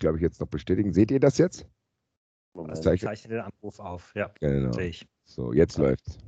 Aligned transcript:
glaube 0.00 0.18
ich, 0.18 0.22
jetzt 0.22 0.40
noch 0.40 0.48
bestätigen. 0.48 0.92
Seht 0.92 1.10
ihr 1.10 1.20
das 1.20 1.38
jetzt? 1.38 1.66
Das 2.54 2.80
zeichnet 2.80 3.10
zeichne 3.10 3.34
den 3.34 3.40
Anruf 3.40 3.78
auf, 3.80 4.12
ja. 4.14 4.30
Genau. 4.40 4.72
Sehe 4.72 4.88
ich. 4.88 5.06
So, 5.24 5.52
jetzt 5.52 5.76
ja. 5.76 5.84
läuft's. 5.84 6.18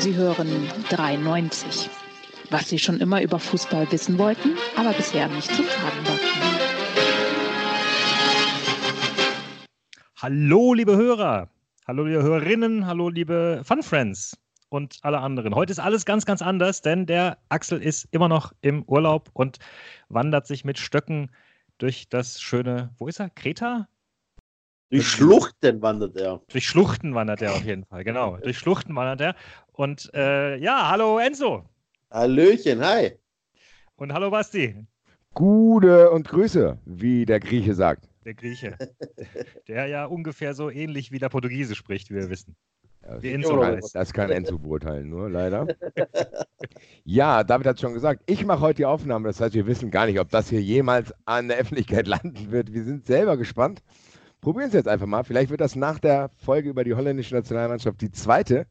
Sie 0.00 0.14
hören 0.16 0.70
93. 0.90 1.88
Was 2.54 2.68
Sie 2.68 2.78
schon 2.78 3.00
immer 3.00 3.20
über 3.20 3.40
Fußball 3.40 3.90
wissen 3.90 4.16
wollten, 4.16 4.56
aber 4.76 4.92
bisher 4.92 5.26
nicht 5.26 5.52
zu 5.52 5.64
fragen 5.64 6.06
war. 6.06 6.18
Hallo, 10.18 10.72
liebe 10.72 10.96
Hörer. 10.96 11.48
Hallo, 11.88 12.04
liebe 12.04 12.22
Hörerinnen. 12.22 12.86
Hallo, 12.86 13.08
liebe 13.08 13.62
Fun 13.64 13.82
Friends 13.82 14.38
und 14.68 15.00
alle 15.02 15.18
anderen. 15.18 15.52
Heute 15.56 15.72
ist 15.72 15.80
alles 15.80 16.04
ganz, 16.04 16.26
ganz 16.26 16.42
anders, 16.42 16.80
denn 16.80 17.06
der 17.06 17.38
Axel 17.48 17.82
ist 17.82 18.06
immer 18.12 18.28
noch 18.28 18.52
im 18.60 18.84
Urlaub 18.84 19.30
und 19.32 19.58
wandert 20.08 20.46
sich 20.46 20.64
mit 20.64 20.78
Stöcken 20.78 21.32
durch 21.78 22.08
das 22.08 22.40
schöne, 22.40 22.94
wo 22.98 23.08
ist 23.08 23.18
er? 23.18 23.30
Kreta? 23.30 23.88
Durch 24.90 25.08
Schluchten 25.08 25.82
wandert 25.82 26.16
er. 26.16 26.40
Durch 26.52 26.68
Schluchten 26.68 27.16
wandert 27.16 27.42
er 27.42 27.50
auf 27.54 27.64
jeden 27.64 27.84
Fall, 27.84 28.04
genau. 28.04 28.36
Durch 28.36 28.58
Schluchten 28.58 28.94
wandert 28.94 29.20
er. 29.20 29.34
Und 29.72 30.14
äh, 30.14 30.56
ja, 30.58 30.88
hallo 30.88 31.18
Enzo. 31.18 31.68
Hallöchen, 32.14 32.80
hi. 32.80 33.10
Und 33.96 34.12
hallo 34.12 34.30
Basti. 34.30 34.86
Gute 35.34 36.12
und 36.12 36.28
Grüße, 36.28 36.78
wie 36.84 37.26
der 37.26 37.40
Grieche 37.40 37.74
sagt. 37.74 38.08
Der 38.24 38.34
Grieche. 38.34 38.78
der 39.66 39.86
ja 39.88 40.04
ungefähr 40.04 40.54
so 40.54 40.70
ähnlich 40.70 41.10
wie 41.10 41.18
der 41.18 41.28
Portugiese 41.28 41.74
spricht, 41.74 42.10
wie 42.10 42.14
wir 42.14 42.30
wissen. 42.30 42.54
Ja, 43.02 43.20
wie 43.20 43.32
Enzo 43.32 43.60
heißt. 43.60 43.96
Das 43.96 44.12
kann 44.12 44.30
Enzo 44.30 44.60
beurteilen, 44.60 45.10
nur 45.10 45.28
leider. 45.28 45.66
ja, 47.04 47.42
David 47.42 47.66
hat 47.66 47.80
schon 47.80 47.94
gesagt, 47.94 48.22
ich 48.26 48.46
mache 48.46 48.60
heute 48.60 48.76
die 48.76 48.86
Aufnahme. 48.86 49.26
Das 49.26 49.40
heißt, 49.40 49.54
wir 49.54 49.66
wissen 49.66 49.90
gar 49.90 50.06
nicht, 50.06 50.20
ob 50.20 50.30
das 50.30 50.48
hier 50.48 50.62
jemals 50.62 51.12
an 51.24 51.48
der 51.48 51.56
Öffentlichkeit 51.56 52.06
landen 52.06 52.52
wird. 52.52 52.72
Wir 52.72 52.84
sind 52.84 53.06
selber 53.06 53.36
gespannt. 53.36 53.82
Probieren 54.40 54.68
es 54.68 54.74
jetzt 54.74 54.86
einfach 54.86 55.06
mal. 55.06 55.24
Vielleicht 55.24 55.50
wird 55.50 55.60
das 55.60 55.74
nach 55.74 55.98
der 55.98 56.28
Folge 56.28 56.68
über 56.68 56.84
die 56.84 56.94
holländische 56.94 57.34
Nationalmannschaft 57.34 58.00
die 58.00 58.12
zweite 58.12 58.68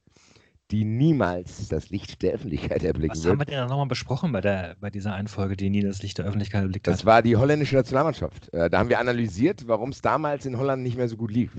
die 0.73 0.83
niemals 0.85 1.69
das 1.69 1.91
Licht 1.91 2.23
der 2.23 2.33
Öffentlichkeit 2.33 2.83
erblicken 2.83 3.15
Was 3.15 3.23
wird. 3.23 3.31
haben 3.33 3.39
wir 3.39 3.45
denn 3.45 3.67
nochmal 3.67 3.85
besprochen 3.85 4.31
bei, 4.31 4.41
der, 4.41 4.75
bei 4.79 4.89
dieser 4.89 5.13
Einfolge, 5.13 5.55
die 5.55 5.69
nie 5.69 5.81
das 5.81 6.01
Licht 6.01 6.17
der 6.17 6.25
Öffentlichkeit 6.25 6.63
erblickt 6.63 6.87
hat? 6.87 6.95
Das 6.95 7.05
war 7.05 7.21
die 7.21 7.37
holländische 7.37 7.75
Nationalmannschaft. 7.75 8.51
Äh, 8.53 8.71
da 8.71 8.79
haben 8.79 8.89
wir 8.89 8.99
analysiert, 8.99 9.67
warum 9.67 9.91
es 9.91 10.01
damals 10.01 10.47
in 10.47 10.57
Holland 10.57 10.81
nicht 10.81 10.97
mehr 10.97 11.07
so 11.07 11.15
gut 11.15 11.31
lief. 11.31 11.55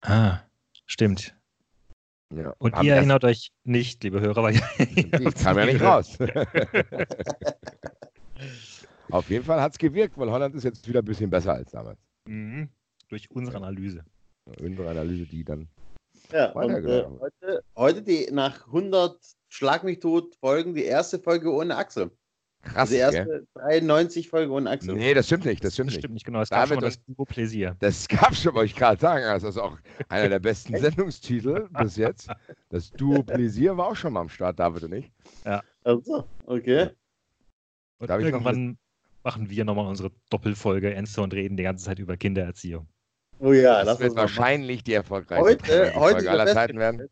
Ah, 0.00 0.38
stimmt. 0.86 1.36
Ja, 2.34 2.54
Und 2.56 2.82
ihr 2.82 2.94
erinnert 2.94 3.22
euch 3.24 3.52
nicht, 3.64 4.02
liebe 4.02 4.20
Hörer, 4.20 4.42
weil 4.42 4.54
ich 4.54 4.62
kam 5.44 5.58
ja 5.58 5.66
nicht 5.66 5.82
raus. 5.82 6.16
Auf 9.10 9.28
jeden 9.28 9.44
Fall 9.44 9.60
hat 9.60 9.72
es 9.72 9.78
gewirkt, 9.78 10.16
weil 10.16 10.30
Holland 10.30 10.54
ist 10.54 10.64
jetzt 10.64 10.88
wieder 10.88 11.00
ein 11.00 11.04
bisschen 11.04 11.28
besser 11.28 11.52
als 11.52 11.70
damals. 11.70 11.98
Mhm. 12.26 12.70
Durch 13.08 13.30
unsere 13.30 13.58
Analyse. 13.58 14.06
Unsere 14.58 14.88
Analyse, 14.88 15.26
die 15.26 15.44
dann 15.44 15.68
ja, 16.32 16.52
und 16.52 16.70
äh, 16.70 17.04
heute, 17.20 17.64
heute 17.76 18.02
die 18.02 18.28
nach 18.30 18.66
100 18.66 19.18
Schlag 19.48 19.84
mich 19.84 20.00
tot 20.00 20.34
Folgen, 20.36 20.74
die 20.74 20.84
erste 20.84 21.18
Folge 21.18 21.52
ohne 21.52 21.76
Axel. 21.76 22.10
Krass. 22.62 22.76
Also 22.76 22.94
die 22.94 23.00
erste 23.00 23.24
gell? 23.24 23.46
93 23.54 24.28
Folge 24.28 24.52
ohne 24.52 24.70
Axel. 24.70 24.94
Nee, 24.94 25.14
das 25.14 25.26
stimmt 25.26 25.44
nicht. 25.44 25.64
Das 25.64 25.74
stimmt, 25.74 25.90
das 25.90 25.98
stimmt 25.98 26.14
nicht. 26.14 26.24
genau. 26.24 26.40
Es 26.40 26.50
gab 26.50 26.68
David 26.68 26.74
schon 26.74 26.84
das 26.84 27.04
Duo 27.04 27.24
Pläsier. 27.24 27.76
Das 27.80 28.06
gab 28.08 28.34
schon, 28.36 28.54
wollte 28.54 28.66
ich 28.66 28.76
gerade 28.76 29.00
sagen. 29.00 29.24
Das 29.24 29.42
ist 29.42 29.58
auch 29.58 29.76
einer 30.08 30.28
der 30.28 30.38
besten 30.38 30.76
Sendungstitel 30.78 31.68
bis 31.70 31.96
jetzt. 31.96 32.30
Das 32.70 32.90
Duo 32.92 33.22
Pläsier 33.24 33.76
war 33.76 33.88
auch 33.88 33.96
schon 33.96 34.12
mal 34.12 34.20
am 34.20 34.28
Start, 34.28 34.60
David 34.60 34.84
und 34.84 34.92
ich. 34.92 35.10
Ja. 35.44 35.62
Also, 35.82 36.28
okay. 36.46 36.90
Und 37.98 38.10
irgendwann 38.10 38.78
machen 39.24 39.50
wir 39.50 39.64
nochmal 39.64 39.86
unsere 39.86 40.12
Doppelfolge 40.30 40.94
Enzo 40.94 41.22
und 41.22 41.34
reden 41.34 41.56
die 41.56 41.62
ganze 41.62 41.84
Zeit 41.84 41.98
über 41.98 42.16
Kindererziehung. 42.16 42.88
Oh 43.42 43.52
ja, 43.52 43.84
das 43.84 43.98
wird 43.98 44.14
wahrscheinlich 44.14 44.84
die 44.84 44.92
erfolgreichste 44.92 45.42
heute, 45.42 45.94
heute 45.96 46.30
aller 46.30 46.46
Zeiten 46.46 46.78
werden. 46.78 47.08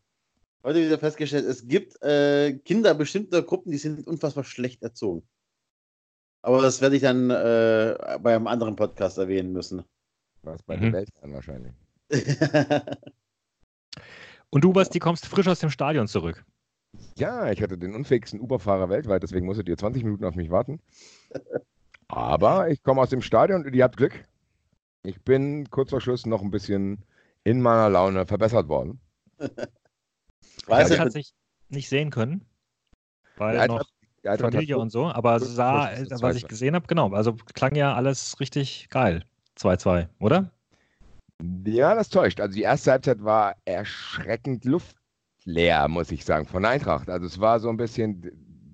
Heute 0.63 0.85
wieder 0.85 0.97
festgestellt, 0.97 1.45
es 1.45 1.67
gibt 1.67 2.01
äh, 2.01 2.53
Kinder 2.53 2.93
bestimmter 2.93 3.41
Gruppen, 3.41 3.69
die 3.71 3.77
sind 3.77 4.07
unfassbar 4.07 4.45
schlecht 4.45 4.81
erzogen. 4.81 5.27
Aber 6.41 6.61
das 6.61 6.79
werde 6.79 6.95
ich 6.95 7.01
dann 7.01 7.29
äh, 7.29 7.97
bei 8.21 8.33
einem 8.33 8.47
anderen 8.47 8.77
Podcast 8.77 9.17
erwähnen 9.17 9.51
müssen. 9.51 9.83
Was 10.43 10.63
bei 10.63 10.77
mhm. 10.77 10.81
den 10.81 10.93
Eltern 10.93 11.33
wahrscheinlich. 11.33 11.73
Und 14.49 14.63
du, 14.63 14.71
Basti, 14.71 14.99
kommst 14.99 15.25
frisch 15.25 15.49
aus 15.49 15.59
dem 15.59 15.69
Stadion 15.69 16.07
zurück. 16.07 16.45
Ja, 17.15 17.51
ich 17.51 17.61
hatte 17.61 17.77
den 17.77 17.93
unfähigsten 17.93 18.39
Uberfahrer 18.39 18.89
weltweit, 18.89 19.21
deswegen 19.23 19.45
musstet 19.45 19.67
ihr 19.67 19.77
20 19.77 20.05
Minuten 20.05 20.23
auf 20.23 20.35
mich 20.35 20.49
warten. 20.49 20.79
Aber 22.07 22.69
ich 22.69 22.81
komme 22.83 23.01
aus 23.01 23.09
dem 23.09 23.21
Stadion 23.21 23.65
und 23.65 23.73
ihr 23.73 23.83
habt 23.83 23.97
Glück. 23.97 24.23
Ich 25.03 25.21
bin 25.21 25.69
kurz 25.69 25.89
vor 25.89 26.01
Schluss 26.01 26.25
noch 26.25 26.41
ein 26.41 26.51
bisschen 26.51 27.03
in 27.43 27.61
meiner 27.61 27.89
Laune 27.89 28.25
verbessert 28.25 28.67
worden. 28.67 28.99
Weiß 30.67 30.91
ich 30.91 30.99
hat 30.99 31.11
sich 31.11 31.33
nicht 31.69 31.89
sehen 31.89 32.11
können, 32.11 32.45
weil 33.37 33.55
ja, 33.55 33.67
noch 33.67 33.83
Familie 34.37 34.77
und 34.77 34.91
so, 34.91 35.05
aber 35.07 35.39
sah, 35.39 35.89
was 36.21 36.35
ich 36.35 36.47
gesehen 36.47 36.75
habe, 36.75 36.85
genau, 36.85 37.11
also 37.11 37.33
klang 37.53 37.75
ja 37.75 37.95
alles 37.95 38.39
richtig 38.39 38.89
geil. 38.89 39.25
2-2, 39.57 40.07
oder? 40.19 40.51
Ja, 41.65 41.95
das 41.95 42.09
täuscht. 42.09 42.39
Also 42.39 42.55
die 42.55 42.61
erste 42.61 42.91
Halbzeit 42.91 43.23
war 43.23 43.55
erschreckend 43.65 44.65
luftleer, 44.65 45.87
muss 45.87 46.11
ich 46.11 46.23
sagen, 46.23 46.45
von 46.45 46.65
Eintracht. 46.65 47.09
Also 47.09 47.25
es 47.25 47.39
war 47.39 47.59
so 47.59 47.69
ein 47.69 47.77
bisschen, 47.77 48.31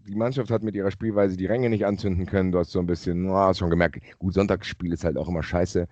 die 0.08 0.16
Mannschaft 0.16 0.50
hat 0.52 0.64
mit 0.64 0.76
ihrer 0.76 0.92
Spielweise 0.92 1.38
die 1.38 1.46
Ränge 1.46 1.70
nicht 1.70 1.86
anzünden 1.86 2.26
können. 2.26 2.52
Du 2.52 2.60
hast 2.60 2.72
so 2.72 2.80
ein 2.80 2.88
bisschen, 2.88 3.30
oh, 3.30 3.36
hast 3.36 3.60
schon 3.60 3.70
gemerkt, 3.70 4.00
gut, 4.20 4.34
Sonntagsspiel 4.34 4.94
ist 4.94 5.04
halt 5.04 5.18
auch 5.18 5.28
immer 5.28 5.44
scheiße. 5.44 5.88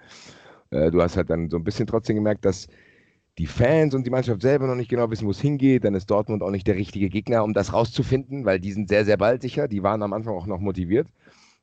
Äh, 0.72 0.92
du 0.92 1.02
hast 1.02 1.18
halt 1.18 1.30
dann 1.30 1.50
so 1.50 1.58
ein 1.58 1.64
bisschen 1.64 1.88
trotzdem 1.88 2.16
gemerkt, 2.16 2.46
dass 2.46 2.68
die 3.38 3.48
Fans 3.48 3.94
und 3.94 4.06
die 4.06 4.10
Mannschaft 4.10 4.42
selber 4.42 4.68
noch 4.68 4.76
nicht 4.76 4.90
genau 4.90 5.12
wissen, 5.12 5.28
wo 5.28 5.32
es 5.32 5.42
hingeht. 5.42 5.84
Dann 5.84 5.96
ist 5.96 6.10
Dortmund 6.10 6.42
auch 6.42 6.52
nicht 6.52 6.68
der 6.68 6.76
richtige 6.76 7.10
Gegner, 7.10 7.44
um 7.44 7.54
das 7.54 7.74
rauszufinden, 7.74 8.46
weil 8.46 8.60
die 8.60 8.72
sind 8.72 8.88
sehr, 8.88 9.04
sehr 9.06 9.18
bald 9.18 9.42
sicher. 9.42 9.68
Die 9.68 9.84
waren 9.84 10.02
am 10.02 10.14
Anfang 10.14 10.36
auch 10.36 10.48
noch 10.48 10.60
motiviert. 10.60 11.08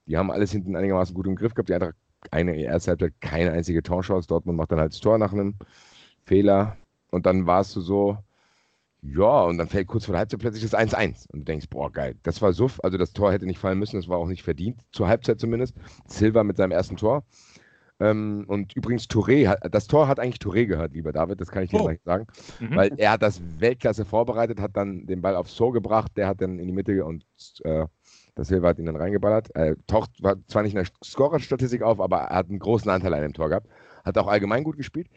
Die 0.06 0.16
haben 0.19 0.30
alles 0.30 0.52
hinten 0.52 0.76
einigermaßen 0.76 1.14
gut 1.14 1.26
im 1.26 1.36
Griff 1.36 1.54
gehabt. 1.54 1.70
Die 1.70 1.74
Eintracht 1.74 1.94
eine 2.30 2.56
erste 2.56 2.90
Halbzeit 2.90 3.14
keine 3.20 3.52
einzige 3.52 3.82
Torchance. 3.82 4.28
Dortmund 4.28 4.58
macht 4.58 4.70
dann 4.72 4.80
halt 4.80 4.92
das 4.92 5.00
Tor 5.00 5.19
nach 5.19 5.32
einem 5.32 5.54
Fehler. 6.24 6.76
Und 7.10 7.26
dann 7.26 7.46
warst 7.46 7.74
du 7.76 7.80
so, 7.80 8.19
ja, 9.02 9.42
und 9.44 9.58
dann 9.58 9.68
fällt 9.68 9.88
kurz 9.88 10.04
vor 10.04 10.12
der 10.12 10.20
Halbzeit 10.20 10.40
plötzlich 10.40 10.62
das 10.62 10.74
1-1. 10.74 11.28
Und 11.32 11.40
du 11.40 11.44
denkst, 11.44 11.68
boah, 11.68 11.90
geil, 11.90 12.14
das 12.22 12.40
war 12.40 12.52
Suff. 12.52 12.78
Also 12.84 12.98
das 12.98 13.12
Tor 13.12 13.32
hätte 13.32 13.46
nicht 13.46 13.58
fallen 13.58 13.78
müssen, 13.78 13.96
das 13.96 14.08
war 14.08 14.18
auch 14.18 14.28
nicht 14.28 14.44
verdient, 14.44 14.80
zur 14.92 15.08
Halbzeit 15.08 15.40
zumindest. 15.40 15.74
Silva 16.06 16.44
mit 16.44 16.56
seinem 16.56 16.70
ersten 16.70 16.96
Tor. 16.96 17.24
Ähm, 17.98 18.44
und 18.46 18.74
übrigens, 18.76 19.08
Touré, 19.08 19.56
das 19.68 19.86
Tor 19.88 20.06
hat 20.06 20.20
eigentlich 20.20 20.40
Touré 20.40 20.66
gehört, 20.66 20.92
lieber 20.92 21.12
David, 21.12 21.40
das 21.40 21.50
kann 21.50 21.64
ich 21.64 21.70
dir 21.70 21.80
oh. 21.80 21.84
gleich 21.84 22.00
sagen. 22.04 22.26
Mhm. 22.60 22.76
Weil 22.76 22.92
er 22.96 23.12
hat 23.12 23.22
das 23.22 23.40
Weltklasse 23.58 24.04
vorbereitet, 24.04 24.60
hat 24.60 24.76
dann 24.76 25.06
den 25.06 25.20
Ball 25.20 25.34
aufs 25.34 25.56
Tor 25.56 25.72
gebracht, 25.72 26.12
der 26.16 26.28
hat 26.28 26.40
dann 26.40 26.58
in 26.60 26.66
die 26.66 26.72
Mitte 26.72 27.04
und 27.04 27.24
äh, 27.64 27.86
das 28.34 28.48
Silva 28.48 28.69
hat 28.69 28.78
ihn 28.78 28.86
dann 28.86 28.96
reingeballert. 28.96 29.50
Er 29.54 29.76
taucht 29.86 30.10
zwar 30.46 30.62
nicht 30.62 30.74
in 30.74 30.82
der 30.82 30.86
Scorer-Statistik 31.04 31.82
auf, 31.82 32.00
aber 32.00 32.19
er 32.19 32.36
hat 32.36 32.48
einen 32.48 32.60
großen 32.60 32.90
Anteil 32.90 33.14
an 33.14 33.22
dem 33.22 33.34
Tor 33.34 33.48
gehabt. 33.48 33.69
Hat 34.04 34.18
auch 34.18 34.26
allgemein 34.26 34.64
gut 34.64 34.76
gespielt. 34.76 35.08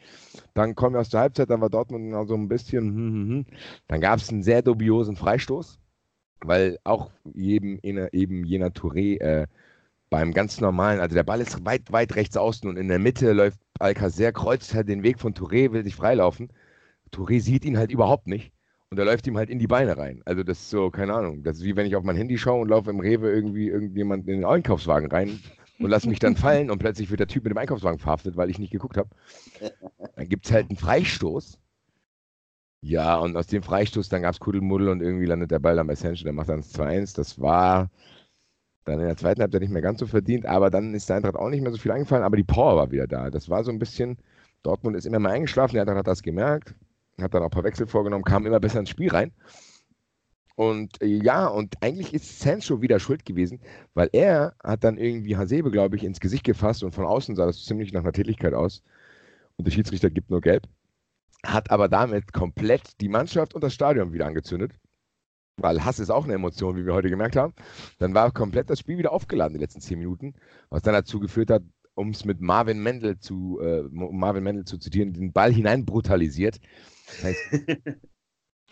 Dann 0.53 0.75
kommen 0.75 0.96
wir 0.96 1.00
aus 1.01 1.09
der 1.09 1.22
Halbzeit, 1.22 1.50
dann 1.50 1.62
war 1.62 1.69
Dortmund 1.69 2.09
noch 2.09 2.25
so 2.25 2.35
ein 2.35 2.47
bisschen. 2.47 2.84
Hm, 2.84 2.96
hm, 2.96 3.29
hm. 3.29 3.46
Dann 3.88 4.01
gab 4.01 4.19
es 4.19 4.29
einen 4.29 4.44
sehr 4.44 4.62
dubiosen 4.62 5.16
Freistoß, 5.16 5.79
weil 6.41 6.79
auch 6.84 7.12
jedem, 7.34 7.79
eben 7.81 8.46
jener 8.46 8.70
Touré 8.70 9.20
äh, 9.20 9.47
beim 10.09 10.34
ganz 10.34 10.61
normalen, 10.61 10.99
also 10.99 11.16
der 11.16 11.23
Ball 11.23 11.41
ist 11.41 11.66
weit, 11.66 11.91
weit 11.91 12.16
rechts 12.16 12.37
außen 12.37 12.70
und 12.70 12.78
in 12.78 12.87
der 12.87 12.99
Mitte 12.99 13.34
läuft 13.34 13.59
Alcacer, 13.79 14.32
kreuzt 14.32 14.73
halt 14.73 14.87
den 14.87 15.03
Weg 15.03 15.20
von 15.20 15.34
Touré, 15.34 15.72
will 15.72 15.84
sich 15.84 15.96
freilaufen. 15.96 16.49
Touré 17.11 17.41
sieht 17.41 17.66
ihn 17.66 17.78
halt 17.78 17.91
überhaupt 17.91 18.28
nicht 18.28 18.52
und 18.91 18.99
er 18.99 19.05
läuft 19.05 19.28
ihm 19.28 19.37
halt 19.37 19.49
in 19.49 19.59
die 19.59 19.67
Beine 19.67 19.97
rein. 19.97 20.22
Also 20.26 20.43
das 20.43 20.59
ist 20.59 20.70
so, 20.70 20.91
keine 20.91 21.14
Ahnung, 21.14 21.43
das 21.43 21.58
ist 21.58 21.64
wie 21.64 21.76
wenn 21.76 21.87
ich 21.87 21.96
auf 21.96 22.03
mein 22.03 22.16
Handy 22.16 22.37
schaue 22.37 22.61
und 22.61 22.70
laufe 22.70 22.91
im 22.91 22.99
Rewe 22.99 23.32
irgendwie 23.32 23.67
irgendjemand 23.67 24.28
in 24.28 24.37
den 24.41 24.46
Einkaufswagen 24.46 25.11
rein 25.11 25.40
und 25.79 25.89
lasse 25.89 26.09
mich 26.09 26.19
dann 26.19 26.35
fallen 26.37 26.72
und 26.72 26.79
plötzlich 26.79 27.09
wird 27.09 27.19
der 27.19 27.27
Typ 27.27 27.43
mit 27.43 27.51
dem 27.51 27.57
Einkaufswagen 27.57 27.99
verhaftet, 27.99 28.37
weil 28.37 28.49
ich 28.49 28.59
nicht 28.59 28.72
geguckt 28.72 28.97
habe. 28.97 29.09
Dann 30.16 30.29
gibt 30.29 30.45
es 30.45 30.51
halt 30.51 30.69
einen 30.69 30.77
Freistoß. 30.77 31.59
Ja, 32.81 33.17
und 33.17 33.35
aus 33.35 33.47
dem 33.47 33.63
Freistoß, 33.63 34.09
dann 34.09 34.22
gab 34.22 34.33
es 34.33 34.39
Kuddelmuddel 34.39 34.89
und 34.89 35.01
irgendwie 35.01 35.25
landet 35.25 35.51
der 35.51 35.59
Ball 35.59 35.75
dann 35.75 35.87
bei 35.87 35.95
Sancho, 35.95 36.23
der 36.23 36.33
macht 36.33 36.49
dann 36.49 36.61
das 36.61 36.73
2-1. 36.73 37.16
Das 37.16 37.39
war 37.41 37.89
dann 38.85 38.99
in 38.99 39.07
der 39.07 39.17
zweiten 39.17 39.41
Halbzeit 39.41 39.61
nicht 39.61 39.72
mehr 39.72 39.81
ganz 39.81 39.99
so 39.99 40.07
verdient, 40.07 40.45
aber 40.45 40.69
dann 40.69 40.93
ist 40.93 41.09
der 41.09 41.17
Eintracht 41.17 41.35
auch 41.35 41.49
nicht 41.49 41.61
mehr 41.61 41.72
so 41.72 41.77
viel 41.77 41.91
eingefallen, 41.91 42.23
aber 42.23 42.37
die 42.37 42.43
Power 42.43 42.77
war 42.77 42.91
wieder 42.91 43.07
da. 43.07 43.31
Das 43.31 43.49
war 43.49 43.63
so 43.63 43.72
ein 43.72 43.79
bisschen, 43.79 44.17
Dortmund 44.63 44.95
ist 44.95 45.05
immer 45.05 45.19
mal 45.19 45.31
eingeschlafen, 45.31 45.73
der 45.73 45.81
Eintracht 45.81 45.99
hat 45.99 46.07
das 46.07 46.22
gemerkt, 46.22 46.75
hat 47.19 47.33
dann 47.33 47.41
auch 47.41 47.47
ein 47.47 47.51
paar 47.51 47.63
Wechsel 47.63 47.87
vorgenommen, 47.87 48.23
kam 48.23 48.45
immer 48.45 48.59
besser 48.59 48.79
ins 48.79 48.89
Spiel 48.89 49.09
rein. 49.09 49.31
Und 50.55 51.02
äh, 51.02 51.07
ja, 51.07 51.47
und 51.47 51.75
eigentlich 51.81 52.13
ist 52.13 52.40
Sancho 52.40 52.81
wieder 52.81 52.99
schuld 52.99 53.25
gewesen, 53.25 53.59
weil 53.93 54.09
er 54.13 54.55
hat 54.63 54.84
dann 54.84 54.97
irgendwie 54.97 55.35
Hasebe, 55.35 55.69
glaube 55.69 55.97
ich, 55.97 56.03
ins 56.03 56.19
Gesicht 56.19 56.46
gefasst 56.46 56.84
und 56.84 56.93
von 56.93 57.05
außen 57.05 57.35
sah 57.35 57.46
das 57.46 57.63
ziemlich 57.66 57.91
nach 57.91 58.02
einer 58.02 58.13
Tätigkeit 58.13 58.53
aus. 58.53 58.81
Und 59.57 59.67
der 59.67 59.72
Schiedsrichter 59.72 60.09
gibt 60.09 60.29
nur 60.29 60.41
gelb. 60.41 60.67
Hat 61.46 61.72
aber 61.72 61.90
damit 61.90 62.34
komplett 62.34 62.99
die 63.02 63.09
Mannschaft 63.09 63.53
und 63.53 63.63
das 63.63 63.73
Stadion 63.73 64.13
wieder 64.13 64.25
angezündet. 64.25 64.72
Weil 65.57 65.84
Hass 65.85 65.99
ist 65.99 66.09
auch 66.09 66.25
eine 66.25 66.34
Emotion, 66.34 66.75
wie 66.75 66.85
wir 66.85 66.93
heute 66.93 67.09
gemerkt 67.09 67.35
haben. 67.35 67.53
Dann 67.99 68.13
war 68.13 68.31
komplett 68.31 68.69
das 68.69 68.79
Spiel 68.79 68.97
wieder 68.97 69.13
aufgeladen, 69.13 69.53
die 69.53 69.61
letzten 69.61 69.79
zehn 69.79 69.99
Minuten, 69.99 70.34
was 70.69 70.81
dann 70.81 70.93
dazu 70.93 71.19
geführt 71.19 71.49
hat, 71.49 71.63
um 71.93 72.09
es 72.09 72.25
mit 72.25 72.41
Marvin 72.41 72.81
Mendel 72.84 73.19
zu, 73.19 73.59
äh, 73.61 73.84
Marvin 73.90 74.43
Mendel 74.43 74.66
zu 74.66 74.78
zitieren, 74.78 75.13
den 75.13 75.31
Ball 75.31 75.53
hinein 75.53 75.85
brutalisiert. 75.85 76.59
Das 77.08 77.23
heißt, 77.23 77.40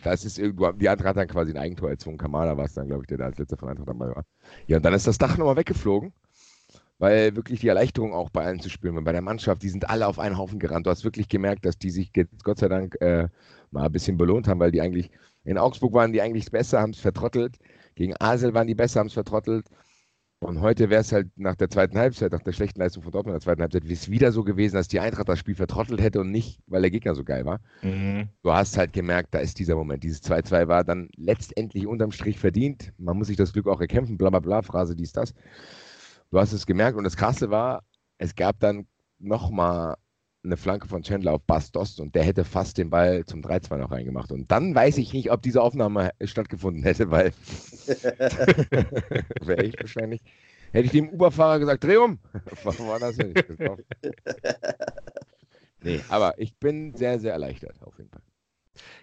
das 0.03 0.25
ist 0.25 0.37
irgendwo, 0.39 0.71
die 0.71 0.89
Eintracht 0.89 1.09
hat 1.09 1.17
dann 1.17 1.27
quasi 1.27 1.51
ein 1.51 1.57
Eigentor 1.57 1.89
erzwungen. 1.89 2.17
Kamada 2.17 2.57
war 2.57 2.65
es 2.65 2.73
dann, 2.73 2.87
glaube 2.87 3.03
ich, 3.03 3.07
der 3.07 3.17
da 3.17 3.25
als 3.25 3.37
letzter 3.37 3.57
von 3.57 3.69
Eintracht 3.69 3.87
dabei 3.87 4.07
war. 4.07 4.25
Ja, 4.67 4.77
und 4.77 4.83
dann 4.85 4.93
ist 4.93 5.07
das 5.07 5.17
Dach 5.17 5.37
nochmal 5.37 5.55
weggeflogen, 5.55 6.13
weil 6.99 7.35
wirklich 7.35 7.61
die 7.61 7.67
Erleichterung 7.67 8.13
auch 8.13 8.29
bei 8.29 8.43
allen 8.45 8.59
zu 8.59 8.69
spüren 8.69 8.95
war. 8.95 9.03
Bei 9.03 9.11
der 9.11 9.21
Mannschaft, 9.21 9.63
die 9.63 9.69
sind 9.69 9.89
alle 9.89 10.07
auf 10.07 10.19
einen 10.19 10.37
Haufen 10.37 10.59
gerannt. 10.59 10.85
Du 10.85 10.89
hast 10.89 11.03
wirklich 11.03 11.27
gemerkt, 11.29 11.65
dass 11.65 11.77
die 11.77 11.91
sich 11.91 12.11
Gott 12.43 12.59
sei 12.59 12.69
Dank 12.69 12.95
äh, 13.01 13.27
mal 13.71 13.85
ein 13.85 13.91
bisschen 13.91 14.17
belohnt 14.17 14.47
haben, 14.47 14.59
weil 14.59 14.71
die 14.71 14.81
eigentlich, 14.81 15.11
in 15.43 15.57
Augsburg 15.57 15.93
waren 15.93 16.13
die 16.13 16.21
eigentlich 16.21 16.51
besser, 16.51 16.81
haben 16.81 16.91
es 16.91 16.99
vertrottelt. 16.99 17.57
Gegen 17.95 18.13
Asel 18.19 18.53
waren 18.53 18.67
die 18.67 18.75
besser, 18.75 18.99
haben 18.99 19.07
es 19.07 19.13
vertrottelt. 19.13 19.67
Und 20.43 20.61
heute 20.61 20.89
wäre 20.89 21.01
es 21.01 21.11
halt 21.11 21.27
nach 21.35 21.55
der 21.55 21.69
zweiten 21.69 21.97
Halbzeit, 21.97 22.31
nach 22.31 22.41
der 22.41 22.51
schlechten 22.51 22.79
Leistung 22.79 23.03
von 23.03 23.11
Dortmund 23.11 23.33
in 23.33 23.39
der 23.39 23.43
zweiten 23.43 23.61
Halbzeit, 23.61 23.83
wäre 23.83 23.93
es 23.93 24.09
wieder 24.09 24.31
so 24.31 24.43
gewesen, 24.43 24.75
dass 24.75 24.87
die 24.87 24.99
Eintracht 24.99 25.29
das 25.29 25.39
Spiel 25.39 25.55
vertrottelt 25.55 26.01
hätte 26.01 26.19
und 26.19 26.31
nicht, 26.31 26.59
weil 26.67 26.81
der 26.81 26.91
Gegner 26.91 27.15
so 27.15 27.23
geil 27.23 27.45
war. 27.45 27.59
Mhm. 27.81 28.29
Du 28.43 28.51
hast 28.51 28.77
halt 28.77 28.93
gemerkt, 28.93 29.33
da 29.33 29.39
ist 29.39 29.59
dieser 29.59 29.75
Moment. 29.75 30.03
Dieses 30.03 30.23
2-2 30.23 30.67
war 30.67 30.83
dann 30.83 31.09
letztendlich 31.15 31.87
unterm 31.87 32.11
Strich 32.11 32.39
verdient. 32.39 32.93
Man 32.97 33.17
muss 33.17 33.27
sich 33.27 33.37
das 33.37 33.53
Glück 33.53 33.67
auch 33.67 33.81
erkämpfen, 33.81 34.17
bla 34.17 34.29
bla 34.29 34.39
bla, 34.39 34.61
Phrase 34.61 34.95
dies, 34.95 35.13
das. 35.13 35.33
Du 36.31 36.39
hast 36.39 36.51
es 36.53 36.65
gemerkt 36.65 36.97
und 36.97 37.03
das 37.03 37.15
Krasse 37.15 37.49
war, 37.49 37.83
es 38.17 38.35
gab 38.35 38.59
dann 38.59 38.87
nochmal 39.19 39.95
eine 40.43 40.57
Flanke 40.57 40.87
von 40.87 41.03
Chandler 41.03 41.33
auf 41.33 41.43
Bastos 41.43 41.99
und 41.99 42.15
der 42.15 42.23
hätte 42.23 42.43
fast 42.43 42.77
den 42.77 42.89
Ball 42.89 43.25
zum 43.25 43.41
3-2 43.41 43.77
noch 43.77 43.91
reingemacht. 43.91 44.31
Und 44.31 44.51
dann 44.51 44.75
weiß 44.75 44.97
ich 44.97 45.13
nicht, 45.13 45.31
ob 45.31 45.41
diese 45.41 45.61
Aufnahme 45.61 46.11
stattgefunden 46.23 46.83
hätte, 46.83 47.09
weil 47.11 47.31
wäre 49.41 49.63
ich 49.63 49.79
wahrscheinlich. 49.79 50.21
Hätte 50.71 50.85
ich 50.85 50.91
dem 50.91 51.09
Uberfahrer 51.09 51.59
gesagt, 51.59 51.83
dreh 51.83 51.97
um. 51.97 52.19
Warum 52.63 52.87
war 52.87 52.99
das 52.99 53.15
nicht? 53.17 53.45
nee, 55.83 56.01
aber 56.09 56.33
ich 56.39 56.57
bin 56.57 56.95
sehr, 56.95 57.19
sehr 57.19 57.33
erleichtert 57.33 57.81
auf 57.81 57.97
jeden 57.97 58.09
Fall. 58.09 58.23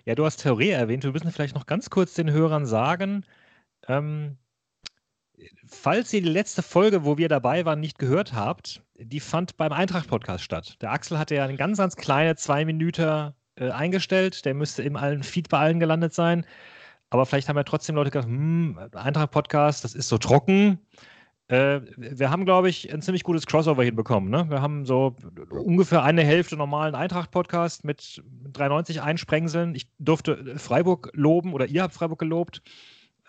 Ja, 0.05 0.17
du 0.17 0.25
hast 0.25 0.39
Theorie 0.39 0.71
erwähnt. 0.71 1.05
Wir 1.05 1.13
müssen 1.13 1.31
vielleicht 1.31 1.55
noch 1.55 1.67
ganz 1.67 1.89
kurz 1.89 2.15
den 2.15 2.31
Hörern 2.33 2.67
sagen, 2.67 3.25
ähm, 3.87 4.37
falls 5.67 6.13
ihr 6.13 6.23
die 6.23 6.29
letzte 6.29 6.63
Folge, 6.63 7.05
wo 7.05 7.19
wir 7.19 7.29
dabei 7.29 7.65
waren, 7.65 7.81
nicht 7.81 7.99
gehört 7.99 8.33
habt, 8.33 8.83
die 8.99 9.21
fand 9.21 9.57
beim 9.57 9.73
Eintracht-Podcast 9.73 10.45
statt. 10.45 10.77
Der 10.81 10.93
Axel 10.93 11.19
hatte 11.19 11.35
ja 11.35 11.45
eine 11.45 11.57
ganz, 11.57 11.79
ganz 11.79 11.97
kleine 11.97 12.37
zwei 12.37 12.65
Minuten 12.65 13.33
äh, 13.57 13.71
eingestellt. 13.71 14.45
Der 14.45 14.55
müsste 14.55 14.83
im 14.83 14.97
allen 14.97 15.23
Feed 15.23 15.49
bei 15.49 15.59
allen 15.59 15.81
gelandet 15.81 16.15
sein. 16.15 16.45
Aber 17.11 17.27
vielleicht 17.27 17.49
haben 17.49 17.57
ja 17.57 17.65
trotzdem 17.65 17.97
Leute 17.97 18.11
gesagt, 18.11 18.29
hm, 18.29 18.79
Eintracht-Podcast, 18.95 19.85
das 19.85 19.95
ist 19.95 20.09
so 20.09 20.19
trocken. 20.19 20.79
Äh, 21.49 21.81
wir 21.97 22.31
haben, 22.31 22.45
glaube 22.45 22.69
ich, 22.69 22.93
ein 22.93 23.03
ziemlich 23.03 23.25
gutes 23.25 23.47
Crossover 23.47 23.83
hinbekommen. 23.83 24.31
Ne? 24.31 24.49
Wir 24.49 24.63
haben 24.63 24.87
so 24.87 25.17
ungefähr 25.51 26.05
eine 26.05 26.23
Hälfte 26.23 26.57
normalen 26.57 26.95
Eintracht-Podcast 26.95 27.85
mit 27.85 28.23
390 28.53 29.03
Einsprengseln. 29.03 29.75
Ich 29.75 29.89
durfte 29.99 30.57
Freiburg 30.59 31.11
loben 31.15 31.53
oder 31.53 31.67
ihr 31.67 31.83
habt 31.83 31.95
Freiburg 31.95 32.21
gelobt. 32.21 32.63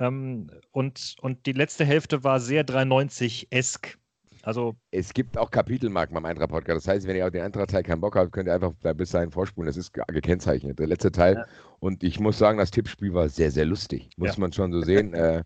Ähm, 0.01 0.49
und, 0.71 1.15
und 1.21 1.45
die 1.45 1.53
letzte 1.53 1.85
Hälfte 1.85 2.23
war 2.23 2.39
sehr 2.39 2.65
390-esk. 2.65 3.97
Also 4.43 4.75
es 4.89 5.13
gibt 5.13 5.37
auch 5.37 5.51
Kapitelmarken 5.51 6.15
beim 6.15 6.25
Eintracht-Podcast. 6.25 6.87
Das 6.87 6.91
heißt, 6.91 7.07
wenn 7.07 7.15
ihr 7.15 7.25
auf 7.25 7.31
den 7.31 7.43
Eintracht-Teil 7.43 7.83
keinen 7.83 8.01
Bock 8.01 8.15
habt, 8.15 8.31
könnt 8.31 8.47
ihr 8.49 8.55
einfach 8.55 8.73
bis 8.95 9.11
dahin 9.11 9.29
vorspulen. 9.29 9.67
Das 9.67 9.77
ist 9.77 9.93
gekennzeichnet, 9.93 10.79
der 10.79 10.87
letzte 10.87 11.11
Teil. 11.11 11.35
Ja. 11.35 11.45
Und 11.79 12.03
ich 12.03 12.19
muss 12.19 12.39
sagen, 12.39 12.57
das 12.57 12.71
Tippspiel 12.71 13.13
war 13.13 13.29
sehr, 13.29 13.51
sehr 13.51 13.65
lustig. 13.65 14.09
Muss 14.17 14.35
ja. 14.35 14.39
man 14.39 14.51
schon 14.51 14.71
so 14.71 14.81
sehen. 14.81 15.13
äh, 15.13 15.43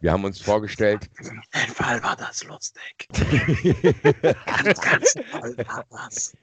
wir 0.00 0.10
haben 0.10 0.24
uns 0.24 0.40
vorgestellt. 0.40 1.08
In 1.20 1.40
dem 1.54 1.74
Fall 1.74 2.02
war 2.02 2.16
das 2.16 2.42
lustig. 2.42 3.06
ganz, 4.46 4.80
ganz 4.80 5.14
toll 5.30 5.56
war 5.68 5.84
das. 5.90 6.36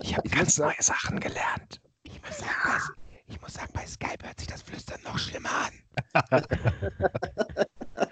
Ich 0.00 0.16
habe 0.16 0.28
ganz 0.28 0.56
neue 0.58 0.80
Sachen 0.80 1.18
gelernt. 1.18 1.80
Ich 2.04 2.20
muss 2.22 2.38
sagen, 2.38 2.94
ich 3.28 3.40
muss 3.40 3.54
sagen, 3.54 3.70
bei 3.72 3.86
Skype 3.86 4.24
hört 4.24 4.38
sich 4.38 4.48
das 4.48 4.62
Flüstern 4.62 5.00
noch 5.04 5.18
schlimmer 5.18 5.50
an. 5.50 6.44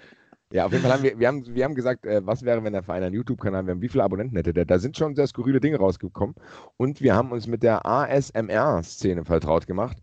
ja, 0.51 0.65
auf 0.65 0.71
jeden 0.71 0.83
Fall 0.83 0.93
haben 0.93 1.03
wir, 1.03 1.17
wir 1.17 1.27
haben, 1.27 1.45
wir 1.55 1.63
haben 1.63 1.75
gesagt, 1.75 2.05
äh, 2.05 2.25
was 2.25 2.43
wäre, 2.43 2.63
wenn 2.63 2.73
der 2.73 2.83
Verein 2.83 3.03
einen 3.03 3.15
YouTube-Kanal 3.15 3.65
wäre, 3.67 3.81
wie 3.81 3.89
viele 3.89 4.03
Abonnenten 4.03 4.35
hätte 4.35 4.53
der? 4.53 4.65
Da 4.65 4.79
sind 4.79 4.97
schon 4.97 5.15
sehr 5.15 5.27
skurrile 5.27 5.59
Dinge 5.59 5.77
rausgekommen. 5.77 6.35
Und 6.77 7.01
wir 7.01 7.15
haben 7.15 7.31
uns 7.31 7.47
mit 7.47 7.63
der 7.63 7.85
ASMR-Szene 7.85 9.25
vertraut 9.25 9.67
gemacht. 9.67 9.97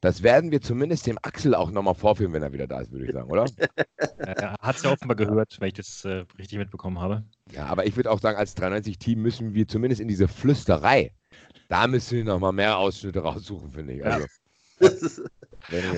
Das 0.00 0.24
werden 0.24 0.50
wir 0.50 0.60
zumindest 0.60 1.06
dem 1.06 1.16
Axel 1.22 1.54
auch 1.54 1.70
nochmal 1.70 1.94
vorführen, 1.94 2.32
wenn 2.32 2.42
er 2.42 2.52
wieder 2.52 2.66
da 2.66 2.80
ist, 2.80 2.90
würde 2.90 3.06
ich 3.06 3.12
sagen, 3.12 3.30
oder? 3.30 3.44
Er 4.18 4.56
hat 4.60 4.76
es 4.76 4.82
ja 4.82 4.90
offenbar 4.90 5.16
gehört, 5.16 5.56
wenn 5.60 5.68
ich 5.68 5.74
das 5.74 6.04
äh, 6.04 6.24
richtig 6.38 6.58
mitbekommen 6.58 7.00
habe. 7.00 7.22
Ja, 7.52 7.66
aber 7.66 7.86
ich 7.86 7.94
würde 7.94 8.10
auch 8.10 8.20
sagen, 8.20 8.36
als 8.36 8.56
93-Team 8.56 9.22
müssen 9.22 9.54
wir 9.54 9.68
zumindest 9.68 10.00
in 10.00 10.08
diese 10.08 10.26
Flüsterei 10.26 11.12
da 11.72 11.86
müssen 11.86 12.18
wir 12.18 12.24
noch 12.24 12.38
mal 12.38 12.52
mehr 12.52 12.76
Ausschnitte 12.76 13.20
raussuchen, 13.20 13.72
finde 13.72 13.94
ich. 13.94 14.04
Also, 14.04 14.26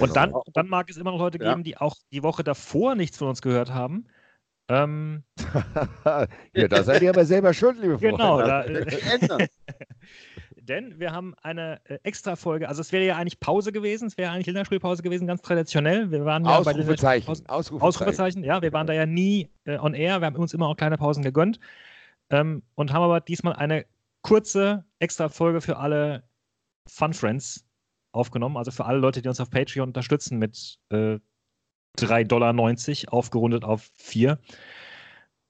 und 0.01 0.15
dann, 0.15 0.33
dann 0.53 0.69
mag 0.69 0.89
es 0.89 0.97
immer 0.97 1.11
noch 1.11 1.19
Leute 1.19 1.39
geben, 1.39 1.51
ja. 1.51 1.63
die 1.63 1.77
auch 1.77 1.97
die 2.13 2.23
Woche 2.23 2.45
davor 2.45 2.95
nichts 2.95 3.19
von 3.19 3.29
uns 3.29 3.43
gehört 3.43 3.75
haben. 3.75 4.07
Ähm, 4.69 5.25
ja, 6.55 6.69
da 6.69 6.85
seid 6.85 7.03
ihr 7.03 7.11
aber 7.11 7.25
selber 7.25 7.53
schuld, 7.53 7.79
liebe 7.81 7.99
Freunde. 7.99 8.17
Genau. 8.17 8.39
Da, 8.39 8.63
äh, 8.63 9.49
denn 10.57 11.01
wir 11.01 11.11
haben 11.11 11.35
eine 11.43 11.81
äh, 11.87 11.99
extra 12.05 12.37
Folge, 12.37 12.69
also 12.69 12.81
es 12.81 12.93
wäre 12.93 13.05
ja 13.05 13.17
eigentlich 13.17 13.41
Pause 13.41 13.73
gewesen, 13.73 14.07
es 14.07 14.17
wäre 14.17 14.31
eigentlich 14.31 14.47
Länderspielpause 14.47 15.03
gewesen, 15.03 15.27
ganz 15.27 15.43
traditionell. 15.43 16.09
Wir 16.13 16.25
waren 16.25 16.45
ja 16.45 16.59
Ausrufezeichen, 16.59 17.27
bei 17.27 17.53
Ausrufezeichen. 17.53 17.83
Ausrufezeichen, 17.83 18.45
ja, 18.45 18.63
wir 18.63 18.73
waren 18.73 18.87
da 18.87 18.93
ja 18.93 19.07
nie 19.07 19.51
äh, 19.65 19.77
on 19.77 19.95
air, 19.95 20.21
wir 20.21 20.27
haben 20.27 20.37
uns 20.37 20.55
immer 20.55 20.69
auch 20.69 20.77
kleine 20.77 20.99
Pausen 20.99 21.25
gegönnt 21.25 21.59
ähm, 22.31 22.63
und 22.77 22.93
haben 22.93 23.03
aber 23.03 23.21
diesmal 23.21 23.55
eine 23.55 23.85
kurze 24.25 24.85
extra 24.99 25.29
Folge 25.29 25.61
für 25.61 25.77
alle 25.77 26.25
Fun 26.89 27.15
Friends 27.15 27.65
aufgenommen. 28.11 28.57
Also 28.57 28.73
für 28.73 28.87
alle 28.87 28.99
Leute, 28.99 29.23
die 29.23 29.29
uns 29.29 29.39
auf 29.39 29.51
Patreon 29.51 29.91
unterstützen 29.91 30.39
mit 30.39 30.79
äh, 30.89 31.19
3,90 31.99 32.25
Dollar 32.27 33.15
aufgerundet 33.15 33.65
auf 33.65 33.89
4. 33.95 34.39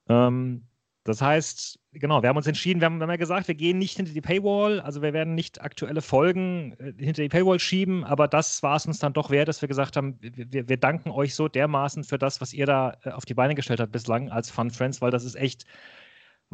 Ähm, 0.09 0.67
das 1.03 1.21
heißt, 1.21 1.79
genau, 1.93 2.21
wir 2.23 2.29
haben 2.29 2.37
uns 2.37 2.47
entschieden, 2.47 2.81
wir 2.81 2.87
haben, 2.87 2.97
wir 2.97 3.03
haben, 3.03 3.11
ja 3.11 3.17
gesagt, 3.17 3.47
wir 3.47 3.55
gehen 3.55 3.77
nicht 3.77 3.95
hinter 3.95 4.11
die 4.11 4.21
Paywall, 4.21 4.79
also 4.81 5.03
wir 5.03 5.13
werden 5.13 5.35
nicht 5.35 5.61
aktuelle 5.61 6.01
Folgen 6.01 6.73
äh, 6.79 6.93
hinter 6.97 7.21
die 7.21 7.29
Paywall 7.29 7.59
schieben, 7.59 8.03
aber 8.03 8.27
das 8.27 8.61
war 8.63 8.75
es 8.75 8.87
uns 8.87 8.99
dann 8.99 9.13
doch 9.13 9.29
wert, 9.29 9.47
dass 9.47 9.61
wir 9.61 9.67
gesagt 9.67 9.95
haben, 9.97 10.17
wir, 10.19 10.67
wir 10.67 10.77
danken 10.77 11.11
euch 11.11 11.35
so 11.35 11.47
dermaßen 11.47 12.03
für 12.03 12.17
das, 12.17 12.41
was 12.41 12.53
ihr 12.53 12.65
da 12.65 12.97
äh, 13.03 13.11
auf 13.11 13.25
die 13.25 13.35
Beine 13.35 13.55
gestellt 13.55 13.79
habt 13.79 13.91
bislang 13.91 14.29
als 14.29 14.49
Fun 14.49 14.71
Friends, 14.71 14.99
weil 15.01 15.11
das 15.11 15.23
ist 15.23 15.35
echt 15.35 15.65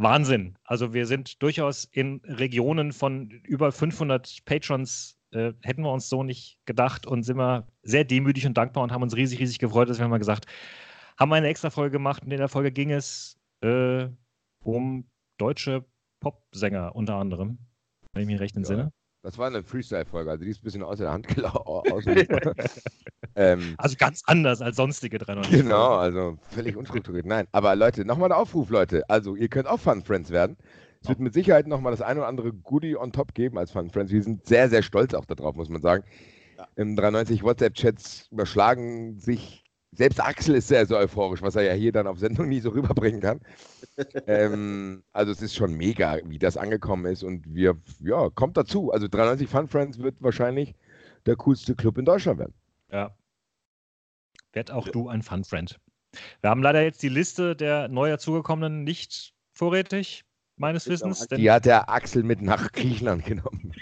Wahnsinn. 0.01 0.57
Also 0.63 0.93
wir 0.93 1.05
sind 1.05 1.41
durchaus 1.41 1.85
in 1.85 2.21
Regionen 2.25 2.91
von 2.91 3.29
über 3.29 3.71
500 3.71 4.39
Patrons, 4.45 5.17
äh, 5.31 5.53
hätten 5.61 5.83
wir 5.83 5.91
uns 5.91 6.09
so 6.09 6.23
nicht 6.23 6.57
gedacht 6.65 7.05
und 7.05 7.23
sind 7.23 7.37
wir 7.37 7.67
sehr 7.83 8.03
demütig 8.03 8.45
und 8.45 8.57
dankbar 8.57 8.83
und 8.83 8.91
haben 8.91 9.03
uns 9.03 9.15
riesig, 9.15 9.39
riesig 9.39 9.59
gefreut, 9.59 9.89
dass 9.89 9.99
wir 9.99 10.07
mal 10.07 10.17
gesagt 10.17 10.45
haben 11.21 11.33
eine 11.33 11.47
extra 11.47 11.69
Folge 11.69 11.91
gemacht 11.91 12.23
und 12.23 12.31
in 12.31 12.37
der 12.37 12.47
Folge 12.47 12.71
ging 12.71 12.91
es 12.91 13.37
äh, 13.61 14.07
um 14.63 15.07
deutsche 15.37 15.85
Popsänger 16.19 16.95
unter 16.95 17.15
anderem, 17.15 17.59
wenn 18.13 18.23
ich 18.23 18.27
mich 18.27 18.39
recht 18.39 18.55
entsinne. 18.55 18.81
Ja. 18.81 18.91
Das 19.23 19.37
war 19.37 19.45
eine 19.45 19.61
Freestyle-Folge, 19.61 20.31
also 20.31 20.43
die 20.43 20.49
ist 20.49 20.61
ein 20.61 20.63
bisschen 20.63 20.81
außer 20.81 21.03
der 21.03 21.13
Hand 21.13 21.27
gelaufen. 21.27 21.93
ähm, 23.35 23.75
also 23.77 23.95
ganz 23.97 24.23
anders 24.25 24.61
als 24.61 24.75
sonstige 24.75 25.17
390. 25.17 25.63
Genau, 25.63 25.95
also 25.95 26.37
völlig 26.49 26.75
unstrukturiert. 26.75 27.25
Nein, 27.25 27.47
aber 27.51 27.75
Leute, 27.75 28.05
nochmal 28.05 28.29
der 28.29 28.37
Aufruf, 28.37 28.69
Leute. 28.69 29.09
Also 29.09 29.35
ihr 29.35 29.47
könnt 29.47 29.67
auch 29.67 29.79
Fun 29.79 30.03
Friends 30.03 30.29
werden. 30.31 30.57
Es 31.01 31.09
wird 31.09 31.19
mit 31.19 31.33
Sicherheit 31.33 31.67
nochmal 31.67 31.91
das 31.91 32.01
eine 32.01 32.19
oder 32.19 32.27
andere 32.27 32.53
Goodie 32.53 32.95
on 32.95 33.11
top 33.11 33.33
geben 33.33 33.57
als 33.57 33.71
Fun 33.71 33.89
Friends. 33.89 34.11
Wir 34.11 34.21
sind 34.21 34.45
sehr, 34.45 34.69
sehr 34.69 34.83
stolz 34.83 35.13
auch 35.13 35.25
darauf, 35.25 35.55
muss 35.55 35.69
man 35.69 35.81
sagen. 35.81 36.03
Ja. 36.57 36.67
Im 36.75 36.95
390 36.95 37.43
WhatsApp-Chats 37.43 38.27
überschlagen 38.31 39.17
sich 39.19 39.61
selbst 39.93 40.21
Axel 40.21 40.55
ist 40.55 40.69
sehr, 40.69 40.85
sehr 40.85 40.97
euphorisch, 40.97 41.41
was 41.41 41.55
er 41.55 41.63
ja 41.63 41.73
hier 41.73 41.91
dann 41.91 42.07
auf 42.07 42.17
Sendung 42.17 42.47
nie 42.47 42.61
so 42.61 42.69
rüberbringen 42.69 43.19
kann. 43.19 43.41
ähm, 44.27 45.03
also 45.11 45.31
es 45.31 45.41
ist 45.41 45.55
schon 45.55 45.75
mega, 45.75 46.17
wie 46.25 46.39
das 46.39 46.55
angekommen 46.55 47.05
ist 47.05 47.23
und 47.23 47.53
wir, 47.53 47.75
ja, 47.99 48.29
kommt 48.29 48.55
dazu. 48.55 48.91
Also 48.91 49.07
93 49.07 49.49
Fun 49.49 49.67
Friends 49.67 49.99
wird 49.99 50.21
wahrscheinlich 50.21 50.75
der 51.25 51.35
coolste 51.35 51.75
Club 51.75 51.97
in 51.97 52.05
Deutschland 52.05 52.39
werden. 52.39 52.53
Ja. 52.91 53.11
Werd 54.53 54.71
auch 54.71 54.85
ja. 54.85 54.91
du 54.91 55.09
ein 55.09 55.21
Fun 55.21 55.43
Friend. 55.43 55.79
Wir 56.41 56.49
haben 56.49 56.61
leider 56.61 56.83
jetzt 56.83 57.01
die 57.03 57.09
Liste 57.09 57.55
der 57.55 57.87
neu 57.87 58.09
dazugekommenen 58.09 58.83
nicht 58.83 59.33
vorrätig, 59.53 60.23
meines 60.57 60.87
Wissens. 60.87 61.27
Die 61.27 61.51
hat 61.51 61.65
der 61.65 61.89
Axel 61.89 62.23
mit 62.23 62.41
nach 62.41 62.71
Griechenland 62.71 63.25
genommen. 63.25 63.73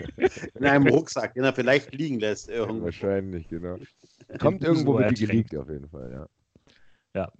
In 0.55 0.65
einem 0.65 0.87
Rucksack, 0.87 1.33
den 1.33 1.43
er 1.43 1.53
vielleicht 1.53 1.93
liegen 1.93 2.19
lässt. 2.19 2.49
Irgendwo. 2.49 2.85
Wahrscheinlich, 2.85 3.47
genau. 3.47 3.77
Kommt 4.39 4.63
irgendwo 4.63 4.97
wird 4.97 5.17
die 5.17 5.25
geleakt 5.25 5.55
auf 5.55 5.69
jeden 5.69 5.89
Fall, 5.89 6.11
ja. 6.11 6.27
Ja. 7.15 7.31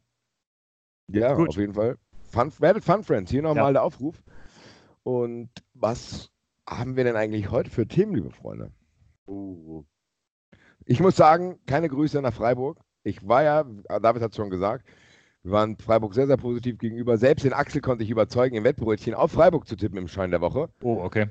Ja, 1.08 1.34
Gut. 1.34 1.50
auf 1.50 1.58
jeden 1.58 1.74
Fall. 1.74 1.98
Fun, 2.30 2.52
werdet 2.60 2.84
Fun 2.84 3.04
Friends, 3.04 3.32
hier 3.32 3.42
nochmal 3.42 3.66
ja. 3.66 3.74
der 3.74 3.84
Aufruf. 3.84 4.22
Und 5.04 5.50
was 5.74 6.32
haben 6.68 6.96
wir 6.96 7.04
denn 7.04 7.16
eigentlich 7.16 7.50
heute 7.50 7.70
für 7.70 7.88
Themen, 7.88 8.14
liebe 8.14 8.32
Freunde? 8.32 8.72
Uh. 9.28 9.84
Ich 10.86 11.00
muss 11.00 11.16
sagen, 11.16 11.60
keine 11.66 11.90
Grüße 11.90 12.22
nach 12.22 12.34
Freiburg. 12.34 12.80
Ich 13.04 13.28
war 13.28 13.44
ja, 13.44 13.64
David 14.02 14.22
hat 14.22 14.32
es 14.32 14.38
schon 14.38 14.50
gesagt, 14.50 14.86
wir 15.44 15.54
waren 15.54 15.78
Freiburg 15.78 16.14
sehr, 16.14 16.28
sehr 16.28 16.38
positiv 16.38 16.78
gegenüber. 16.78 17.18
Selbst 17.18 17.46
den 17.46 17.54
Axel 17.54 17.82
konnte 17.82 18.04
ich 18.04 18.10
überzeugen, 18.10 18.56
im 18.56 18.64
Wettbrötchen 18.64 19.14
auf 19.14 19.32
Freiburg 19.32 19.68
zu 19.68 19.76
tippen 19.76 19.98
im 19.98 20.08
Schein 20.08 20.32
der 20.32 20.42
Woche. 20.42 20.70
Oh, 20.82 21.02
okay. 21.02 21.30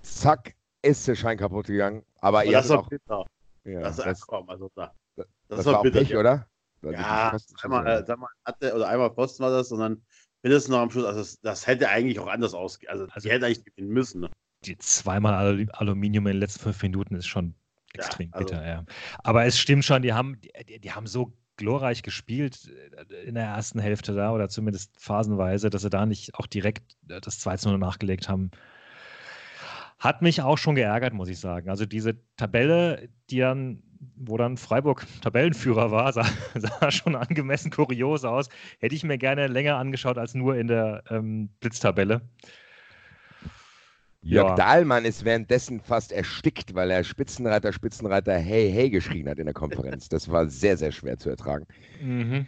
Zack, 0.00 0.54
ist 0.80 1.06
der 1.06 1.14
Schein 1.14 1.36
kaputt 1.36 1.66
gegangen. 1.66 2.02
Aber, 2.20 2.44
das 2.44 2.68
war 2.70 2.80
auch, 2.80 2.88
bitter. 2.88 3.24
Ja, 3.64 3.80
das, 3.80 3.96
das, 3.96 4.26
komm, 4.26 4.48
also 4.48 4.70
da. 4.74 4.92
das, 5.16 5.26
das 5.48 5.66
war, 5.66 5.74
war 5.74 5.82
bitter, 5.82 6.00
Pech, 6.00 6.16
oder? 6.16 6.46
Ja, 6.82 7.36
einmal, 7.62 8.04
sag 8.04 8.18
mal, 8.18 8.28
hatte, 8.44 8.74
oder 8.74 8.88
einmal 8.88 9.10
Posten 9.10 9.44
war 9.44 9.50
das 9.50 9.70
und 9.70 9.78
dann 9.78 10.02
mindestens 10.42 10.72
noch 10.72 10.80
am 10.80 10.90
Schluss. 10.90 11.04
Also 11.04 11.20
das, 11.20 11.40
das 11.40 11.66
hätte 11.66 11.88
eigentlich 11.88 12.18
auch 12.18 12.26
anders 12.26 12.54
ausgehen. 12.54 12.90
Also, 12.90 13.06
also 13.10 13.28
die 13.28 13.32
hätte 13.32 13.46
eigentlich 13.46 13.64
gewinnen 13.64 13.92
müssen. 13.92 14.22
Ne? 14.22 14.30
Die 14.64 14.76
zweimal 14.78 15.68
Aluminium 15.72 16.26
in 16.26 16.32
den 16.34 16.40
letzten 16.40 16.60
fünf 16.60 16.82
Minuten 16.82 17.14
ist 17.14 17.26
schon 17.26 17.54
extrem 17.94 18.28
ja, 18.28 18.34
also, 18.34 18.46
bitter, 18.46 18.66
ja. 18.66 18.84
Aber 19.22 19.44
es 19.44 19.58
stimmt 19.58 19.84
schon, 19.84 20.02
die 20.02 20.12
haben, 20.12 20.40
die, 20.68 20.80
die 20.80 20.92
haben 20.92 21.06
so 21.06 21.32
glorreich 21.56 22.02
gespielt 22.02 22.70
äh, 23.10 23.14
in 23.24 23.34
der 23.34 23.44
ersten 23.44 23.78
Hälfte 23.78 24.14
da 24.14 24.32
oder 24.32 24.48
zumindest 24.48 24.92
phasenweise, 24.98 25.70
dass 25.70 25.82
sie 25.82 25.90
da 25.90 26.06
nicht 26.06 26.34
auch 26.34 26.46
direkt 26.46 26.96
äh, 27.08 27.20
das 27.20 27.44
2-0 27.46 27.78
nachgelegt 27.78 28.28
haben. 28.28 28.50
Hat 29.98 30.22
mich 30.22 30.42
auch 30.42 30.58
schon 30.58 30.74
geärgert, 30.74 31.14
muss 31.14 31.28
ich 31.28 31.38
sagen. 31.38 31.70
Also 31.70 31.86
diese 31.86 32.16
Tabelle, 32.36 33.08
die 33.30 33.38
dann, 33.38 33.82
wo 34.16 34.36
dann 34.36 34.56
Freiburg 34.56 35.06
Tabellenführer 35.22 35.90
war, 35.90 36.12
sah, 36.12 36.26
sah 36.54 36.90
schon 36.90 37.14
angemessen 37.14 37.70
kurios 37.70 38.24
aus. 38.24 38.48
Hätte 38.80 38.94
ich 38.94 39.04
mir 39.04 39.18
gerne 39.18 39.46
länger 39.46 39.76
angeschaut 39.76 40.18
als 40.18 40.34
nur 40.34 40.56
in 40.56 40.66
der 40.66 41.04
ähm, 41.10 41.50
Blitztabelle. 41.60 42.22
Jörg 44.22 44.50
ja. 44.50 44.54
Dahlmann 44.54 45.04
ist 45.04 45.24
währenddessen 45.24 45.80
fast 45.80 46.12
erstickt, 46.12 46.74
weil 46.74 46.90
er 46.92 47.02
Spitzenreiter, 47.02 47.72
Spitzenreiter, 47.72 48.38
hey, 48.38 48.70
hey 48.70 48.88
geschrien 48.88 49.28
hat 49.28 49.38
in 49.38 49.46
der 49.46 49.54
Konferenz. 49.54 50.08
Das 50.08 50.30
war 50.30 50.48
sehr, 50.48 50.76
sehr 50.76 50.92
schwer 50.92 51.18
zu 51.18 51.28
ertragen. 51.28 51.66
Mhm. 52.00 52.46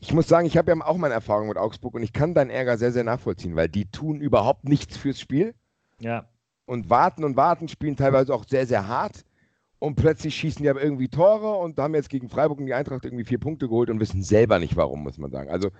Ich 0.00 0.12
muss 0.12 0.28
sagen, 0.28 0.46
ich 0.46 0.58
habe 0.58 0.70
ja 0.70 0.84
auch 0.84 0.98
meine 0.98 1.14
Erfahrung 1.14 1.48
mit 1.48 1.56
Augsburg 1.56 1.94
und 1.94 2.02
ich 2.02 2.12
kann 2.12 2.34
deinen 2.34 2.50
Ärger 2.50 2.76
sehr, 2.76 2.92
sehr 2.92 3.04
nachvollziehen, 3.04 3.56
weil 3.56 3.70
die 3.70 3.86
tun 3.86 4.20
überhaupt 4.20 4.68
nichts 4.68 4.98
fürs 4.98 5.18
Spiel. 5.18 5.54
Ja. 5.98 6.28
Und 6.66 6.90
warten 6.90 7.24
und 7.24 7.36
warten, 7.36 7.68
spielen 7.68 7.96
teilweise 7.96 8.34
auch 8.34 8.44
sehr, 8.46 8.66
sehr 8.66 8.86
hart. 8.86 9.24
Und 9.78 9.96
plötzlich 9.96 10.34
schießen 10.34 10.62
die 10.62 10.68
aber 10.68 10.82
irgendwie 10.82 11.08
Tore 11.08 11.54
und 11.54 11.78
haben 11.78 11.94
jetzt 11.94 12.10
gegen 12.10 12.28
Freiburg 12.28 12.58
und 12.58 12.66
die 12.66 12.74
Eintracht 12.74 13.04
irgendwie 13.04 13.24
vier 13.24 13.38
Punkte 13.38 13.68
geholt 13.68 13.88
und 13.88 14.00
wissen 14.00 14.22
selber 14.22 14.58
nicht 14.58 14.76
warum, 14.76 15.02
muss 15.02 15.16
man 15.16 15.30
sagen. 15.30 15.48
Also 15.48 15.70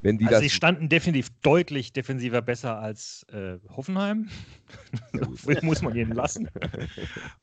wenn 0.00 0.18
die 0.18 0.26
also 0.26 0.36
das 0.36 0.42
sie 0.42 0.50
standen 0.50 0.88
definitiv 0.88 1.30
deutlich 1.42 1.92
defensiver 1.92 2.40
besser 2.40 2.78
als 2.78 3.26
äh, 3.32 3.58
Hoffenheim. 3.68 4.28
muss 5.62 5.82
man 5.82 5.96
ihnen 5.96 6.12
lassen. 6.12 6.48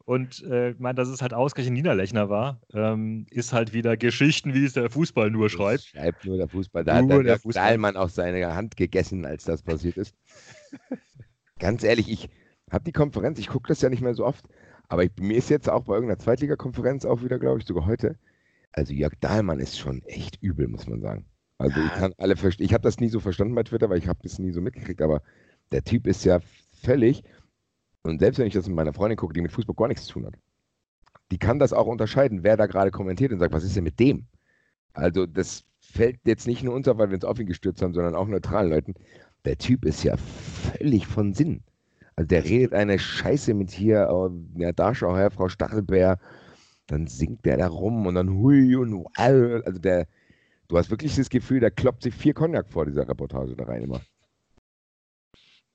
Und 0.05 0.43
äh, 0.43 0.71
ich 0.71 0.79
meine, 0.79 0.95
dass 0.95 1.09
es 1.09 1.21
halt 1.21 1.33
ausgerechnet 1.33 1.74
Niederlechner 1.74 2.29
war, 2.29 2.62
ähm, 2.74 3.25
ist 3.29 3.51
halt 3.51 3.74
wieder 3.74 3.97
Geschichten, 3.97 4.53
wie 4.53 4.63
es 4.63 4.74
der 4.74 4.89
Fußball 4.89 5.31
nur 5.31 5.50
schreibt. 5.50 5.83
Schreibt 5.83 6.25
nur 6.25 6.38
der 6.38 6.47
Fußball. 6.47 6.83
Da 6.85 7.01
nur 7.01 7.19
hat 7.19 7.25
der, 7.25 7.51
Dahlmann 7.51 7.97
auch 7.97 8.09
seine 8.09 8.55
Hand 8.55 8.77
gegessen, 8.77 9.25
als 9.25 9.43
das 9.43 9.62
passiert 9.62 9.97
ist. 9.97 10.15
Ganz 11.59 11.83
ehrlich, 11.83 12.09
ich 12.09 12.29
habe 12.71 12.83
die 12.83 12.91
Konferenz, 12.91 13.39
ich 13.39 13.47
gucke 13.47 13.67
das 13.67 13.81
ja 13.81 13.89
nicht 13.89 14.01
mehr 14.01 14.13
so 14.13 14.25
oft, 14.25 14.45
aber 14.88 15.03
ich, 15.03 15.12
mir 15.19 15.38
ist 15.38 15.50
jetzt 15.50 15.69
auch 15.69 15.83
bei 15.85 15.95
irgendeiner 15.95 16.19
Zweitliga-Konferenz 16.19 17.05
auch 17.05 17.21
wieder, 17.21 17.39
glaube 17.39 17.59
ich, 17.59 17.65
sogar 17.65 17.85
heute. 17.85 18.17
Also 18.71 18.93
Jörg 18.93 19.13
Dahlmann 19.19 19.59
ist 19.59 19.77
schon 19.77 20.01
echt 20.03 20.41
übel, 20.41 20.67
muss 20.67 20.88
man 20.88 21.01
sagen. 21.01 21.25
Also 21.57 21.79
ich 21.79 21.93
kann 21.93 22.13
alle 22.17 22.35
verstehen. 22.35 22.65
Ich 22.65 22.74
habe 22.74 22.83
das 22.83 23.00
nie 23.00 23.09
so 23.09 23.19
verstanden 23.19 23.55
bei 23.55 23.63
Twitter, 23.63 23.89
weil 23.89 23.97
ich 23.97 24.07
habe 24.07 24.19
das 24.24 24.39
nie 24.39 24.51
so 24.51 24.62
mitgekriegt, 24.62 25.01
aber 25.01 25.21
der 25.71 25.83
Typ 25.83 26.07
ist 26.07 26.25
ja 26.25 26.39
völlig, 26.83 27.24
und 28.03 28.19
selbst 28.19 28.38
wenn 28.38 28.47
ich 28.47 28.53
das 28.53 28.67
mit 28.67 28.75
meiner 28.75 28.93
Freundin 28.93 29.17
gucke, 29.17 29.33
die 29.33 29.41
mit 29.41 29.51
Fußball 29.51 29.75
gar 29.75 29.88
nichts 29.88 30.05
zu 30.05 30.13
tun 30.13 30.27
hat, 30.27 30.35
die 31.31 31.39
kann 31.39 31.57
das 31.57 31.74
auch 31.74 31.88
unterscheiden, 31.88 32.43
wer 32.43 32.55
da 32.55 32.67
gerade 32.67 32.91
kommentiert 32.91 33.31
und 33.31 33.39
sagt, 33.39 33.53
was 33.53 33.63
ist 33.63 33.75
denn 33.75 33.83
mit 33.83 34.00
dem? 34.00 34.27
Also 34.93 35.25
das 35.25 35.63
fällt 35.79 36.19
jetzt 36.25 36.45
nicht 36.45 36.63
nur 36.63 36.75
uns 36.75 36.88
auf, 36.88 36.97
weil 36.97 37.09
wir 37.09 37.15
uns 37.15 37.25
auf 37.25 37.39
ihn 37.39 37.47
gestürzt 37.47 37.81
haben, 37.81 37.93
sondern 37.93 38.15
auch 38.15 38.27
neutralen 38.27 38.69
Leuten. 38.69 38.93
Der 39.45 39.57
Typ 39.57 39.85
ist 39.85 40.03
ja 40.03 40.17
völlig 40.17 41.07
von 41.07 41.33
Sinn. 41.33 41.63
Also 42.15 42.27
der 42.27 42.45
redet 42.45 42.74
eine 42.74 43.00
Scheiße 43.00 43.53
mit 43.53 43.71
hier, 43.71 44.07
oh, 44.12 44.29
ja, 44.55 44.71
da 44.71 44.93
schau 44.95 45.15
her, 45.15 45.31
Frau 45.31 45.50
Stachelbär, 45.50 46.19
dann 46.88 47.07
singt 47.07 47.43
der 47.45 47.57
da 47.57 47.67
rum 47.67 48.05
und 48.05 48.15
dann 48.15 48.29
hui 48.29 48.75
und 48.75 48.93
wow. 48.93 49.63
Also 49.65 49.79
der, 49.79 50.07
Du 50.67 50.77
hast 50.77 50.89
wirklich 50.89 51.15
das 51.15 51.29
Gefühl, 51.29 51.60
da 51.60 51.69
kloppt 51.69 52.03
sich 52.03 52.13
vier 52.13 52.34
Cognac 52.34 52.72
vor 52.72 52.86
dieser 52.86 53.07
Reportage 53.07 53.55
da 53.55 53.65
rein 53.65 53.84
immer. 53.84 54.01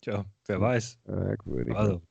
Tja, 0.01 0.25
wer 0.47 0.61
weiß. 0.61 0.99
Merkwürdig. 1.05 1.75
Also, 1.75 2.03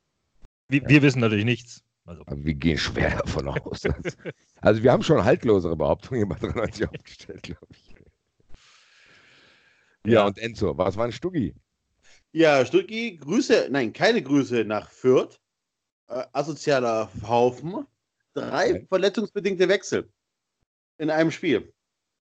wir, 0.68 0.82
ja. 0.82 0.88
wir 0.88 1.02
wissen 1.02 1.20
natürlich 1.20 1.44
nichts. 1.44 1.82
Also. 2.04 2.22
Aber 2.26 2.44
wir 2.44 2.54
gehen 2.54 2.78
schwer 2.78 3.10
davon 3.18 3.48
aus. 3.48 3.80
Dass, 3.80 4.16
also 4.60 4.82
wir 4.82 4.92
haben 4.92 5.02
schon 5.02 5.22
haltlosere 5.22 5.76
Behauptungen 5.76 6.28
bei 6.28 6.36
93 6.36 6.88
aufgestellt, 6.88 7.42
glaube 7.42 7.66
ich. 7.70 7.94
Ja, 10.06 10.12
ja, 10.12 10.26
und 10.26 10.38
Enzo, 10.38 10.76
was 10.78 10.96
war 10.96 11.04
ein 11.04 11.12
Stuggi? 11.12 11.54
Ja, 12.32 12.64
Stuggi, 12.64 13.18
Grüße, 13.18 13.68
nein, 13.70 13.92
keine 13.92 14.22
Grüße 14.22 14.64
nach 14.64 14.90
Fürth. 14.90 15.38
Äh, 16.08 16.24
asozialer 16.32 17.10
Haufen. 17.26 17.86
Drei 18.32 18.70
okay. 18.70 18.86
verletzungsbedingte 18.88 19.68
Wechsel 19.68 20.10
in 20.98 21.10
einem 21.10 21.30
Spiel. 21.30 21.72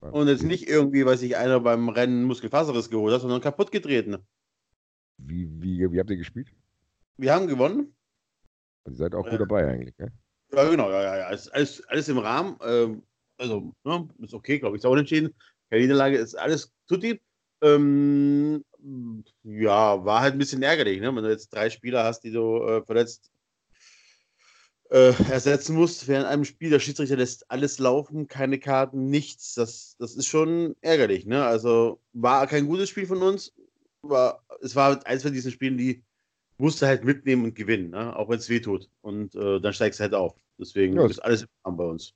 Und 0.01 0.29
jetzt 0.29 0.45
nicht 0.45 0.69
irgendwie, 0.69 1.07
weil 1.07 1.17
sich 1.17 1.37
einer 1.37 1.61
beim 1.61 1.89
Rennen 1.89 2.25
Muskelfaserriss 2.25 2.91
geholt 2.91 3.15
hat, 3.15 3.23
sondern 3.23 3.41
kaputt 3.41 3.73
getreten. 3.73 4.19
Wie, 5.19 5.49
wie, 5.61 5.91
wie 5.91 5.99
habt 5.99 6.11
ihr 6.11 6.17
gespielt? 6.17 6.49
Wir 7.17 7.35
haben 7.35 7.47
gewonnen. 7.47 7.95
Also 8.85 8.97
ihr 8.97 8.99
seid 8.99 9.15
auch 9.15 9.25
gut 9.25 9.35
äh, 9.35 9.39
dabei 9.39 9.67
eigentlich, 9.67 9.97
ne? 9.99 10.13
Ja, 10.53 10.69
genau, 10.69 10.91
ja, 10.91 11.03
ja, 11.03 11.17
ja. 11.19 11.27
Alles, 11.27 11.49
alles, 11.49 11.85
alles 11.89 12.09
im 12.09 12.19
Rahmen. 12.19 12.57
Ähm, 12.63 13.03
also, 13.39 13.75
ne, 13.85 14.09
ist 14.19 14.35
okay, 14.35 14.59
glaube 14.59 14.77
ich. 14.77 14.81
Ist 14.81 14.87
auch 14.87 14.97
entschieden. 14.97 15.35
Keine 15.71 15.83
Niederlage 15.83 16.19
ist 16.19 16.35
alles 16.35 16.73
tutti. 16.87 17.21
Ähm, 17.63 18.63
ja, 19.43 20.05
war 20.05 20.21
halt 20.21 20.35
ein 20.35 20.39
bisschen 20.39 20.63
ärgerlich, 20.63 21.01
ne? 21.01 21.15
Wenn 21.15 21.25
du 21.25 21.31
jetzt 21.31 21.49
drei 21.49 21.71
Spieler 21.71 22.05
hast, 22.05 22.21
die 22.21 22.31
du 22.31 22.63
äh, 22.63 22.85
verletzt 22.85 23.33
äh, 24.91 25.13
ersetzen 25.31 25.75
musst 25.75 26.09
während 26.09 26.27
einem 26.27 26.45
Spiel. 26.45 26.71
Der 26.71 26.81
Schiedsrichter 26.81 27.17
lässt 27.17 27.51
alles 27.51 27.79
laufen, 27.79 28.29
keine 28.29 28.59
Karten, 28.59 29.11
nichts. 29.11 29.55
Das, 29.55 29.97
das 29.99 30.15
ist 30.15 30.27
schon 30.27 30.77
ärgerlich. 30.81 31.27
Ne? 31.27 31.45
Also 31.45 32.01
war 32.13 32.47
kein 32.47 32.67
gutes 32.67 32.89
Spiel 32.89 33.07
von 33.07 33.23
uns. 33.23 33.53
War, 34.03 34.45
es 34.61 34.77
war 34.77 35.05
eins 35.07 35.23
von 35.23 35.33
diesen 35.33 35.51
Spielen, 35.51 35.77
die 35.77 36.05
musste 36.59 36.87
halt 36.87 37.05
mitnehmen 37.05 37.45
und 37.45 37.55
gewinnen, 37.55 37.91
ne? 37.91 38.17
auch 38.17 38.29
wenn 38.29 38.39
es 38.39 38.49
weh 38.49 38.61
tut. 38.61 38.89
Und 39.01 39.35
äh, 39.35 39.61
dann 39.61 39.73
steigst 39.73 40.01
du 40.01 40.05
halt 40.05 40.15
auf. 40.15 40.35
Deswegen 40.59 40.97
ja. 40.97 41.07
ist 41.07 41.19
alles 41.19 41.43
im 41.43 41.77
bei 41.77 41.85
uns. 41.85 42.15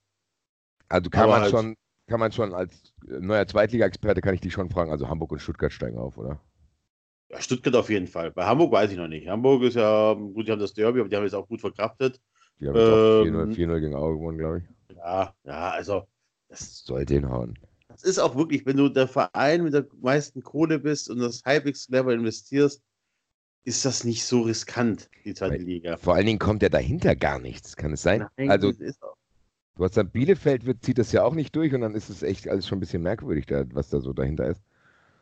Also 0.89 1.09
kann 1.09 1.29
man, 1.29 1.41
halt, 1.41 1.51
schon, 1.51 1.75
kann 2.07 2.19
man 2.19 2.31
schon 2.31 2.53
als 2.53 2.93
neuer 3.05 3.47
Zweitliga-Experte, 3.47 4.21
kann 4.21 4.33
ich 4.33 4.41
dich 4.41 4.53
schon 4.53 4.69
fragen, 4.69 4.91
also 4.91 5.07
Hamburg 5.07 5.31
und 5.31 5.39
Stuttgart 5.39 5.71
steigen 5.71 5.97
auf, 5.97 6.17
oder? 6.17 6.41
Ja, 7.29 7.41
Stuttgart 7.41 7.75
auf 7.75 7.89
jeden 7.89 8.07
Fall. 8.07 8.31
Bei 8.31 8.45
Hamburg 8.45 8.71
weiß 8.73 8.91
ich 8.91 8.97
noch 8.97 9.07
nicht. 9.07 9.27
Hamburg 9.27 9.63
ist 9.63 9.75
ja, 9.75 10.13
gut, 10.13 10.47
die 10.47 10.51
haben 10.51 10.59
das 10.59 10.73
Derby, 10.73 10.99
aber 10.99 11.07
die 11.07 11.15
haben 11.15 11.25
es 11.25 11.33
auch 11.33 11.47
gut 11.47 11.61
verkraftet. 11.61 12.19
Die 12.61 12.67
haben 12.67 12.75
ähm, 12.77 13.51
4-0 13.51 13.79
gegen 13.79 13.95
Auge 13.95 14.17
gewonnen, 14.17 14.37
glaube 14.37 14.59
ich. 14.59 14.95
Ja, 14.95 15.33
ja, 15.43 15.71
also. 15.71 16.03
Das 16.47 16.83
soll 16.85 17.05
den 17.05 17.27
hauen. 17.29 17.57
Das 17.87 18.03
ist 18.03 18.19
auch 18.19 18.35
wirklich, 18.35 18.65
wenn 18.65 18.77
du 18.77 18.87
der 18.87 19.07
Verein 19.07 19.63
mit 19.63 19.73
der 19.73 19.87
meisten 19.99 20.43
Kohle 20.43 20.79
bist 20.79 21.09
und 21.09 21.19
das 21.19 21.43
halbwegs 21.43 21.87
clever 21.87 22.13
investierst, 22.13 22.81
ist 23.63 23.85
das 23.85 24.03
nicht 24.03 24.25
so 24.25 24.41
riskant, 24.41 25.09
die 25.25 25.33
zweite 25.33 25.55
Weil, 25.55 25.61
Liga. 25.61 25.97
Vor 25.97 26.15
allen 26.15 26.25
Dingen 26.25 26.39
kommt 26.39 26.61
ja 26.61 26.69
dahinter 26.69 27.15
gar 27.15 27.39
nichts, 27.39 27.75
kann 27.75 27.93
es 27.93 28.01
sein? 28.01 28.27
Nein, 28.37 28.49
also, 28.49 28.71
du 28.71 29.83
hast 29.83 29.97
dann 29.97 30.09
Bielefeld, 30.09 30.65
wird, 30.65 30.83
zieht 30.83 30.97
das 30.97 31.11
ja 31.11 31.23
auch 31.23 31.33
nicht 31.33 31.55
durch 31.55 31.73
und 31.73 31.81
dann 31.81 31.95
ist 31.95 32.09
es 32.09 32.23
echt 32.23 32.47
alles 32.47 32.67
schon 32.67 32.77
ein 32.77 32.81
bisschen 32.81 33.03
merkwürdig, 33.03 33.45
da, 33.45 33.63
was 33.73 33.89
da 33.89 34.01
so 34.01 34.13
dahinter 34.13 34.47
ist. 34.47 34.61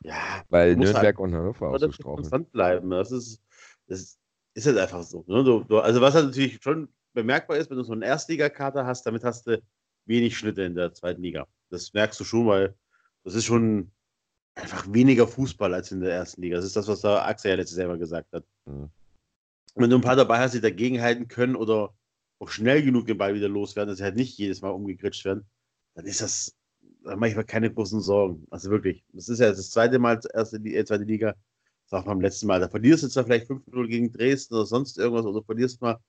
Ja, 0.01 0.43
weil 0.49 0.75
Nürnberg 0.75 1.03
halt, 1.03 1.19
und 1.19 1.35
Hannover 1.35 1.69
auch 1.69 1.79
so 1.79 1.91
straucheln. 1.91 2.45
bleiben. 2.45 2.89
Das 2.89 3.11
ist, 3.11 3.41
das 3.87 4.17
ist 4.53 4.65
halt 4.65 4.77
einfach 4.77 5.03
so. 5.03 5.25
Ne? 5.27 5.43
Du, 5.43 5.63
du, 5.63 5.79
also 5.79 5.99
was 5.99 6.15
halt 6.15 6.27
natürlich 6.27 6.59
schon 6.61 6.87
bemerkbar 7.19 7.57
ist, 7.57 7.69
wenn 7.69 7.77
du 7.77 7.83
so 7.83 7.93
einen 7.93 8.01
Erstligakater 8.01 8.85
hast, 8.85 9.05
damit 9.05 9.23
hast 9.23 9.47
du 9.47 9.61
wenig 10.05 10.37
Schnitte 10.37 10.63
in 10.63 10.75
der 10.75 10.93
zweiten 10.93 11.21
Liga. 11.21 11.47
Das 11.69 11.93
merkst 11.93 12.19
du 12.19 12.23
schon, 12.23 12.47
weil 12.47 12.75
das 13.23 13.35
ist 13.35 13.45
schon 13.45 13.91
einfach 14.55 14.91
weniger 14.91 15.27
Fußball 15.27 15.73
als 15.73 15.91
in 15.91 16.01
der 16.01 16.11
ersten 16.11 16.41
Liga. 16.41 16.57
Das 16.57 16.65
ist 16.65 16.75
das, 16.75 16.87
was 16.87 17.01
der 17.01 17.25
Axel 17.25 17.51
ja 17.51 17.57
letztes 17.57 17.77
Jahr 17.77 17.97
gesagt 17.97 18.31
hat. 18.33 18.43
Mhm. 18.65 18.89
Wenn 19.75 19.89
du 19.89 19.97
ein 19.97 20.01
paar 20.01 20.15
dabei 20.15 20.39
hast, 20.39 20.53
die 20.53 20.61
dagegenhalten 20.61 21.27
können 21.27 21.55
oder 21.55 21.93
auch 22.39 22.49
schnell 22.49 22.83
genug 22.83 23.05
den 23.05 23.17
Ball 23.17 23.33
wieder 23.33 23.49
loswerden, 23.49 23.89
dass 23.89 23.99
sie 23.99 24.03
halt 24.03 24.15
nicht 24.15 24.37
jedes 24.37 24.61
Mal 24.61 24.69
umgegritscht 24.69 25.25
werden, 25.25 25.45
dann 25.95 26.05
ist 26.05 26.21
das, 26.21 26.55
da 27.03 27.15
mache 27.15 27.29
ich 27.29 27.35
mir 27.35 27.43
keine 27.43 27.71
großen 27.71 28.01
Sorgen. 28.01 28.47
Also 28.49 28.69
wirklich. 28.71 29.03
Das 29.13 29.29
ist 29.29 29.39
ja 29.39 29.49
das 29.49 29.69
zweite 29.71 29.99
Mal, 29.99 30.19
erste, 30.33 30.57
äh, 30.57 30.85
zweite 30.85 31.03
Liga. 31.03 31.35
Das 31.89 32.01
auch 32.01 32.05
beim 32.05 32.21
letzten 32.21 32.47
Mal. 32.47 32.59
Da 32.59 32.69
verlierst 32.69 33.03
du 33.03 33.07
zwar 33.07 33.25
vielleicht 33.25 33.49
5-0 33.49 33.87
gegen 33.87 34.11
Dresden 34.11 34.55
oder 34.55 34.65
sonst 34.65 34.97
irgendwas 34.97 35.25
oder 35.25 35.43
verlierst 35.43 35.81
mal 35.81 35.99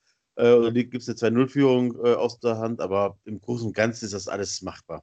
äh, 0.41 0.55
oder 0.55 0.73
gibt 0.73 0.95
es 0.95 1.09
eine 1.09 1.17
2-0-Führung 1.17 1.97
äh, 2.05 2.15
aus 2.15 2.39
der 2.41 2.59
Hand, 2.59 2.81
aber 2.81 3.19
im 3.25 3.41
Großen 3.41 3.67
und 3.67 3.75
Ganzen 3.75 4.07
ist 4.07 4.15
das 4.15 4.29
alles 4.29 4.63
machbar. 4.63 5.03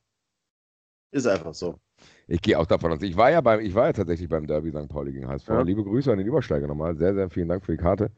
Ist 1.11 1.27
einfach 1.27 1.53
so. 1.53 1.79
Ich 2.27 2.41
gehe 2.41 2.59
auch 2.59 2.65
davon 2.65 2.91
aus. 2.91 3.01
Ich 3.01 3.15
war 3.15 3.31
ja 3.31 3.41
beim, 3.41 3.61
ich 3.61 3.73
war 3.73 3.87
ja 3.87 3.93
tatsächlich 3.93 4.29
beim 4.29 4.45
Derby 4.45 4.71
St. 4.71 4.89
Pauli 4.89 5.13
gegen 5.13 5.27
HSV. 5.27 5.47
Ja. 5.47 5.61
Liebe 5.61 5.83
Grüße 5.83 6.11
an 6.11 6.17
den 6.17 6.27
Übersteiger 6.27 6.67
nochmal. 6.67 6.97
Sehr, 6.97 7.13
sehr 7.13 7.29
vielen 7.29 7.47
Dank 7.47 7.65
für 7.65 7.71
die 7.71 7.77
Karte. 7.77 8.11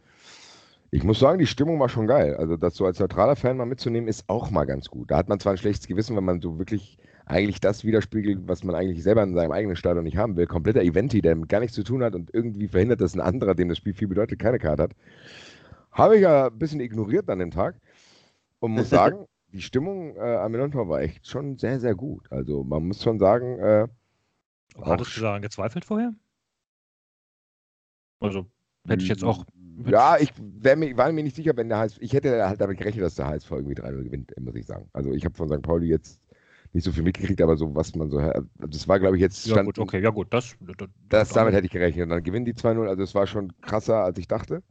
Ich 0.91 1.03
muss 1.03 1.19
sagen, 1.19 1.37
die 1.37 1.45
Stimmung 1.45 1.79
war 1.79 1.89
schon 1.89 2.07
geil. 2.07 2.35
Also, 2.35 2.57
das 2.57 2.75
so 2.75 2.85
als 2.85 2.99
neutraler 2.99 3.35
Fan 3.35 3.57
mal 3.57 3.67
mitzunehmen, 3.67 4.09
ist 4.09 4.27
auch 4.27 4.49
mal 4.49 4.65
ganz 4.65 4.89
gut. 4.89 5.11
Da 5.11 5.17
hat 5.17 5.29
man 5.29 5.39
zwar 5.39 5.53
ein 5.53 5.57
schlechtes 5.59 5.87
Gewissen, 5.87 6.15
wenn 6.17 6.23
man 6.23 6.41
so 6.41 6.57
wirklich 6.57 6.97
eigentlich 7.27 7.59
das 7.61 7.85
widerspiegelt, 7.85 8.47
was 8.47 8.63
man 8.63 8.73
eigentlich 8.73 9.03
selber 9.03 9.21
in 9.21 9.35
seinem 9.35 9.51
eigenen 9.51 9.75
Stadion 9.75 10.03
nicht 10.03 10.17
haben 10.17 10.35
will. 10.35 10.47
Kompletter 10.47 10.81
Eventi, 10.81 11.21
der 11.21 11.35
gar 11.35 11.59
nichts 11.59 11.75
zu 11.75 11.83
tun 11.83 12.03
hat 12.03 12.15
und 12.15 12.33
irgendwie 12.33 12.67
verhindert, 12.67 13.01
dass 13.01 13.13
ein 13.13 13.21
anderer, 13.21 13.53
dem 13.53 13.69
das 13.69 13.77
Spiel 13.77 13.93
viel 13.93 14.07
bedeutet, 14.07 14.39
keine 14.39 14.57
Karte 14.57 14.81
hat. 14.81 14.91
Habe 15.91 16.15
ich 16.15 16.21
ja 16.21 16.47
ein 16.47 16.57
bisschen 16.57 16.79
ignoriert 16.79 17.29
an 17.29 17.39
dem 17.39 17.51
Tag 17.51 17.75
und 18.59 18.71
muss 18.71 18.89
sagen, 18.89 19.25
die 19.51 19.61
Stimmung 19.61 20.15
äh, 20.15 20.35
am 20.37 20.51
Millantor 20.51 20.87
war 20.89 21.01
echt 21.01 21.27
schon 21.27 21.57
sehr, 21.57 21.79
sehr 21.79 21.95
gut. 21.95 22.31
Also 22.31 22.63
man 22.63 22.87
muss 22.87 23.01
schon 23.01 23.19
sagen. 23.19 23.59
Äh, 23.59 23.87
Hattest 24.81 25.17
du 25.17 25.21
daran 25.21 25.41
gezweifelt 25.41 25.85
vorher? 25.85 26.13
Also 28.19 28.45
hätte 28.87 29.03
ich 29.03 29.09
jetzt 29.09 29.23
auch. 29.23 29.45
Ja, 29.85 30.17
ich 30.17 30.33
mir, 30.37 30.97
war 30.97 31.11
mir 31.11 31.23
nicht 31.23 31.35
sicher, 31.35 31.55
wenn 31.55 31.69
der 31.69 31.79
HSV. 31.79 31.97
Ich 32.01 32.13
hätte 32.13 32.47
halt 32.47 32.59
damit 32.59 32.77
gerechnet, 32.77 33.03
dass 33.03 33.15
der 33.15 33.27
HSV 33.27 33.49
irgendwie 33.51 33.75
3-0 33.75 34.03
gewinnt, 34.03 34.33
muss 34.39 34.55
ich 34.55 34.65
sagen. 34.65 34.89
Also 34.93 35.11
ich 35.13 35.23
habe 35.23 35.35
von 35.35 35.49
St. 35.49 35.61
Pauli 35.61 35.87
jetzt 35.87 36.19
nicht 36.73 36.83
so 36.83 36.91
viel 36.91 37.03
mitgekriegt, 37.03 37.41
aber 37.41 37.57
so, 37.57 37.73
was 37.75 37.95
man 37.95 38.09
so. 38.09 38.19
Das 38.57 38.87
war, 38.87 38.99
glaube 38.99 39.15
ich, 39.15 39.21
jetzt. 39.21 39.41
Stand, 39.41 39.55
ja, 39.55 39.63
gut, 39.63 39.79
okay, 39.79 40.01
ja, 40.01 40.09
gut, 40.09 40.27
das. 40.31 40.55
das, 40.59 40.89
das 41.07 41.29
damit 41.29 41.53
hätte 41.53 41.65
ich 41.65 41.71
gerechnet. 41.71 42.03
Und 42.03 42.09
dann 42.09 42.23
gewinnen 42.23 42.45
die 42.45 42.53
2-0. 42.53 42.87
Also, 42.87 43.03
es 43.03 43.15
war 43.15 43.25
schon 43.25 43.53
krasser, 43.61 44.03
als 44.03 44.19
ich 44.19 44.27
dachte. 44.27 44.61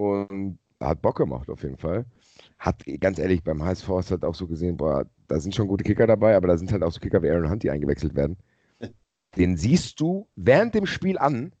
Und 0.00 0.58
hat 0.80 1.02
Bock 1.02 1.18
gemacht, 1.18 1.50
auf 1.50 1.62
jeden 1.62 1.76
Fall. 1.76 2.06
Hat, 2.58 2.82
ganz 3.00 3.18
ehrlich, 3.18 3.42
beim 3.42 3.62
HSV 3.62 3.86
hast 3.88 4.10
halt 4.10 4.24
auch 4.24 4.34
so 4.34 4.46
gesehen, 4.46 4.78
boah, 4.78 5.04
da 5.28 5.38
sind 5.38 5.54
schon 5.54 5.68
gute 5.68 5.84
Kicker 5.84 6.06
dabei, 6.06 6.36
aber 6.36 6.48
da 6.48 6.56
sind 6.56 6.72
halt 6.72 6.82
auch 6.82 6.90
so 6.90 7.00
Kicker 7.00 7.22
wie 7.22 7.28
Aaron 7.28 7.50
Hunt, 7.50 7.62
die 7.62 7.70
eingewechselt 7.70 8.14
werden. 8.14 8.38
Den 9.36 9.58
siehst 9.58 10.00
du 10.00 10.26
während 10.36 10.74
dem 10.74 10.86
Spiel 10.86 11.18
an, 11.18 11.52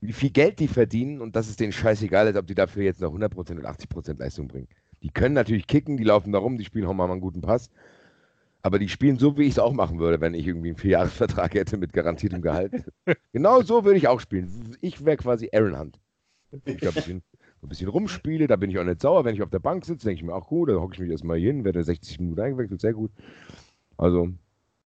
wie 0.00 0.12
viel 0.12 0.30
Geld 0.30 0.60
die 0.60 0.68
verdienen 0.68 1.20
und 1.20 1.34
das 1.34 1.48
ist 1.48 1.58
denen 1.58 1.72
scheißegal, 1.72 2.28
als 2.28 2.36
ob 2.36 2.46
die 2.46 2.54
dafür 2.54 2.84
jetzt 2.84 3.00
noch 3.00 3.12
100% 3.12 3.58
oder 3.58 3.68
80% 3.68 4.16
Leistung 4.20 4.46
bringen. 4.46 4.68
Die 5.02 5.10
können 5.10 5.34
natürlich 5.34 5.66
kicken, 5.66 5.96
die 5.96 6.04
laufen 6.04 6.30
da 6.30 6.38
rum, 6.38 6.56
die 6.56 6.64
spielen 6.64 6.86
auch 6.86 6.94
mal 6.94 7.10
einen 7.10 7.20
guten 7.20 7.40
Pass, 7.40 7.68
aber 8.62 8.78
die 8.78 8.88
spielen 8.88 9.18
so, 9.18 9.36
wie 9.36 9.42
ich 9.42 9.54
es 9.54 9.58
auch 9.58 9.72
machen 9.72 9.98
würde, 9.98 10.20
wenn 10.20 10.34
ich 10.34 10.46
irgendwie 10.46 10.68
einen 10.68 10.76
Vierjahresvertrag 10.76 11.54
hätte 11.54 11.76
mit 11.78 11.92
garantiertem 11.92 12.42
Gehalt. 12.42 12.72
genau 13.32 13.60
so 13.62 13.84
würde 13.84 13.98
ich 13.98 14.06
auch 14.06 14.20
spielen. 14.20 14.76
Ich 14.82 15.04
wäre 15.04 15.16
quasi 15.16 15.50
Aaron 15.52 15.76
Hunt. 15.76 16.00
Ich 16.64 16.78
glaube, 16.78 16.94
ein 16.94 16.94
bisschen, 16.94 17.22
ein 17.62 17.68
bisschen 17.68 17.88
rumspiele, 17.88 18.46
da 18.46 18.56
bin 18.56 18.70
ich 18.70 18.78
auch 18.78 18.84
nicht 18.84 19.00
sauer. 19.00 19.24
Wenn 19.24 19.34
ich 19.34 19.42
auf 19.42 19.50
der 19.50 19.58
Bank 19.58 19.84
sitze, 19.84 20.06
denke 20.06 20.20
ich 20.20 20.26
mir, 20.26 20.34
auch 20.34 20.46
gut, 20.48 20.68
dann 20.68 20.80
hocke 20.80 20.94
ich 20.94 21.00
mich 21.00 21.10
erstmal 21.10 21.38
hin, 21.38 21.64
werde 21.64 21.82
60 21.82 22.20
Minuten 22.20 22.40
eingewechselt, 22.40 22.80
sehr 22.80 22.92
gut. 22.92 23.10
Also, 23.96 24.28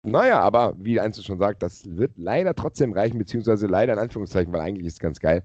naja, 0.03 0.39
aber 0.41 0.75
wie 0.77 0.99
Einzel 0.99 1.23
schon 1.23 1.39
sagt, 1.39 1.63
das 1.63 1.85
wird 1.97 2.17
leider 2.17 2.53
trotzdem 2.55 2.93
reichen, 2.93 3.17
beziehungsweise 3.17 3.67
leider 3.67 3.93
in 3.93 3.99
Anführungszeichen, 3.99 4.51
weil 4.53 4.61
eigentlich 4.61 4.87
ist 4.87 4.93
es 4.93 4.99
ganz 4.99 5.19
geil. 5.19 5.43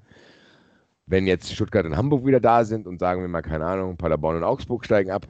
Wenn 1.07 1.27
jetzt 1.27 1.53
Stuttgart 1.53 1.85
und 1.85 1.97
Hamburg 1.97 2.27
wieder 2.27 2.41
da 2.41 2.65
sind 2.65 2.87
und 2.87 2.99
sagen 2.99 3.23
wir 3.23 3.29
mal, 3.29 3.43
keine 3.43 3.67
Ahnung, 3.67 3.97
Paderborn 3.97 4.37
und 4.37 4.45
Augsburg 4.45 4.85
steigen 4.85 5.11
ab, 5.11 5.27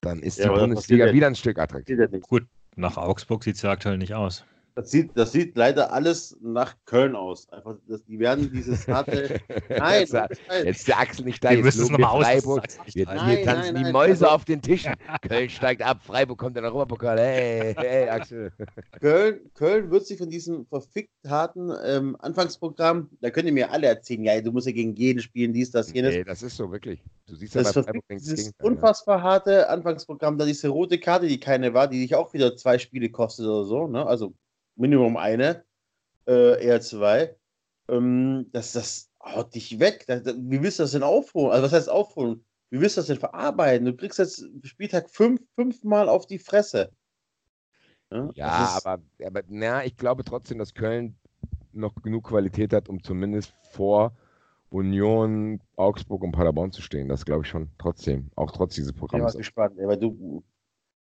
dann 0.00 0.20
ist 0.20 0.38
ja, 0.38 0.52
die 0.52 0.60
Bundesliga 0.60 1.12
wieder 1.12 1.26
ein 1.26 1.34
Stück 1.34 1.58
attraktiver. 1.58 2.08
Gut, 2.08 2.46
nach 2.76 2.96
Augsburg 2.96 3.44
sieht 3.44 3.56
es 3.56 3.62
ja 3.62 3.70
aktuell 3.70 3.98
nicht 3.98 4.14
aus. 4.14 4.44
Das 4.74 4.90
sieht, 4.90 5.10
das 5.14 5.32
sieht 5.32 5.56
leider 5.56 5.92
alles 5.92 6.36
nach 6.40 6.76
Köln 6.86 7.14
aus. 7.14 7.48
Einfach, 7.50 7.76
das, 7.86 8.04
die 8.04 8.18
werden 8.18 8.50
dieses 8.52 8.88
harte. 8.88 9.40
Nein, 9.68 10.06
jetzt, 10.64 10.88
der 10.88 10.98
Axel 10.98 11.24
nicht 11.24 11.44
da. 11.44 11.50
Wir 11.50 11.62
müssen 11.62 11.82
es 11.82 11.90
nochmal 11.90 12.22
Freiburg. 12.22 12.64
Wir, 12.94 13.06
nein, 13.06 13.26
hier 13.26 13.44
tanzen 13.44 13.74
nein, 13.74 13.84
die 13.84 13.92
Mäuse 13.92 14.30
auf 14.30 14.44
den 14.44 14.62
Tischen. 14.62 14.94
Köln 15.26 15.48
steigt 15.50 15.82
ab, 15.82 16.00
Freiburg 16.02 16.38
kommt 16.38 16.56
in 16.56 16.62
den 16.62 16.66
Europapokal. 16.66 17.18
Hey, 17.18 17.74
hey, 17.76 18.08
Axel. 18.08 18.52
Köln, 19.00 19.40
Köln 19.54 19.90
wird 19.90 20.06
sich 20.06 20.18
von 20.18 20.30
diesem 20.30 20.66
verfickt 20.66 21.10
harten 21.28 21.72
ähm, 21.84 22.16
Anfangsprogramm, 22.20 23.10
da 23.20 23.30
könnt 23.30 23.46
ihr 23.46 23.52
mir 23.52 23.70
alle 23.70 23.86
erzählen, 23.86 24.24
ja, 24.24 24.40
du 24.40 24.52
musst 24.52 24.66
ja 24.66 24.72
gegen 24.72 24.94
jeden 24.94 25.20
spielen, 25.20 25.52
dies, 25.52 25.70
das, 25.70 25.92
jenes. 25.92 26.14
Nee, 26.14 26.24
das 26.24 26.42
ist 26.42 26.56
so 26.56 26.70
wirklich. 26.70 27.02
Du 27.26 27.34
siehst 27.34 27.54
das 27.54 27.74
ja 27.74 27.82
bei 27.82 27.86
Freiburg 27.86 28.04
dieses 28.10 28.52
unfassbar 28.60 29.22
harte 29.22 29.68
Anfangsprogramm, 29.68 30.38
da 30.38 30.44
diese 30.44 30.68
rote 30.68 30.98
Karte, 30.98 31.26
die 31.26 31.40
keine 31.40 31.74
war, 31.74 31.88
die 31.88 32.00
dich 32.00 32.14
auch 32.14 32.32
wieder 32.32 32.56
zwei 32.56 32.78
Spiele 32.78 33.10
kostet 33.10 33.46
oder 33.46 33.64
so. 33.64 33.86
Ne? 33.86 34.04
Also 34.04 34.34
Minimum 34.76 35.16
eine, 35.16 35.64
äh, 36.26 36.64
eher 36.64 36.80
zwei. 36.80 37.36
Ähm, 37.88 38.46
das, 38.52 38.72
das 38.72 39.10
haut 39.22 39.54
dich 39.54 39.78
weg. 39.78 40.04
Das, 40.06 40.22
das, 40.22 40.36
wie 40.36 40.62
willst 40.62 40.78
du 40.78 40.84
das 40.84 40.92
denn 40.92 41.02
aufholen? 41.02 41.52
Also, 41.52 41.64
was 41.64 41.72
heißt 41.72 41.90
aufholen? 41.90 42.44
Wie 42.70 42.80
willst 42.80 42.96
du 42.96 43.00
das 43.00 43.08
denn 43.08 43.18
verarbeiten? 43.18 43.86
Du 43.86 43.94
kriegst 43.94 44.18
jetzt 44.18 44.48
Spieltag 44.62 45.10
fünf, 45.10 45.40
fünfmal 45.54 46.08
auf 46.08 46.26
die 46.26 46.38
Fresse. 46.38 46.90
Ja, 48.10 48.30
ja 48.34 48.80
aber, 48.82 49.02
aber 49.24 49.42
na, 49.48 49.84
ich 49.84 49.96
glaube 49.96 50.24
trotzdem, 50.24 50.58
dass 50.58 50.74
Köln 50.74 51.16
noch 51.72 51.94
genug 52.02 52.28
Qualität 52.28 52.72
hat, 52.72 52.88
um 52.88 53.02
zumindest 53.02 53.54
vor 53.72 54.12
Union, 54.70 55.60
Augsburg 55.76 56.22
und 56.22 56.32
Paderborn 56.32 56.72
zu 56.72 56.82
stehen. 56.82 57.08
Das 57.08 57.24
glaube 57.24 57.42
ich 57.42 57.48
schon 57.48 57.70
trotzdem. 57.78 58.30
Auch 58.36 58.50
trotz 58.50 58.74
dieses 58.74 58.92
Programms. 58.92 59.32
Ich 59.32 59.32
bin 59.32 59.40
gespannt, 59.40 59.76
weil 59.76 59.98
du, 59.98 60.42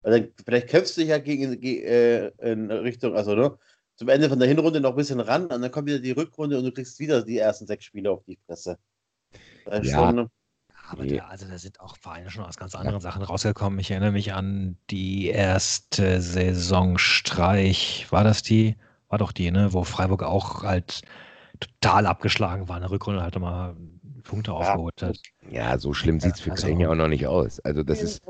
also 0.04 0.28
vielleicht 0.46 0.68
kämpfst 0.68 0.98
du 0.98 1.02
dich 1.02 1.10
ja 1.10 1.20
gegen, 1.20 1.62
äh, 1.62 2.28
in 2.52 2.72
Richtung, 2.72 3.16
also 3.16 3.36
ne, 3.36 3.58
zum 3.96 4.10
Ende 4.10 4.30
von 4.30 4.40
der 4.40 4.48
Hinrunde 4.48 4.80
noch 4.80 4.92
ein 4.92 4.96
bisschen 4.96 5.20
ran 5.20 5.44
und 5.44 5.62
dann 5.62 5.72
kommt 5.72 5.88
wieder 5.88 6.00
die 6.00 6.12
Rückrunde 6.12 6.58
und 6.58 6.64
du 6.64 6.72
kriegst 6.72 7.00
wieder 7.00 7.24
die 7.24 7.38
ersten 7.38 7.68
sechs 7.68 7.86
Spiele 7.86 8.12
auf 8.12 8.24
die 8.26 8.40
Fresse. 8.48 8.78
ja. 9.68 9.84
Schon, 9.84 10.30
aber 10.92 11.06
da, 11.06 11.26
also 11.28 11.48
da 11.48 11.58
sind 11.58 11.80
auch 11.80 11.96
Vereine 11.98 12.30
schon 12.30 12.44
aus 12.44 12.58
ganz 12.58 12.76
anderen 12.76 12.98
ja. 12.98 13.02
Sachen 13.02 13.22
rausgekommen. 13.22 13.80
Ich 13.80 13.92
erinnere 13.92 14.12
mich 14.12 14.34
an 14.34 14.78
die 14.90 15.28
erste 15.28 16.22
Saison 16.22 16.98
Streich. 16.98 18.08
War 18.10 18.26
das 18.26 18.44
die? 18.44 18.76
War 19.08 19.18
doch 19.18 19.32
die, 19.32 19.52
ne? 19.52 19.72
Wo 19.72 19.84
Freiburg 19.84 20.24
auch 20.24 20.64
halt 20.64 21.02
total 21.62 22.08
abgeschlagen 22.08 22.68
war. 22.68 22.76
In 22.78 22.82
der 22.82 22.92
Rückrunde 22.92 23.22
halt 23.22 23.40
mal 23.40 23.76
Punkte 24.24 24.52
ja. 24.52 24.58
aufgeholt 24.58 25.02
hat. 25.02 25.20
Ja, 25.50 25.78
so 25.78 25.94
schlimm 25.94 26.20
sieht 26.20 26.36
es 26.36 26.42
für 26.42 26.52
also, 26.52 26.68
Köln 26.68 26.80
ja 26.80 26.90
auch 26.90 26.96
noch 26.96 27.08
nicht 27.08 27.26
aus. 27.28 27.60
Also 27.62 27.84
das 27.84 28.02
ist, 28.02 28.22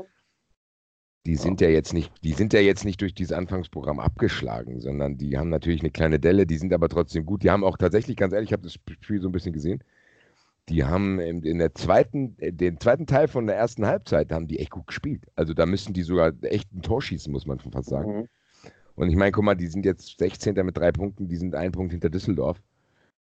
die 1.26 1.36
sind 1.36 1.60
ja 1.60 1.68
jetzt 1.68 1.92
nicht, 1.92 2.12
die 2.24 2.32
sind 2.32 2.52
ja 2.52 2.60
jetzt 2.60 2.84
nicht 2.84 3.00
durch 3.00 3.14
dieses 3.14 3.32
Anfangsprogramm 3.32 4.00
abgeschlagen, 4.00 4.80
sondern 4.80 5.18
die 5.18 5.38
haben 5.38 5.50
natürlich 5.50 5.80
eine 5.80 5.90
kleine 5.90 6.18
Delle, 6.18 6.46
die 6.46 6.58
sind 6.58 6.72
aber 6.72 6.88
trotzdem 6.88 7.24
gut. 7.24 7.44
Die 7.44 7.50
haben 7.50 7.64
auch 7.64 7.76
tatsächlich, 7.76 8.16
ganz 8.16 8.32
ehrlich, 8.32 8.50
ich 8.50 8.52
habe 8.52 8.64
das 8.64 8.74
Spiel 8.74 9.20
so 9.20 9.28
ein 9.28 9.32
bisschen 9.32 9.52
gesehen. 9.52 9.84
Die 10.68 10.84
haben 10.84 11.18
in 11.18 11.58
der 11.58 11.74
zweiten, 11.74 12.36
äh, 12.38 12.52
den 12.52 12.78
zweiten 12.80 13.06
Teil 13.06 13.28
von 13.28 13.46
der 13.46 13.56
ersten 13.56 13.86
Halbzeit 13.86 14.32
haben 14.32 14.46
die 14.46 14.58
echt 14.58 14.70
gut 14.70 14.86
gespielt. 14.86 15.24
Also 15.34 15.54
da 15.54 15.66
müssen 15.66 15.92
die 15.92 16.02
sogar 16.02 16.32
echt 16.42 16.72
ein 16.72 16.82
Tor 16.82 17.02
schießen, 17.02 17.32
muss 17.32 17.46
man 17.46 17.58
schon 17.60 17.72
fast 17.72 17.88
sagen. 17.88 18.20
Mhm. 18.20 18.28
Und 18.94 19.08
ich 19.08 19.16
meine, 19.16 19.32
guck 19.32 19.44
mal, 19.44 19.54
die 19.56 19.66
sind 19.66 19.84
jetzt 19.84 20.18
16. 20.18 20.54
mit 20.64 20.76
drei 20.76 20.92
Punkten, 20.92 21.28
die 21.28 21.36
sind 21.36 21.54
ein 21.54 21.72
Punkt 21.72 21.92
hinter 21.92 22.10
Düsseldorf. 22.10 22.60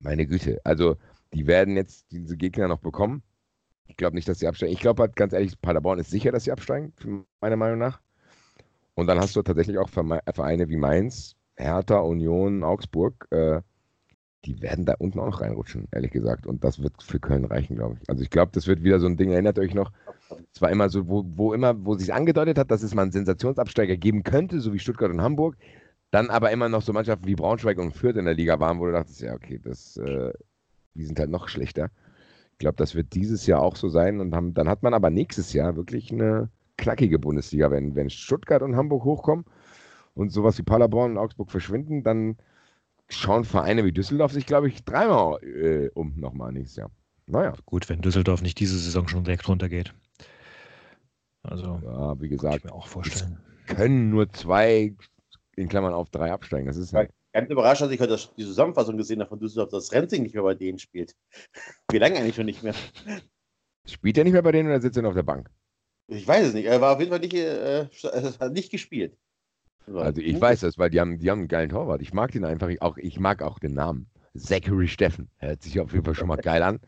Meine 0.00 0.26
Güte. 0.26 0.60
Also 0.64 0.96
die 1.34 1.46
werden 1.46 1.76
jetzt 1.76 2.06
diese 2.10 2.36
Gegner 2.36 2.68
noch 2.68 2.78
bekommen. 2.78 3.22
Ich 3.88 3.96
glaube 3.96 4.16
nicht, 4.16 4.28
dass 4.28 4.38
sie 4.38 4.46
absteigen. 4.46 4.72
Ich 4.72 4.80
glaube 4.80 5.02
halt 5.02 5.16
ganz 5.16 5.32
ehrlich, 5.32 5.60
Paderborn 5.60 5.98
ist 5.98 6.10
sicher, 6.10 6.32
dass 6.32 6.44
sie 6.44 6.52
absteigen, 6.52 6.92
meiner 7.40 7.56
Meinung 7.56 7.78
nach. 7.78 8.00
Und 8.94 9.06
dann 9.06 9.18
hast 9.18 9.36
du 9.36 9.42
tatsächlich 9.42 9.78
auch 9.78 9.88
Vereine 9.88 10.68
wie 10.68 10.76
Mainz, 10.76 11.36
Hertha, 11.56 11.98
Union, 11.98 12.64
Augsburg. 12.64 13.26
Äh, 13.30 13.60
die 14.46 14.62
werden 14.62 14.84
da 14.86 14.94
unten 14.98 15.18
auch 15.18 15.26
noch 15.26 15.40
reinrutschen, 15.40 15.88
ehrlich 15.92 16.12
gesagt. 16.12 16.46
Und 16.46 16.64
das 16.64 16.82
wird 16.82 17.02
für 17.02 17.18
Köln 17.18 17.44
reichen, 17.44 17.76
glaube 17.76 17.96
ich. 18.00 18.08
Also 18.08 18.22
ich 18.22 18.30
glaube, 18.30 18.52
das 18.52 18.66
wird 18.66 18.82
wieder 18.82 19.00
so 19.00 19.06
ein 19.06 19.16
Ding, 19.16 19.32
erinnert 19.32 19.58
euch 19.58 19.74
noch, 19.74 19.92
es 20.52 20.62
war 20.62 20.70
immer 20.70 20.88
so, 20.88 21.08
wo, 21.08 21.24
wo 21.26 21.52
immer, 21.52 21.84
wo 21.84 21.94
sich 21.96 22.14
angedeutet 22.14 22.58
hat, 22.58 22.70
dass 22.70 22.82
es 22.82 22.94
mal 22.94 23.02
einen 23.02 23.12
Sensationsabsteiger 23.12 23.96
geben 23.96 24.22
könnte, 24.22 24.60
so 24.60 24.72
wie 24.72 24.78
Stuttgart 24.78 25.10
und 25.10 25.20
Hamburg, 25.20 25.56
dann 26.10 26.30
aber 26.30 26.50
immer 26.50 26.68
noch 26.68 26.82
so 26.82 26.92
Mannschaften 26.92 27.26
wie 27.26 27.34
Braunschweig 27.34 27.78
und 27.78 27.92
Fürth 27.92 28.16
in 28.16 28.24
der 28.24 28.34
Liga 28.34 28.58
waren, 28.60 28.78
wo 28.78 28.86
du 28.86 28.92
dachtest, 28.92 29.20
ja, 29.20 29.34
okay, 29.34 29.60
das, 29.62 29.96
äh, 29.96 30.32
die 30.94 31.04
sind 31.04 31.18
halt 31.18 31.30
noch 31.30 31.48
schlechter. 31.48 31.90
Ich 32.56 32.60
glaube, 32.60 32.76
das 32.76 32.94
wird 32.94 33.12
dieses 33.14 33.46
Jahr 33.46 33.60
auch 33.60 33.76
so 33.76 33.90
sein. 33.90 34.18
Und 34.18 34.34
haben, 34.34 34.54
dann 34.54 34.66
hat 34.66 34.82
man 34.82 34.94
aber 34.94 35.10
nächstes 35.10 35.52
Jahr 35.52 35.76
wirklich 35.76 36.10
eine 36.10 36.48
knackige 36.78 37.18
Bundesliga. 37.18 37.70
Wenn, 37.70 37.94
wenn 37.94 38.08
Stuttgart 38.08 38.62
und 38.62 38.76
Hamburg 38.76 39.04
hochkommen 39.04 39.44
und 40.14 40.30
sowas 40.30 40.56
wie 40.56 40.62
Paderborn 40.62 41.12
und 41.12 41.18
Augsburg 41.18 41.50
verschwinden, 41.50 42.02
dann 42.02 42.38
schauen 43.10 43.44
Vereine 43.44 43.84
wie 43.84 43.92
Düsseldorf 43.92 44.32
sich, 44.32 44.46
glaube 44.46 44.68
ich, 44.68 44.84
dreimal 44.86 45.42
äh, 45.44 45.90
um 45.92 46.14
nochmal 46.16 46.50
nächstes 46.50 46.76
Jahr. 46.76 46.90
Naja. 47.26 47.52
Gut, 47.66 47.90
wenn 47.90 48.00
Düsseldorf 48.00 48.40
nicht 48.40 48.58
diese 48.58 48.78
Saison 48.78 49.06
schon 49.06 49.24
direkt 49.24 49.46
runtergeht. 49.46 49.92
Also, 51.42 51.78
ja, 51.84 52.18
wie 52.20 52.30
gesagt, 52.30 52.52
kann 52.52 52.58
ich 52.58 52.64
mir 52.64 52.72
auch 52.72 52.86
vorstellen. 52.86 53.38
können 53.66 54.08
nur 54.08 54.30
zwei 54.30 54.94
in 55.56 55.68
Klammern 55.68 55.92
auf 55.92 56.08
drei 56.08 56.32
absteigen. 56.32 56.66
Das 56.66 56.78
ist 56.78 56.94
halt 56.94 57.10
Ganz 57.36 57.50
überrascht, 57.50 57.82
als 57.82 57.92
ich 57.92 58.00
heute 58.00 58.18
die 58.38 58.44
Zusammenfassung 58.44 58.96
gesehen 58.96 59.20
habe 59.20 59.28
von 59.28 59.38
Düsseldorf, 59.38 59.68
dass 59.68 59.92
Renzing 59.92 60.22
nicht 60.22 60.34
mehr 60.34 60.42
bei 60.42 60.54
denen 60.54 60.78
spielt. 60.78 61.14
Wie 61.92 61.98
lange 61.98 62.16
eigentlich 62.16 62.34
schon 62.34 62.46
nicht 62.46 62.62
mehr? 62.62 62.72
Spielt 63.84 64.16
er 64.16 64.24
nicht 64.24 64.32
mehr 64.32 64.40
bei 64.40 64.52
denen 64.52 64.70
oder 64.70 64.80
sitzt 64.80 64.96
er 64.96 65.02
noch 65.02 65.10
auf 65.10 65.16
der 65.16 65.22
Bank? 65.22 65.50
Ich 66.08 66.26
weiß 66.26 66.46
es 66.46 66.54
nicht. 66.54 66.64
Er 66.64 66.80
war 66.80 66.94
auf 66.94 66.98
jeden 66.98 67.10
Fall 67.10 67.20
nicht, 67.20 67.34
äh, 67.34 67.88
hat 68.40 68.52
nicht 68.54 68.70
gespielt. 68.70 69.18
Also 69.86 70.22
ich 70.22 70.40
weiß 70.40 70.60
das, 70.60 70.78
weil 70.78 70.88
die 70.88 70.98
haben, 70.98 71.18
die 71.18 71.30
haben 71.30 71.40
einen 71.40 71.48
geilen 71.48 71.68
Torwart. 71.68 72.00
Ich 72.00 72.14
mag 72.14 72.32
den 72.32 72.46
einfach. 72.46 72.70
Auch, 72.80 72.96
ich 72.96 73.20
mag 73.20 73.42
auch 73.42 73.58
den 73.58 73.74
Namen. 73.74 74.08
Zachary 74.34 74.88
Steffen. 74.88 75.28
Hört 75.36 75.62
sich 75.62 75.78
auf 75.78 75.92
jeden 75.92 76.06
Fall 76.06 76.14
schon 76.14 76.28
mal 76.28 76.36
geil 76.36 76.62
an. 76.62 76.80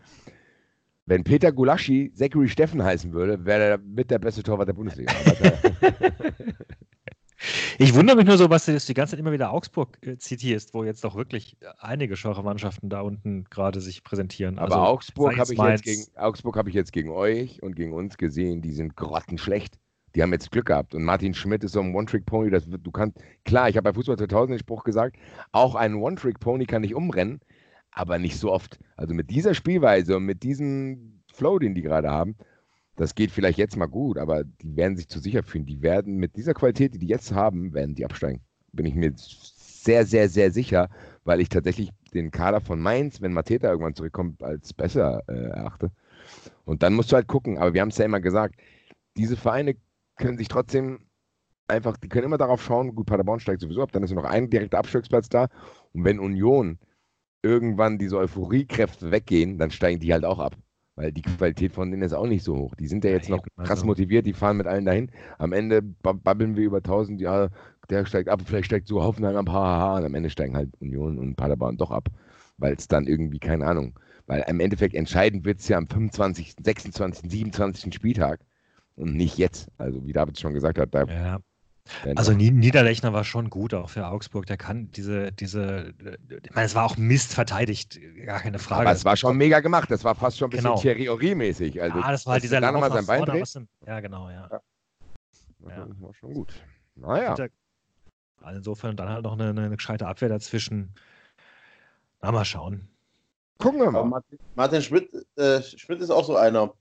Wenn 1.05 1.25
Peter 1.25 1.53
Gulaschi 1.53 2.11
Zachary 2.15 2.49
Steffen 2.49 2.83
heißen 2.83 3.13
würde, 3.13 3.45
wäre 3.45 3.65
er 3.65 3.79
mit 3.79 4.11
der 4.11 4.19
beste 4.19 4.43
Torwart 4.43 4.69
der 4.69 4.73
Bundesliga. 4.73 5.13
ich 7.79 7.95
wundere 7.95 8.17
mich 8.17 8.27
nur 8.27 8.37
so, 8.37 8.51
was 8.51 8.67
du 8.67 8.77
die 8.77 8.95
ganze 8.95 9.13
Zeit 9.13 9.21
immer 9.21 9.33
wieder 9.33 9.53
Augsburg 9.53 9.99
äh, 10.03 10.17
zitierst, 10.17 10.75
wo 10.75 10.85
jetzt 10.85 11.05
doch 11.05 11.15
wirklich 11.17 11.57
einige 11.79 12.17
schwache 12.17 12.43
Mannschaften 12.43 12.89
da 12.89 13.01
unten 13.01 13.45
gerade 13.45 13.81
sich 13.81 14.03
präsentieren. 14.03 14.59
Aber 14.59 14.77
also, 14.77 14.87
Augsburg 14.87 15.39
habe 15.39 15.53
ich, 15.53 15.59
jetzt 15.59 15.85
gegen, 15.85 16.03
hab 16.17 16.69
ich 16.69 16.75
jetzt 16.75 16.93
gegen 16.93 17.11
euch 17.11 17.63
und 17.63 17.77
gegen 17.77 17.93
uns 17.93 18.17
gesehen, 18.17 18.63
die 18.63 18.73
sind 18.73 18.97
grottenschlecht. 18.97 19.79
Die 20.15 20.23
haben 20.23 20.33
jetzt 20.33 20.51
Glück 20.51 20.67
gehabt. 20.67 20.95
Und 20.95 21.05
Martin 21.05 21.35
Schmidt 21.35 21.63
ist 21.65 21.73
so 21.73 21.81
ein 21.81 21.95
One-Trick-Pony. 21.95 22.51
Du 22.51 22.91
kannst, 22.91 23.19
klar, 23.45 23.69
ich 23.69 23.77
habe 23.77 23.91
bei 23.91 23.95
Fußball 23.95 24.17
2000 24.17 24.55
den 24.55 24.59
Spruch 24.59 24.83
gesagt, 24.83 25.17
auch 25.53 25.75
ein 25.75 25.95
One-Trick-Pony 25.95 26.65
kann 26.65 26.81
nicht 26.81 26.95
umrennen 26.95 27.41
aber 27.99 28.19
nicht 28.19 28.39
so 28.39 28.53
oft. 28.53 28.79
Also 28.97 29.13
mit 29.13 29.31
dieser 29.31 29.55
Spielweise 29.55 30.17
und 30.17 30.25
mit 30.25 30.45
diesem 30.45 31.21
Flow, 31.33 31.59
den 31.59 31.75
die 31.75 31.83
gerade 31.83 32.11
haben, 32.11 32.37
das 32.99 33.15
geht 33.15 33.31
vielleicht 33.31 33.59
jetzt 33.59 33.77
mal 33.77 33.87
gut, 33.87 34.19
aber 34.19 34.43
die 34.43 34.77
werden 34.77 34.97
sich 34.97 35.09
zu 35.09 35.21
sicher 35.21 35.45
fühlen. 35.45 35.67
Die 35.67 35.83
werden 35.83 36.17
mit 36.17 36.37
dieser 36.37 36.53
Qualität, 36.53 36.95
die 36.95 36.99
die 36.99 37.07
jetzt 37.07 37.33
haben, 37.33 37.73
werden 37.73 37.95
die 37.95 38.05
absteigen. 38.05 38.41
Bin 38.73 38.87
ich 38.87 38.95
mir 38.97 39.13
sehr, 39.17 40.05
sehr, 40.05 40.29
sehr 40.29 40.51
sicher, 40.51 40.91
weil 41.25 41.41
ich 41.41 41.49
tatsächlich 41.49 41.91
den 42.13 42.33
Kader 42.33 42.61
von 42.61 42.81
Mainz, 42.81 43.23
wenn 43.23 43.33
Mateta 43.33 43.69
irgendwann 43.71 43.95
zurückkommt, 43.95 44.43
als 44.43 44.75
besser 44.75 45.23
äh, 45.29 45.33
erachte. 45.33 45.93
Und 46.65 46.83
dann 46.83 46.95
musst 46.95 47.13
du 47.13 47.17
halt 47.17 47.29
gucken, 47.29 47.57
aber 47.57 47.73
wir 47.73 47.81
haben 47.81 47.91
es 47.91 47.99
ja 47.99 48.05
immer 48.05 48.21
gesagt, 48.21 48.57
diese 49.17 49.37
Vereine 49.37 49.77
können 50.17 50.37
sich 50.37 50.49
trotzdem 50.49 51.07
einfach, 51.69 51.97
die 51.99 52.09
können 52.09 52.27
immer 52.27 52.39
darauf 52.39 52.63
schauen, 52.65 52.97
gut, 52.97 53.07
Paderborn 53.07 53.39
steigt 53.39 53.61
sowieso 53.61 53.83
ab, 53.83 53.93
dann 53.93 54.03
ist 54.03 54.11
nur 54.13 54.23
noch 54.23 54.31
ein 54.31 54.51
direkter 54.51 54.79
Abstiegsplatz 54.79 55.29
da. 55.29 55.47
Und 55.93 56.05
wenn 56.05 56.19
Union 56.19 56.79
irgendwann 57.43 57.99
diese 57.99 58.19
Euphoriekräfte 58.19 59.13
weggehen, 59.13 59.59
dann 59.59 59.71
steigen 59.71 60.01
die 60.01 60.13
halt 60.13 60.25
auch 60.25 60.41
ab. 60.41 60.57
Weil 60.99 61.13
die 61.13 61.23
Qualität 61.23 61.73
von 61.73 61.93
denen 61.93 62.03
ist 62.03 62.13
auch 62.13 62.27
nicht 62.27 62.43
so 62.43 62.57
hoch. 62.57 62.75
Die 62.75 62.89
sind 62.89 63.05
ja 63.05 63.11
jetzt 63.11 63.29
noch 63.29 63.45
krass 63.57 63.71
also. 63.71 63.87
motiviert, 63.87 64.27
die 64.27 64.33
fahren 64.33 64.57
mit 64.57 64.67
allen 64.67 64.85
dahin. 64.85 65.13
Am 65.39 65.53
Ende 65.53 65.81
babbeln 65.81 66.57
wir 66.57 66.65
über 66.65 66.79
1000, 66.79 67.21
ja, 67.21 67.51
der 67.89 68.05
steigt 68.05 68.29
ab, 68.29 68.41
vielleicht 68.45 68.67
steigt 68.67 68.89
so 68.89 69.01
Hoffenheim 69.01 69.37
ab, 69.37 69.49
hahaha. 69.49 69.99
Und 69.99 70.07
am 70.07 70.15
Ende 70.17 70.29
steigen 70.29 70.57
halt 70.57 70.71
Union 70.81 71.21
und 71.21 71.37
Paderborn 71.37 71.77
doch 71.77 71.93
ab. 71.93 72.09
Weil 72.57 72.75
es 72.75 72.89
dann 72.89 73.07
irgendwie, 73.07 73.39
keine 73.39 73.65
Ahnung, 73.65 73.97
weil 74.27 74.45
im 74.49 74.59
Endeffekt 74.59 74.97
entscheidend 74.97 75.45
wird 75.45 75.61
es 75.61 75.69
ja 75.69 75.79
am 75.79 75.87
25., 75.87 76.57
26., 76.65 77.31
27. 77.31 77.95
Spieltag 77.95 78.41
und 78.97 79.15
nicht 79.15 79.39
jetzt. 79.39 79.69
Also 79.79 80.05
wie 80.05 80.13
David 80.13 80.41
schon 80.41 80.53
gesagt 80.53 80.81
hat, 80.81 80.93
da 80.93 81.05
ja. 81.05 81.39
Also 82.17 82.33
Niederlechner 82.33 83.13
war 83.13 83.25
schon 83.25 83.51
gut 83.51 83.75
auch 83.75 83.91
für 83.91 84.07
Augsburg. 84.07 84.47
Der 84.47 84.57
kann 84.57 84.91
diese, 84.93 85.33
diese, 85.33 85.95
ich 86.45 86.55
meine, 86.55 86.67
es 86.67 86.75
war 86.75 86.85
auch 86.85 86.97
Mist 86.97 87.35
verteidigt, 87.35 87.99
gar 88.25 88.41
keine 88.41 88.59
Frage. 88.59 88.83
Aber 88.83 88.93
es 88.93 89.05
war 89.05 89.17
schon 89.17 89.37
mega 89.37 89.61
gemacht. 89.61 89.91
Das 89.91 90.05
war 90.05 90.15
fast 90.15 90.39
schon 90.39 90.49
ein 90.49 90.51
bisschen 90.51 90.65
genau. 90.65 90.81
Thierry 90.81 91.05
Henry-mäßig. 91.05 91.81
Also, 91.81 91.99
ja, 91.99 92.11
das 92.11 92.27
war 92.27 92.35
halt 92.35 92.43
dieser 92.43 92.61
Lauf 92.61 92.73
nochmal 92.73 92.93
sein 92.93 93.07
Bein 93.07 93.25
dreht. 93.25 93.55
Dem, 93.55 93.69
ja, 93.87 94.01
genau, 94.01 94.29
ja. 94.31 94.49
ja. 94.51 94.61
ja. 95.69 95.87
Das 95.87 96.01
war 96.01 96.15
schon 96.15 96.35
gut. 96.35 96.53
Naja. 96.95 97.37
Also 98.41 98.59
insofern 98.59 98.97
dann 98.97 99.09
halt 99.09 99.23
noch 99.23 99.33
eine, 99.33 99.51
eine 99.51 99.77
gescheite 99.77 100.07
Abwehr 100.07 100.29
dazwischen. 100.29 100.95
Na, 102.23 102.33
mal 102.33 102.45
schauen. 102.45 102.89
Gucken 103.59 103.81
wir 103.81 103.91
mal. 103.91 104.05
Martin, 104.05 104.39
Martin 104.55 104.83
Schmidt, 104.83 105.11
äh, 105.37 105.63
Schmidt 105.63 106.01
ist 106.01 106.11
auch 106.11 106.25
so 106.25 106.37
einer. 106.37 106.73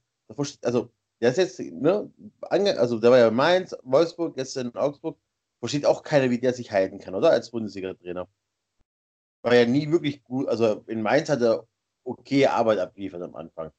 Also 0.62 0.90
der 1.20 1.30
ist 1.30 1.36
jetzt, 1.38 1.58
ne, 1.60 2.10
also 2.50 2.98
der 2.98 3.10
war 3.10 3.18
ja 3.18 3.28
in 3.28 3.34
Mainz, 3.34 3.76
Wolfsburg, 3.82 4.36
jetzt 4.36 4.56
in 4.56 4.74
Augsburg. 4.74 5.18
Versteht 5.60 5.86
auch 5.86 6.02
keiner, 6.02 6.30
wie 6.30 6.38
der 6.38 6.52
sich 6.54 6.70
halten 6.70 6.98
kann, 6.98 7.14
oder? 7.16 7.30
Als 7.30 7.50
Bundesliga-Trainer. 7.50 8.28
War 9.42 9.54
ja 9.54 9.66
nie 9.66 9.90
wirklich 9.90 10.22
gut, 10.22 10.48
also 10.48 10.84
in 10.86 11.02
Mainz 11.02 11.28
hat 11.28 11.42
er 11.42 11.66
okay 12.04 12.46
Arbeit 12.46 12.78
abgeliefert 12.78 13.22
am 13.22 13.34
Anfang. 13.34 13.70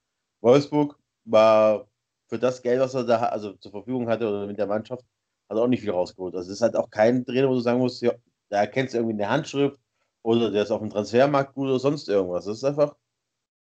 Wolfsburg 0.42 0.98
war 1.26 1.88
für 2.28 2.40
das 2.40 2.62
Geld, 2.62 2.80
was 2.80 2.94
er 2.94 3.06
da 3.06 3.24
also 3.24 3.54
zur 3.54 3.72
Verfügung 3.72 4.08
hatte 4.08 4.28
oder 4.28 4.46
mit 4.46 4.58
der 4.58 4.68
Mannschaft, 4.68 5.04
hat 5.50 5.58
er 5.58 5.64
auch 5.64 5.68
nicht 5.68 5.82
viel 5.82 5.92
rausgeholt. 5.92 6.36
Also 6.36 6.50
es 6.50 6.58
ist 6.58 6.62
halt 6.62 6.76
auch 6.76 6.90
kein 6.90 7.26
Trainer, 7.26 7.50
wo 7.50 7.54
du 7.54 7.60
sagen 7.60 7.80
musst, 7.80 8.02
ja, 8.02 8.14
da 8.50 8.60
erkennst 8.60 8.94
du 8.94 9.00
irgendwie 9.00 9.22
eine 9.22 9.32
Handschrift 9.32 9.80
oder 10.22 10.52
der 10.52 10.64
ist 10.64 10.72
auf 10.72 10.82
dem 10.82 10.90
Transfermarkt 10.90 11.54
gut 11.56 11.70
oder 11.70 11.80
sonst 11.80 12.08
irgendwas. 12.10 12.46
Das 12.46 12.58
ist 12.58 12.64
einfach, 12.64 12.96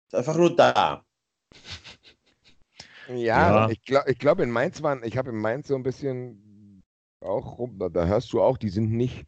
ist 0.07 0.15
einfach 0.15 0.35
nur 0.35 0.55
da. 0.55 1.05
Ja, 3.09 3.15
ja. 3.15 3.69
ich 3.69 3.81
glaube, 3.83 4.11
ich 4.11 4.19
glaub, 4.19 4.39
in 4.39 4.51
Mainz 4.51 4.81
waren, 4.83 5.03
ich 5.03 5.17
habe 5.17 5.29
in 5.29 5.37
Mainz 5.37 5.67
so 5.67 5.75
ein 5.75 5.83
bisschen 5.83 6.83
auch 7.21 7.57
rum, 7.57 7.77
da, 7.79 7.89
da, 7.89 8.05
hörst 8.05 8.31
du 8.33 8.41
auch, 8.41 8.57
die 8.57 8.69
sind 8.69 8.91
nicht 8.91 9.25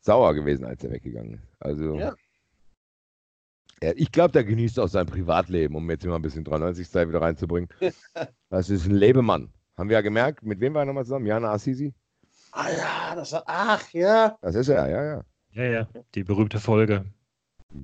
sauer 0.00 0.34
gewesen, 0.34 0.64
als 0.64 0.84
er 0.84 0.92
weggegangen 0.92 1.34
ist. 1.34 1.48
Also, 1.60 1.94
ja. 1.96 2.14
Ja, 3.82 3.92
ich 3.94 4.10
glaube, 4.10 4.32
der 4.32 4.44
genießt 4.44 4.80
auch 4.80 4.88
sein 4.88 5.06
Privatleben, 5.06 5.74
um 5.74 5.90
jetzt 5.90 6.04
immer 6.04 6.16
ein 6.16 6.22
bisschen 6.22 6.44
93-Style 6.44 7.08
wieder 7.08 7.20
reinzubringen. 7.20 7.68
das 8.48 8.70
ist 8.70 8.86
ein 8.86 8.94
Lebemann. 8.94 9.52
Haben 9.76 9.90
wir 9.90 9.94
ja 9.94 10.00
gemerkt, 10.00 10.42
mit 10.42 10.60
wem 10.60 10.72
war 10.72 10.82
er 10.82 10.86
nochmal 10.86 11.04
zusammen? 11.04 11.26
Jana 11.26 11.52
Assisi? 11.52 11.92
Ah 12.52 12.70
ja, 12.70 13.14
das 13.14 13.32
war, 13.32 13.42
ach 13.46 13.90
ja. 13.90 14.38
Das 14.40 14.54
ist 14.54 14.68
er, 14.68 14.88
ja, 14.88 15.04
ja. 15.04 15.24
Ja, 15.50 15.64
ja, 15.64 15.88
die 16.14 16.24
berühmte 16.24 16.58
Folge. 16.58 17.04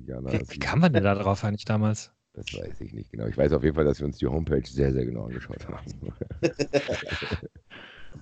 Jana 0.07 0.31
wie, 0.31 0.41
wie 0.49 0.59
kam 0.59 0.79
man 0.79 0.93
denn 0.93 1.03
da 1.03 1.13
drauf 1.13 1.43
eigentlich 1.43 1.65
damals? 1.65 2.11
Das 2.33 2.45
weiß 2.53 2.81
ich 2.81 2.93
nicht 2.93 3.11
genau. 3.11 3.27
Ich 3.27 3.37
weiß 3.37 3.53
auf 3.53 3.63
jeden 3.63 3.75
Fall, 3.75 3.85
dass 3.85 3.99
wir 3.99 4.07
uns 4.07 4.17
die 4.17 4.25
Homepage 4.25 4.65
sehr, 4.65 4.91
sehr 4.91 5.05
genau 5.05 5.25
angeschaut 5.25 5.67
haben. 5.67 6.13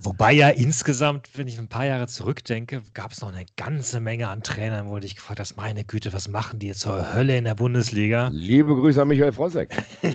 Wobei 0.02 0.32
ja 0.32 0.48
insgesamt, 0.48 1.28
wenn 1.34 1.48
ich 1.48 1.58
ein 1.58 1.68
paar 1.68 1.86
Jahre 1.86 2.06
zurückdenke, 2.06 2.82
gab 2.94 3.12
es 3.12 3.20
noch 3.20 3.32
eine 3.32 3.44
ganze 3.56 4.00
Menge 4.00 4.28
an 4.28 4.42
Trainern, 4.42 4.88
wo 4.88 4.96
ich 4.98 5.16
gefragt 5.16 5.38
habe, 5.38 5.48
meine 5.56 5.84
Güte, 5.84 6.12
was 6.12 6.28
machen 6.28 6.58
die 6.58 6.68
jetzt 6.68 6.80
zur 6.80 7.14
Hölle 7.14 7.36
in 7.36 7.44
der 7.44 7.54
Bundesliga? 7.54 8.28
Liebe 8.32 8.74
Grüße 8.74 9.00
an 9.02 9.08
Michael 9.08 9.32
Frossek. 9.32 9.70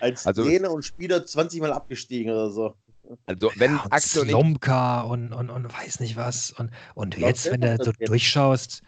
Als 0.00 0.26
also, 0.26 0.44
Trainer 0.44 0.70
und 0.70 0.84
Spieler 0.84 1.24
20 1.26 1.60
Mal 1.60 1.72
abgestiegen 1.72 2.32
oder 2.32 2.50
so. 2.50 2.74
Also 3.26 3.50
wenn 3.56 3.74
ja, 3.74 3.84
und 3.90 4.00
Slomka 4.00 5.02
und, 5.02 5.32
und, 5.32 5.50
und 5.50 5.72
weiß 5.72 6.00
nicht 6.00 6.16
was. 6.16 6.52
Und, 6.52 6.70
und 6.94 7.18
jetzt, 7.18 7.50
wenn 7.50 7.60
du 7.60 7.76
so 7.82 7.92
durchschaust, 7.92 8.82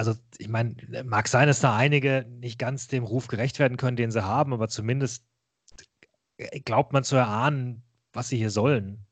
also 0.00 0.14
ich 0.38 0.48
meine, 0.48 0.74
mag 1.04 1.28
sein, 1.28 1.46
dass 1.46 1.60
da 1.60 1.76
einige 1.76 2.24
nicht 2.40 2.58
ganz 2.58 2.88
dem 2.88 3.04
Ruf 3.04 3.26
gerecht 3.26 3.58
werden 3.58 3.76
können, 3.76 3.98
den 3.98 4.10
sie 4.10 4.24
haben, 4.24 4.54
aber 4.54 4.68
zumindest 4.68 5.26
glaubt 6.64 6.94
man 6.94 7.04
zu 7.04 7.16
erahnen, 7.16 7.82
was 8.14 8.30
sie 8.30 8.38
hier 8.38 8.48
sollen. 8.48 9.04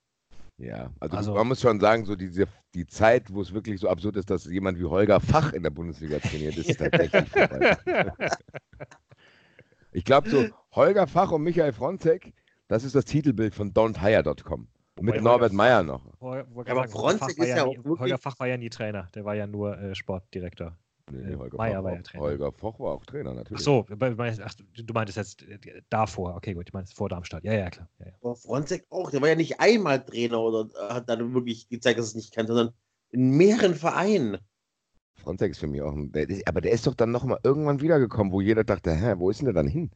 Ja, 0.57 0.90
also, 0.98 1.16
also, 1.18 1.35
man 1.35 1.48
muss 1.48 1.61
schon 1.61 1.79
sagen, 1.79 2.07
so 2.07 2.16
diese, 2.16 2.46
die 2.74 2.87
Zeit, 2.87 3.31
wo 3.31 3.42
es 3.42 3.53
wirklich 3.53 3.79
so 3.79 3.90
absurd 3.90 4.16
ist, 4.16 4.31
dass 4.31 4.46
jemand 4.46 4.79
wie 4.79 4.85
Holger 4.85 5.20
Fach 5.20 5.53
in 5.53 5.62
der 5.62 5.68
Bundesliga 5.68 6.20
trainiert, 6.20 6.57
ist 6.57 6.79
tatsächlich 6.79 7.29
vorbei. 7.29 7.77
ich 9.92 10.07
glaube 10.07 10.31
so, 10.31 10.46
Holger 10.72 11.07
Fach 11.07 11.33
und 11.33 11.42
Michael 11.42 11.74
Fronzek, 11.74 12.33
das 12.66 12.83
ist 12.83 12.94
das 12.94 13.05
Titelbild 13.05 13.55
von 13.55 13.74
don'thire.com. 13.74 14.66
Mit 15.01 15.23
Norbert 15.23 15.53
Meyer 15.53 15.83
noch. 15.83 16.03
ja, 16.21 16.45
aber 16.67 16.89
Fronzek 16.89 17.39
ist 17.39 17.49
ja 17.49 17.65
auch 17.65 17.77
nie, 17.77 17.99
Holger 17.99 18.19
Fach 18.19 18.39
war 18.39 18.47
ja 18.47 18.57
nie 18.57 18.71
Trainer, 18.71 19.09
der 19.15 19.25
war 19.25 19.35
ja 19.35 19.47
nur 19.47 19.79
äh, 19.79 19.95
Sportdirektor. 19.95 20.77
Nee, 21.11 21.31
nee, 21.31 21.37
Holger, 21.37 21.57
Meier 21.57 21.85
war 21.85 21.95
ja 21.95 22.03
Trainer. 22.03 22.25
Holger 22.25 22.53
Foch 22.53 22.79
war 22.81 22.93
auch 22.93 23.05
Trainer, 23.07 23.35
natürlich. 23.35 23.61
Ach 23.61 23.65
so, 23.65 23.87
ach, 23.89 24.55
du 24.77 24.93
meintest 24.93 25.17
jetzt 25.17 25.43
äh, 25.43 25.83
davor. 25.89 26.37
Okay, 26.37 26.55
gut, 26.55 26.69
du 26.69 26.73
meinst 26.73 26.95
vor 26.95 27.09
Darmstadt. 27.09 27.45
Ja, 27.45 27.55
ja, 27.55 27.71
klar. 27.71 27.89
Ja, 27.99 28.07
ja. 28.07 28.13
Aber 28.21 28.37
Fronzek 28.37 28.87
auch, 28.91 29.11
der 29.11 29.21
war 29.21 29.29
ja 29.29 29.35
nicht 29.35 29.61
einmal 29.61 30.05
Trainer 30.05 30.41
oder 30.41 30.69
hat 30.91 31.09
dann 31.09 31.35
wirklich 31.35 31.69
gezeigt, 31.69 31.99
dass 31.99 32.07
er 32.07 32.09
es 32.09 32.15
nicht 32.15 32.35
kann, 32.35 32.47
sondern 32.47 32.71
in 33.11 33.31
mehreren 33.31 33.75
Vereinen. 33.75 34.39
Fronzek 35.17 35.53
ist 35.53 35.61
für 35.61 35.67
mich 35.67 35.83
auch 35.83 35.95
ein. 35.95 36.13
Der, 36.13 36.27
aber 36.47 36.61
der 36.61 36.73
ist 36.73 36.87
doch 36.87 36.95
dann 36.95 37.11
nochmal 37.11 37.39
irgendwann 37.43 37.81
wiedergekommen, 37.81 38.33
wo 38.33 38.41
jeder 38.41 38.65
dachte, 38.65 38.95
hä, 38.95 39.15
wo 39.17 39.31
ist 39.31 39.41
denn 39.41 39.47
der 39.47 39.55
dann 39.55 39.67
hin? 39.67 39.91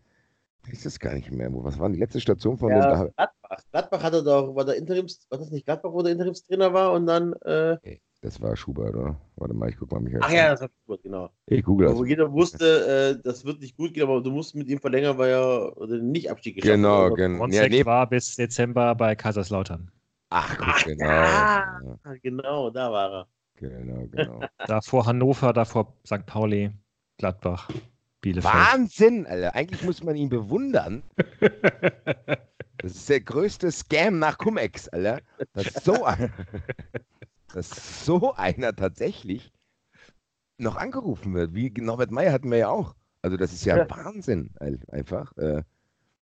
Ich 0.65 0.73
weiß 0.73 0.83
das 0.85 0.99
gar 0.99 1.15
nicht 1.15 1.31
mehr. 1.31 1.49
Was 1.53 1.79
war 1.79 1.91
die 1.91 1.99
letzte 1.99 2.21
Station 2.21 2.57
von 2.57 2.71
ja, 2.71 3.05
dem? 3.05 3.13
Gladbach. 3.17 3.42
Gladbach 3.73 4.03
hatte 4.03 4.23
doch, 4.23 4.55
war 4.55 4.65
der 4.65 4.77
Interims, 4.77 5.27
war 5.31 5.39
das 5.39 5.51
nicht 5.51 5.65
Gladbach, 5.65 5.93
wo 5.93 6.03
der 6.03 6.13
Interimstrainer 6.13 6.73
war 6.73 6.93
und 6.93 7.07
dann. 7.07 7.33
Äh, 7.45 7.79
okay. 7.81 8.01
Das 8.21 8.41
war 8.41 8.55
Schubert, 8.57 8.95
oder? 8.95 9.21
Warte 9.35 9.53
mal, 9.53 9.69
ich 9.69 9.77
guck 9.77 9.91
mal 9.91 10.01
mich. 10.01 10.15
Ach 10.21 10.31
ja, 10.31 10.51
das 10.51 10.61
war 10.61 10.69
Schubert, 10.85 11.03
genau. 11.03 11.31
Ich 11.47 11.65
google 11.65 11.89
das. 11.89 11.97
Wo 11.97 12.05
jeder 12.05 12.31
wusste, 12.31 13.17
äh, 13.19 13.23
das 13.25 13.45
wird 13.45 13.61
nicht 13.61 13.77
gut 13.77 13.95
gehen, 13.95 14.05
aber 14.05 14.21
du 14.21 14.31
musst 14.31 14.55
mit 14.55 14.69
ihm 14.69 14.79
verlängern, 14.79 15.19
weil 15.19 15.31
er 15.31 15.77
oder 15.77 15.99
nicht 15.99 16.31
Abstieg 16.31 16.55
geschafft 16.57 16.77
Genau, 16.77 17.07
hat. 17.07 17.17
genau. 17.17 17.47
Ja, 17.49 17.67
nee. 17.69 17.85
war 17.85 18.09
bis 18.09 18.37
Dezember 18.37 18.95
bei 18.95 19.17
Kaiserslautern. 19.17 19.91
Ach, 20.29 20.57
gut, 20.57 20.69
Ach, 20.71 20.85
genau. 20.85 21.05
Ja, 21.05 21.99
genau, 22.23 22.71
da 22.71 22.93
war 22.93 23.13
er. 23.13 23.27
Genau, 23.57 24.07
genau. 24.07 24.41
davor 24.67 25.07
Hannover, 25.07 25.53
davor 25.53 25.97
St. 26.07 26.25
Pauli, 26.25 26.71
Gladbach. 27.19 27.69
Bielefeld. 28.23 28.55
Wahnsinn, 28.55 29.27
Alter. 29.27 29.55
Eigentlich 29.55 29.83
muss 29.83 30.03
man 30.03 30.17
ihn 30.17 30.31
bewundern. 30.31 31.03
Das 32.79 32.97
ist 32.97 33.09
der 33.09 33.21
größte 33.21 33.71
Scam 33.71 34.19
nach 34.19 34.39
Cum-Ex, 34.39 34.89
Alter. 34.89 35.21
Das 35.53 35.69
ist 35.69 35.85
so, 35.85 36.05
dass 37.55 38.05
so 38.05 38.35
einer 38.35 38.75
tatsächlich 38.75 39.53
noch 40.59 40.75
angerufen 40.75 41.33
wird. 41.33 41.55
Wie 41.55 41.71
Norbert 41.77 42.11
Meyer 42.11 42.33
hatten 42.33 42.51
wir 42.51 42.59
ja 42.59 42.69
auch. 42.71 42.97
Also 43.23 43.37
das 43.37 43.53
ist 43.53 43.65
ja, 43.65 43.77
ja. 43.77 43.89
Wahnsinn 43.89 44.51
einfach. 44.91 45.37
Äh, 45.37 45.63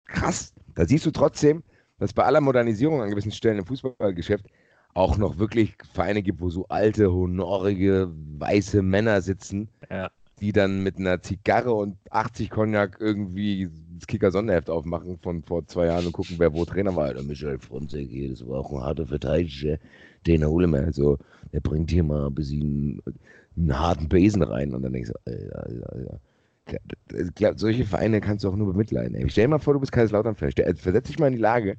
krass. 0.03 0.53
Da 0.75 0.85
siehst 0.85 1.05
du 1.05 1.11
trotzdem, 1.11 1.63
dass 1.97 2.11
bei 2.11 2.25
aller 2.25 2.41
Modernisierung 2.41 3.01
an 3.01 3.09
gewissen 3.09 3.31
Stellen 3.31 3.59
im 3.59 3.65
Fußballgeschäft 3.65 4.45
auch 4.93 5.15
noch 5.15 5.37
wirklich 5.37 5.77
Vereine 5.93 6.21
gibt, 6.21 6.41
wo 6.41 6.49
so 6.49 6.67
alte, 6.67 7.09
honorige, 7.09 8.11
weiße 8.37 8.81
Männer 8.81 9.21
sitzen, 9.21 9.69
ja. 9.89 10.11
Die 10.41 10.51
dann 10.51 10.83
mit 10.83 10.97
einer 10.97 11.21
Zigarre 11.21 11.73
und 11.73 11.97
80 12.09 12.49
Cognac 12.49 12.97
irgendwie 12.99 13.69
das 13.97 14.07
Kicker-Sonderheft 14.07 14.69
aufmachen 14.69 15.17
von 15.19 15.43
vor 15.43 15.65
zwei 15.67 15.87
Jahren 15.87 16.05
und 16.05 16.13
gucken, 16.13 16.35
wer 16.39 16.53
wo 16.53 16.65
Trainer 16.65 16.95
war. 16.95 17.05
Alter, 17.05 17.23
Michael 17.23 17.59
Fronzek, 17.59 18.09
das 18.29 18.47
war 18.47 18.59
auch 18.59 18.71
ein 18.71 18.81
harter 18.81 19.07
Verteidiger. 19.07 19.77
Den 20.25 20.45
hole 20.45 20.67
wir. 20.67 20.91
So, 20.93 21.17
der 21.53 21.59
bringt 21.59 21.91
hier 21.91 22.03
mal 22.03 22.27
ein 22.27 22.35
bisschen 22.35 23.01
einen 23.57 23.77
harten 23.77 24.09
Besen 24.09 24.41
rein. 24.41 24.73
Und 24.73 24.83
dann 24.83 24.93
denkst 24.93 25.11
du, 25.11 25.31
Alter, 25.31 25.63
Alter, 25.65 25.93
Alter. 25.93 26.19
Glaub, 27.35 27.59
solche 27.59 27.85
Vereine 27.85 28.21
kannst 28.21 28.43
du 28.43 28.49
auch 28.49 28.55
nur 28.55 28.71
bemitleiden. 28.71 29.15
Ey. 29.15 29.29
Stell 29.29 29.45
dir 29.45 29.49
mal 29.49 29.59
vor, 29.59 29.73
du 29.73 29.79
bist 29.79 29.91
Kaiserslautern-Fan. 29.91 30.51
Versetz 30.75 31.07
dich 31.07 31.19
mal 31.19 31.27
in 31.27 31.33
die 31.33 31.39
Lage. 31.39 31.77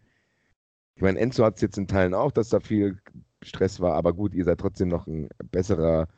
Ich 0.97 1.03
meine, 1.03 1.19
Enzo 1.19 1.45
hat 1.45 1.57
es 1.57 1.63
jetzt 1.63 1.79
in 1.79 1.87
Teilen 1.87 2.13
auch, 2.13 2.33
dass 2.33 2.49
da 2.51 2.61
viel 2.61 2.99
Stress 3.43 3.81
war, 3.81 3.95
aber 3.95 4.13
gut, 4.13 4.35
ihr 4.35 4.45
seid 4.45 4.59
trotzdem 4.61 4.89
noch 4.89 5.07
ein 5.07 5.29
besserer, 5.51 6.09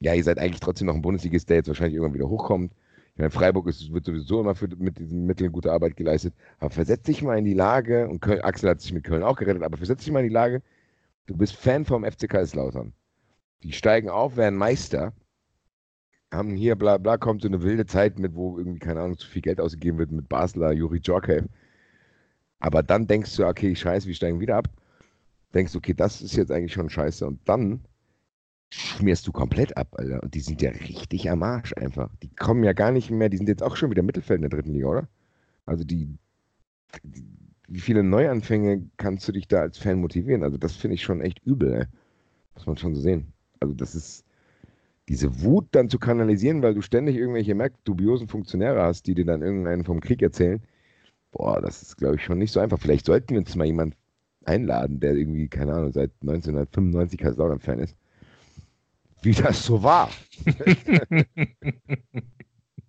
ja, 0.00 0.14
ihr 0.14 0.24
seid 0.24 0.38
eigentlich 0.38 0.60
trotzdem 0.60 0.86
noch 0.86 0.94
ein 0.94 1.02
Bundesligist, 1.02 1.48
der 1.48 1.56
jetzt 1.58 1.68
wahrscheinlich 1.68 1.94
irgendwann 1.94 2.14
wieder 2.14 2.28
hochkommt. 2.28 2.72
Ich 3.14 3.18
meine, 3.18 3.30
Freiburg 3.30 3.66
ist, 3.66 3.92
wird 3.92 4.04
sowieso 4.04 4.40
immer 4.40 4.54
für, 4.54 4.68
mit 4.76 4.98
diesen 4.98 5.26
Mitteln 5.26 5.50
gute 5.50 5.72
Arbeit 5.72 5.96
geleistet. 5.96 6.34
Aber 6.60 6.70
versetz 6.70 7.02
dich 7.02 7.22
mal 7.22 7.36
in 7.36 7.44
die 7.44 7.54
Lage, 7.54 8.08
und 8.08 8.20
Köln, 8.20 8.42
Axel 8.42 8.70
hat 8.70 8.80
sich 8.80 8.92
mit 8.92 9.04
Köln 9.04 9.24
auch 9.24 9.36
gerettet, 9.36 9.64
aber 9.64 9.76
versetz 9.76 10.04
dich 10.04 10.12
mal 10.12 10.20
in 10.20 10.28
die 10.28 10.34
Lage, 10.34 10.62
du 11.26 11.36
bist 11.36 11.56
Fan 11.56 11.84
vom 11.84 12.04
FC 12.04 12.28
Kaiserslautern. 12.28 12.92
Die 13.64 13.72
steigen 13.72 14.08
auf, 14.08 14.36
werden 14.36 14.56
Meister, 14.56 15.12
haben 16.32 16.54
hier 16.54 16.76
bla 16.76 16.98
bla, 16.98 17.16
kommt 17.16 17.42
so 17.42 17.48
eine 17.48 17.62
wilde 17.62 17.86
Zeit 17.86 18.18
mit, 18.18 18.34
wo 18.36 18.58
irgendwie, 18.58 18.78
keine 18.78 19.00
Ahnung, 19.00 19.18
zu 19.18 19.26
viel 19.28 19.42
Geld 19.42 19.60
ausgegeben 19.60 19.98
wird 19.98 20.12
mit 20.12 20.28
Basler, 20.28 20.72
Juri 20.72 21.00
Djorkaev. 21.00 21.48
Aber 22.60 22.82
dann 22.82 23.06
denkst 23.06 23.34
du, 23.36 23.46
okay, 23.46 23.74
scheiße, 23.74 24.06
wir 24.06 24.14
steigen 24.14 24.40
wieder 24.40 24.56
ab. 24.56 24.68
Denkst 25.54 25.72
du, 25.72 25.78
okay, 25.78 25.94
das 25.94 26.22
ist 26.22 26.36
jetzt 26.36 26.52
eigentlich 26.52 26.72
schon 26.72 26.90
scheiße. 26.90 27.26
Und 27.26 27.40
dann 27.48 27.80
schmierst 28.70 29.26
du 29.26 29.32
komplett 29.32 29.76
ab, 29.76 29.88
Alter. 29.92 30.22
Und 30.22 30.34
die 30.34 30.40
sind 30.40 30.62
ja 30.62 30.70
richtig 30.70 31.30
am 31.30 31.42
Arsch 31.42 31.72
einfach. 31.76 32.10
Die 32.22 32.34
kommen 32.34 32.64
ja 32.64 32.72
gar 32.72 32.92
nicht 32.92 33.10
mehr, 33.10 33.28
die 33.28 33.38
sind 33.38 33.48
jetzt 33.48 33.62
auch 33.62 33.76
schon 33.76 33.90
wieder 33.90 34.02
Mittelfeld 34.02 34.38
in 34.38 34.42
der 34.42 34.50
dritten 34.50 34.72
Liga, 34.72 34.88
oder? 34.88 35.08
Also 35.66 35.84
die, 35.84 36.18
die 37.02 37.24
wie 37.68 37.80
viele 37.80 38.02
Neuanfänge 38.02 38.88
kannst 38.96 39.28
du 39.28 39.32
dich 39.32 39.46
da 39.46 39.60
als 39.60 39.78
Fan 39.78 40.00
motivieren? 40.00 40.42
Also 40.42 40.56
das 40.56 40.74
finde 40.74 40.94
ich 40.94 41.02
schon 41.02 41.20
echt 41.20 41.44
übel, 41.44 41.72
ey. 41.74 41.84
muss 42.54 42.66
man 42.66 42.78
schon 42.78 42.94
so 42.94 43.00
sehen. 43.00 43.32
Also 43.60 43.74
das 43.74 43.94
ist 43.94 44.24
diese 45.08 45.42
Wut 45.42 45.68
dann 45.72 45.90
zu 45.90 45.98
kanalisieren, 45.98 46.62
weil 46.62 46.74
du 46.74 46.82
ständig 46.82 47.16
irgendwelche 47.16 47.54
merkt 47.54 47.76
dubiosen 47.86 48.28
Funktionäre 48.28 48.82
hast, 48.82 49.06
die 49.06 49.14
dir 49.14 49.26
dann 49.26 49.42
irgendeinen 49.42 49.84
vom 49.84 50.00
Krieg 50.00 50.22
erzählen. 50.22 50.62
Boah, 51.30 51.60
das 51.60 51.82
ist, 51.82 51.96
glaube 51.96 52.16
ich, 52.16 52.24
schon 52.24 52.38
nicht 52.38 52.52
so 52.52 52.60
einfach. 52.60 52.78
Vielleicht 52.78 53.06
sollten 53.06 53.30
wir 53.30 53.38
uns 53.40 53.54
mal 53.54 53.66
jemanden 53.66 53.96
einladen, 54.44 55.00
der 55.00 55.14
irgendwie, 55.14 55.48
keine 55.48 55.74
Ahnung, 55.74 55.92
seit 55.92 56.10
1995 56.22 57.18
Kaiserslautern-Fan 57.18 57.80
ist 57.80 57.96
wie 59.22 59.32
das 59.32 59.64
so 59.64 59.82
war. 59.82 60.10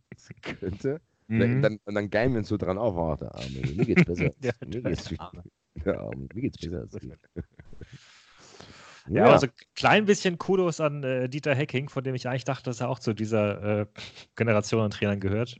das 0.09 0.29
könnte. 0.41 1.01
Mhm. 1.27 1.61
Dann, 1.61 1.79
und 1.85 1.95
dann 1.95 2.09
geilen 2.09 2.31
wir 2.33 2.39
uns 2.39 2.47
so 2.47 2.57
dran 2.57 2.77
auf, 2.77 2.95
oh, 2.95 3.15
der 3.15 3.33
Arme, 3.35 3.61
mir 3.75 3.85
geht's 3.85 4.03
besser. 4.03 4.31
ja, 4.41 4.51
mir, 4.65 4.81
geht's, 4.81 5.13
der 5.85 5.99
Arme, 5.99 6.27
mir 6.33 6.41
geht's 6.41 6.57
besser. 6.57 6.99
Ja, 9.07 9.25
ja, 9.25 9.31
also 9.31 9.47
ein 9.47 9.53
klein 9.73 10.05
bisschen 10.05 10.37
Kudos 10.37 10.79
an 10.79 11.03
äh, 11.03 11.27
Dieter 11.27 11.55
Hecking, 11.55 11.89
von 11.89 12.03
dem 12.03 12.13
ich 12.13 12.27
eigentlich 12.27 12.43
dachte, 12.43 12.65
dass 12.65 12.79
er 12.79 12.89
auch 12.89 12.99
zu 12.99 13.15
dieser 13.15 13.79
äh, 13.81 13.85
Generation 14.35 14.81
an 14.81 14.91
Trainern 14.91 15.19
gehört. 15.19 15.59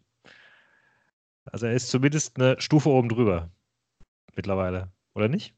Also 1.45 1.65
er 1.65 1.73
ist 1.73 1.89
zumindest 1.89 2.37
eine 2.37 2.61
Stufe 2.61 2.89
oben 2.89 3.09
drüber 3.09 3.49
mittlerweile, 4.35 4.91
oder 5.15 5.29
nicht? 5.29 5.55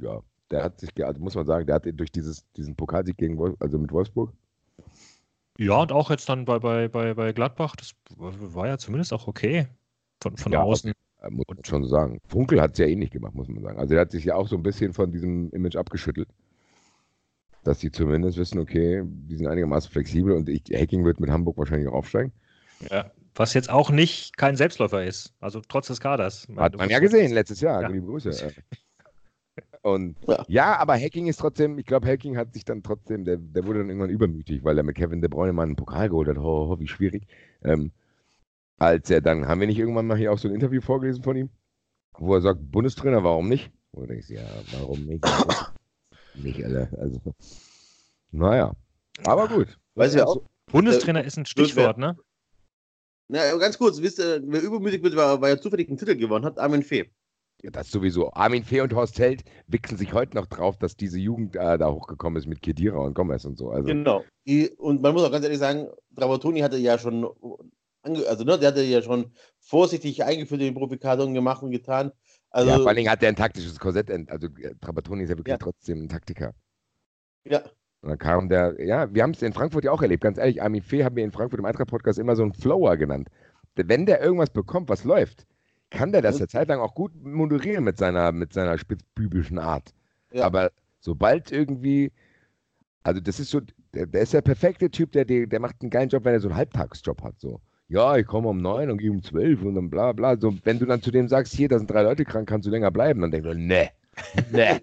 Ja, 0.00 0.22
der 0.52 0.62
hat 0.62 0.78
sich, 0.78 0.90
also 1.04 1.20
muss 1.20 1.34
man 1.34 1.46
sagen, 1.46 1.66
der 1.66 1.76
hat 1.76 1.86
durch 1.94 2.12
dieses, 2.12 2.44
diesen 2.52 2.76
Pokalsieg 2.76 3.16
gegen 3.16 3.38
Wolf, 3.38 3.56
also 3.58 3.78
mit 3.78 3.90
Wolfsburg. 3.90 4.32
Ja, 5.58 5.80
und 5.80 5.92
auch 5.92 6.10
jetzt 6.10 6.28
dann 6.28 6.44
bei, 6.44 6.58
bei, 6.58 6.88
bei, 6.88 7.14
bei 7.14 7.32
Gladbach, 7.32 7.74
das 7.76 7.94
war 8.16 8.68
ja 8.68 8.78
zumindest 8.78 9.12
auch 9.12 9.26
okay 9.26 9.66
von, 10.22 10.36
von 10.36 10.52
ja, 10.52 10.62
außen. 10.62 10.92
Muss 11.30 11.46
man 11.48 11.64
schon 11.64 11.86
sagen. 11.86 12.20
Funkel 12.26 12.60
hat 12.60 12.72
es 12.72 12.78
ja 12.78 12.86
ähnlich 12.86 13.10
gemacht, 13.10 13.34
muss 13.34 13.48
man 13.48 13.62
sagen. 13.62 13.78
Also 13.78 13.94
er 13.94 14.00
hat 14.00 14.10
sich 14.10 14.24
ja 14.24 14.34
auch 14.34 14.48
so 14.48 14.56
ein 14.56 14.62
bisschen 14.62 14.92
von 14.92 15.12
diesem 15.12 15.50
Image 15.50 15.76
abgeschüttelt. 15.76 16.28
Dass 17.64 17.78
sie 17.78 17.92
zumindest 17.92 18.38
wissen, 18.38 18.58
okay, 18.58 19.02
die 19.04 19.36
sind 19.36 19.46
einigermaßen 19.46 19.90
flexibel 19.90 20.32
und 20.32 20.48
ich, 20.48 20.62
Hacking 20.72 21.04
wird 21.04 21.20
mit 21.20 21.30
Hamburg 21.30 21.56
wahrscheinlich 21.58 21.88
auch 21.88 21.94
aufsteigen. 21.94 22.32
Ja, 22.90 23.12
was 23.36 23.54
jetzt 23.54 23.70
auch 23.70 23.90
nicht 23.90 24.36
kein 24.36 24.56
Selbstläufer 24.56 25.04
ist. 25.04 25.32
Also 25.38 25.62
trotz 25.66 25.86
des 25.86 26.00
Kaders. 26.00 26.48
Hat 26.56 26.76
man 26.76 26.90
ja 26.90 26.98
gesehen 26.98 27.32
letztes 27.32 27.60
Jahr. 27.60 27.82
Ja. 27.82 27.88
Liebe 27.88 28.06
Grüße. 28.06 28.52
Und 29.82 30.16
ja. 30.26 30.44
ja. 30.48 30.78
aber 30.78 30.94
Hacking 30.94 31.26
ist 31.26 31.38
trotzdem, 31.40 31.78
ich 31.78 31.86
glaube, 31.86 32.06
Hacking 32.06 32.36
hat 32.36 32.54
sich 32.54 32.64
dann 32.64 32.82
trotzdem, 32.82 33.24
der, 33.24 33.36
der 33.36 33.66
wurde 33.66 33.80
dann 33.80 33.88
irgendwann 33.88 34.10
übermütig, 34.10 34.62
weil 34.64 34.78
er 34.78 34.84
mit 34.84 34.96
Kevin 34.96 35.20
De 35.20 35.28
Bruyne 35.28 35.52
mal 35.52 35.64
einen 35.64 35.76
Pokal 35.76 36.08
geholt 36.08 36.28
hat. 36.28 36.38
Ho, 36.38 36.68
ho, 36.68 36.78
wie 36.78 36.88
schwierig. 36.88 37.26
Ähm, 37.62 37.90
als 38.78 39.10
er 39.10 39.20
dann, 39.20 39.46
haben 39.48 39.60
wir 39.60 39.66
nicht 39.66 39.78
irgendwann 39.78 40.06
mal 40.06 40.16
hier 40.16 40.32
auch 40.32 40.38
so 40.38 40.48
ein 40.48 40.54
Interview 40.54 40.80
vorgelesen 40.80 41.22
von 41.22 41.36
ihm, 41.36 41.50
wo 42.18 42.34
er 42.34 42.40
sagt, 42.40 42.70
Bundestrainer, 42.70 43.24
warum 43.24 43.48
nicht? 43.48 43.70
Und 43.90 44.02
du 44.02 44.06
denkst, 44.08 44.30
ja, 44.30 44.42
warum 44.78 45.04
nicht? 45.04 45.24
nicht, 46.34 46.64
alle. 46.64 46.88
Also, 46.98 47.20
naja. 48.30 48.72
Aber 49.24 49.48
gut. 49.48 49.78
Weiß 49.94 50.14
ja 50.14 50.26
auch. 50.26 50.42
Bundestrainer 50.66 51.24
ist 51.24 51.36
ein 51.36 51.46
Stichwort, 51.46 51.98
ne? 51.98 52.16
Na, 53.28 53.56
ganz 53.56 53.78
kurz, 53.78 54.00
wisst 54.00 54.18
ihr, 54.18 54.42
wer 54.44 54.62
übermütig 54.62 55.02
wird, 55.02 55.16
weil 55.16 55.52
er 55.52 55.60
zufällig 55.60 55.88
einen 55.88 55.98
Titel 55.98 56.16
gewonnen 56.16 56.44
hat, 56.44 56.58
Armin 56.58 56.82
Fee. 56.82 57.10
Ja, 57.62 57.70
das 57.70 57.90
sowieso. 57.90 58.32
Armin 58.32 58.64
Fee 58.64 58.80
und 58.80 58.92
Horst 58.92 59.20
Held 59.20 59.44
wichsen 59.68 59.96
sich 59.96 60.12
heute 60.12 60.36
noch 60.36 60.46
drauf, 60.46 60.76
dass 60.78 60.96
diese 60.96 61.20
Jugend 61.20 61.54
äh, 61.54 61.78
da 61.78 61.92
hochgekommen 61.92 62.36
ist 62.36 62.48
mit 62.48 62.60
Kedira 62.60 62.98
und 62.98 63.14
Gomez 63.14 63.44
und 63.44 63.56
so. 63.56 63.70
Also. 63.70 63.86
Genau. 63.86 64.24
und 64.78 65.00
man 65.00 65.12
muss 65.12 65.22
auch 65.22 65.30
ganz 65.30 65.44
ehrlich 65.44 65.60
sagen, 65.60 65.86
Trapattoni 66.16 66.60
hatte 66.60 66.76
ja 66.76 66.98
schon, 66.98 67.24
also 68.02 68.44
ne, 68.44 68.58
der 68.58 68.68
hatte 68.68 68.82
ja 68.82 69.00
schon 69.00 69.32
vorsichtig 69.60 70.24
eingeführt 70.24 70.60
in 70.60 70.68
den 70.68 70.74
Profikadern 70.74 71.34
gemacht 71.34 71.62
und 71.62 71.70
getan. 71.70 72.10
Also, 72.50 72.68
ja, 72.68 72.78
vor 72.78 72.88
allen 72.88 72.96
Dingen 72.96 73.10
hat 73.10 73.22
er 73.22 73.28
ein 73.28 73.36
taktisches 73.36 73.78
Korsett, 73.78 74.10
also 74.28 74.48
äh, 74.58 74.74
Trapattoni 74.80 75.22
ist 75.22 75.30
ja 75.30 75.38
wirklich 75.38 75.52
ja. 75.52 75.58
trotzdem 75.58 76.02
ein 76.02 76.08
Taktiker. 76.08 76.54
Ja. 77.48 77.62
Und 78.02 78.08
dann 78.08 78.18
kam 78.18 78.48
der, 78.48 78.74
ja, 78.84 79.14
wir 79.14 79.22
haben 79.22 79.30
es 79.30 79.42
in 79.42 79.52
Frankfurt 79.52 79.84
ja 79.84 79.92
auch 79.92 80.02
erlebt, 80.02 80.24
ganz 80.24 80.36
ehrlich, 80.36 80.60
Armin 80.60 80.82
Fee 80.82 81.04
haben 81.04 81.14
wir 81.14 81.22
in 81.22 81.30
Frankfurt 81.30 81.60
im 81.60 81.64
Eintracht-Podcast 81.64 82.18
immer 82.18 82.34
so 82.34 82.42
einen 82.42 82.54
Flower 82.54 82.96
genannt. 82.96 83.28
Wenn 83.76 84.04
der 84.04 84.20
irgendwas 84.20 84.50
bekommt, 84.50 84.88
was 84.88 85.04
läuft, 85.04 85.46
kann 85.92 86.12
der 86.12 86.22
das 86.22 86.36
eine 86.36 86.48
Zeit 86.48 86.68
lang 86.68 86.80
auch 86.80 86.94
gut 86.94 87.12
moderieren 87.22 87.84
mit 87.84 87.98
seiner, 87.98 88.32
mit 88.32 88.52
seiner 88.52 88.78
spitzbübischen 88.78 89.58
Art. 89.58 89.92
Ja. 90.32 90.44
Aber 90.44 90.72
sobald 91.00 91.52
irgendwie, 91.52 92.12
also 93.02 93.20
das 93.20 93.38
ist 93.38 93.50
so, 93.50 93.60
der, 93.94 94.06
der, 94.06 94.22
ist 94.22 94.32
der 94.32 94.40
perfekte 94.40 94.90
Typ, 94.90 95.12
der, 95.12 95.24
der 95.24 95.60
macht 95.60 95.76
einen 95.80 95.90
geilen 95.90 96.08
Job, 96.08 96.24
wenn 96.24 96.34
er 96.34 96.40
so 96.40 96.48
einen 96.48 96.56
Halbtagsjob 96.56 97.22
hat. 97.22 97.38
So, 97.38 97.60
ja, 97.88 98.16
ich 98.16 98.26
komme 98.26 98.48
um 98.48 98.58
neun 98.58 98.90
und 98.90 98.98
gehe 98.98 99.10
um 99.10 99.22
zwölf 99.22 99.62
und 99.62 99.74
dann 99.74 99.90
bla 99.90 100.12
bla. 100.12 100.36
So, 100.38 100.54
wenn 100.64 100.78
du 100.78 100.86
dann 100.86 101.02
zu 101.02 101.10
dem 101.10 101.28
sagst, 101.28 101.54
hier, 101.54 101.68
da 101.68 101.78
sind 101.78 101.90
drei 101.90 102.02
Leute 102.02 102.24
krank, 102.24 102.48
kannst 102.48 102.66
du 102.66 102.70
länger 102.70 102.90
bleiben, 102.90 103.20
dann 103.20 103.30
denkst 103.30 103.48
du, 103.48 103.54
ne, 103.54 103.90
ne. 104.50 104.80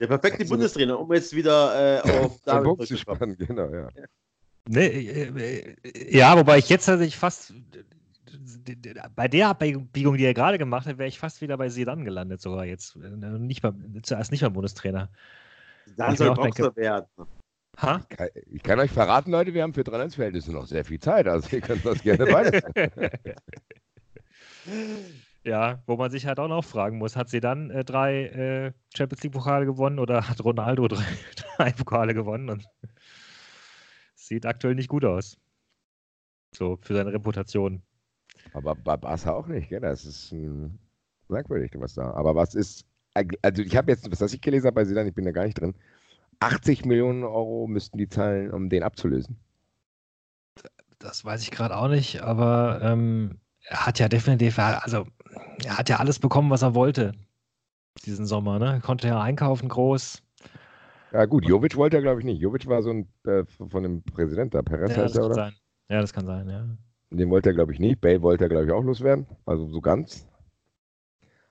Der 0.00 0.06
perfekte 0.06 0.44
Bundestrainer, 0.46 0.98
um 0.98 1.12
jetzt 1.12 1.34
wieder 1.34 2.00
äh, 2.04 2.10
auf 2.24 2.40
David 2.40 2.86
zu 2.86 2.96
spannen, 2.96 3.36
genau, 3.36 3.68
ja. 3.68 3.88
Nee, 4.68 4.86
äh, 4.86 5.76
äh, 5.84 6.16
ja, 6.16 6.36
wobei 6.38 6.58
ich 6.58 6.68
jetzt 6.68 6.86
tatsächlich 6.86 7.16
fast 7.16 7.52
bei 9.14 9.28
der 9.28 9.48
Abbiegung, 9.48 9.88
die 9.92 10.24
er 10.24 10.34
gerade 10.34 10.58
gemacht 10.58 10.86
hat, 10.86 10.98
wäre 10.98 11.08
ich 11.08 11.18
fast 11.18 11.40
wieder 11.40 11.56
bei 11.56 11.68
Sedan 11.68 12.04
gelandet, 12.04 12.40
sogar 12.40 12.64
jetzt. 12.64 12.96
Äh, 12.96 13.08
nicht 13.38 13.62
mal, 13.62 13.74
zuerst 14.02 14.32
nicht 14.32 14.42
mal 14.42 14.50
Bundestrainer. 14.50 15.10
Dann 15.96 16.16
soll 16.16 16.30
auch 16.30 16.54
so 16.54 16.76
werden. 16.76 17.06
Ha? 17.80 18.00
Ich, 18.08 18.16
kann, 18.16 18.28
ich 18.34 18.62
kann 18.62 18.78
euch 18.80 18.90
verraten, 18.90 19.30
Leute, 19.30 19.54
wir 19.54 19.62
haben 19.62 19.72
für 19.72 19.84
3 19.84 20.10
Verhältnisse 20.10 20.52
noch 20.52 20.66
sehr 20.66 20.84
viel 20.84 21.00
Zeit. 21.00 21.26
Also 21.26 21.56
ihr 21.56 21.62
könnt 21.62 21.84
das 21.84 22.02
gerne 22.02 22.26
beides 22.26 22.62
Ja, 25.44 25.82
wo 25.86 25.96
man 25.96 26.10
sich 26.10 26.26
halt 26.26 26.38
auch 26.38 26.48
noch 26.48 26.64
fragen 26.64 26.98
muss, 26.98 27.16
hat 27.16 27.28
sie 27.28 27.40
dann 27.40 27.70
äh, 27.70 27.84
drei 27.84 28.26
äh, 28.26 28.72
Champions 28.94 29.24
League-Pokale 29.24 29.66
gewonnen 29.66 29.98
oder 29.98 30.28
hat 30.28 30.44
Ronaldo 30.44 30.86
drei, 30.86 31.04
drei 31.56 31.72
Pokale 31.72 32.14
gewonnen? 32.14 32.48
Und 32.48 32.64
sieht 34.14 34.46
aktuell 34.46 34.76
nicht 34.76 34.88
gut 34.88 35.04
aus. 35.04 35.36
So, 36.54 36.78
für 36.82 36.94
seine 36.94 37.12
Reputation. 37.12 37.82
Aber 38.52 38.74
bei 38.74 38.96
Barca 38.96 39.32
auch 39.32 39.46
nicht, 39.46 39.68
gell? 39.68 39.80
Das 39.80 40.04
ist 40.04 40.32
ein, 40.32 40.78
merkwürdig, 41.28 41.72
was 41.76 41.94
da. 41.94 42.12
Aber 42.12 42.34
was 42.34 42.54
ist, 42.54 42.86
also 43.14 43.62
ich 43.62 43.76
habe 43.76 43.90
jetzt, 43.90 44.08
was 44.20 44.32
ich 44.32 44.40
gelesen 44.40 44.66
habe 44.66 44.76
bei 44.76 44.84
Sidan, 44.84 45.08
ich 45.08 45.14
bin 45.14 45.24
da 45.24 45.32
gar 45.32 45.44
nicht 45.44 45.60
drin, 45.60 45.74
80 46.40 46.84
Millionen 46.84 47.24
Euro 47.24 47.66
müssten 47.66 47.98
die 47.98 48.08
zahlen, 48.08 48.52
um 48.52 48.68
den 48.68 48.82
abzulösen. 48.82 49.36
Das 50.98 51.24
weiß 51.24 51.42
ich 51.42 51.50
gerade 51.50 51.76
auch 51.76 51.88
nicht, 51.88 52.22
aber 52.22 52.80
ähm, 52.82 53.40
er 53.64 53.86
hat 53.86 53.98
ja 53.98 54.08
definitiv, 54.08 54.58
also 54.58 55.06
er 55.64 55.78
hat 55.78 55.88
ja 55.88 55.96
alles 55.96 56.18
bekommen, 56.18 56.50
was 56.50 56.62
er 56.62 56.74
wollte 56.74 57.12
diesen 58.04 58.26
Sommer, 58.26 58.58
ne? 58.58 58.74
Er 58.74 58.80
konnte 58.80 59.08
ja 59.08 59.20
einkaufen 59.20 59.68
groß. 59.68 60.22
Ja 61.12 61.26
gut, 61.26 61.46
Jovic 61.46 61.76
wollte 61.76 61.96
er 61.96 62.02
glaube 62.02 62.20
ich 62.20 62.24
nicht. 62.24 62.40
Jovic 62.40 62.66
war 62.66 62.82
so 62.82 62.90
ein 62.90 63.08
äh, 63.26 63.44
von 63.44 63.82
dem 63.82 64.02
Präsident 64.02 64.54
da, 64.54 64.62
Perez 64.62 64.96
ja, 64.96 65.02
heißt 65.02 65.16
er, 65.16 65.26
oder? 65.26 65.34
Sein. 65.34 65.54
Ja, 65.88 66.00
das 66.00 66.12
kann 66.12 66.26
sein, 66.26 66.48
ja. 66.48 66.64
Den 67.18 67.30
wollte 67.30 67.50
er, 67.50 67.54
glaube 67.54 67.72
ich, 67.72 67.78
nicht. 67.78 68.00
Bale 68.00 68.22
wollte 68.22 68.44
er, 68.44 68.48
glaube 68.48 68.66
ich, 68.66 68.72
auch 68.72 68.82
loswerden. 68.82 69.26
Also 69.46 69.66
so 69.68 69.80
ganz. 69.80 70.26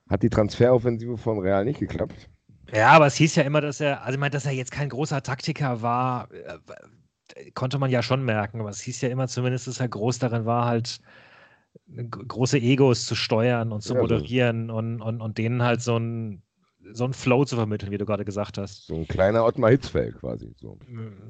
Hat 0.10 0.24
die 0.24 0.30
Transferoffensive 0.30 1.18
von 1.18 1.40
Real 1.40 1.64
nicht 1.64 1.80
geklappt. 1.80 2.30
Ja, 2.74 2.90
aber 2.90 3.08
es 3.08 3.16
hieß 3.16 3.36
ja 3.36 3.44
immer, 3.44 3.62
dass 3.62 3.80
er, 3.80 4.02
also 4.02 4.14
ich 4.14 4.20
meine, 4.20 4.32
dass 4.32 4.46
er 4.46 4.52
jetzt 4.52 4.72
kein 4.72 4.90
großer 4.90 5.24
Taktiker 5.24 5.82
war, 5.82 6.30
äh, 6.32 7.52
konnte 7.52 7.80
man 7.80 7.92
ja 7.92 8.02
schon 8.02 8.24
merken. 8.24 8.60
Aber 8.60 8.70
es 8.70 8.82
hieß 8.82 9.02
ja 9.02 9.10
immer 9.10 9.28
zumindest, 9.28 9.68
dass 9.68 9.80
er 9.80 9.88
groß 9.88 10.20
darin 10.20 10.46
war, 10.46 10.66
halt 10.66 11.00
große 11.88 12.58
Egos 12.58 13.06
zu 13.06 13.16
steuern 13.16 13.72
und 13.72 13.82
zu 13.82 13.94
ja, 13.94 14.02
moderieren 14.02 14.68
so. 14.68 14.76
und, 14.76 15.02
und, 15.02 15.22
und 15.22 15.38
denen 15.38 15.64
halt 15.64 15.82
so 15.82 15.98
ein 15.98 16.42
so 16.94 17.04
einen 17.04 17.14
Flow 17.14 17.46
zu 17.46 17.56
vermitteln, 17.56 17.92
wie 17.92 17.98
du 17.98 18.06
gerade 18.06 18.26
gesagt 18.26 18.58
hast. 18.58 18.88
So 18.88 18.96
ein 18.96 19.08
kleiner 19.08 19.46
Ottmar 19.46 19.70
Hitzfeld 19.70 20.16
quasi. 20.20 20.54
So. 20.58 20.78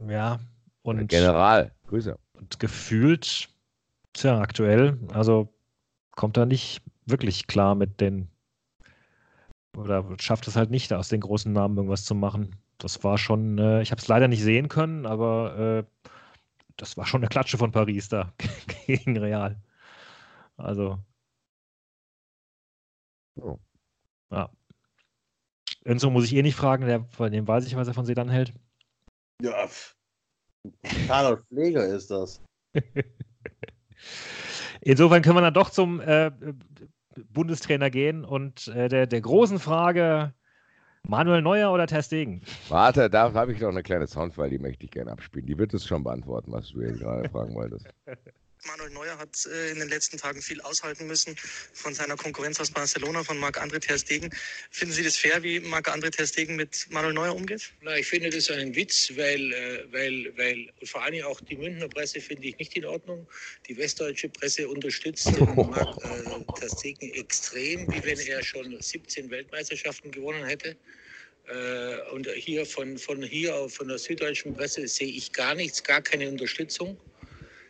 Ja. 0.07 0.39
Und 0.83 1.07
General, 1.09 1.71
Grüße. 1.87 2.17
Und 2.33 2.59
gefühlt, 2.59 3.49
tja, 4.13 4.39
aktuell, 4.39 4.99
also 5.13 5.53
kommt 6.11 6.37
er 6.37 6.45
nicht 6.45 6.81
wirklich 7.05 7.47
klar 7.47 7.75
mit 7.75 8.01
den 8.01 8.29
oder 9.77 10.05
schafft 10.19 10.47
es 10.47 10.55
halt 10.55 10.69
nicht, 10.69 10.91
aus 10.93 11.09
den 11.09 11.21
großen 11.21 11.51
Namen 11.51 11.77
irgendwas 11.77 12.03
zu 12.03 12.13
machen. 12.15 12.55
Das 12.77 13.03
war 13.03 13.17
schon, 13.17 13.57
äh, 13.57 13.81
ich 13.81 13.91
habe 13.91 14.01
es 14.01 14.07
leider 14.07 14.27
nicht 14.27 14.43
sehen 14.43 14.67
können, 14.67 15.05
aber 15.05 15.85
äh, 15.87 16.09
das 16.77 16.97
war 16.97 17.05
schon 17.05 17.21
eine 17.21 17.29
Klatsche 17.29 17.57
von 17.57 17.71
Paris 17.71 18.09
da 18.09 18.33
gegen 18.87 19.17
Real. 19.17 19.61
Also. 20.57 20.99
Oh. 23.35 23.57
Ja. 24.31 24.49
Enzo 25.83 26.09
muss 26.09 26.25
ich 26.25 26.35
eh 26.35 26.41
nicht 26.41 26.55
fragen, 26.55 26.85
der, 26.85 27.05
von 27.05 27.31
dem 27.31 27.47
weiß 27.47 27.65
ich, 27.65 27.75
was 27.75 27.87
er 27.87 27.93
von 27.93 28.05
Sedan 28.05 28.29
hält. 28.29 28.53
Ja, 29.41 29.67
Carlos 31.07 31.43
Pfleger 31.45 31.85
ist 31.85 32.11
das. 32.11 32.41
Insofern 34.81 35.21
können 35.21 35.35
wir 35.35 35.41
dann 35.41 35.53
doch 35.53 35.69
zum 35.69 35.99
äh, 36.01 36.31
Bundestrainer 37.29 37.89
gehen 37.89 38.25
und 38.25 38.67
äh, 38.69 38.89
der, 38.89 39.07
der 39.07 39.21
großen 39.21 39.59
Frage: 39.59 40.33
Manuel 41.07 41.41
Neuer 41.41 41.71
oder 41.71 41.87
Ter 41.87 42.03
Stegen? 42.03 42.41
Warte, 42.69 43.09
da 43.09 43.33
habe 43.33 43.53
ich 43.53 43.59
noch 43.59 43.69
eine 43.69 43.83
kleine 43.83 44.07
Soundfile, 44.07 44.49
die 44.49 44.59
möchte 44.59 44.85
ich 44.85 44.91
gerne 44.91 45.11
abspielen. 45.11 45.45
Die 45.45 45.57
wird 45.57 45.73
es 45.73 45.85
schon 45.85 46.03
beantworten, 46.03 46.51
was 46.51 46.69
du 46.69 46.79
gerade 46.79 47.29
fragen 47.29 47.53
wolltest. 47.55 47.87
Manuel 48.67 48.91
Neuer 48.91 49.17
hat 49.17 49.45
äh, 49.45 49.71
in 49.71 49.79
den 49.79 49.89
letzten 49.89 50.17
Tagen 50.17 50.41
viel 50.41 50.61
aushalten 50.61 51.07
müssen 51.07 51.35
von 51.73 51.93
seiner 51.93 52.15
Konkurrenz 52.15 52.59
aus 52.59 52.69
Barcelona, 52.69 53.23
von 53.23 53.37
Marc-André 53.37 53.79
Ter 53.79 53.97
Stegen. 53.97 54.29
Finden 54.69 54.93
Sie 54.93 55.03
das 55.03 55.17
fair, 55.17 55.41
wie 55.41 55.59
Marc-André 55.59 56.11
Ter 56.11 56.27
Stegen 56.27 56.55
mit 56.55 56.87
Manuel 56.89 57.13
Neuer 57.13 57.35
umgeht? 57.35 57.71
Na, 57.81 57.97
ich 57.97 58.07
finde 58.07 58.29
das 58.29 58.49
einen 58.51 58.75
Witz, 58.75 59.11
weil, 59.15 59.51
äh, 59.51 59.85
weil, 59.91 60.31
weil 60.37 60.69
vor 60.83 61.03
allem 61.03 61.25
auch 61.25 61.41
die 61.41 61.55
Münchner 61.55 61.87
Presse 61.87 62.21
finde 62.21 62.47
ich 62.47 62.57
nicht 62.57 62.75
in 62.75 62.85
Ordnung. 62.85 63.27
Die 63.67 63.77
westdeutsche 63.77 64.29
Presse 64.29 64.67
unterstützt 64.67 65.31
Marc 65.39 66.03
äh, 66.03 66.59
Ter 66.59 66.69
Stegen 66.69 67.11
extrem, 67.13 67.91
wie 67.91 68.03
wenn 68.03 68.19
er 68.19 68.43
schon 68.43 68.79
17 68.79 69.29
Weltmeisterschaften 69.31 70.11
gewonnen 70.11 70.45
hätte. 70.45 70.77
Äh, 71.47 72.11
und 72.11 72.29
hier 72.35 72.65
von, 72.67 72.97
von 72.97 73.23
hier, 73.23 73.67
von 73.69 73.87
der 73.87 73.97
süddeutschen 73.97 74.53
Presse 74.53 74.87
sehe 74.87 75.11
ich 75.11 75.33
gar 75.33 75.55
nichts, 75.55 75.83
gar 75.83 76.01
keine 76.01 76.29
Unterstützung. 76.29 76.97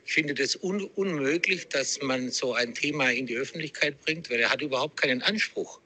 Ich 0.06 0.14
finde 0.14 0.34
das 0.34 0.56
un 0.56 0.84
unmöglich, 0.96 1.68
dass 1.70 2.02
man 2.02 2.32
so 2.32 2.54
ein 2.54 2.74
Thema 2.74 3.12
in 3.12 3.28
die 3.28 3.38
Öffentlichkeit 3.38 4.00
bringt, 4.04 4.30
weil 4.30 4.40
er 4.40 4.50
hat 4.50 4.62
überhaupt 4.62 4.98
keinen 4.98 5.22
Anspruch, 5.22 5.80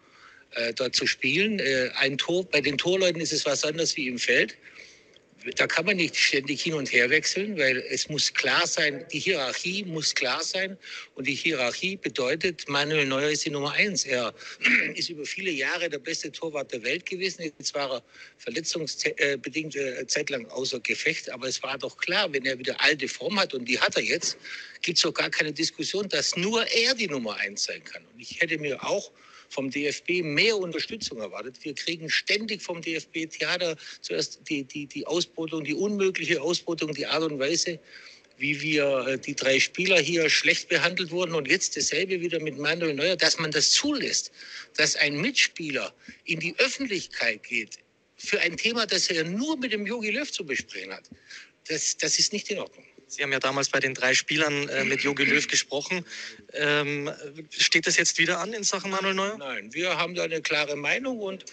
äh, 0.52 0.74
dort 0.74 0.96
zu 0.96 1.06
spielen. 1.06 1.60
Äh, 1.60 1.90
ein 1.98 2.18
Tor, 2.18 2.46
bei 2.46 2.62
den 2.62 2.78
Torleuten 2.78 3.20
ist 3.20 3.34
es 3.34 3.46
was 3.46 3.64
anderes 3.64 3.96
wie 3.98 4.08
im 4.08 4.18
Feld 4.18 4.58
da 5.54 5.68
kann 5.68 5.86
man 5.86 5.98
nicht 5.98 6.16
ständig 6.16 6.64
hin 6.64 6.74
und 6.74 6.92
her 6.92 7.10
wechseln, 7.10 7.58
weil 7.58 7.78
es 7.90 8.10
muss 8.10 8.34
klar 8.34 8.66
sein, 8.66 9.06
die 9.12 9.20
Hierarchie 9.20 9.84
muss 9.86 10.16
klar 10.16 10.44
sein. 10.44 10.78
Und 11.14 11.28
die 11.28 11.36
Hierarchie 11.36 11.98
bedeutet, 11.98 12.68
Manuel 12.68 13.06
Neuer 13.06 13.30
ist 13.30 13.46
die 13.46 13.52
Nummer 13.52 13.74
eins. 13.74 14.06
Er 14.06 14.34
ist 14.96 15.10
über 15.10 15.26
viele 15.26 15.52
Jahre 15.52 15.90
der 15.90 16.00
beste 16.00 16.32
Torwart 16.32 16.72
der 16.72 16.84
Welt 16.84 17.06
gewesen. 17.06 17.44
Jetzt 17.44 17.74
war 17.76 17.92
er 17.92 18.04
verletzungsbedingt 18.38 19.76
äh, 19.76 20.08
zeitlang 20.08 20.48
außer 20.48 20.80
Gefecht. 20.80 21.30
Aber 21.30 21.48
es 21.48 21.62
war 21.62 21.78
doch 21.78 21.98
klar, 21.98 22.32
wenn 22.34 22.46
er 22.46 22.58
wieder 22.58 22.82
alte 22.82 23.08
Form 23.08 23.40
hat, 23.40 23.54
und 23.54 23.66
die 23.66 23.80
hat 23.80 23.96
er 23.96 24.04
jetzt, 24.04 24.38
gibt 24.82 24.98
es 24.98 25.04
doch 25.04 25.14
gar 25.14 25.30
keine 25.30 25.54
Diskussion, 25.54 26.10
dass 26.10 26.36
nur 26.36 26.66
er 26.68 26.96
die 26.96 27.08
Nummer 27.08 27.36
eins 27.36 27.66
sein 27.66 27.84
kann. 27.84 28.04
Und 28.14 28.20
ich 28.20 28.42
hätte 28.42 28.58
mir 28.58 28.84
auch 28.84 29.12
vom 29.56 29.72
DFB 29.72 30.22
mehr 30.22 30.58
Unterstützung 30.58 31.20
erwartet. 31.20 31.56
Wir 31.62 31.74
kriegen 31.74 32.10
ständig 32.10 32.62
vom 32.62 32.82
DFB 32.82 33.28
Theater 33.30 33.78
zuerst 34.02 34.42
die, 34.50 34.66
die, 34.66 34.86
die 34.86 35.08
Ausbeutung, 35.08 35.64
die 35.64 35.74
unmögliche 35.74 36.42
Ausbeutung, 36.42 36.94
die 36.94 37.08
Art 37.08 37.24
und 37.24 37.40
Weise, 37.40 37.80
wie 38.38 38.60
wir 38.60 39.08
äh, 39.08 39.18
die 39.18 39.34
drei 39.34 39.58
Spieler 39.60 39.98
hier 39.98 40.30
schlecht 40.30 40.68
behandelt 40.68 41.10
wurden 41.12 41.36
und 41.36 41.48
jetzt 41.48 41.78
dasselbe 41.78 42.20
wieder 42.20 42.40
mit 42.42 42.58
Manuel 42.58 42.94
Neuer, 42.94 43.16
dass 43.16 43.40
man 43.40 43.52
das 43.52 43.72
zulässt, 43.72 44.32
dass 44.76 44.98
ein 44.98 45.22
Mitspieler 45.22 45.94
in 46.26 46.42
die 46.42 46.54
Öffentlichkeit 46.60 47.42
geht 47.44 47.80
für 48.18 48.40
ein 48.42 48.58
Thema, 48.58 48.86
das 48.86 49.10
er 49.10 49.24
nur 49.24 49.58
mit 49.58 49.72
dem 49.72 49.88
Jogi 49.88 50.12
Löw 50.12 50.30
zu 50.30 50.46
besprechen 50.46 50.92
hat. 50.92 51.10
Das, 51.68 51.96
das 51.96 52.20
ist 52.20 52.34
nicht 52.34 52.50
in 52.50 52.60
Ordnung. 52.60 52.86
Sie 53.08 53.24
haben 53.24 53.32
ja 53.32 53.40
damals 53.40 53.70
bei 53.70 53.80
den 53.80 53.94
drei 53.94 54.14
Spielern 54.14 54.68
äh, 54.70 54.84
mit 54.84 55.02
Jogi 55.02 55.24
Löw 55.24 55.48
gesprochen. 55.48 56.06
Ähm, 56.54 57.12
steht 57.50 57.88
das 57.88 57.98
jetzt 57.98 58.18
wieder 58.18 58.40
an 58.40 58.54
in 58.54 58.64
Sachen 58.64 58.92
Manuel 58.92 59.14
Neuer? 59.14 59.38
Nein, 59.38 59.74
wir 59.74 59.98
haben 59.98 60.16
da 60.16 60.24
eine 60.24 60.42
klare 60.42 60.76
Meinung 60.76 61.20
und 61.20 61.46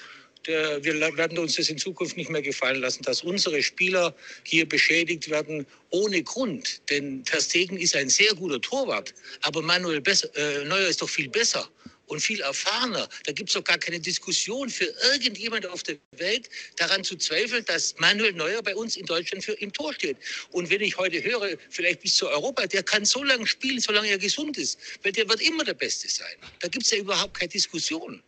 der, 0.47 0.83
wir 0.83 0.95
werden 1.17 1.39
uns 1.39 1.55
das 1.57 1.69
in 1.69 1.79
Zukunft 1.79 2.17
nicht 2.17 2.31
mehr 2.31 2.43
gefallen 2.43 2.81
lassen, 2.81 3.03
dass 3.05 3.23
unsere 3.23 3.63
Spieler 3.63 4.15
hier 4.43 4.69
beschädigt 4.69 5.31
werden 5.31 5.67
ohne 5.91 6.23
Grund. 6.23 6.81
Denn 6.91 7.25
Verstegen 7.25 7.77
ist 7.77 7.95
ein 7.95 8.09
sehr 8.09 8.35
guter 8.35 8.61
Torwart, 8.61 9.15
aber 9.43 9.63
Manuel 9.63 10.01
besser, 10.01 10.29
äh, 10.35 10.65
Neuer 10.65 10.89
ist 10.89 11.01
doch 11.01 11.09
viel 11.09 11.29
besser 11.29 11.69
und 12.07 12.21
viel 12.21 12.41
erfahrener. 12.41 13.09
Da 13.25 13.33
gibt 13.33 13.49
es 13.51 13.55
doch 13.55 13.65
gar 13.65 13.79
keine 13.79 14.01
Diskussion 14.01 14.69
für 14.69 14.93
irgendjemand 15.13 15.67
auf 15.67 15.83
der 15.83 15.97
Welt 16.13 16.49
daran 16.77 17.05
zu 17.05 17.17
zweifeln, 17.17 17.65
dass 17.67 17.95
Manuel 17.99 18.33
Neuer 18.33 18.63
bei 18.63 18.75
uns 18.77 18.97
in 18.97 19.07
Deutschland 19.07 19.45
für 19.45 19.53
im 19.53 19.73
Tor 19.73 19.95
steht. 19.95 20.17
Und 20.51 20.71
wenn 20.71 20.81
ich 20.81 20.97
heute 20.99 21.23
höre, 21.23 21.57
vielleicht 21.71 22.01
bis 22.01 22.17
zu 22.17 22.29
Europa, 22.29 22.67
der 22.67 22.83
kann 22.83 23.05
so 23.05 23.23
lange 23.25 23.47
spielen, 23.47 23.81
solange 23.81 24.09
er 24.09 24.19
gesund 24.19 24.59
ist, 24.59 24.79
weil 25.03 25.13
der 25.13 25.29
wird 25.29 25.41
immer 25.41 25.65
der 25.65 25.75
Beste 25.75 26.09
sein. 26.09 26.35
Da 26.61 26.69
gibt 26.69 26.85
es 26.85 26.91
ja 26.91 26.99
überhaupt 26.99 27.35
keine 27.39 27.49
Diskussion. 27.49 28.23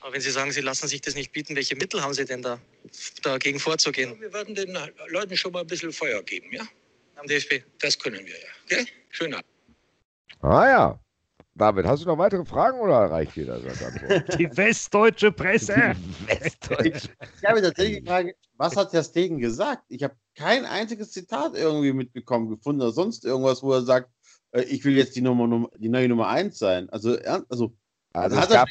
Aber 0.00 0.14
wenn 0.14 0.20
Sie 0.20 0.30
sagen, 0.30 0.50
Sie 0.50 0.60
lassen 0.60 0.88
sich 0.88 1.00
das 1.00 1.14
nicht 1.14 1.32
bieten, 1.32 1.54
welche 1.54 1.76
Mittel 1.76 2.02
haben 2.02 2.12
Sie 2.12 2.24
denn 2.24 2.42
da, 2.42 2.60
dagegen 3.22 3.60
vorzugehen? 3.60 4.12
Ja, 4.14 4.20
wir 4.20 4.32
werden 4.32 4.54
den 4.54 4.76
Leuten 5.08 5.36
schon 5.36 5.52
mal 5.52 5.60
ein 5.60 5.66
bisschen 5.68 5.92
Feuer 5.92 6.22
geben, 6.24 6.52
ja? 6.52 6.66
Am 7.16 7.26
DFB? 7.28 7.62
Das 7.78 7.96
können 7.96 8.26
wir 8.26 8.34
ja. 8.34 8.48
Okay? 8.64 8.86
Schön 9.10 9.32
ab. 9.32 9.44
Ah 10.40 10.66
ja, 10.66 11.00
David, 11.54 11.84
hast 11.86 12.04
du 12.04 12.08
noch 12.08 12.16
weitere 12.16 12.44
Fragen 12.44 12.80
oder 12.80 13.10
reicht 13.10 13.36
dir 13.36 13.46
das 13.46 13.64
als 13.64 13.84
Antwort? 13.84 14.38
Die 14.38 14.56
westdeutsche 14.56 15.32
Presse. 15.32 15.94
Die 15.96 16.28
westdeutsche. 16.28 17.10
Ich 17.40 17.48
habe 17.48 17.60
tatsächlich 17.60 18.00
gefragt, 18.04 18.34
was 18.56 18.76
hat 18.76 18.92
der 18.92 19.02
Stegen 19.02 19.38
gesagt? 19.38 19.82
Ich 19.88 20.02
habe 20.02 20.14
kein 20.34 20.64
einziges 20.64 21.10
Zitat 21.10 21.54
irgendwie 21.54 21.92
mitbekommen, 21.92 22.48
gefunden 22.48 22.80
oder 22.80 22.92
sonst 22.92 23.24
irgendwas, 23.24 23.62
wo 23.62 23.72
er 23.72 23.82
sagt, 23.82 24.08
äh, 24.52 24.62
ich 24.62 24.84
will 24.84 24.96
jetzt 24.96 25.14
die, 25.14 25.20
Nummer, 25.20 25.68
die 25.76 25.90
neue 25.90 26.08
Nummer 26.08 26.28
1 26.28 26.58
sein. 26.58 26.88
Also, 26.88 27.18
also, 27.18 27.74
also 28.14 28.36
es 28.38 28.48
gab, 28.48 28.68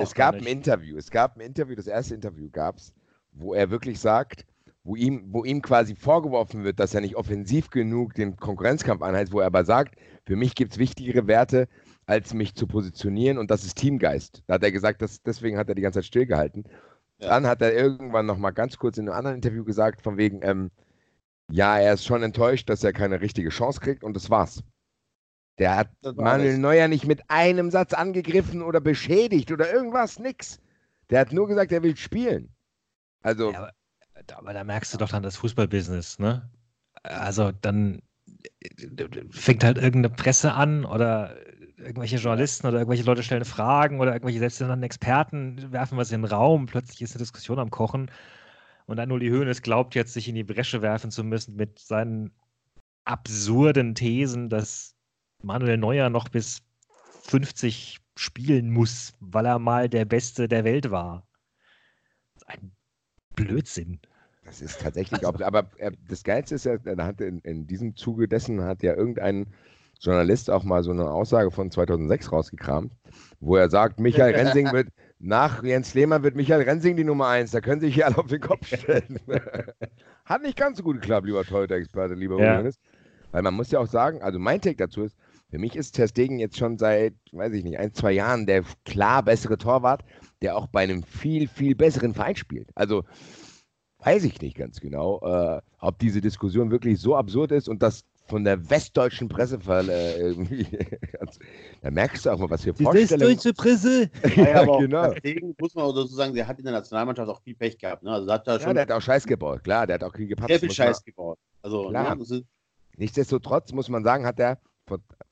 es 0.00 0.14
gab 0.14 0.34
ein 0.34 0.46
Interview. 0.46 0.96
Es 0.96 1.10
gab 1.10 1.36
ein 1.36 1.40
Interview, 1.40 1.76
das 1.76 1.86
erste 1.86 2.14
Interview 2.14 2.48
gab 2.50 2.78
es, 2.78 2.92
wo 3.30 3.54
er 3.54 3.70
wirklich 3.70 4.00
sagt, 4.00 4.44
wo 4.82 4.96
ihm, 4.96 5.24
wo 5.28 5.44
ihm 5.44 5.62
quasi 5.62 5.96
vorgeworfen 5.96 6.62
wird, 6.62 6.78
dass 6.78 6.94
er 6.94 7.00
nicht 7.00 7.16
offensiv 7.16 7.70
genug 7.70 8.14
den 8.14 8.36
Konkurrenzkampf 8.36 9.02
anheizt, 9.02 9.32
wo 9.32 9.40
er 9.40 9.46
aber 9.46 9.64
sagt, 9.64 9.96
für 10.26 10.36
mich 10.36 10.54
gibt 10.54 10.72
es 10.72 10.78
wichtigere 10.78 11.26
Werte, 11.26 11.68
als 12.06 12.34
mich 12.34 12.54
zu 12.54 12.66
positionieren 12.66 13.38
und 13.38 13.50
das 13.50 13.64
ist 13.64 13.76
Teamgeist. 13.76 14.42
Da 14.46 14.54
hat 14.54 14.62
er 14.62 14.72
gesagt, 14.72 15.02
dass, 15.02 15.22
deswegen 15.22 15.58
hat 15.58 15.68
er 15.68 15.74
die 15.74 15.82
ganze 15.82 15.98
Zeit 15.98 16.06
stillgehalten. 16.06 16.64
Ja. 17.18 17.28
Dann 17.28 17.46
hat 17.46 17.62
er 17.62 17.72
irgendwann 17.74 18.26
noch 18.26 18.38
mal 18.38 18.50
ganz 18.50 18.76
kurz 18.76 18.98
in 18.98 19.08
einem 19.08 19.16
anderen 19.16 19.36
Interview 19.36 19.64
gesagt, 19.64 20.02
von 20.02 20.16
wegen, 20.16 20.40
ähm, 20.42 20.70
ja, 21.50 21.78
er 21.78 21.94
ist 21.94 22.04
schon 22.04 22.22
enttäuscht, 22.22 22.68
dass 22.68 22.84
er 22.84 22.92
keine 22.92 23.20
richtige 23.20 23.50
Chance 23.50 23.80
kriegt 23.80 24.04
und 24.04 24.14
das 24.14 24.30
war's. 24.30 24.62
Der 25.58 25.76
hat 25.76 25.90
Manuel 26.02 26.52
das. 26.52 26.58
Neuer 26.58 26.88
nicht 26.88 27.06
mit 27.06 27.22
einem 27.28 27.70
Satz 27.70 27.92
angegriffen 27.92 28.62
oder 28.62 28.80
beschädigt 28.80 29.52
oder 29.52 29.72
irgendwas, 29.72 30.18
nix. 30.18 30.58
Der 31.10 31.20
hat 31.20 31.32
nur 31.32 31.46
gesagt, 31.46 31.70
er 31.70 31.82
will 31.82 31.96
spielen. 31.96 32.52
Also. 33.22 33.52
Ja, 33.52 33.58
aber, 33.58 33.72
aber, 34.36 34.52
da 34.52 34.64
merkst 34.64 34.92
du 34.92 34.98
doch 34.98 35.10
dann 35.10 35.22
das 35.22 35.36
Fußballbusiness, 35.36 36.18
ne? 36.18 36.50
Also 37.02 37.52
dann 37.52 38.02
äh, 38.42 39.24
fängt 39.30 39.62
halt 39.62 39.76
irgendeine 39.76 40.10
Presse 40.10 40.54
an 40.54 40.84
oder 40.84 41.36
irgendwelche 41.84 42.16
Journalisten 42.16 42.66
oder 42.66 42.78
irgendwelche 42.78 43.04
Leute 43.04 43.22
stellen 43.22 43.44
Fragen 43.44 44.00
oder 44.00 44.12
irgendwelche 44.12 44.38
selbsternannten 44.38 44.84
Experten 44.84 45.72
werfen 45.72 45.98
was 45.98 46.10
in 46.10 46.22
den 46.22 46.30
Raum, 46.30 46.66
plötzlich 46.66 47.02
ist 47.02 47.12
eine 47.12 47.22
Diskussion 47.22 47.58
am 47.58 47.70
Kochen 47.70 48.10
und 48.86 48.96
dann 48.96 49.12
Uli 49.12 49.30
Hoeneß 49.30 49.62
glaubt 49.62 49.94
jetzt, 49.94 50.12
sich 50.12 50.28
in 50.28 50.34
die 50.34 50.44
Bresche 50.44 50.82
werfen 50.82 51.10
zu 51.10 51.24
müssen 51.24 51.56
mit 51.56 51.78
seinen 51.78 52.32
absurden 53.04 53.94
Thesen, 53.94 54.48
dass 54.48 54.94
Manuel 55.42 55.76
Neuer 55.76 56.10
noch 56.10 56.28
bis 56.28 56.62
50 57.28 58.00
spielen 58.16 58.70
muss, 58.70 59.12
weil 59.20 59.46
er 59.46 59.58
mal 59.58 59.88
der 59.88 60.04
Beste 60.04 60.48
der 60.48 60.64
Welt 60.64 60.90
war. 60.90 61.26
Ein 62.46 62.72
Blödsinn. 63.34 64.00
Das 64.44 64.60
ist 64.60 64.80
tatsächlich 64.80 65.24
auch, 65.24 65.40
aber 65.40 65.70
das 66.06 66.22
Geilste 66.22 66.54
ist 66.56 66.64
ja, 66.64 66.76
er 66.84 67.04
hat 67.04 67.20
in, 67.20 67.40
in 67.40 67.66
diesem 67.66 67.96
Zuge 67.96 68.28
dessen 68.28 68.62
hat 68.62 68.82
ja 68.82 68.94
irgendein 68.94 69.46
Journalist 70.04 70.50
auch 70.50 70.64
mal 70.64 70.82
so 70.82 70.90
eine 70.90 71.10
Aussage 71.10 71.50
von 71.50 71.70
2006 71.70 72.30
rausgekramt, 72.30 72.92
wo 73.40 73.56
er 73.56 73.70
sagt, 73.70 73.98
Michael 73.98 74.34
Rensing 74.34 74.70
wird, 74.72 74.88
nach 75.18 75.62
Jens 75.62 75.94
Lehmann 75.94 76.22
wird 76.22 76.36
Michael 76.36 76.62
Rensing 76.62 76.96
die 76.96 77.04
Nummer 77.04 77.28
1, 77.28 77.52
da 77.52 77.60
können 77.60 77.80
sich 77.80 77.94
hier 77.94 78.06
alle 78.06 78.18
auf 78.18 78.26
den 78.26 78.40
Kopf 78.40 78.66
stellen. 78.66 79.18
Hat 80.24 80.42
nicht 80.42 80.56
ganz 80.56 80.78
so 80.78 80.84
gut 80.84 81.00
geklappt, 81.00 81.26
lieber 81.26 81.44
Torhüter-Experte, 81.44 82.14
lieber 82.14 82.38
ja. 82.38 82.52
Johannes. 82.52 82.78
Weil 83.32 83.42
man 83.42 83.54
muss 83.54 83.70
ja 83.70 83.80
auch 83.80 83.88
sagen, 83.88 84.22
also 84.22 84.38
mein 84.38 84.60
Take 84.60 84.76
dazu 84.76 85.02
ist, 85.02 85.16
Für 85.50 85.58
mich 85.58 85.76
ist 85.76 85.92
Ter 85.92 86.08
Stegen 86.08 86.38
jetzt 86.38 86.56
schon 86.58 86.78
seit, 86.78 87.14
weiß 87.32 87.52
ich 87.52 87.64
nicht, 87.64 87.78
ein, 87.78 87.92
zwei 87.94 88.12
Jahren 88.12 88.46
der 88.46 88.62
klar 88.84 89.22
bessere 89.22 89.56
Torwart, 89.58 90.04
der 90.42 90.56
auch 90.56 90.66
bei 90.66 90.82
einem 90.82 91.02
viel, 91.02 91.48
viel 91.48 91.74
besseren 91.74 92.14
Verein 92.14 92.36
spielt. 92.36 92.70
Also 92.74 93.04
weiß 93.98 94.24
ich 94.24 94.40
nicht 94.40 94.56
ganz 94.56 94.80
genau, 94.80 95.20
äh, 95.22 95.60
ob 95.80 95.98
diese 95.98 96.20
Diskussion 96.20 96.70
wirklich 96.70 97.00
so 97.00 97.16
absurd 97.16 97.52
ist 97.52 97.68
und 97.68 97.82
das 97.82 98.04
von 98.26 98.44
der 98.44 98.70
westdeutschen 98.70 99.28
Presse 99.28 99.58
äh, 99.68 100.20
irgendwie. 100.20 100.66
da 101.82 101.90
merkst 101.90 102.24
du 102.24 102.30
auch 102.30 102.38
mal, 102.38 102.48
was 102.50 102.64
wir 102.64 102.72
Die 102.72 102.84
westdeutsche 102.84 103.52
Presse! 103.52 104.10
ja, 104.36 104.48
ja, 104.48 104.62
aber 104.62 104.78
genau. 104.78 105.12
Deswegen 105.12 105.54
muss 105.58 105.74
man 105.74 105.84
auch 105.84 105.94
dazu 105.94 106.14
sagen, 106.14 106.34
der 106.34 106.46
hat 106.46 106.58
in 106.58 106.64
der 106.64 106.72
Nationalmannschaft 106.72 107.28
auch 107.28 107.42
viel 107.42 107.54
Pech 107.54 107.78
gehabt. 107.78 108.02
Ne? 108.02 108.10
Also 108.10 108.32
hat 108.32 108.46
ja, 108.46 108.72
der 108.72 108.82
hat 108.82 108.92
auch 108.92 109.02
Scheiß 109.02 109.26
gebaut, 109.26 109.62
klar, 109.62 109.86
der 109.86 109.94
hat 109.94 110.04
auch 110.04 110.14
viel 110.14 110.26
gepasst. 110.26 110.48
Sehr 110.48 110.60
viel 110.60 110.70
Scheiß 110.70 111.04
gebaut. 111.04 111.38
Also, 111.62 111.88
klar. 111.88 112.14
Ne, 112.14 112.44
Nichtsdestotrotz 112.96 113.72
muss 113.72 113.88
man 113.88 114.04
sagen, 114.04 114.24
hat 114.24 114.38
er, 114.38 114.58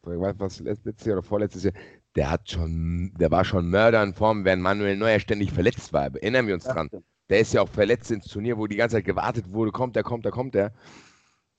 was 0.03 0.61
letztes 0.61 1.05
Jahr 1.07 1.19
oder 1.19 1.27
vorletztes 1.27 1.65
Jahr, 1.65 1.75
der 2.17 2.31
hat 2.31 2.51
schon, 2.51 3.13
der 3.19 3.31
war 3.31 3.45
schon 3.45 3.71
Mörder 3.71 4.03
in 4.03 4.15
Form, 4.15 4.45
während 4.45 4.63
Manuel 4.63 4.97
Neuer 4.97 5.21
ständig 5.21 5.53
verletzt 5.53 5.93
war. 5.93 6.15
Erinnern 6.15 6.47
wir 6.47 6.55
uns 6.55 6.65
dran. 6.65 6.91
Der 7.31 7.41
ist 7.41 7.55
ja 7.55 7.63
auch 7.63 7.69
verletzt 7.69 8.11
ins 8.11 8.27
Turnier, 8.27 8.59
wo 8.59 8.67
die 8.67 8.77
ganze 8.77 8.97
Zeit 8.97 9.05
gewartet 9.05 9.53
wurde, 9.53 9.71
kommt 9.71 9.97
er, 9.97 10.03
kommt 10.03 10.27
er, 10.27 10.33
kommt 10.33 10.55
er. 10.55 10.73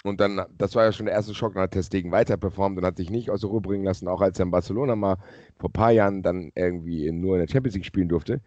Und 0.03 0.19
dann, 0.19 0.45
das 0.57 0.75
war 0.75 0.83
ja 0.83 0.91
schon 0.91 1.05
der 1.05 1.15
erste 1.15 1.33
Schock, 1.33 1.53
dann 1.53 1.63
hat 1.63 1.71
Testegen 1.71 2.11
weiter 2.11 2.35
performt 2.35 2.77
und 2.77 2.85
hat 2.85 2.97
sich 2.97 3.09
nicht 3.09 3.29
aus 3.29 3.41
der 3.41 3.49
Ruhe 3.49 3.61
bringen 3.61 3.85
lassen, 3.85 4.09
auch 4.09 4.21
als 4.21 4.37
er 4.37 4.43
in 4.45 4.51
Barcelona 4.51 4.95
mal 4.95 5.15
vor 5.57 5.69
ein 5.69 5.73
paar 5.73 5.91
Jahren 5.91 6.21
dann 6.21 6.51
irgendwie 6.55 7.09
nur 7.11 7.35
in 7.35 7.45
der 7.45 7.51
Champions 7.51 7.75
League 7.75 7.85
spielen 7.85 8.09
durfte. 8.09 8.41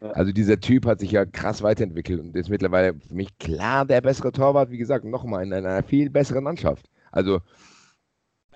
Also 0.00 0.32
dieser 0.32 0.60
Typ 0.60 0.86
hat 0.86 1.00
sich 1.00 1.10
ja 1.10 1.24
krass 1.24 1.62
weiterentwickelt 1.62 2.20
und 2.20 2.36
ist 2.36 2.50
mittlerweile 2.50 2.94
für 2.94 3.14
mich 3.14 3.36
klar 3.38 3.86
der 3.86 4.02
bessere 4.02 4.32
Torwart, 4.32 4.70
wie 4.70 4.78
gesagt, 4.78 5.04
nochmal 5.04 5.44
in 5.44 5.52
einer 5.52 5.82
viel 5.82 6.10
besseren 6.10 6.44
Mannschaft. 6.44 6.90
Also, 7.10 7.40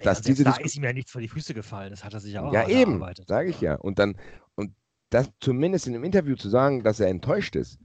dass 0.02 0.18
ja, 0.18 0.24
diese 0.26 0.44
da 0.44 0.56
ist 0.56 0.76
ihm 0.76 0.84
ja 0.84 0.92
nichts 0.92 1.10
vor 1.10 1.20
die 1.20 1.28
Füße 1.28 1.54
gefallen, 1.54 1.90
das 1.90 2.04
hat 2.04 2.12
er 2.12 2.20
sich 2.20 2.34
ja 2.34 2.42
auch 2.42 2.52
Ja, 2.52 2.68
eben, 2.68 3.02
sage 3.26 3.50
ich 3.50 3.60
ja. 3.60 3.76
Und 3.76 3.98
dann, 3.98 4.16
und 4.56 4.72
das 5.10 5.30
zumindest 5.40 5.86
in 5.86 5.94
einem 5.94 6.04
Interview 6.04 6.36
zu 6.36 6.50
sagen, 6.50 6.82
dass 6.84 7.00
er 7.00 7.08
enttäuscht 7.08 7.56
ist, 7.56 7.78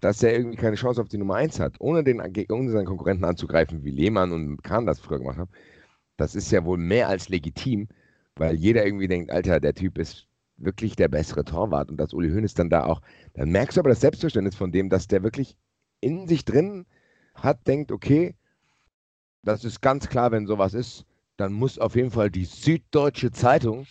dass 0.00 0.22
er 0.22 0.36
irgendwie 0.36 0.56
keine 0.56 0.76
Chance 0.76 1.00
auf 1.00 1.08
die 1.08 1.18
Nummer 1.18 1.34
1 1.36 1.60
hat, 1.60 1.74
ohne, 1.80 2.04
den, 2.04 2.20
ohne 2.20 2.70
seinen 2.70 2.86
Konkurrenten 2.86 3.24
anzugreifen, 3.24 3.84
wie 3.84 3.90
Lehmann 3.90 4.32
und 4.32 4.62
Kahn 4.62 4.86
das 4.86 5.00
früher 5.00 5.18
gemacht 5.18 5.38
haben, 5.38 5.50
das 6.16 6.34
ist 6.34 6.50
ja 6.50 6.64
wohl 6.64 6.78
mehr 6.78 7.08
als 7.08 7.28
legitim, 7.28 7.88
weil 8.36 8.54
jeder 8.54 8.84
irgendwie 8.84 9.08
denkt, 9.08 9.30
Alter, 9.30 9.60
der 9.60 9.74
Typ 9.74 9.98
ist 9.98 10.26
wirklich 10.56 10.96
der 10.96 11.08
bessere 11.08 11.44
Torwart 11.44 11.90
und 11.90 11.96
dass 11.96 12.12
Uli 12.12 12.30
Hoeneß 12.30 12.54
dann 12.54 12.70
da 12.70 12.84
auch, 12.84 13.00
dann 13.34 13.50
merkst 13.50 13.76
du 13.76 13.80
aber 13.80 13.90
das 13.90 14.00
Selbstverständnis 14.00 14.56
von 14.56 14.72
dem, 14.72 14.88
dass 14.88 15.06
der 15.06 15.22
wirklich 15.22 15.56
in 16.00 16.26
sich 16.28 16.44
drin 16.44 16.86
hat, 17.34 17.66
denkt, 17.66 17.92
okay, 17.92 18.34
das 19.42 19.64
ist 19.64 19.80
ganz 19.80 20.08
klar, 20.08 20.32
wenn 20.32 20.46
sowas 20.46 20.74
ist, 20.74 21.04
dann 21.36 21.52
muss 21.52 21.78
auf 21.78 21.94
jeden 21.94 22.10
Fall 22.10 22.30
die 22.30 22.44
Süddeutsche 22.44 23.30
Zeitung 23.30 23.86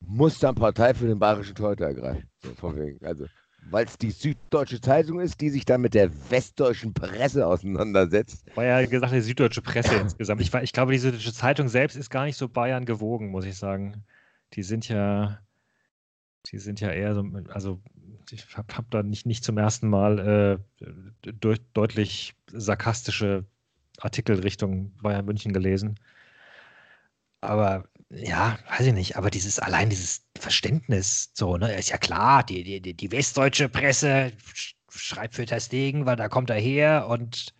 muss 0.00 0.38
dann 0.38 0.54
Partei 0.54 0.94
für 0.94 1.06
den 1.06 1.18
bayerischen 1.18 1.56
Torhüter 1.56 1.86
ergreifen. 1.86 2.28
So, 2.40 2.68
also 3.02 3.26
weil 3.70 3.86
es 3.86 3.98
die 3.98 4.10
Süddeutsche 4.10 4.80
Zeitung 4.80 5.20
ist, 5.20 5.40
die 5.40 5.50
sich 5.50 5.64
dann 5.64 5.80
mit 5.80 5.94
der 5.94 6.10
westdeutschen 6.30 6.94
Presse 6.94 7.46
auseinandersetzt. 7.46 8.44
War 8.56 8.64
ja 8.64 8.86
gesagt, 8.86 9.12
die 9.12 9.20
Süddeutsche 9.20 9.62
Presse 9.62 9.94
insgesamt. 9.96 10.40
Ich, 10.40 10.52
ich, 10.52 10.72
glaube, 10.72 10.92
die 10.92 10.98
Süddeutsche 10.98 11.32
Zeitung 11.32 11.68
selbst 11.68 11.96
ist 11.96 12.10
gar 12.10 12.24
nicht 12.24 12.36
so 12.36 12.48
Bayern 12.48 12.84
gewogen, 12.84 13.30
muss 13.30 13.44
ich 13.44 13.56
sagen. 13.56 14.04
Die 14.54 14.62
sind 14.62 14.88
ja, 14.88 15.40
die 16.46 16.58
sind 16.58 16.80
ja 16.80 16.90
eher 16.90 17.14
so, 17.14 17.24
also 17.48 17.80
ich 18.30 18.56
habe 18.56 18.74
hab 18.74 18.90
da 18.90 19.02
nicht, 19.02 19.26
nicht 19.26 19.44
zum 19.44 19.58
ersten 19.58 19.88
Mal 19.88 20.60
äh, 20.80 20.84
de 21.24 21.58
deutlich 21.74 22.34
sarkastische 22.50 23.44
Artikel 23.98 24.40
Richtung 24.40 24.92
Bayern 25.02 25.24
München 25.24 25.52
gelesen. 25.52 25.98
Aber 27.40 27.88
ja, 28.10 28.58
weiß 28.70 28.86
ich 28.86 28.94
nicht, 28.94 29.16
aber 29.16 29.30
dieses, 29.30 29.58
allein 29.58 29.90
dieses 29.90 30.22
Verständnis, 30.38 31.30
so, 31.34 31.56
ne, 31.56 31.74
ist 31.74 31.90
ja 31.90 31.98
klar, 31.98 32.42
die, 32.42 32.80
die, 32.80 32.94
die 32.94 33.12
westdeutsche 33.12 33.68
Presse 33.68 34.32
schreibt 34.90 35.34
für 35.34 35.44
Testegen, 35.44 36.06
weil 36.06 36.16
da 36.16 36.28
kommt 36.28 36.50
er 36.50 36.58
her 36.58 37.06
und 37.08 37.54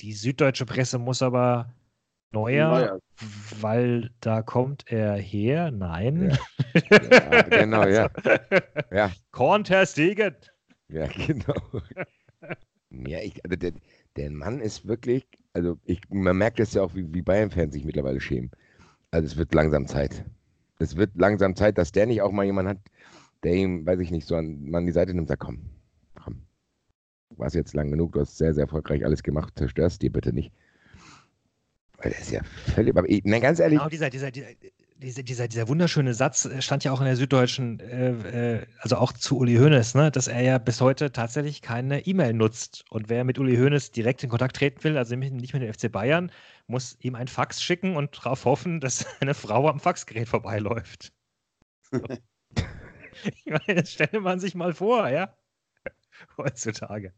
die 0.00 0.12
süddeutsche 0.12 0.64
Presse 0.64 0.98
muss 0.98 1.22
aber 1.22 1.74
neuer, 2.32 3.00
weil 3.60 4.10
da 4.20 4.42
kommt 4.42 4.84
er 4.86 5.16
her. 5.16 5.70
Nein. 5.70 6.38
Ja, 6.90 7.02
ja 7.10 7.42
genau, 7.42 7.84
ja. 7.86 8.08
ja. 8.90 9.10
Korn 9.32 9.64
Testegen. 9.64 10.36
Ja, 10.88 11.06
genau. 11.06 11.54
ja, 12.90 13.18
ich, 13.20 13.44
also 13.44 13.56
der, 13.56 13.72
der 14.16 14.30
Mann 14.30 14.60
ist 14.60 14.86
wirklich, 14.86 15.26
also 15.52 15.78
ich, 15.84 16.00
man 16.10 16.36
merkt 16.36 16.60
es 16.60 16.74
ja 16.74 16.82
auch, 16.82 16.94
wie, 16.94 17.12
wie 17.12 17.22
Bayern-Fans 17.22 17.74
sich 17.74 17.84
mittlerweile 17.84 18.20
schämen. 18.20 18.50
Also 19.10 19.26
es 19.26 19.36
wird 19.36 19.54
langsam 19.54 19.86
Zeit. 19.86 20.24
Es 20.78 20.96
wird 20.96 21.10
langsam 21.14 21.56
Zeit, 21.56 21.78
dass 21.78 21.92
der 21.92 22.06
nicht 22.06 22.22
auch 22.22 22.32
mal 22.32 22.44
jemand 22.44 22.68
hat, 22.68 22.78
der 23.42 23.54
ihm, 23.54 23.86
weiß 23.86 24.00
ich 24.00 24.10
nicht, 24.10 24.26
so 24.26 24.36
an, 24.36 24.70
an 24.72 24.86
die 24.86 24.92
Seite 24.92 25.14
nimmt 25.14 25.28
sagt, 25.28 25.40
komm, 25.40 25.60
komm. 26.22 26.42
Du 27.30 27.38
warst 27.38 27.54
jetzt 27.54 27.74
lang 27.74 27.90
genug, 27.90 28.12
du 28.12 28.20
hast 28.20 28.38
sehr, 28.38 28.54
sehr 28.54 28.64
erfolgreich 28.64 29.04
alles 29.04 29.22
gemacht, 29.22 29.54
zerstörst 29.56 30.02
dir 30.02 30.12
bitte 30.12 30.32
nicht. 30.32 30.52
Weil 31.98 32.10
der 32.10 32.20
ist 32.20 32.30
ja 32.30 32.42
völlig, 32.74 32.96
aber 32.96 33.08
ich, 33.08 33.22
nein, 33.24 33.42
ganz 33.42 33.58
ehrlich. 33.58 33.78
Genau, 33.78 33.90
dieser, 33.90 34.10
dieser, 34.10 34.30
dieser, 34.30 34.48
dieser, 34.96 35.22
dieser, 35.22 35.48
dieser 35.48 35.68
wunderschöne 35.68 36.14
Satz 36.14 36.44
äh, 36.44 36.62
stand 36.62 36.84
ja 36.84 36.92
auch 36.92 37.00
in 37.00 37.06
der 37.06 37.16
Süddeutschen, 37.16 37.80
äh, 37.80 38.58
äh, 38.58 38.66
also 38.80 38.96
auch 38.96 39.12
zu 39.12 39.38
Uli 39.38 39.56
Hoeneß, 39.56 39.94
ne, 39.94 40.10
dass 40.10 40.28
er 40.28 40.42
ja 40.42 40.58
bis 40.58 40.80
heute 40.80 41.12
tatsächlich 41.12 41.62
keine 41.62 42.06
E-Mail 42.06 42.32
nutzt. 42.32 42.84
Und 42.90 43.08
wer 43.08 43.24
mit 43.24 43.38
Uli 43.38 43.56
Hoeneß 43.56 43.90
direkt 43.90 44.22
in 44.22 44.30
Kontakt 44.30 44.56
treten 44.56 44.82
will, 44.84 44.96
also 44.96 45.14
nicht 45.16 45.52
mit 45.52 45.62
dem 45.62 45.72
FC 45.72 45.90
Bayern, 45.90 46.30
muss 46.70 46.96
ihm 47.00 47.14
ein 47.14 47.28
Fax 47.28 47.62
schicken 47.62 47.96
und 47.96 48.16
darauf 48.16 48.44
hoffen, 48.44 48.80
dass 48.80 49.04
eine 49.20 49.34
Frau 49.34 49.68
am 49.68 49.80
Faxgerät 49.80 50.28
vorbeiläuft. 50.28 51.12
ich 51.92 53.46
meine, 53.46 53.80
das 53.80 53.92
stelle 53.92 54.20
man 54.20 54.40
sich 54.40 54.54
mal 54.54 54.72
vor, 54.72 55.08
ja? 55.08 55.36
Heutzutage. 56.36 57.12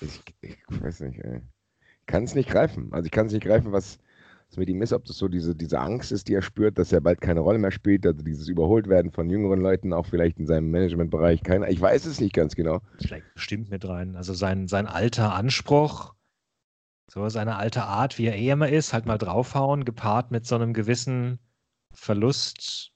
Ich, 0.00 0.20
ich 0.40 0.56
weiß 0.68 1.00
nicht, 1.00 1.18
ey. 1.20 1.40
Ich 2.00 2.06
kann 2.06 2.24
es 2.24 2.34
nicht 2.34 2.48
greifen. 2.48 2.92
Also 2.92 3.06
ich 3.06 3.12
kann 3.12 3.26
es 3.26 3.32
nicht 3.32 3.44
greifen, 3.44 3.72
was 3.72 3.98
was 4.52 4.58
mit 4.58 4.68
ihm 4.68 4.82
ist, 4.82 4.92
ob 4.92 5.06
das 5.06 5.16
so 5.16 5.28
diese, 5.28 5.56
diese 5.56 5.80
Angst 5.80 6.12
ist, 6.12 6.28
die 6.28 6.34
er 6.34 6.42
spürt, 6.42 6.78
dass 6.78 6.92
er 6.92 7.00
bald 7.00 7.22
keine 7.22 7.40
Rolle 7.40 7.58
mehr 7.58 7.70
spielt, 7.70 8.04
also 8.04 8.22
dieses 8.22 8.48
Überholtwerden 8.48 9.10
von 9.10 9.30
jüngeren 9.30 9.62
Leuten, 9.62 9.94
auch 9.94 10.04
vielleicht 10.04 10.38
in 10.38 10.46
seinem 10.46 10.70
Managementbereich. 10.70 11.42
Keine, 11.42 11.70
ich 11.70 11.80
weiß 11.80 12.04
es 12.04 12.20
nicht 12.20 12.34
ganz 12.34 12.54
genau. 12.54 12.80
Vielleicht 12.98 13.32
bestimmt 13.32 13.70
mit 13.70 13.88
rein. 13.88 14.14
Also 14.14 14.34
sein, 14.34 14.68
sein 14.68 14.86
alter 14.86 15.32
Anspruch, 15.34 16.14
so 17.08 17.28
seine 17.28 17.56
alte 17.56 17.84
Art, 17.84 18.18
wie 18.18 18.26
er 18.26 18.36
eh 18.36 18.50
immer 18.50 18.68
ist, 18.68 18.92
halt 18.92 19.06
mal 19.06 19.18
draufhauen, 19.18 19.84
gepaart 19.84 20.30
mit 20.30 20.46
so 20.46 20.54
einem 20.54 20.72
gewissen 20.72 21.38
Verlust, 21.92 22.92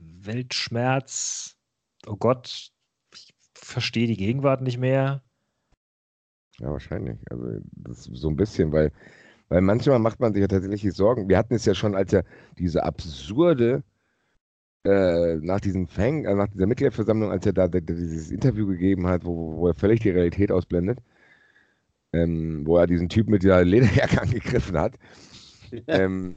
Weltschmerz. 0.00 1.56
Oh 2.06 2.16
Gott, 2.16 2.70
ich 3.14 3.34
verstehe 3.54 4.06
die 4.06 4.16
Gegenwart 4.16 4.62
nicht 4.62 4.78
mehr. 4.78 5.22
Ja, 6.58 6.70
wahrscheinlich. 6.70 7.18
Also 7.30 7.60
so 7.94 8.28
ein 8.28 8.36
bisschen, 8.36 8.72
weil 8.72 8.92
weil 9.48 9.62
manchmal 9.62 9.98
macht 9.98 10.20
man 10.20 10.34
sich 10.34 10.42
ja 10.42 10.48
tatsächlich 10.48 10.92
Sorgen. 10.94 11.28
Wir 11.28 11.38
hatten 11.38 11.54
es 11.54 11.64
ja 11.64 11.74
schon, 11.74 11.94
als 11.94 12.12
er 12.12 12.24
diese 12.58 12.84
absurde, 12.84 13.82
äh, 14.84 15.36
nach 15.36 15.60
diesem 15.60 15.86
Fang, 15.88 16.24
äh, 16.24 16.34
nach 16.34 16.48
dieser 16.48 16.66
Mitgliederversammlung, 16.66 17.30
als 17.30 17.46
er 17.46 17.52
da 17.54 17.68
dieses 17.68 18.30
Interview 18.30 18.66
gegeben 18.66 19.06
hat, 19.06 19.24
wo, 19.24 19.56
wo 19.56 19.68
er 19.68 19.74
völlig 19.74 20.00
die 20.00 20.10
Realität 20.10 20.52
ausblendet, 20.52 20.98
ähm, 22.12 22.66
wo 22.66 22.76
er 22.78 22.86
diesen 22.86 23.08
Typ 23.08 23.28
mit 23.28 23.42
dieser 23.42 23.64
Lederjacke 23.64 24.20
angegriffen 24.22 24.78
hat. 24.78 24.94
Ähm, 25.86 26.36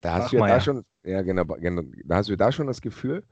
da 0.00 0.14
hast 0.14 0.26
Ach, 0.26 0.30
du 0.30 0.36
ja 0.36 0.46
da 0.46 0.48
ja. 0.48 0.60
schon, 0.60 0.84
ja 1.04 1.22
genau, 1.22 1.44
genau, 1.44 1.82
da 2.04 2.16
hast 2.16 2.28
du 2.28 2.36
da 2.36 2.52
schon 2.52 2.66
das 2.66 2.80
Gefühl, 2.80 3.24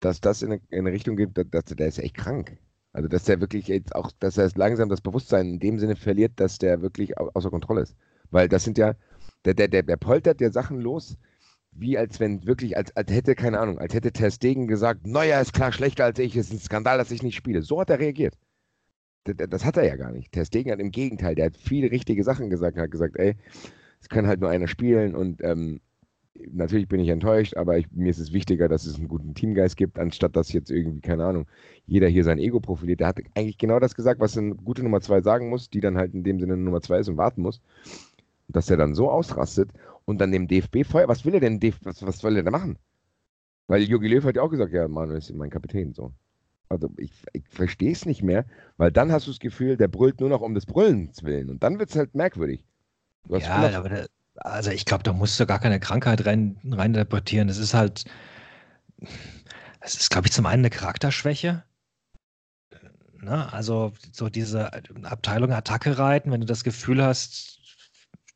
dass 0.00 0.20
das 0.20 0.42
in 0.42 0.52
eine, 0.52 0.60
in 0.68 0.80
eine 0.80 0.92
Richtung 0.92 1.16
geht, 1.16 1.36
dass, 1.36 1.46
dass 1.50 1.64
der 1.64 1.88
ist 1.88 1.98
echt 1.98 2.16
krank. 2.16 2.58
Also, 2.92 3.08
dass 3.08 3.24
der 3.24 3.40
wirklich 3.40 3.68
jetzt 3.68 3.94
auch, 3.94 4.10
dass 4.18 4.38
er 4.38 4.50
langsam 4.56 4.88
das 4.88 5.00
Bewusstsein 5.00 5.46
in 5.54 5.60
dem 5.60 5.78
Sinne 5.78 5.96
verliert, 5.96 6.32
dass 6.36 6.58
der 6.58 6.82
wirklich 6.82 7.18
außer 7.18 7.50
Kontrolle 7.50 7.82
ist. 7.82 7.96
Weil 8.30 8.48
das 8.48 8.64
sind 8.64 8.78
ja, 8.78 8.94
der, 9.44 9.54
der, 9.54 9.68
der, 9.68 9.82
der 9.82 9.96
poltert 9.96 10.40
der 10.40 10.52
Sachen 10.52 10.80
los, 10.80 11.16
wie 11.70 11.96
als 11.96 12.18
wenn 12.18 12.46
wirklich, 12.46 12.76
als, 12.76 12.94
als 12.96 13.10
hätte, 13.12 13.34
keine 13.34 13.60
Ahnung, 13.60 13.78
als 13.78 13.94
hätte 13.94 14.12
Ter 14.12 14.30
Stegen 14.30 14.68
gesagt, 14.68 15.06
Neuer 15.06 15.40
ist 15.40 15.52
klar 15.52 15.72
schlechter 15.72 16.04
als 16.04 16.18
ich, 16.18 16.36
es 16.36 16.46
ist 16.46 16.52
ein 16.52 16.58
Skandal, 16.58 16.98
dass 16.98 17.10
ich 17.10 17.22
nicht 17.22 17.36
spiele. 17.36 17.62
So 17.62 17.80
hat 17.80 17.90
er 17.90 17.98
reagiert. 17.98 18.34
Das, 19.34 19.64
hat 19.64 19.76
er 19.76 19.86
ja 19.86 19.96
gar 19.96 20.12
nicht. 20.12 20.32
Ter 20.32 20.44
Stegen 20.44 20.70
hat 20.70 20.80
im 20.80 20.90
Gegenteil, 20.90 21.34
der 21.34 21.46
hat 21.46 21.56
viele 21.56 21.90
richtige 21.90 22.24
Sachen 22.24 22.50
gesagt, 22.50 22.78
hat 22.78 22.90
gesagt, 22.90 23.16
ey, 23.16 23.36
es 24.00 24.08
kann 24.08 24.26
halt 24.26 24.40
nur 24.40 24.50
einer 24.50 24.68
spielen 24.68 25.14
und 25.14 25.42
ähm, 25.42 25.80
natürlich 26.52 26.88
bin 26.88 27.00
ich 27.00 27.08
enttäuscht, 27.08 27.56
aber 27.56 27.78
ich, 27.78 27.90
mir 27.92 28.10
ist 28.10 28.18
es 28.18 28.32
wichtiger, 28.32 28.68
dass 28.68 28.86
es 28.86 28.96
einen 28.96 29.08
guten 29.08 29.34
Teamgeist 29.34 29.76
gibt, 29.76 29.98
anstatt 29.98 30.36
dass 30.36 30.52
jetzt 30.52 30.70
irgendwie, 30.70 31.00
keine 31.00 31.24
Ahnung, 31.24 31.46
jeder 31.86 32.08
hier 32.08 32.24
sein 32.24 32.38
Ego 32.38 32.60
profiliert. 32.60 33.00
Der 33.00 33.08
hat 33.08 33.18
eigentlich 33.34 33.58
genau 33.58 33.78
das 33.80 33.94
gesagt, 33.94 34.20
was 34.20 34.36
eine 34.36 34.54
gute 34.54 34.82
Nummer 34.82 35.00
zwei 35.00 35.20
sagen 35.20 35.48
muss, 35.48 35.70
die 35.70 35.80
dann 35.80 35.96
halt 35.96 36.14
in 36.14 36.24
dem 36.24 36.40
Sinne 36.40 36.56
Nummer 36.56 36.80
zwei 36.80 36.98
ist 36.98 37.08
und 37.08 37.16
warten 37.16 37.42
muss. 37.42 37.60
Dass 38.48 38.70
er 38.70 38.76
dann 38.76 38.94
so 38.94 39.10
ausrastet 39.10 39.70
und 40.04 40.20
dann 40.20 40.32
dem 40.32 40.48
DFB 40.48 40.84
feuert. 40.84 41.08
Was 41.08 41.24
will 41.24 41.34
er 41.34 41.40
denn, 41.40 41.60
was, 41.82 42.04
was 42.06 42.18
soll 42.18 42.36
er 42.36 42.42
da 42.42 42.50
machen? 42.50 42.78
Weil 43.66 43.82
Jogi 43.82 44.08
Löw 44.08 44.24
hat 44.24 44.36
ja 44.36 44.42
auch 44.42 44.50
gesagt, 44.50 44.72
ja, 44.72 44.88
Manuel 44.88 45.18
ist 45.18 45.34
mein 45.34 45.50
Kapitän, 45.50 45.92
so. 45.92 46.12
Also 46.68 46.90
ich, 46.98 47.12
ich 47.32 47.48
verstehe 47.48 47.92
es 47.92 48.04
nicht 48.04 48.22
mehr, 48.22 48.44
weil 48.76 48.92
dann 48.92 49.10
hast 49.12 49.26
du 49.26 49.30
das 49.30 49.40
Gefühl, 49.40 49.76
der 49.76 49.88
brüllt 49.88 50.20
nur 50.20 50.28
noch 50.28 50.42
um 50.42 50.54
des 50.54 50.66
Brüllens 50.66 51.22
willen 51.22 51.50
und 51.50 51.62
dann 51.62 51.78
wird 51.78 51.90
es 51.90 51.96
halt 51.96 52.14
merklich. 52.14 52.64
ja, 53.28 53.78
aber 53.78 53.88
der, 53.88 54.06
Also 54.36 54.70
ich 54.70 54.84
glaube, 54.84 55.02
da 55.02 55.12
musst 55.12 55.38
du 55.40 55.46
gar 55.46 55.60
keine 55.60 55.80
Krankheit 55.80 56.26
rein, 56.26 56.58
reininterpretieren. 56.64 57.48
Es 57.48 57.58
ist 57.58 57.74
halt, 57.74 58.04
es 59.80 59.94
ist, 59.94 60.10
glaube 60.10 60.26
ich, 60.26 60.32
zum 60.32 60.46
einen 60.46 60.60
eine 60.62 60.70
Charakterschwäche. 60.70 61.64
Ne? 63.20 63.52
Also 63.52 63.92
so 64.12 64.28
diese 64.28 64.72
Abteilung 65.04 65.52
Attacke 65.52 65.98
reiten, 65.98 66.30
wenn 66.30 66.40
du 66.40 66.46
das 66.46 66.64
Gefühl 66.64 67.02
hast, 67.02 67.58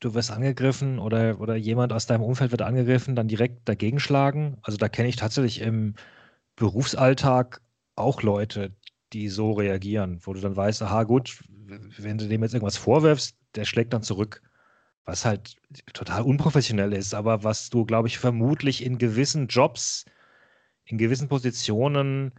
du 0.01 0.15
wirst 0.15 0.31
angegriffen 0.33 0.99
oder, 0.99 1.41
oder 1.41 1.57
jemand 1.57 1.93
aus 1.93 2.07
deinem 2.07 2.23
Umfeld 2.23 2.51
wird 2.51 2.63
angegriffen, 2.63 3.15
dann 3.15 3.29
direkt 3.29 3.69
dagegen 3.69 4.01
schlagen. 4.01 4.59
Also 4.63 4.79
da 4.79 4.89
kenne 4.89 5.09
ich 5.09 5.17
tatsächlich 5.17 5.61
im 5.61 5.95
Berufsalltag 6.57 7.61
auch 7.97 8.23
Leute, 8.23 8.75
die 9.13 9.29
so 9.29 9.53
reagieren, 9.53 10.21
wo 10.23 10.33
du 10.33 10.41
dann 10.41 10.57
weißt, 10.57 10.83
aha 10.83 11.05
gut, 11.05 11.43
wenn 11.99 12.19
du 12.19 12.29
dem 12.29 12.43
jetzt 12.43 12.55
irgendwas 12.55 12.77
vorwirfst, 12.77 13.37
der 13.55 13.65
schlägt 13.65 13.93
dann 13.93 14.03
zurück. 14.03 14.43
Was 15.05 15.25
halt 15.25 15.57
total 15.95 16.23
unprofessionell 16.23 16.93
ist, 16.93 17.13
aber 17.13 17.43
was 17.43 17.71
du, 17.71 17.85
glaube 17.85 18.07
ich, 18.07 18.19
vermutlich 18.19 18.85
in 18.85 18.99
gewissen 18.99 19.49
Jobs, 19.49 20.05
in 20.85 20.97
gewissen 20.97 21.29
Positionen 21.29 22.33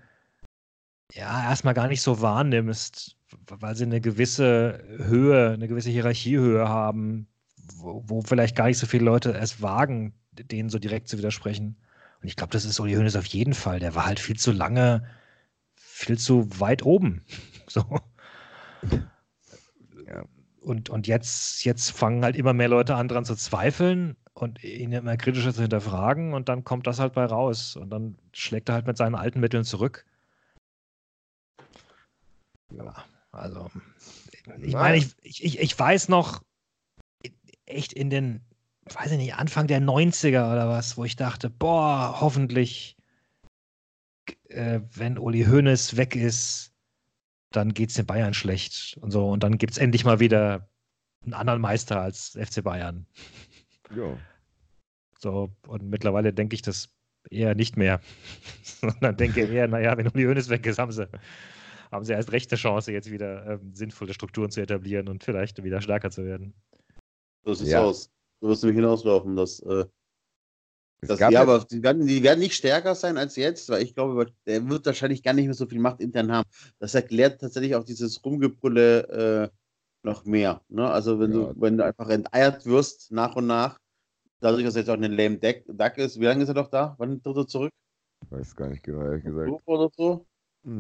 ja 1.12 1.44
erstmal 1.44 1.74
gar 1.74 1.90
nicht 1.90 2.02
so 2.02 2.22
wahrnimmst, 2.22 3.18
weil 3.48 3.76
sie 3.76 3.84
eine 3.84 4.00
gewisse 4.00 4.82
Höhe, 4.98 5.52
eine 5.52 5.68
gewisse 5.68 5.90
Hierarchiehöhe 5.90 6.70
haben, 6.70 7.28
wo, 7.76 8.04
wo 8.06 8.22
vielleicht 8.22 8.56
gar 8.56 8.68
nicht 8.68 8.78
so 8.78 8.88
viele 8.88 9.04
Leute 9.06 9.34
es 9.34 9.62
wagen, 9.62 10.14
denen 10.32 10.70
so 10.70 10.80
direkt 10.80 11.10
zu 11.10 11.18
widersprechen. 11.18 11.78
Und 12.22 12.28
ich 12.28 12.36
glaube, 12.36 12.54
das 12.54 12.66
ist 12.66 12.80
Uli 12.80 12.94
Hoeneß 12.94 13.18
auf 13.18 13.26
jeden 13.26 13.54
Fall. 13.54 13.80
Der 13.80 13.96
war 13.96 14.06
halt 14.06 14.20
viel 14.20 14.38
zu 14.38 14.52
lange, 14.52 15.06
viel 16.06 16.18
zu 16.18 16.48
weit 16.60 16.84
oben. 16.84 17.24
So. 17.66 17.82
Ja. 20.06 20.26
Und, 20.60 20.90
und 20.90 21.08
jetzt, 21.08 21.64
jetzt 21.64 21.92
fangen 21.92 22.24
halt 22.24 22.36
immer 22.36 22.54
mehr 22.54 22.68
Leute 22.68 22.96
an, 22.96 23.08
dran 23.08 23.26
zu 23.26 23.36
zweifeln 23.36 24.16
und 24.34 24.64
ihn 24.64 24.92
immer 24.92 25.18
kritischer 25.18 25.54
zu 25.54 25.62
hinterfragen 25.62 26.34
und 26.34 26.50
dann 26.50 26.66
kommt 26.66 26.88
das 26.88 27.00
halt 27.00 27.14
bei 27.14 27.26
raus 27.26 27.76
und 27.78 27.90
dann 27.90 28.18
schlägt 28.34 28.70
er 28.70 28.76
halt 28.76 28.86
mit 28.86 28.98
seinen 28.98 29.16
alten 29.16 29.40
Mitteln 29.40 29.64
zurück. 29.64 30.06
Ja, 32.72 32.94
also, 33.32 33.72
ich 34.62 34.74
meine, 34.74 34.98
ich, 34.98 35.16
ich, 35.44 35.60
ich 35.60 35.80
weiß 35.80 36.10
noch, 36.10 36.44
echt 37.66 37.94
in 37.94 38.10
den, 38.10 38.42
weiß 38.94 39.12
ich 39.12 39.18
nicht, 39.18 39.36
Anfang 39.36 39.68
der 39.68 39.82
90er 39.82 40.52
oder 40.52 40.70
was, 40.70 40.98
wo 40.98 41.06
ich 41.06 41.16
dachte, 41.16 41.50
boah, 41.50 42.18
hoffentlich, 42.20 42.98
äh, 44.50 44.82
wenn 44.96 45.18
Uli 45.18 45.46
Hoeneß 45.46 45.98
weg 45.98 46.16
ist, 46.16 46.74
dann 47.52 47.74
geht 47.74 47.90
es 47.90 47.96
den 47.96 48.06
Bayern 48.06 48.34
schlecht 48.34 48.98
und 49.02 49.12
so. 49.12 49.30
Und 49.30 49.44
dann 49.44 49.58
gibt 49.58 49.74
es 49.74 49.78
endlich 49.78 50.06
mal 50.06 50.20
wieder 50.20 50.70
einen 51.24 51.34
anderen 51.34 51.62
Meister 51.62 52.02
als 52.02 52.38
FC 52.40 52.64
Bayern. 52.64 53.06
Ja. 53.96 54.18
So, 55.20 55.50
und 55.68 55.84
mittlerweile 55.84 56.34
denke 56.34 56.56
ich 56.56 56.62
das 56.62 56.90
eher 57.30 57.56
nicht 57.56 57.78
mehr. 57.78 58.02
Sondern 58.64 59.16
denke 59.18 59.46
eher, 59.46 59.68
naja, 59.68 59.96
wenn 59.98 60.08
Uli 60.08 60.26
Hoeneß 60.26 60.50
weg 60.50 60.66
ist, 60.66 60.80
haben 60.80 60.92
sie, 60.92 61.08
haben 61.92 62.04
sie 62.04 62.14
erst 62.14 62.32
recht 62.32 62.52
eine 62.52 62.60
Chance, 62.60 62.92
jetzt 62.92 63.12
wieder 63.12 63.46
ähm, 63.46 63.74
sinnvolle 63.74 64.14
Strukturen 64.14 64.52
zu 64.52 64.62
etablieren 64.62 65.08
und 65.08 65.24
vielleicht 65.24 65.64
wieder 65.64 65.82
stärker 65.82 66.12
zu 66.12 66.26
werden. 66.26 66.54
So 67.46 67.54
sieht's 67.54 67.72
ja. 67.72 67.82
aus. 67.82 68.10
Du 68.42 68.50
wirst 68.50 68.64
nämlich 68.64 68.78
hinauslaufen, 68.78 69.36
dass, 69.36 69.60
äh, 69.62 69.86
dass 71.08 71.20
ja, 71.20 71.42
aber 71.42 71.66
die 71.70 71.84
werden, 71.84 72.06
die 72.06 72.24
werden 72.24 72.40
nicht 72.40 72.56
stärker 72.56 72.96
sein 72.96 73.18
als 73.18 73.36
jetzt, 73.36 73.70
weil 73.70 73.84
ich 73.84 73.96
glaube, 73.96 74.28
er 74.46 74.70
wird 74.70 74.86
wahrscheinlich 74.86 75.24
gar 75.24 75.34
nicht 75.34 75.46
mehr 75.46 75.54
so 75.54 75.66
viel 75.66 75.80
Macht 75.80 76.02
intern 76.02 76.32
haben. 76.32 76.50
Das 76.80 76.96
erklärt 76.96 77.42
tatsächlich 77.42 77.76
auch 77.76 77.84
dieses 77.84 78.24
Rumgebrülle 78.24 79.52
äh, 79.52 79.58
noch 80.04 80.26
mehr. 80.26 80.62
Ne? 80.70 80.90
Also 80.90 81.20
wenn 81.20 81.32
ja. 81.32 81.54
du, 81.54 81.62
wenn 81.62 81.78
du 81.78 81.86
einfach 81.86 82.10
enteiert 82.10 82.66
wirst 82.66 83.12
nach 83.12 83.36
und 83.36 83.48
nach, 83.48 83.80
dadurch, 84.40 84.64
dass 84.64 84.76
er 84.76 84.82
jetzt 84.82 84.90
auch 84.90 84.96
ein 84.96 85.12
lame 85.12 85.38
Duck 85.38 85.98
ist, 85.98 86.20
wie 86.20 86.26
lange 86.26 86.44
ist 86.44 86.50
er 86.50 86.56
doch 86.56 86.70
da? 86.70 86.96
Wann 86.98 87.22
tritt 87.22 87.38
er 87.38 87.48
zurück? 87.48 87.72
Ich 88.26 88.32
weiß 88.32 88.56
gar 88.56 88.70
nicht 88.70 88.84
genau, 88.84 89.04
ehrlich 89.04 89.24
gesagt. 89.24 89.52
Oder 89.66 89.90
so? 89.96 90.26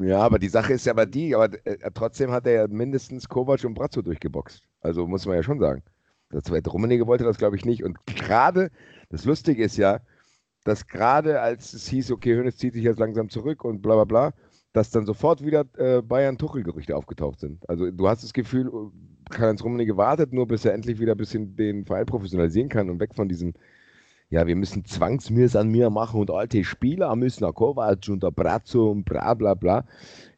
Ja, 0.01 0.19
aber 0.19 0.39
die 0.39 0.49
Sache 0.49 0.73
ist 0.73 0.85
ja 0.85 0.93
aber 0.93 1.05
die, 1.05 1.35
aber 1.35 1.49
äh, 1.65 1.77
trotzdem 1.93 2.31
hat 2.31 2.47
er 2.47 2.53
ja 2.53 2.67
mindestens 2.67 3.27
Kovac 3.27 3.63
und 3.65 3.73
Brazzo 3.73 4.01
durchgeboxt. 4.01 4.63
Also 4.79 5.07
muss 5.07 5.25
man 5.25 5.35
ja 5.35 5.43
schon 5.43 5.59
sagen. 5.59 5.83
Das 6.29 6.43
zweite 6.43 6.69
Rummenigge 6.69 7.05
wollte 7.05 7.25
das, 7.25 7.37
glaube 7.37 7.57
ich, 7.57 7.65
nicht. 7.65 7.83
Und 7.83 7.97
gerade, 8.05 8.71
das 9.09 9.25
Lustige 9.25 9.63
ist 9.63 9.77
ja, 9.77 9.99
dass 10.63 10.87
gerade 10.87 11.41
als 11.41 11.73
es 11.73 11.87
hieß, 11.87 12.11
okay, 12.11 12.35
Hönes 12.35 12.57
zieht 12.57 12.73
sich 12.73 12.83
jetzt 12.83 12.99
langsam 12.99 13.29
zurück 13.29 13.63
und 13.63 13.81
bla 13.81 13.95
bla 13.95 14.05
bla, 14.05 14.33
dass 14.73 14.89
dann 14.89 15.05
sofort 15.05 15.45
wieder 15.45 15.65
äh, 15.77 16.01
Bayern-Tuchel-Gerüchte 16.01 16.95
aufgetaucht 16.95 17.39
sind. 17.39 17.67
Also 17.69 17.91
du 17.91 18.07
hast 18.07 18.23
das 18.23 18.33
Gefühl, 18.33 18.71
Karl-Heinz 19.29 19.63
Rummenigge 19.63 19.97
wartet 19.97 20.33
nur, 20.33 20.47
bis 20.47 20.65
er 20.65 20.73
endlich 20.73 20.99
wieder 20.99 21.13
ein 21.13 21.17
bisschen 21.17 21.55
den 21.55 21.85
Verein 21.85 22.05
professionalisieren 22.05 22.69
kann 22.69 22.89
und 22.89 22.99
weg 22.99 23.13
von 23.15 23.29
diesem, 23.29 23.53
ja, 24.29 24.47
wir 24.47 24.55
müssen 24.55 24.83
Zwangsmirs 24.83 25.55
an 25.55 25.69
mir 25.69 25.89
machen 25.89 26.19
und 26.19 26.31
alte 26.31 26.63
Spieler 26.63 27.15
müssen 27.15 27.43
nach 27.43 27.53
Kovac 27.53 28.09
und 28.09 28.21
Brazzo 28.35 28.89
und 28.91 29.03
bla 29.03 29.35
bla 29.35 29.53
bla. 29.53 29.85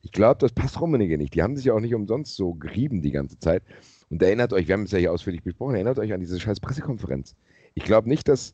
Ich 0.01 0.11
glaube, 0.11 0.38
das 0.39 0.51
passt 0.51 0.82
Rummenigge 0.82 1.17
nicht. 1.17 1.34
Die 1.34 1.41
haben 1.41 1.55
sich 1.55 1.65
ja 1.65 1.73
auch 1.73 1.80
nicht 1.80 1.95
umsonst 1.95 2.36
so 2.36 2.55
gerieben 2.55 3.01
die 3.01 3.11
ganze 3.11 3.39
Zeit. 3.39 3.63
Und 4.09 4.21
erinnert 4.21 4.53
euch, 4.53 4.67
wir 4.67 4.73
haben 4.73 4.84
es 4.84 4.91
ja 4.91 4.99
hier 4.99 5.13
ausführlich 5.13 5.43
besprochen, 5.43 5.76
erinnert 5.76 5.97
euch 5.97 6.13
an 6.13 6.19
diese 6.19 6.39
scheiß 6.39 6.59
Pressekonferenz. 6.59 7.36
Ich 7.73 7.84
glaube 7.84 8.09
nicht, 8.09 8.28
dass. 8.28 8.53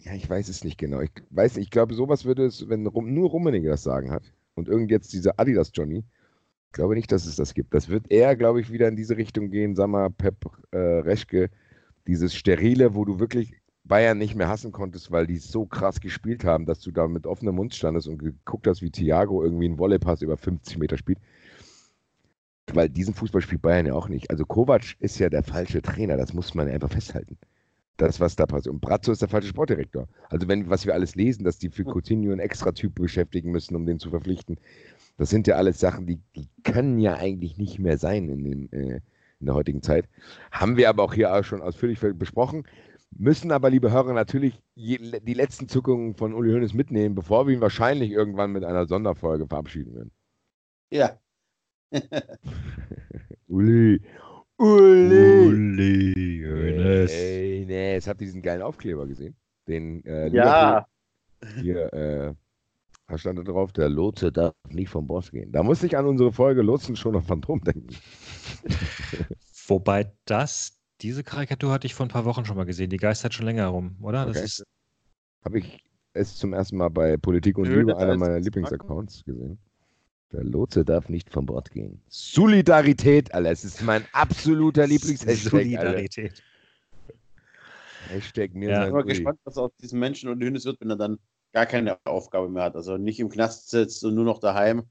Ja, 0.00 0.14
ich 0.14 0.28
weiß 0.28 0.48
es 0.48 0.64
nicht 0.64 0.78
genau. 0.78 1.00
Ich 1.00 1.10
weiß, 1.30 1.56
ich 1.58 1.70
glaube, 1.70 1.94
sowas 1.94 2.24
würde 2.24 2.46
es, 2.46 2.68
wenn 2.68 2.82
nur 2.82 3.30
Rummenigge 3.30 3.68
das 3.68 3.82
sagen 3.82 4.10
hat 4.10 4.32
und 4.54 4.68
irgend 4.68 4.90
jetzt 4.90 5.12
dieser 5.12 5.38
Adidas 5.38 5.70
Johnny, 5.74 5.98
ich 5.98 6.72
glaube 6.72 6.94
nicht, 6.94 7.12
dass 7.12 7.26
es 7.26 7.36
das 7.36 7.54
gibt. 7.54 7.74
Das 7.74 7.88
wird 7.88 8.10
eher, 8.10 8.36
glaube 8.36 8.60
ich, 8.60 8.72
wieder 8.72 8.88
in 8.88 8.96
diese 8.96 9.16
Richtung 9.16 9.50
gehen, 9.50 9.74
sag 9.74 9.88
mal, 9.88 10.10
Pep 10.10 10.46
äh, 10.70 10.78
Reschke, 10.78 11.50
dieses 12.06 12.34
Sterile, 12.34 12.94
wo 12.94 13.04
du 13.04 13.18
wirklich 13.18 13.54
Bayern 13.84 14.18
nicht 14.18 14.36
mehr 14.36 14.48
hassen 14.48 14.72
konntest, 14.72 15.10
weil 15.10 15.26
die 15.26 15.38
so 15.38 15.66
krass 15.66 16.00
gespielt 16.00 16.44
haben, 16.44 16.64
dass 16.64 16.80
du 16.80 16.92
da 16.92 17.08
mit 17.08 17.26
offenem 17.26 17.56
Mund 17.56 17.74
standest 17.74 18.08
und 18.08 18.18
geguckt 18.18 18.66
hast, 18.66 18.82
wie 18.82 18.90
Thiago 18.90 19.42
irgendwie 19.42 19.66
einen 19.66 19.78
Wollepass 19.78 20.22
über 20.22 20.36
50 20.36 20.78
Meter 20.78 20.96
spielt 20.96 21.18
weil 22.74 22.88
diesen 22.88 23.14
Fußball 23.14 23.40
spielt 23.42 23.62
Bayern 23.62 23.86
ja 23.86 23.94
auch 23.94 24.08
nicht. 24.08 24.30
Also 24.30 24.44
Kovac 24.44 24.96
ist 25.00 25.18
ja 25.18 25.28
der 25.28 25.42
falsche 25.42 25.82
Trainer, 25.82 26.16
das 26.16 26.32
muss 26.32 26.54
man 26.54 26.68
einfach 26.68 26.90
festhalten. 26.90 27.36
Das, 28.00 28.18
was 28.18 28.34
da 28.34 28.46
passiert. 28.46 28.72
Und 28.72 28.80
Brazzo 28.80 29.12
ist 29.12 29.20
der 29.20 29.28
falsche 29.28 29.48
Sportdirektor. 29.48 30.08
Also 30.30 30.48
wenn, 30.48 30.70
was 30.70 30.86
wir 30.86 30.94
alles 30.94 31.16
lesen, 31.16 31.44
dass 31.44 31.58
die 31.58 31.68
für 31.68 31.84
Coutinho 31.84 32.32
einen 32.32 32.40
extra 32.40 32.72
Typ 32.72 32.94
beschäftigen 32.94 33.50
müssen, 33.50 33.76
um 33.76 33.84
den 33.84 33.98
zu 33.98 34.08
verpflichten, 34.08 34.58
das 35.18 35.28
sind 35.28 35.46
ja 35.46 35.56
alles 35.56 35.80
Sachen, 35.80 36.06
die, 36.06 36.18
die 36.34 36.48
können 36.64 36.98
ja 36.98 37.16
eigentlich 37.16 37.58
nicht 37.58 37.78
mehr 37.78 37.98
sein 37.98 38.30
in, 38.30 38.42
dem, 38.42 38.68
äh, 38.72 39.00
in 39.38 39.46
der 39.46 39.54
heutigen 39.54 39.82
Zeit. 39.82 40.08
Haben 40.50 40.78
wir 40.78 40.88
aber 40.88 41.02
auch 41.02 41.12
hier 41.12 41.34
auch 41.34 41.44
schon 41.44 41.60
ausführlich 41.60 42.00
besprochen. 42.00 42.66
Müssen 43.10 43.52
aber, 43.52 43.68
liebe 43.68 43.92
Hörer, 43.92 44.14
natürlich 44.14 44.62
die 44.76 45.34
letzten 45.34 45.68
Zuckungen 45.68 46.14
von 46.14 46.32
Uli 46.32 46.52
Hoeneß 46.52 46.72
mitnehmen, 46.72 47.14
bevor 47.14 47.46
wir 47.46 47.54
ihn 47.54 47.60
wahrscheinlich 47.60 48.12
irgendwann 48.12 48.52
mit 48.52 48.64
einer 48.64 48.86
Sonderfolge 48.86 49.46
verabschieden 49.46 49.94
werden. 49.94 50.10
Ja, 50.90 51.18
Uli. 53.46 54.00
Uli. 54.60 56.44
Uli. 56.44 57.64
Nee, 57.66 57.94
jetzt 57.94 58.08
habt 58.08 58.20
ihr 58.20 58.26
diesen 58.26 58.42
geilen 58.42 58.60
Aufkleber 58.60 59.06
gesehen? 59.06 59.34
Den, 59.66 60.04
äh, 60.04 60.28
ja. 60.28 60.86
Hier, 61.62 61.92
äh, 61.94 62.34
da 63.06 63.18
stand 63.18 63.38
da 63.38 63.42
drauf, 63.42 63.72
der 63.72 63.88
Lotse 63.88 64.30
darf 64.30 64.52
nicht 64.68 64.90
vom 64.90 65.06
Boss 65.06 65.30
gehen. 65.30 65.50
Da 65.50 65.62
muss 65.62 65.82
ich 65.82 65.96
an 65.96 66.06
unsere 66.06 66.30
Folge 66.30 66.60
Lotsen 66.60 66.94
schon 66.94 67.16
auf 67.16 67.26
Phantom 67.26 67.60
denken. 67.62 67.88
Wobei 69.66 70.12
das, 70.26 70.78
diese 71.00 71.24
Karikatur 71.24 71.72
hatte 71.72 71.86
ich 71.86 71.94
vor 71.94 72.04
ein 72.04 72.10
paar 72.10 72.26
Wochen 72.26 72.44
schon 72.44 72.58
mal 72.58 72.66
gesehen. 72.66 72.90
Die 72.90 72.98
geistert 72.98 73.32
schon 73.32 73.46
länger 73.46 73.62
herum, 73.62 73.96
oder? 74.02 74.28
Okay. 74.28 74.46
Habe 75.42 75.58
ich 75.60 75.82
es 76.12 76.36
zum 76.36 76.52
ersten 76.52 76.76
Mal 76.76 76.90
bei 76.90 77.16
Politik 77.16 77.56
und 77.56 77.64
Liebe, 77.66 77.96
einer 77.96 78.18
meiner 78.18 78.40
Lieblingsaccounts, 78.40 79.24
gesehen. 79.24 79.58
Der 80.32 80.44
Lotse 80.44 80.84
darf 80.84 81.08
nicht 81.08 81.30
von 81.30 81.46
Bord 81.46 81.70
gehen. 81.72 82.00
Solidarität, 82.08 83.34
Alter. 83.34 83.50
Es 83.50 83.64
ist 83.64 83.82
mein 83.82 84.04
absoluter 84.12 84.86
Lieblingshashtag. 84.86 85.50
Solidarität. 85.50 86.42
Hashtag 88.08 88.54
mir. 88.54 88.70
Ja. 88.70 88.80
Ich 88.80 88.86
bin 88.86 88.94
mal 88.94 89.02
gespannt, 89.02 89.40
was 89.44 89.56
aus 89.56 89.72
diesem 89.82 89.98
Menschen 89.98 90.28
und 90.28 90.42
Hündes 90.42 90.64
wird, 90.64 90.80
wenn 90.80 90.90
er 90.90 90.96
dann 90.96 91.18
gar 91.52 91.66
keine 91.66 91.98
Aufgabe 92.04 92.48
mehr 92.48 92.62
hat. 92.62 92.76
Also 92.76 92.96
nicht 92.96 93.18
im 93.18 93.28
Knast 93.28 93.70
sitzt 93.70 94.04
und 94.04 94.14
nur 94.14 94.24
noch 94.24 94.38
daheim. 94.38 94.84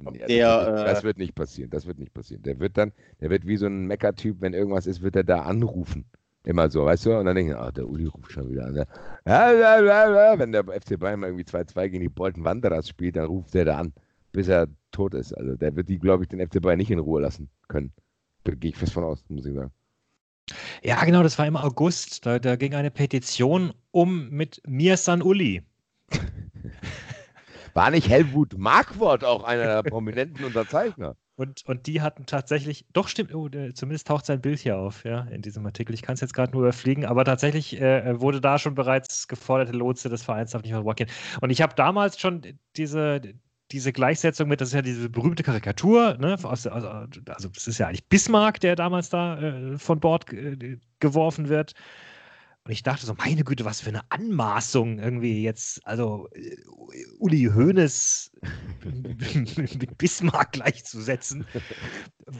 Ja, 0.00 0.26
der, 0.26 0.26
das, 0.26 0.66
wird, 0.66 0.88
das, 0.88 1.02
wird, 1.04 1.18
nicht 1.18 1.34
passieren. 1.34 1.70
Das 1.70 1.86
wird 1.86 1.98
nicht 1.98 2.14
passieren. 2.14 2.42
Der 2.42 2.60
wird 2.60 2.76
dann, 2.76 2.92
der 3.20 3.30
wird 3.30 3.46
wie 3.46 3.56
so 3.56 3.66
ein 3.66 3.86
Mecker-Typ, 3.86 4.40
wenn 4.40 4.54
irgendwas 4.54 4.86
ist, 4.86 5.02
wird 5.02 5.16
er 5.16 5.24
da 5.24 5.42
anrufen. 5.42 6.04
Immer 6.44 6.70
so, 6.70 6.84
weißt 6.84 7.06
du? 7.06 7.18
Und 7.18 7.24
dann 7.24 7.34
denken, 7.34 7.54
ach, 7.54 7.72
der 7.72 7.88
Uli 7.88 8.06
ruft 8.06 8.32
schon 8.32 8.48
wieder 8.48 8.66
an. 8.66 8.74
Wenn 10.38 10.52
der 10.52 10.64
FC 10.64 10.98
Bayern 10.98 11.22
irgendwie 11.22 11.44
2-2 11.44 11.88
gegen 11.88 12.02
die 12.02 12.08
Bolton 12.08 12.44
Wanderers 12.44 12.88
spielt, 12.88 13.16
dann 13.16 13.26
ruft 13.26 13.54
der 13.54 13.64
da 13.64 13.78
an 13.78 13.92
bis 14.32 14.48
er 14.48 14.68
tot 14.90 15.14
ist. 15.14 15.32
Also 15.32 15.56
der 15.56 15.76
wird 15.76 15.88
die, 15.88 15.98
glaube 15.98 16.24
ich, 16.24 16.28
den 16.28 16.46
FC 16.46 16.60
Bayern 16.60 16.78
nicht 16.78 16.90
in 16.90 16.98
Ruhe 16.98 17.20
lassen 17.20 17.48
können. 17.68 17.92
Da 18.44 18.54
gehe 18.54 18.70
ich 18.70 18.76
fest 18.76 18.92
von 18.92 19.04
aus, 19.04 19.24
muss 19.28 19.46
ich 19.46 19.54
sagen. 19.54 19.72
Ja, 20.82 21.04
genau, 21.04 21.22
das 21.22 21.38
war 21.38 21.46
im 21.46 21.56
August. 21.56 22.24
Da, 22.24 22.38
da 22.38 22.56
ging 22.56 22.74
eine 22.74 22.90
Petition 22.90 23.72
um 23.90 24.30
mit 24.30 24.62
Mir 24.66 24.96
San 24.96 25.22
Uli. 25.22 25.62
War 27.74 27.90
nicht 27.90 28.08
Helmut 28.08 28.56
Markwort 28.56 29.24
auch 29.24 29.44
einer 29.44 29.64
der 29.64 29.82
prominenten 29.90 30.44
Unterzeichner? 30.44 31.16
Und, 31.36 31.64
und 31.66 31.86
die 31.86 32.00
hatten 32.02 32.26
tatsächlich, 32.26 32.84
doch 32.92 33.06
stimmt, 33.06 33.32
oh, 33.32 33.48
zumindest 33.72 34.08
taucht 34.08 34.26
sein 34.26 34.40
Bild 34.40 34.58
hier 34.58 34.76
auf, 34.76 35.04
ja, 35.04 35.20
in 35.30 35.40
diesem 35.40 35.64
Artikel. 35.64 35.94
Ich 35.94 36.02
kann 36.02 36.14
es 36.14 36.20
jetzt 36.20 36.34
gerade 36.34 36.50
nur 36.50 36.62
überfliegen, 36.62 37.04
aber 37.04 37.24
tatsächlich 37.24 37.80
äh, 37.80 38.20
wurde 38.20 38.40
da 38.40 38.58
schon 38.58 38.74
bereits 38.74 39.28
geforderte 39.28 39.70
Lotse 39.70 40.08
des 40.08 40.24
Vereins 40.24 40.50
darf 40.50 40.62
nicht 40.62 40.72
mehr 40.72 40.94
gehen. 40.94 41.08
Und 41.40 41.50
ich 41.50 41.62
habe 41.62 41.76
damals 41.76 42.18
schon 42.18 42.42
diese, 42.76 43.20
diese 43.70 43.92
Gleichsetzung 43.92 44.48
mit, 44.48 44.60
das 44.60 44.68
ist 44.68 44.74
ja 44.74 44.82
diese 44.82 45.10
berühmte 45.10 45.42
Karikatur, 45.42 46.16
ne, 46.18 46.38
also, 46.42 46.70
also 46.70 47.06
das 47.24 47.66
ist 47.66 47.78
ja 47.78 47.88
eigentlich 47.88 48.06
Bismarck, 48.06 48.60
der 48.60 48.76
damals 48.76 49.10
da 49.10 49.38
äh, 49.40 49.78
von 49.78 50.00
Bord 50.00 50.32
äh, 50.32 50.78
geworfen 51.00 51.48
wird. 51.48 51.74
Und 52.68 52.72
ich 52.72 52.82
dachte 52.82 53.06
so, 53.06 53.14
meine 53.14 53.44
Güte, 53.44 53.64
was 53.64 53.80
für 53.80 53.88
eine 53.88 54.02
Anmaßung 54.10 54.98
irgendwie 54.98 55.42
jetzt, 55.42 55.86
also 55.86 56.28
äh, 56.34 56.56
Uli 57.18 57.50
Hoeneß 57.54 58.30
mit 58.84 59.96
Bismarck 59.98 60.52
gleichzusetzen. 60.52 61.46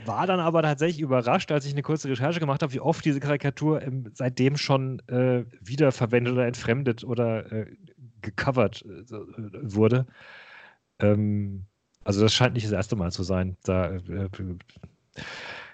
War 0.04 0.26
dann 0.26 0.40
aber 0.40 0.62
tatsächlich 0.62 1.00
überrascht, 1.00 1.50
als 1.50 1.64
ich 1.64 1.72
eine 1.72 1.80
kurze 1.80 2.10
Recherche 2.10 2.40
gemacht 2.40 2.62
habe, 2.62 2.74
wie 2.74 2.80
oft 2.80 3.06
diese 3.06 3.20
Karikatur 3.20 3.80
ähm, 3.80 4.10
seitdem 4.12 4.58
schon 4.58 5.00
äh, 5.08 5.44
wiederverwendet 5.60 6.34
oder 6.34 6.46
entfremdet 6.46 7.04
oder 7.04 7.50
äh, 7.50 7.74
gecovert 8.20 8.84
äh, 8.84 9.10
wurde. 9.10 10.06
Ähm, 11.00 11.64
also 12.04 12.22
das 12.22 12.32
scheint 12.32 12.54
nicht 12.54 12.66
das 12.66 12.72
erste 12.72 12.96
Mal 12.96 13.12
zu 13.12 13.22
sein. 13.22 13.56
Da, 13.64 13.96
äh, 13.96 14.28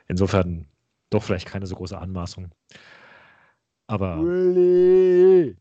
insofern 0.09 0.67
doch 1.11 1.23
vielleicht 1.23 1.47
keine 1.47 1.67
so 1.67 1.77
große 1.77 1.97
Anmaßung. 1.97 2.51
Aber. 3.87 4.19
Uli! 4.19 5.57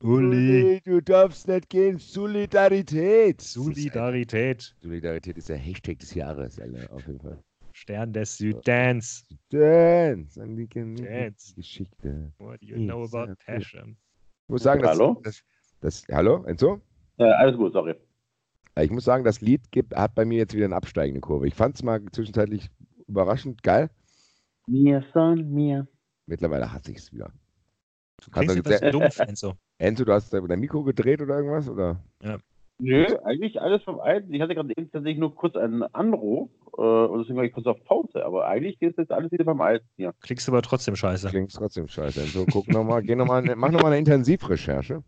Uli, 0.00 0.80
du 0.84 1.00
darfst 1.00 1.48
nicht 1.48 1.68
gehen. 1.68 1.98
Solidarität. 1.98 3.40
Solidarität. 3.40 4.76
Solidarität 4.80 5.36
ist 5.36 5.48
der 5.48 5.56
Hashtag 5.56 5.98
des 5.98 6.14
Jahres, 6.14 6.60
Alter, 6.60 6.92
auf 6.92 7.04
jeden 7.06 7.20
Fall. 7.20 7.42
Stern 7.72 8.12
des 8.12 8.36
Südens. 8.36 9.26
Dance. 9.50 10.40
An 10.40 10.56
die 10.56 10.68
Geschichte. 10.68 12.32
What 12.38 12.60
do 12.60 12.66
you 12.66 12.76
know 12.76 13.04
about 13.04 13.34
passion? 13.44 13.96
Ich 14.44 14.48
muss 14.48 14.62
sagen, 14.62 14.84
hallo? 14.86 15.20
Das, 15.24 15.42
das, 15.80 16.04
hallo, 16.10 16.44
Enzo? 16.44 16.80
Ja, 17.18 17.26
alles 17.32 17.56
gut, 17.56 17.72
sorry. 17.72 17.94
Ich 18.82 18.90
muss 18.90 19.04
sagen, 19.04 19.24
das 19.24 19.40
Lied 19.40 19.70
gibt, 19.70 19.94
hat 19.94 20.14
bei 20.14 20.24
mir 20.24 20.38
jetzt 20.38 20.54
wieder 20.54 20.66
eine 20.66 20.76
absteigende 20.76 21.20
Kurve. 21.20 21.46
Ich 21.46 21.54
fand 21.54 21.76
es 21.76 21.82
mal 21.82 22.00
zwischenzeitlich 22.12 22.70
überraschend 23.06 23.62
geil. 23.62 23.90
Mir 24.66 25.04
son 25.12 25.50
mir. 25.52 25.86
Mittlerweile 26.26 26.72
hasse 26.72 26.92
ich 26.92 26.98
es 26.98 27.12
wieder. 27.12 27.30
Du 28.22 28.30
klingst 28.30 28.56
etwas 28.56 28.90
dumpf, 28.90 29.18
Enzo. 29.20 29.54
Enzo, 29.78 30.04
du 30.04 30.12
hast 30.12 30.32
dein 30.32 30.60
Mikro 30.60 30.82
gedreht 30.82 31.20
oder 31.22 31.38
irgendwas? 31.38 31.68
Oder? 31.68 32.02
Ja. 32.22 32.38
Nö, 32.80 33.06
eigentlich 33.24 33.60
alles 33.60 33.82
vom 33.82 33.98
Alten. 33.98 34.32
Ich 34.32 34.40
hatte 34.40 34.54
gerade 34.54 34.72
eben 34.76 34.90
tatsächlich 34.90 35.18
nur 35.18 35.34
kurz 35.34 35.56
einen 35.56 35.82
Anruf 35.82 36.48
äh, 36.76 36.80
und 36.80 37.20
deswegen 37.20 37.36
war 37.36 37.44
ich 37.44 37.52
kurz 37.52 37.66
auf 37.66 37.82
Pause. 37.84 38.24
Aber 38.24 38.46
eigentlich 38.46 38.78
geht 38.78 38.92
es 38.92 38.96
jetzt 38.98 39.10
alles 39.10 39.32
wieder 39.32 39.44
beim 39.44 39.60
Alten 39.60 39.86
hier. 39.96 40.14
Klingst 40.20 40.48
aber 40.48 40.62
trotzdem 40.62 40.94
scheiße. 40.94 41.28
Klingst 41.28 41.56
trotzdem 41.56 41.88
scheiße. 41.88 42.20
Enzo, 42.20 42.46
guck 42.50 42.68
nochmal, 42.68 43.02
geh 43.02 43.16
noch 43.16 43.26
mal, 43.26 43.42
mach 43.56 43.70
nochmal 43.70 43.92
eine 43.92 43.98
Intensivrecherche. 43.98 45.02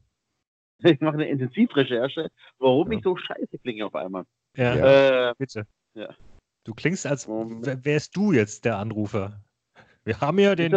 Ich 0.84 1.00
mache 1.00 1.14
eine 1.14 1.28
Intensivrecherche, 1.28 2.30
warum 2.58 2.92
ja. 2.92 2.98
ich 2.98 3.04
so 3.04 3.16
scheiße 3.16 3.58
klinge 3.58 3.86
auf 3.86 3.94
einmal. 3.94 4.24
Ja. 4.56 5.30
Äh, 5.30 5.34
bitte. 5.38 5.66
Ja. 5.94 6.14
Du 6.64 6.74
klingst, 6.74 7.06
als 7.06 7.28
wärst 7.28 8.16
du 8.16 8.32
jetzt 8.32 8.64
der 8.64 8.78
Anrufer. 8.78 9.42
Wir 10.04 10.20
haben 10.20 10.38
ja 10.38 10.54
den 10.54 10.72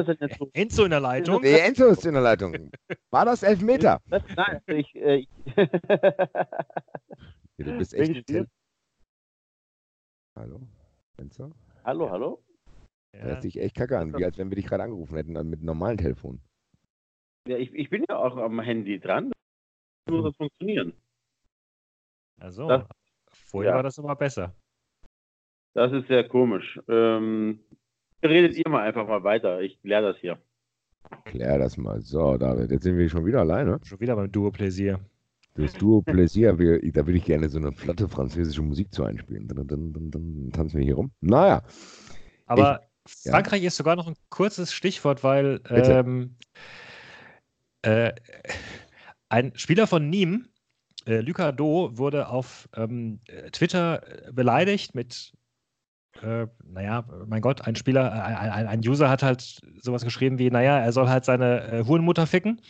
Enzo 0.54 0.84
in 0.84 0.92
der 0.92 1.00
Leitung. 1.00 1.42
Nee, 1.42 1.60
Enzo 1.60 1.88
ist 1.88 2.06
in 2.06 2.14
der 2.14 2.22
Leitung. 2.22 2.72
War 3.10 3.26
das 3.26 3.44
Elfmeter? 3.44 4.02
Nein, 4.36 4.62
ich. 4.68 4.94
Äh, 4.96 5.26
du 7.58 7.78
bist 7.78 7.94
echt. 7.94 8.26
Hallo? 10.38 10.68
Enzo? 11.18 11.54
Hallo, 11.86 12.10
hallo? 12.10 12.44
Ja. 13.14 13.22
Hört 13.22 13.44
sich 13.44 13.60
echt 13.60 13.76
kacke 13.76 13.98
an, 13.98 14.18
wie 14.18 14.26
als 14.26 14.38
wenn 14.38 14.50
wir 14.50 14.56
dich 14.56 14.66
gerade 14.66 14.84
angerufen 14.84 15.16
hätten 15.16 15.34
mit 15.34 15.60
einem 15.60 15.66
normalen 15.66 15.98
Telefon. 15.98 16.42
Ja, 17.48 17.58
ich, 17.58 17.74
ich 17.74 17.90
bin 17.90 18.06
ja 18.10 18.18
auch 18.18 18.38
am 18.38 18.60
Handy 18.60 19.00
dran. 19.00 19.32
Muss 20.10 20.26
das 20.26 20.36
funktionieren. 20.36 20.94
Also, 22.40 22.68
das, 22.68 22.84
vorher 23.30 23.72
ja. 23.72 23.76
war 23.78 23.84
das 23.84 23.98
immer 23.98 24.16
besser. 24.16 24.54
Das 25.74 25.92
ist 25.92 26.08
sehr 26.08 26.28
komisch. 26.28 26.80
Ähm, 26.88 27.60
redet 28.24 28.56
ihr 28.56 28.70
mal 28.70 28.84
einfach 28.84 29.08
mal 29.08 29.24
weiter. 29.24 29.62
Ich 29.62 29.82
kläre 29.82 30.14
das 30.14 30.18
hier. 30.18 30.38
Klär 31.26 31.58
das 31.58 31.78
mal. 31.78 32.02
So, 32.02 32.38
David, 32.38 32.72
jetzt 32.72 32.84
sind 32.84 32.98
wir 32.98 33.10
schon 33.10 33.26
wieder 33.26 33.40
alleine. 33.40 33.80
Schon 33.84 34.00
wieder 34.00 34.16
beim 34.16 34.32
Duo 34.32 34.52
Plaisir. 34.52 35.00
Das 35.56 35.74
Duo 35.74 36.02
Plaisir, 36.02 36.58
wir, 36.58 36.80
da 36.92 37.06
würde 37.06 37.18
ich 37.18 37.26
gerne 37.26 37.48
so 37.48 37.60
eine 37.60 37.72
flotte 37.72 38.10
französische 38.10 38.62
Musik 38.62 38.92
zu 38.94 39.04
einspielen. 39.04 39.48
Dann, 39.48 39.68
dann, 39.68 39.94
dann, 39.94 40.12
dann 40.12 40.52
tanzen 40.52 40.78
wir 40.78 40.86
hier 40.86 40.96
rum. 40.96 41.12
Naja. 41.22 41.62
Aber 42.48 42.82
ich, 43.06 43.32
Frankreich 43.32 43.62
ja. 43.62 43.68
ist 43.68 43.78
sogar 43.78 43.96
noch 43.96 44.08
ein 44.08 44.16
kurzes 44.30 44.74
Stichwort, 44.74 45.24
weil 45.24 45.62
ähm, 45.70 46.36
äh, 47.84 48.14
ein 49.34 49.52
Spieler 49.56 49.88
von 49.88 50.10
Nîmes, 50.10 50.46
äh, 51.08 51.20
Lucas 51.22 51.56
Do, 51.56 51.98
wurde 51.98 52.30
auf 52.30 52.70
ähm, 52.76 53.20
Twitter 53.52 54.04
beleidigt 54.32 54.94
mit 54.94 55.34
äh, 56.22 56.46
naja, 56.64 57.04
mein 57.26 57.42
Gott, 57.42 57.62
ein 57.62 57.76
Spieler, 57.76 58.14
äh, 58.14 58.68
ein, 58.68 58.80
User 58.88 59.10
hat 59.10 59.24
halt 59.24 59.60
sowas 59.82 60.04
geschrieben 60.04 60.38
wie, 60.38 60.52
naja, 60.52 60.78
er 60.78 60.92
soll 60.92 61.10
halt 61.10 61.26
seine 61.26 61.62
äh, 61.64 61.84
Hurenmutter 61.86 62.28
ficken. 62.28 62.62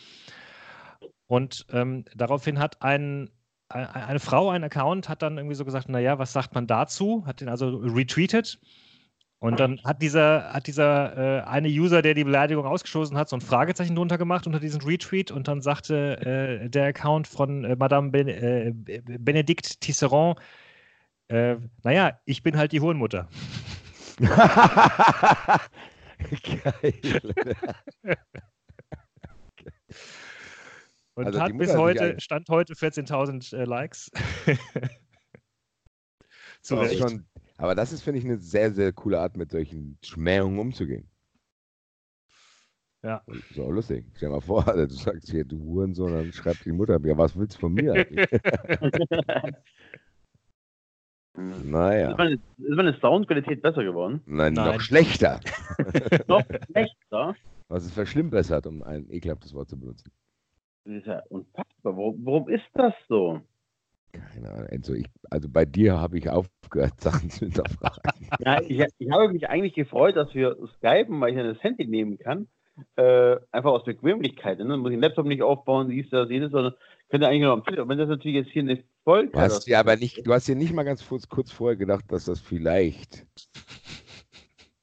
Und 1.26 1.66
ähm, 1.70 2.06
daraufhin 2.14 2.58
hat 2.58 2.80
ein, 2.80 3.28
eine 3.68 4.20
Frau, 4.20 4.48
ein 4.48 4.64
Account, 4.64 5.10
hat 5.10 5.20
dann 5.20 5.36
irgendwie 5.36 5.56
so 5.56 5.66
gesagt, 5.66 5.90
naja, 5.90 6.18
was 6.18 6.32
sagt 6.32 6.54
man 6.54 6.66
dazu? 6.66 7.24
Hat 7.26 7.42
den 7.42 7.50
also 7.50 7.76
retweetet. 7.76 8.58
Und 9.44 9.60
dann 9.60 9.78
hat 9.84 10.00
dieser, 10.00 10.54
hat 10.54 10.66
dieser 10.66 11.42
äh, 11.42 11.42
eine 11.42 11.68
User, 11.68 12.00
der 12.00 12.14
die 12.14 12.24
Beleidigung 12.24 12.64
ausgestoßen 12.64 13.14
hat, 13.14 13.28
so 13.28 13.36
ein 13.36 13.42
Fragezeichen 13.42 13.94
drunter 13.94 14.16
gemacht 14.16 14.46
unter 14.46 14.58
diesen 14.58 14.80
Retweet 14.80 15.30
und 15.30 15.48
dann 15.48 15.60
sagte 15.60 16.62
äh, 16.64 16.70
der 16.70 16.86
Account 16.86 17.28
von 17.28 17.62
äh, 17.62 17.76
Madame 17.76 18.10
ben, 18.10 18.26
äh, 18.26 18.72
Benedikt 19.18 19.82
Tisserand, 19.82 20.38
äh, 21.28 21.56
naja, 21.82 22.18
ich 22.24 22.42
bin 22.42 22.56
halt 22.56 22.72
die 22.72 22.80
Hohenmutter. 22.80 23.28
Geil. 24.18 24.54
Und 31.16 31.26
also 31.26 31.40
hat 31.40 31.56
bis 31.58 31.76
heute, 31.76 32.18
Stand 32.18 32.48
heute 32.48 32.72
14.000 32.72 33.54
äh, 33.54 33.64
Likes. 33.64 34.10
Zu 36.62 36.76
Recht. 36.76 36.98
Schon, 36.98 37.26
aber 37.64 37.74
das 37.74 37.92
ist, 37.92 38.02
finde 38.02 38.18
ich, 38.18 38.24
eine 38.24 38.38
sehr, 38.38 38.72
sehr 38.72 38.92
coole 38.92 39.18
Art, 39.18 39.36
mit 39.36 39.50
solchen 39.50 39.98
Schmähungen 40.02 40.58
umzugehen. 40.58 41.08
Ja. 43.02 43.22
So 43.54 43.70
lustig. 43.70 44.06
Stell 44.16 44.28
dir 44.28 44.34
mal 44.34 44.40
vor, 44.40 44.64
du 44.64 44.88
sagst 44.88 45.30
hier, 45.30 45.44
du 45.44 45.58
Hurensohn, 45.58 46.12
dann 46.12 46.32
schreibt 46.32 46.64
die 46.64 46.72
Mutter 46.72 46.98
ja, 47.02 47.18
was 47.18 47.36
willst 47.36 47.56
du 47.56 47.60
von 47.60 47.74
mir 47.74 47.92
eigentlich? 47.92 48.28
Naja. 51.36 52.12
Ist 52.12 52.18
meine, 52.18 52.34
ist 52.34 52.76
meine 52.76 52.96
Soundqualität 53.00 53.60
besser 53.60 53.82
geworden? 53.82 54.20
Nein, 54.24 54.52
Nein. 54.52 54.74
noch 54.74 54.80
schlechter. 54.80 55.40
noch 56.28 56.44
schlechter? 56.70 57.34
Was 57.66 57.84
es 57.84 57.92
verschlimmbessert, 57.92 58.68
um 58.68 58.84
ein 58.84 59.10
ekelhaftes 59.10 59.52
Wort 59.52 59.68
zu 59.68 59.76
benutzen. 59.76 60.12
Das 60.84 60.94
ist 60.94 61.06
ja 61.06 61.22
unfassbar. 61.30 61.96
Warum, 61.96 62.24
warum 62.24 62.48
ist 62.48 62.68
das 62.74 62.94
so? 63.08 63.40
Keine 64.14 64.50
Ahnung. 64.50 64.68
Also, 64.70 64.94
ich, 64.94 65.06
also 65.30 65.48
bei 65.48 65.64
dir 65.64 66.00
habe 66.00 66.18
ich 66.18 66.28
aufgehört, 66.28 66.92
Sachen 67.00 67.30
zu 67.30 67.46
hinterfragen. 67.46 68.28
ja, 68.38 68.60
ich, 68.62 68.84
ich, 68.98 69.10
habe 69.10 69.32
mich 69.32 69.48
eigentlich 69.48 69.74
gefreut, 69.74 70.16
dass 70.16 70.34
wir 70.34 70.56
skypen, 70.76 71.20
weil 71.20 71.30
ich 71.30 71.36
dann 71.36 71.52
das 71.52 71.62
Handy 71.62 71.86
nehmen 71.86 72.18
kann. 72.18 72.48
Äh, 72.96 73.36
einfach 73.52 73.70
aus 73.70 73.84
Bequemlichkeit. 73.84 74.58
Ne? 74.58 74.76
Muss 74.76 74.90
ich 74.90 74.96
den 74.96 75.02
Laptop 75.02 75.26
nicht 75.26 75.42
aufbauen, 75.42 75.88
siehst 75.88 76.12
du 76.12 76.16
das, 76.16 76.30
jedes, 76.30 76.50
sondern 76.50 76.74
könnte 77.08 77.28
eigentlich 77.28 77.42
nur 77.42 77.52
am 77.52 77.64
Telefon. 77.64 77.88
Wenn 77.88 77.98
das 77.98 78.08
natürlich 78.08 78.36
jetzt 78.36 78.52
hier 78.52 78.62
eine 78.62 78.82
Folge 79.04 79.30
Du 79.30 79.38
hast 79.38 79.66
dir 79.66 79.78
aber 79.78 79.94
nicht, 79.96 80.26
du 80.26 80.32
hast 80.32 80.48
dir 80.48 80.56
nicht 80.56 80.72
mal 80.72 80.82
ganz 80.82 81.06
kurz, 81.06 81.28
kurz 81.28 81.52
vorher 81.52 81.76
gedacht, 81.76 82.04
dass 82.08 82.24
das 82.24 82.40
vielleicht 82.40 83.26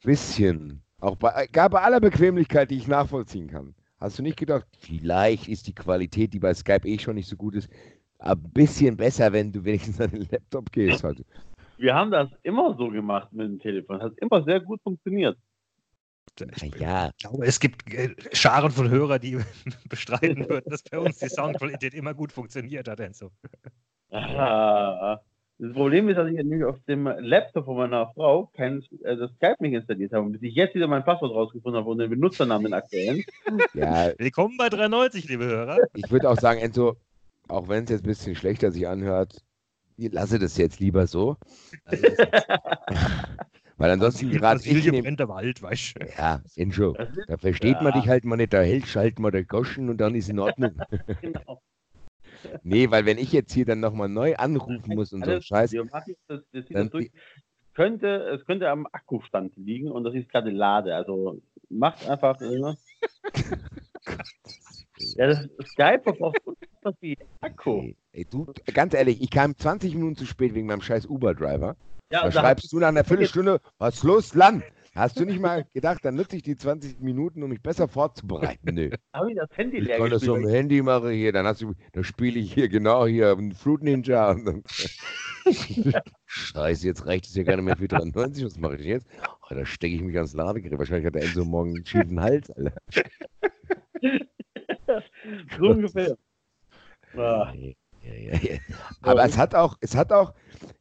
bisschen, 0.04 0.82
auch 1.00 1.18
bei, 1.18 1.48
gar 1.52 1.70
bei 1.70 1.82
aller 1.82 2.00
Bequemlichkeit, 2.00 2.72
die 2.72 2.78
ich 2.78 2.88
nachvollziehen 2.88 3.48
kann, 3.48 3.76
hast 4.00 4.18
du 4.18 4.24
nicht 4.24 4.38
gedacht, 4.38 4.66
vielleicht 4.80 5.48
ist 5.48 5.68
die 5.68 5.76
Qualität, 5.76 6.34
die 6.34 6.40
bei 6.40 6.54
Skype 6.54 6.88
eh 6.88 6.98
schon 6.98 7.16
nicht 7.16 7.28
so 7.28 7.36
gut 7.36 7.56
ist, 7.56 7.70
ein 8.22 8.42
bisschen 8.54 8.96
besser, 8.96 9.34
wenn 9.34 9.52
du 9.52 9.64
wenigstens 9.64 10.00
an 10.00 10.12
den 10.12 10.28
Laptop 10.32 10.72
gehst. 10.72 11.04
Halt. 11.04 11.26
Wir 11.78 11.96
haben 11.96 12.12
das 12.12 12.30
immer 12.44 12.76
so 12.78 12.90
gemacht 12.90 13.32
mit 13.32 13.48
dem 13.48 13.60
Telefon. 13.60 14.00
Das 14.00 14.12
hat 14.12 14.18
immer 14.20 14.44
sehr 14.44 14.60
gut 14.60 14.82
funktioniert. 14.82 15.38
Ich, 16.40 16.76
ja. 16.80 17.10
ich 17.10 17.18
glaube, 17.18 17.46
es 17.46 17.60
gibt 17.60 17.94
äh, 17.94 18.16
Scharen 18.32 18.72
von 18.72 18.90
Hörern, 18.90 19.20
die 19.20 19.38
bestreiten 19.90 20.48
würden, 20.48 20.70
dass 20.70 20.84
bei 20.84 21.00
uns 21.00 21.18
die 21.18 21.28
Soundqualität 21.28 21.94
immer 21.94 22.14
gut 22.14 22.32
funktioniert 22.32 22.88
hat, 22.88 23.00
Enzo. 23.00 23.32
Das 24.10 25.74
Problem 25.74 26.10
ist, 26.10 26.16
dass 26.16 26.28
ich 26.28 26.36
nämlich 26.36 26.64
auf 26.64 26.80
dem 26.88 27.06
Laptop 27.06 27.66
von 27.66 27.78
meiner 27.78 28.12
Frau 28.14 28.48
kein 28.56 28.84
äh, 29.04 29.16
das 29.16 29.32
Skype 29.34 29.58
nicht 29.60 29.74
installiert 29.74 30.14
habe, 30.14 30.30
bis 30.30 30.42
ich 30.42 30.56
jetzt 30.56 30.74
wieder 30.74 30.88
mein 30.88 31.04
Passwort 31.04 31.34
rausgefunden 31.34 31.80
habe 31.80 31.90
und 31.90 32.00
den 32.00 32.10
Benutzernamen 32.10 32.66
den 32.66 32.74
aktuellen. 32.74 33.24
Ja. 33.74 34.12
Willkommen 34.18 34.58
bei 34.58 34.70
93, 34.70 35.28
liebe 35.28 35.46
Hörer. 35.46 35.78
Ich 35.94 36.10
würde 36.10 36.30
auch 36.30 36.38
sagen, 36.38 36.62
Enzo, 36.62 36.98
auch 37.52 37.68
wenn 37.70 37.84
es 37.84 37.90
jetzt 37.90 38.04
ein 38.04 38.08
bisschen 38.08 38.36
schlechter 38.36 38.72
sich 38.72 38.88
anhört, 38.88 39.44
lasse 39.98 40.40
das 40.40 40.58
jetzt 40.58 40.80
lieber 40.80 41.08
so. 41.08 41.38
Also 41.86 42.08
Weil 43.78 43.90
ansonsten 43.90 44.30
gerade 44.30 44.60
ich. 44.64 44.92
Nehm, 44.92 45.04
brennt 45.04 45.20
der 45.20 45.28
Wald, 45.28 45.64
weißt 45.64 45.96
du. 45.96 46.06
Ja, 46.16 46.42
Enjo. 46.56 46.96
Da 47.28 47.38
versteht 47.38 47.78
ja. 47.78 47.82
man 47.82 47.94
dich 47.94 48.08
halt 48.08 48.26
mal 48.26 48.36
nicht, 48.36 48.54
da 48.54 48.62
hält 48.62 48.86
halt 48.96 49.18
mal 49.18 49.32
der 49.32 49.44
Goschen 49.44 49.90
und 49.90 49.98
dann 49.98 50.14
ist 50.14 50.30
in 50.30 50.40
Ordnung. 50.40 50.80
genau. 51.22 51.62
Nee, 52.64 52.90
weil 52.90 53.06
wenn 53.06 53.20
ich 53.20 53.32
jetzt 53.32 53.54
hier 53.54 53.66
dann 53.66 53.82
nochmal 53.82 54.10
neu 54.10 54.36
anrufen 54.36 54.96
muss 54.96 55.14
und 55.14 55.24
so 55.24 55.32
ein 55.32 55.42
Scheiß. 55.44 55.72
Das, 56.28 56.42
das, 56.52 56.66
das 56.72 56.90
könnte, 57.76 58.08
es 58.34 58.46
könnte 58.46 58.70
am 58.70 58.88
Akkustand 58.92 59.56
liegen 59.58 59.92
und 59.92 60.04
das 60.06 60.16
ist 60.16 60.28
gerade 60.28 60.50
Lade. 60.50 60.96
Also 60.96 61.40
macht 61.70 62.10
einfach. 62.10 62.40
Ne? 62.40 62.78
Ja, 65.16 65.28
das 65.28 65.48
Skype 65.66 66.02
verbraucht 66.04 66.38
was 66.84 66.96
wie 67.02 67.18
Akku. 67.42 67.92
Ey, 68.14 68.26
du, 68.30 68.52
ganz 68.74 68.94
ehrlich, 68.94 69.22
ich 69.22 69.30
kam 69.30 69.56
20 69.56 69.96
Minuten 69.96 70.16
zu 70.16 70.26
spät 70.26 70.54
wegen 70.54 70.68
meinem 70.68 70.82
scheiß 70.82 71.06
Uber-Driver. 71.06 71.76
Ja, 72.12 72.24
da 72.24 72.32
schreibst 72.32 72.72
du 72.74 72.80
nach 72.80 72.90
einer 72.90 73.04
Viertelstunde, 73.04 73.62
was 73.78 73.96
ist 73.96 74.04
los, 74.04 74.34
Land? 74.34 74.64
Hast 74.94 75.18
du 75.18 75.24
nicht 75.24 75.40
mal 75.40 75.66
gedacht, 75.74 76.04
dann 76.04 76.16
nutze 76.16 76.36
ich 76.36 76.44
die 76.44 76.58
20 76.58 77.00
Minuten, 77.00 77.42
um 77.44 77.50
mich 77.50 77.62
besser 77.62 77.88
vorzubereiten? 77.88 78.74
Nö. 78.74 78.90
Habe 79.14 79.32
ich 79.32 79.38
das 79.38 79.50
Handy 79.56 79.80
leer 79.80 79.96
Ich 79.96 80.02
kann 80.02 80.12
das 80.12 80.22
so 80.22 80.36
am 80.36 80.46
Handy 80.46 80.82
machen 80.82 81.12
hier, 81.12 81.32
dann 81.32 81.46
hast 81.46 81.62
du, 81.62 81.74
dann 81.94 82.04
spiele 82.04 82.40
ich 82.40 82.54
hier 82.54 82.68
genau 82.68 83.08
hier 83.08 83.38
Fruit 83.56 83.84
Ninja 83.84 84.32
und 84.32 84.46
dann 84.46 84.64
Scheiße, 86.26 86.86
jetzt 86.86 87.06
reicht 87.06 87.26
es 87.26 87.36
ja 87.36 87.44
gar 87.44 87.56
nicht 87.56 87.66
mehr 87.66 87.78
für 87.78 87.88
93. 87.88 88.44
Was 88.44 88.58
mache 88.58 88.76
ich 88.76 88.86
jetzt? 88.86 89.08
Oh, 89.50 89.54
da 89.56 89.66
stecke 89.66 89.96
ich 89.96 90.02
mich 90.02 90.16
ans 90.18 90.34
Ladegerät. 90.34 90.78
Wahrscheinlich 90.78 91.06
hat 91.06 91.16
der 91.16 91.24
Enzo 91.24 91.46
morgen 91.46 91.76
einen 91.76 91.86
schiefen 91.86 92.20
Hals, 92.20 92.52
Alter. 92.52 92.74
so 95.58 95.70
ungefähr. 95.70 96.18
Ah. 97.16 97.54
Ja, 98.04 98.14
ja, 98.14 98.38
ja. 98.38 98.60
Aber 99.02 99.24
es 99.24 99.38
hat 99.38 99.54
auch, 99.54 99.78
es 99.82 99.96
hat 99.96 100.12
auch, 100.12 100.34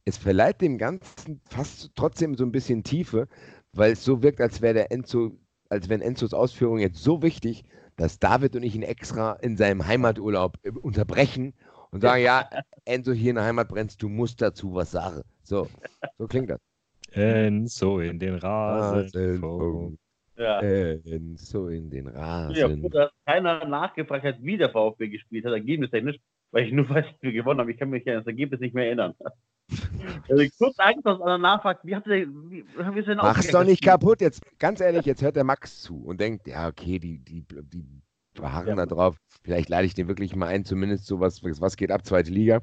es 0.05 0.17
verleiht 0.17 0.61
dem 0.61 0.79
Ganzen 0.79 1.41
fast 1.51 1.91
trotzdem 1.95 2.35
so 2.35 2.45
ein 2.45 2.53
bisschen 2.53 2.83
Tiefe, 2.83 3.29
weil 3.73 3.93
es 3.93 4.05
so 4.05 4.23
wirkt, 4.23 4.41
als 4.41 4.63
wäre 4.63 4.75
der 4.75 4.93
Enzo, 4.93 5.39
als 5.69 5.89
wenn 5.89 6.01
Enzos 6.01 6.33
Ausführung 6.33 6.79
jetzt 6.79 7.03
so 7.03 7.23
wichtig, 7.23 7.65
dass 7.97 8.19
David 8.19 8.57
und 8.57 8.63
ich 8.63 8.75
ihn 8.75 8.83
extra 8.83 9.35
in 9.35 9.57
seinem 9.57 9.87
Heimaturlaub 9.87 10.57
äh, 10.63 10.71
unterbrechen 10.71 11.55
und 11.91 12.01
sagen, 12.01 12.23
ja, 12.23 12.49
Enzo, 12.85 13.13
hier 13.13 13.31
in 13.31 13.37
der 13.37 13.45
Heimat 13.45 13.69
brennst, 13.69 14.03
du 14.03 14.09
musst 14.09 14.41
dazu 14.41 14.75
was 14.75 14.91
sagen. 14.91 15.23
So, 15.43 15.69
so 16.19 16.27
klingt 16.27 16.51
das. 16.51 16.61
Enzo 17.13 17.99
in 18.01 18.19
den 18.19 18.37
Rasen. 18.37 19.99
Ja. 20.41 20.61
Enzo 20.61 21.69
in 21.69 21.91
den 21.91 22.09
Rasen. 22.09 22.57
Ja, 22.57 22.69
gut, 22.69 22.95
dass 22.95 23.11
keiner 23.27 23.67
nachgefragt 23.67 24.25
hat, 24.25 24.37
wie 24.41 24.57
der 24.57 24.71
VfB 24.71 25.09
gespielt 25.09 25.45
hat, 25.45 25.53
ergebnistechnisch, 25.53 26.17
weil 26.51 26.65
ich 26.65 26.73
nur 26.73 26.89
weiß, 26.91 27.05
dass 27.05 27.23
wir 27.23 27.33
gewonnen 27.33 27.61
haben. 27.61 27.69
Ich 27.69 27.79
kann 27.79 27.91
mich 27.91 28.09
an 28.09 28.15
das 28.15 28.27
Ergebnis 28.27 28.61
nicht 28.61 28.75
mehr 28.75 28.87
erinnern. 28.87 29.15
Also 30.29 30.43
ich 30.43 30.51
kurz 30.59 30.77
Angst, 30.79 31.07
dass 31.07 31.21
einer 31.21 31.39
nachfragt, 31.39 31.85
wie 31.85 31.95
habt 31.95 32.09
ihr, 32.09 32.27
wie, 32.27 32.65
wie 32.65 33.03
denn 33.03 33.19
Mach's 33.19 33.53
doch 33.53 33.63
nicht 33.63 33.85
kaputt. 33.85 34.21
Jetzt, 34.21 34.43
ganz 34.59 34.81
ehrlich, 34.81 35.07
jetzt 35.07 35.23
hört 35.23 35.37
der 35.37 35.45
Max 35.45 35.81
zu 35.81 36.03
und 36.05 36.21
denkt, 36.21 36.49
ja, 36.49 36.67
okay, 36.67 36.99
die, 36.99 37.19
die, 37.19 37.45
die 37.49 37.85
beharren 38.35 38.71
ja. 38.71 38.75
da 38.75 38.87
drauf. 38.87 39.17
Vielleicht 39.45 39.69
lade 39.69 39.87
ich 39.87 39.95
den 39.95 40.09
wirklich 40.09 40.35
mal 40.35 40.49
ein, 40.49 40.65
zumindest 40.65 41.07
so 41.07 41.21
was, 41.21 41.45
was 41.45 41.77
geht 41.77 41.93
ab, 41.93 42.05
zweite 42.05 42.33
Liga. 42.33 42.63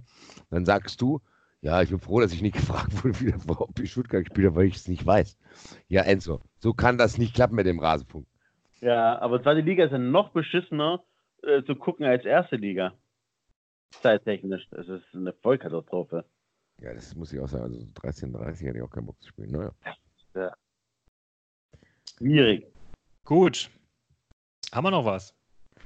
Dann 0.50 0.66
sagst 0.66 1.02
du, 1.02 1.22
ja, 1.62 1.82
ich 1.82 1.90
bin 1.90 2.00
froh, 2.00 2.20
dass 2.20 2.34
ich 2.34 2.42
nicht 2.42 2.56
gefragt 2.58 3.04
wurde, 3.04 3.20
wie 3.20 3.32
der 3.32 3.40
VfB 3.40 3.86
Stuttgart 3.86 4.24
gespielt 4.24 4.48
hat, 4.48 4.56
weil 4.56 4.66
ich 4.66 4.76
es 4.76 4.88
nicht 4.88 5.06
weiß. 5.06 5.38
Ja, 5.88 6.04
Enzo, 6.04 6.42
so 6.60 6.74
kann 6.74 6.98
das 6.98 7.18
nicht 7.18 7.36
klappen 7.36 7.56
mit 7.56 7.66
dem 7.66 7.80
Rasenfunk. 7.80 8.28
Ja, 8.80 9.20
aber 9.20 9.42
zweite 9.42 9.62
Liga 9.62 9.86
ist 9.86 9.92
ja 9.92 9.98
noch 9.98 10.30
beschissener 10.30 11.04
äh, 11.42 11.64
zu 11.64 11.76
gucken 11.76 12.06
als 12.06 12.26
erste 12.26 12.58
Liga. 12.58 12.94
Zeittechnisch. 14.02 14.68
Das 14.70 14.88
ist 14.88 15.04
eine 15.14 15.34
Vollkatastrophe. 15.34 16.26
Ja, 16.80 16.94
das 16.94 17.16
muss 17.16 17.34
ich 17.34 17.40
auch 17.40 17.48
sagen. 17.48 17.64
Also 17.64 17.80
13:30 17.80 18.66
hätte 18.66 18.78
ich 18.78 18.84
auch 18.84 18.90
keinen 18.90 19.08
Bock 19.08 19.20
zu 19.22 19.30
spielen. 19.30 19.52
Naja. 19.52 19.72
Ja. 20.36 20.56
Schwierig. 22.18 22.68
Gut. 23.24 23.72
Haben 24.74 24.86
wir 24.86 24.92
noch 24.92 25.06
was? 25.06 25.37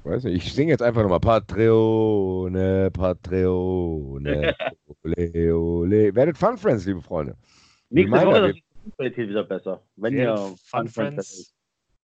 Ich 0.04 0.10
weiß 0.10 0.24
nicht. 0.24 0.47
Ich 0.47 0.54
singe 0.54 0.72
jetzt 0.72 0.82
einfach 0.82 1.04
nochmal 1.04 1.20
Patreone, 1.20 2.89
Patreone. 2.91 4.56
ole, 5.04 5.56
ole. 5.56 6.16
Werdet 6.16 6.38
Fun 6.39 6.58
Friends, 6.58 6.86
liebe 6.88 7.02
Freunde. 7.02 7.38
Nächste 7.91 8.26
Woche 8.26 8.47
ist 8.47 8.62
die 8.84 8.91
Qualität 8.91 9.30
wieder 9.30 9.43
besser. 9.43 9.84
Wenn 9.97 10.18
ihr 10.18 10.36
Fun, 10.36 10.56
Fun 10.58 10.88
Friends. 10.88 11.54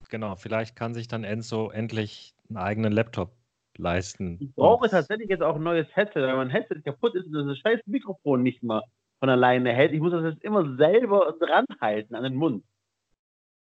Genau, 0.10 0.36
vielleicht 0.36 0.76
kann 0.76 0.96
sich 0.96 1.08
dann 1.08 1.24
Enzo 1.24 1.70
endlich 1.70 2.34
einen 2.50 2.58
eigenen 2.58 2.94
Laptop 2.94 3.32
leisten. 3.78 4.38
Ich 4.40 4.56
brauche 4.56 4.90
tatsächlich 4.90 5.30
jetzt 5.30 5.44
auch 5.44 5.56
ein 5.56 5.64
neues 5.64 5.88
Headset, 5.96 6.22
weil 6.22 6.36
mein 6.36 6.50
Headset 6.50 6.82
kaputt 6.84 7.14
ist 7.14 7.28
und 7.28 7.48
das 7.48 7.58
scheiß 7.60 7.80
Mikrofon 7.86 8.42
nicht 8.42 8.64
mal 8.64 8.82
von 9.20 9.30
alleine 9.30 9.72
hält. 9.72 9.94
Ich 9.94 10.00
muss 10.00 10.12
das 10.12 10.34
jetzt 10.34 10.44
immer 10.44 10.76
selber 10.78 11.36
dran 11.40 11.66
halten 11.80 12.16
an 12.16 12.24
den 12.24 12.36
Mund. 12.36 12.64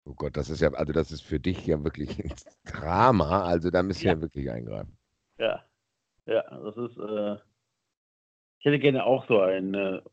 Oh 0.07 0.13
Gott, 0.13 0.37
das 0.37 0.49
ist 0.49 0.61
ja, 0.61 0.71
also 0.71 0.93
das 0.93 1.11
ist 1.11 1.21
für 1.21 1.39
dich 1.39 1.65
ja 1.65 1.83
wirklich 1.83 2.17
ein 2.23 2.33
Drama. 2.65 3.43
Also 3.43 3.69
da 3.69 3.83
müssen 3.83 4.03
wir 4.03 4.13
ja. 4.13 4.21
wirklich 4.21 4.49
eingreifen. 4.49 4.97
Ja, 5.37 5.63
ja, 6.25 6.43
das 6.49 6.77
ist, 6.77 6.97
äh, 6.97 7.35
ich 8.59 8.65
hätte 8.65 8.79
gerne 8.79 9.03
auch 9.03 9.27
so 9.27 9.41
eine 9.41 10.03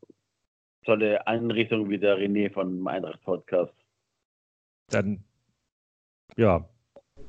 tolle 0.84 1.26
Einrichtung 1.26 1.88
wie 1.88 1.98
der 1.98 2.18
René 2.18 2.52
von 2.52 2.86
Eintracht 2.86 3.22
Podcast. 3.22 3.72
Dann, 4.88 5.24
ja. 6.36 6.68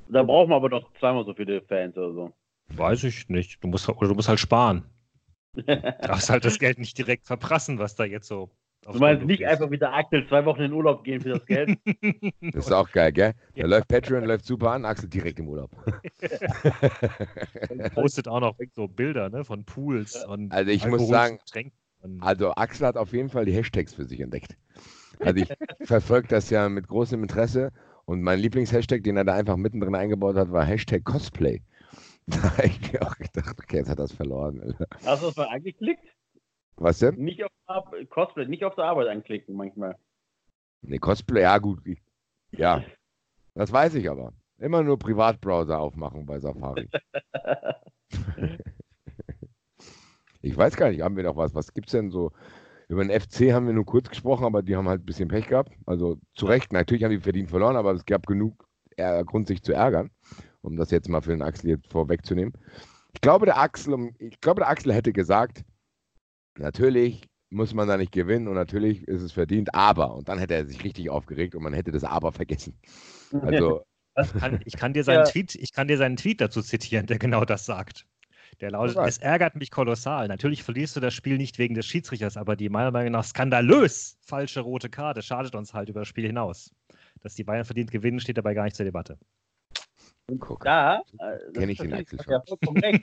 Da 0.09 0.23
brauchen 0.23 0.49
wir 0.49 0.55
aber 0.55 0.69
noch 0.69 0.91
zweimal 0.99 1.25
so 1.25 1.33
viele 1.33 1.61
Fans 1.61 1.95
oder 1.97 2.13
so. 2.13 2.33
Weiß 2.69 3.03
ich 3.03 3.29
nicht. 3.29 3.63
Du 3.63 3.67
musst, 3.67 3.87
oder 3.87 4.09
du 4.09 4.15
musst 4.15 4.27
halt 4.27 4.39
sparen. 4.39 4.83
du 5.53 5.63
darfst 5.63 6.29
halt 6.29 6.43
das 6.43 6.59
Geld 6.59 6.79
nicht 6.79 6.97
direkt 6.97 7.25
verprassen, 7.27 7.79
was 7.79 7.95
da 7.95 8.03
jetzt 8.03 8.27
so. 8.27 8.49
Du 8.91 8.99
meinst 8.99 9.25
nicht 9.25 9.41
ist. 9.41 9.47
einfach 9.47 9.71
wieder 9.71 9.93
Axel 9.93 10.27
zwei 10.27 10.45
Wochen 10.45 10.61
in 10.61 10.71
Urlaub 10.71 11.03
gehen 11.03 11.21
für 11.21 11.29
das 11.29 11.45
Geld? 11.45 11.77
das 12.41 12.67
ist 12.67 12.71
auch 12.71 12.91
geil, 12.91 13.11
gell? 13.11 13.33
Da 13.55 13.61
ja. 13.61 13.67
läuft 13.67 13.87
Patreon, 13.87 14.23
läuft 14.25 14.45
super 14.45 14.71
an, 14.71 14.85
Axel 14.85 15.09
direkt 15.09 15.39
im 15.39 15.49
Urlaub. 15.49 15.71
postet 17.95 18.27
auch 18.27 18.41
noch 18.41 18.55
so 18.73 18.87
Bilder 18.87 19.29
ne, 19.29 19.43
von 19.43 19.63
Pools 19.63 20.23
und 20.25 20.51
Also 20.51 20.69
ich 20.69 20.85
muss 20.85 21.07
sagen, 21.07 21.39
also 22.19 22.53
Axel 22.53 22.85
hat 22.85 22.97
auf 22.97 23.11
jeden 23.11 23.29
Fall 23.29 23.45
die 23.45 23.53
Hashtags 23.53 23.93
für 23.93 24.05
sich 24.05 24.19
entdeckt. 24.19 24.55
Also 25.19 25.41
ich 25.41 25.49
verfolge 25.87 26.27
das 26.27 26.49
ja 26.51 26.69
mit 26.69 26.87
großem 26.87 27.21
Interesse 27.23 27.71
und 28.05 28.21
mein 28.21 28.39
Lieblingshashtag, 28.39 29.03
den 29.03 29.17
er 29.17 29.25
da 29.25 29.33
einfach 29.33 29.57
mittendrin 29.57 29.95
eingebaut 29.95 30.35
hat, 30.35 30.51
war 30.51 30.63
Hashtag 30.63 31.03
Cosplay. 31.03 31.61
Da 32.27 32.41
habe 32.57 32.67
ich 32.67 32.91
mir 32.91 33.01
auch 33.01 33.17
gedacht, 33.17 33.55
okay, 33.59 33.77
jetzt 33.77 33.89
hat 33.89 33.99
er 33.99 34.05
es 34.05 34.11
verloren. 34.11 34.59
Alter. 34.61 34.87
Hast 35.05 35.21
du 35.21 35.27
das 35.27 35.35
mal 35.35 35.47
angeklickt? 35.47 36.03
Was 36.77 36.99
denn? 36.99 37.15
Nicht 37.15 37.43
auf 37.43 37.85
Cosplay, 38.09 38.47
nicht 38.47 38.63
auf 38.63 38.75
der 38.75 38.85
Arbeit 38.85 39.07
anklicken 39.07 39.55
manchmal. 39.55 39.95
Ne, 40.81 40.99
Cosplay, 40.99 41.41
ja 41.41 41.57
gut. 41.57 41.81
Ja, 42.51 42.83
das 43.53 43.71
weiß 43.71 43.95
ich 43.95 44.09
aber. 44.09 44.33
Immer 44.57 44.83
nur 44.83 44.99
Privatbrowser 44.99 45.79
aufmachen 45.79 46.25
bei 46.25 46.39
Safari. 46.39 46.89
ich 50.41 50.55
weiß 50.55 50.75
gar 50.77 50.89
nicht, 50.89 51.01
haben 51.01 51.17
wir 51.17 51.23
noch 51.23 51.35
was? 51.35 51.53
Was 51.55 51.73
gibt 51.73 51.87
es 51.87 51.91
denn 51.91 52.11
so? 52.11 52.31
Über 52.87 53.03
den 53.03 53.19
FC 53.19 53.51
haben 53.51 53.65
wir 53.65 53.73
nur 53.73 53.85
kurz 53.85 54.09
gesprochen, 54.09 54.45
aber 54.45 54.61
die 54.61 54.75
haben 54.75 54.87
halt 54.87 55.01
ein 55.01 55.05
bisschen 55.05 55.27
Pech 55.27 55.47
gehabt. 55.47 55.71
Also 55.85 56.19
zu 56.35 56.45
Recht, 56.45 56.71
natürlich 56.71 57.03
haben 57.03 57.11
die 57.11 57.19
verdient 57.19 57.49
verloren, 57.49 57.75
aber 57.75 57.93
es 57.93 58.05
gab 58.05 58.27
genug 58.27 58.65
Grund, 59.25 59.47
sich 59.47 59.61
zu 59.61 59.73
ärgern 59.73 60.11
um 60.65 60.75
das 60.75 60.91
jetzt 60.91 61.07
mal 61.07 61.21
für 61.21 61.31
den 61.31 61.41
Axel 61.41 61.69
jetzt 61.69 61.91
vorwegzunehmen. 61.91 62.53
Ich 63.13 63.21
glaube, 63.21 63.45
der 63.45 63.57
Axel, 63.57 64.11
ich 64.19 64.41
glaube, 64.41 64.61
der 64.61 64.69
Axel 64.69 64.93
hätte 64.93 65.13
gesagt, 65.13 65.63
natürlich 66.57 67.27
muss 67.49 67.73
man 67.73 67.87
da 67.87 67.97
nicht 67.97 68.11
gewinnen 68.11 68.47
und 68.47 68.55
natürlich 68.55 69.07
ist 69.07 69.21
es 69.21 69.31
verdient, 69.31 69.73
aber, 69.73 70.13
und 70.15 70.27
dann 70.27 70.39
hätte 70.39 70.55
er 70.55 70.65
sich 70.65 70.83
richtig 70.83 71.09
aufgeregt 71.09 71.55
und 71.55 71.63
man 71.63 71.73
hätte 71.73 71.91
das 71.91 72.03
aber 72.03 72.31
vergessen. 72.31 72.77
Also. 73.41 73.83
Kann, 74.39 74.61
ich, 74.63 74.77
kann 74.77 74.93
dir 74.93 75.03
seinen 75.03 75.25
ja. 75.25 75.31
Tweet, 75.31 75.55
ich 75.55 75.73
kann 75.73 75.89
dir 75.89 75.97
seinen 75.97 76.15
Tweet 76.15 76.39
dazu 76.39 76.61
zitieren, 76.61 77.05
der 77.05 77.19
genau 77.19 77.43
das 77.43 77.65
sagt. 77.65 78.05
Der 78.61 78.71
lautet, 78.71 78.97
es 79.05 79.17
ärgert 79.17 79.55
mich 79.55 79.71
kolossal. 79.71 80.29
Natürlich 80.29 80.63
verlierst 80.63 80.95
du 80.95 81.01
das 81.01 81.13
Spiel 81.13 81.37
nicht 81.37 81.59
wegen 81.59 81.75
des 81.75 81.85
Schiedsrichters, 81.85 82.37
aber 82.37 82.55
die 82.55 82.69
meiner 82.69 82.91
Meinung 82.91 83.11
nach 83.11 83.25
skandalös 83.25 84.17
falsche 84.21 84.61
rote 84.61 84.89
Karte 84.89 85.21
schadet 85.21 85.55
uns 85.55 85.73
halt 85.73 85.89
über 85.89 86.01
das 86.01 86.07
Spiel 86.07 86.25
hinaus. 86.25 86.73
Dass 87.21 87.35
die 87.35 87.43
Bayern 87.43 87.65
verdient 87.65 87.91
gewinnen, 87.91 88.21
steht 88.21 88.37
dabei 88.37 88.53
gar 88.53 88.63
nicht 88.63 88.77
zur 88.77 88.85
Debatte. 88.85 89.17
Guck. 90.39 90.63
Da 90.63 91.01
äh, 91.19 91.51
kenne 91.53 91.71
ich 91.73 91.79
den 91.79 91.93
Axel 91.93 92.19
schon. 92.21 92.33
Ja 92.33 92.97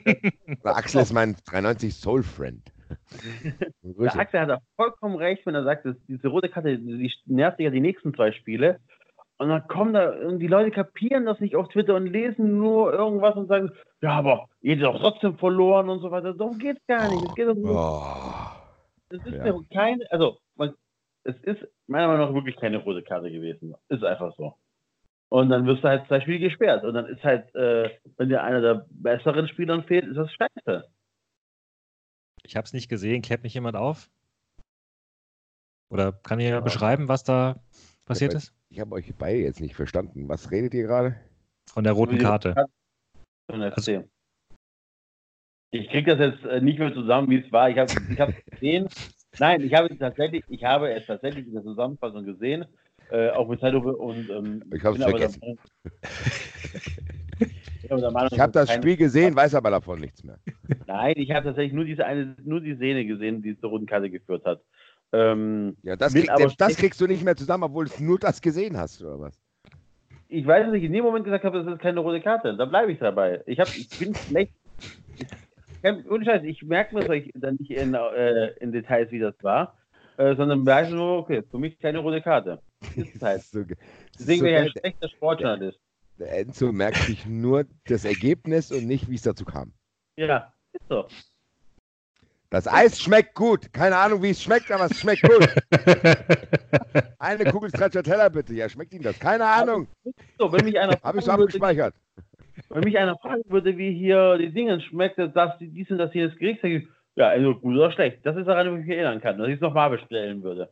Axel 0.63 1.01
ist 1.01 1.13
mein 1.13 1.35
93 1.45 1.93
Soul 1.93 2.23
Friend. 2.23 2.72
Der 3.83 4.15
Axel 4.15 4.39
hat 4.39 4.49
da 4.49 4.59
vollkommen 4.75 5.15
recht, 5.15 5.45
wenn 5.45 5.55
er 5.55 5.63
sagt, 5.63 5.85
dass 5.85 5.95
diese 6.07 6.27
rote 6.27 6.49
Karte, 6.49 6.77
die 6.77 7.11
nervt 7.25 7.59
ja 7.59 7.69
die 7.69 7.81
nächsten 7.81 8.13
zwei 8.13 8.31
Spiele. 8.31 8.79
Und 9.37 9.49
dann 9.49 9.67
kommen 9.67 9.93
da, 9.93 10.11
die 10.37 10.47
Leute 10.47 10.71
kapieren 10.71 11.25
das 11.25 11.39
nicht 11.39 11.55
auf 11.55 11.67
Twitter 11.69 11.95
und 11.95 12.07
lesen 12.07 12.57
nur 12.57 12.93
irgendwas 12.93 13.35
und 13.35 13.47
sagen, 13.47 13.71
ja, 14.01 14.11
aber 14.11 14.47
ihr 14.61 14.75
habt 14.75 14.83
doch 14.83 14.99
trotzdem 14.99 15.37
verloren 15.37 15.89
und 15.89 15.99
so 15.99 16.11
weiter. 16.11 16.33
Darum 16.33 16.59
geht 16.59 16.77
es 16.77 16.87
gar 16.87 17.09
nicht. 17.09 17.25
Es 17.27 17.35
geht 17.35 17.47
um. 17.47 17.63
Oh. 17.65 18.03
Es 19.09 19.25
ist 19.25 19.33
ja. 19.33 19.55
keine, 19.73 20.05
also 20.11 20.37
man, 20.55 20.73
es 21.23 21.35
ist 21.43 21.67
meiner 21.87 22.07
Meinung 22.07 22.27
nach 22.27 22.33
wirklich 22.33 22.55
keine 22.55 22.77
rote 22.77 23.03
Karte 23.03 23.31
gewesen. 23.31 23.75
Ist 23.89 24.03
einfach 24.03 24.33
so. 24.35 24.55
Und 25.29 25.49
dann 25.49 25.65
wirst 25.65 25.83
du 25.83 25.87
halt 25.87 26.07
zwei 26.07 26.21
Spiele 26.21 26.39
gesperrt. 26.39 26.83
Und 26.83 26.93
dann 26.93 27.07
ist 27.07 27.23
halt, 27.23 27.53
äh, 27.55 27.89
wenn 28.17 28.29
dir 28.29 28.43
einer 28.43 28.61
der 28.61 28.85
besseren 28.89 29.47
Spieler 29.47 29.81
fehlt, 29.83 30.05
ist 30.05 30.17
das 30.17 30.31
scheiße. 30.31 30.85
Ich 32.45 32.55
habe 32.55 32.65
es 32.65 32.73
nicht 32.73 32.89
gesehen. 32.89 33.21
Klärt 33.21 33.43
mich 33.43 33.53
jemand 33.53 33.75
auf? 33.75 34.09
Oder 35.89 36.11
kann 36.11 36.39
ihr 36.39 36.49
ja. 36.49 36.59
beschreiben, 36.59 37.07
was 37.07 37.23
da 37.23 37.61
passiert 38.05 38.33
ist? 38.33 38.53
Ich 38.69 38.79
habe 38.79 38.93
euch 38.93 39.13
beide 39.15 39.39
jetzt 39.39 39.61
nicht 39.61 39.75
verstanden. 39.75 40.27
Was 40.27 40.51
redet 40.51 40.73
ihr 40.73 40.83
gerade? 40.83 41.15
Von 41.71 41.83
der 41.83 41.93
roten 41.93 42.17
Karte. 42.17 42.55
Also, 43.47 44.03
ich 45.71 45.89
kriege 45.89 46.15
das 46.15 46.19
jetzt 46.19 46.45
äh, 46.45 46.61
nicht 46.61 46.79
mehr 46.79 46.93
zusammen, 46.93 47.29
wie 47.29 47.39
es 47.39 47.51
war. 47.51 47.69
Ich 47.69 47.77
habe 47.77 47.91
es 47.91 48.45
gesehen. 48.51 48.87
Nein, 49.39 49.61
ich 49.61 49.73
habe 49.73 49.91
es 49.91 49.97
tatsächlich, 49.97 50.43
ich 50.47 50.63
habe 50.63 50.93
es 50.93 51.05
tatsächlich 51.05 51.47
in 51.47 51.53
der 51.53 51.63
Zusammenfassung 51.63 52.25
gesehen, 52.25 52.65
äh, 53.09 53.29
auch 53.29 53.47
mit 53.47 53.59
Zeitlupe 53.59 53.95
und 53.95 54.29
ähm, 54.29 54.63
ich 54.71 54.83
habe 54.83 54.97
es 54.97 55.03
vergessen. 55.03 55.41
Ich 57.83 58.39
habe 58.39 58.51
das 58.51 58.73
Spiel 58.73 58.95
gesehen, 58.95 59.35
weiß 59.35 59.55
aber 59.55 59.69
davon 59.69 59.99
nichts 59.99 60.23
mehr. 60.23 60.39
Nein, 60.87 61.13
ich 61.17 61.31
habe 61.31 61.45
tatsächlich 61.45 61.73
nur 61.73 61.85
diese 61.85 62.05
eine, 62.05 62.35
nur 62.43 62.61
die 62.61 62.75
Szene 62.75 63.05
gesehen, 63.05 63.41
die 63.41 63.57
zur 63.57 63.71
roten 63.71 63.85
Karte 63.85 64.09
geführt 64.09 64.45
hat. 64.45 64.61
Ähm, 65.11 65.75
ja, 65.83 65.95
das, 65.95 66.13
krieg, 66.13 66.29
das 66.57 66.75
kriegst 66.75 66.99
du 66.99 67.07
nicht 67.07 67.23
mehr 67.23 67.35
zusammen, 67.35 67.65
obwohl 67.65 67.85
du 67.85 68.03
nur 68.03 68.17
das 68.17 68.41
gesehen 68.41 68.77
hast, 68.77 69.01
oder 69.01 69.19
was? 69.19 69.39
Ich 70.27 70.47
weiß 70.47 70.71
nicht, 70.71 70.83
in 70.83 70.93
dem 70.93 71.03
Moment 71.03 71.25
gesagt 71.25 71.43
habe, 71.43 71.63
das 71.63 71.71
ist 71.71 71.79
keine 71.79 71.99
rote 71.99 72.19
Karte. 72.21 72.57
Da 72.57 72.65
bleibe 72.65 72.91
ich 72.91 72.97
dabei. 72.97 73.43
Ich, 73.45 73.59
hab, 73.59 73.67
ich 73.67 73.87
bin 73.99 74.15
schlecht. 74.15 74.53
Ich, 75.19 76.09
ohne 76.09 76.25
Scheiß, 76.25 76.43
ich 76.43 76.63
merke 76.63 76.95
mir 76.95 77.07
euch 77.07 77.29
dann 77.35 77.57
nicht 77.59 77.69
in, 77.69 77.93
äh, 77.93 78.47
in, 78.59 78.71
Details, 78.71 79.11
wie 79.11 79.19
das 79.19 79.35
war, 79.43 79.77
äh, 80.17 80.35
sondern 80.35 80.65
weiß 80.65 80.89
nur, 80.89 81.19
okay, 81.19 81.43
für 81.51 81.59
mich 81.59 81.77
keine 81.77 81.99
rote 81.99 82.21
Karte. 82.21 82.61
Ist 82.95 83.21
halt. 83.21 83.43
so, 83.43 83.63
Deswegen 84.17 84.39
so 84.39 84.45
wäre 84.45 84.65
ich 84.65 84.75
ein 84.75 84.79
schlechter 84.79 85.09
Sportjournalist. 85.09 85.79
Enzo 86.19 86.71
merkt 86.71 86.97
sich 86.97 87.25
nur 87.25 87.65
das 87.85 88.05
Ergebnis 88.05 88.71
und 88.71 88.85
nicht, 88.85 89.09
wie 89.09 89.15
es 89.15 89.23
dazu 89.23 89.45
kam. 89.45 89.73
Ja, 90.15 90.53
ist 90.73 90.87
so. 90.89 91.07
Das 92.53 92.67
Eis 92.67 93.01
schmeckt 93.01 93.33
gut. 93.33 93.73
Keine 93.73 93.97
Ahnung, 93.97 94.21
wie 94.21 94.29
es 94.29 94.43
schmeckt, 94.43 94.71
aber 94.71 94.85
es 94.85 94.99
schmeckt 94.99 95.23
gut. 95.23 95.49
Eine 97.19 97.45
Kugel 97.45 97.69
Stracciatella 97.69 98.29
bitte. 98.29 98.53
Ja, 98.53 98.69
schmeckt 98.69 98.93
Ihnen 98.93 99.03
das? 99.03 99.19
Keine 99.19 99.43
Ahnung. 99.43 99.87
So, 100.37 100.51
wenn 100.51 100.63
mich 100.63 100.79
einer 100.79 100.95
Habe 101.01 101.17
ich 101.17 101.25
so 101.25 101.31
abgespeichert. 101.31 101.95
Wenn 102.69 102.83
mich 102.83 102.95
einer 102.95 103.17
fragen 103.17 103.41
würde, 103.47 103.75
wie 103.75 103.91
hier 103.91 104.37
die 104.37 104.51
Dinge 104.51 104.79
schmeckt, 104.81 105.17
das, 105.17 105.57
dies 105.59 105.89
und 105.89 105.97
das 105.97 106.11
hier 106.11 106.29
das 106.29 106.37
Gericht, 106.37 106.61
sage 106.61 106.77
ich, 106.77 106.87
ja, 107.15 107.29
also 107.29 107.55
gut 107.55 107.75
oder 107.75 107.91
schlecht. 107.91 108.23
Das 108.23 108.37
ist 108.37 108.45
daran, 108.45 108.71
wo 108.71 108.75
ich 108.75 108.85
mich 108.85 108.95
erinnern 108.95 109.19
kann, 109.19 109.39
dass 109.39 109.47
ich 109.47 109.55
es 109.55 109.61
nochmal 109.61 109.89
bestellen 109.89 110.43
würde. 110.43 110.69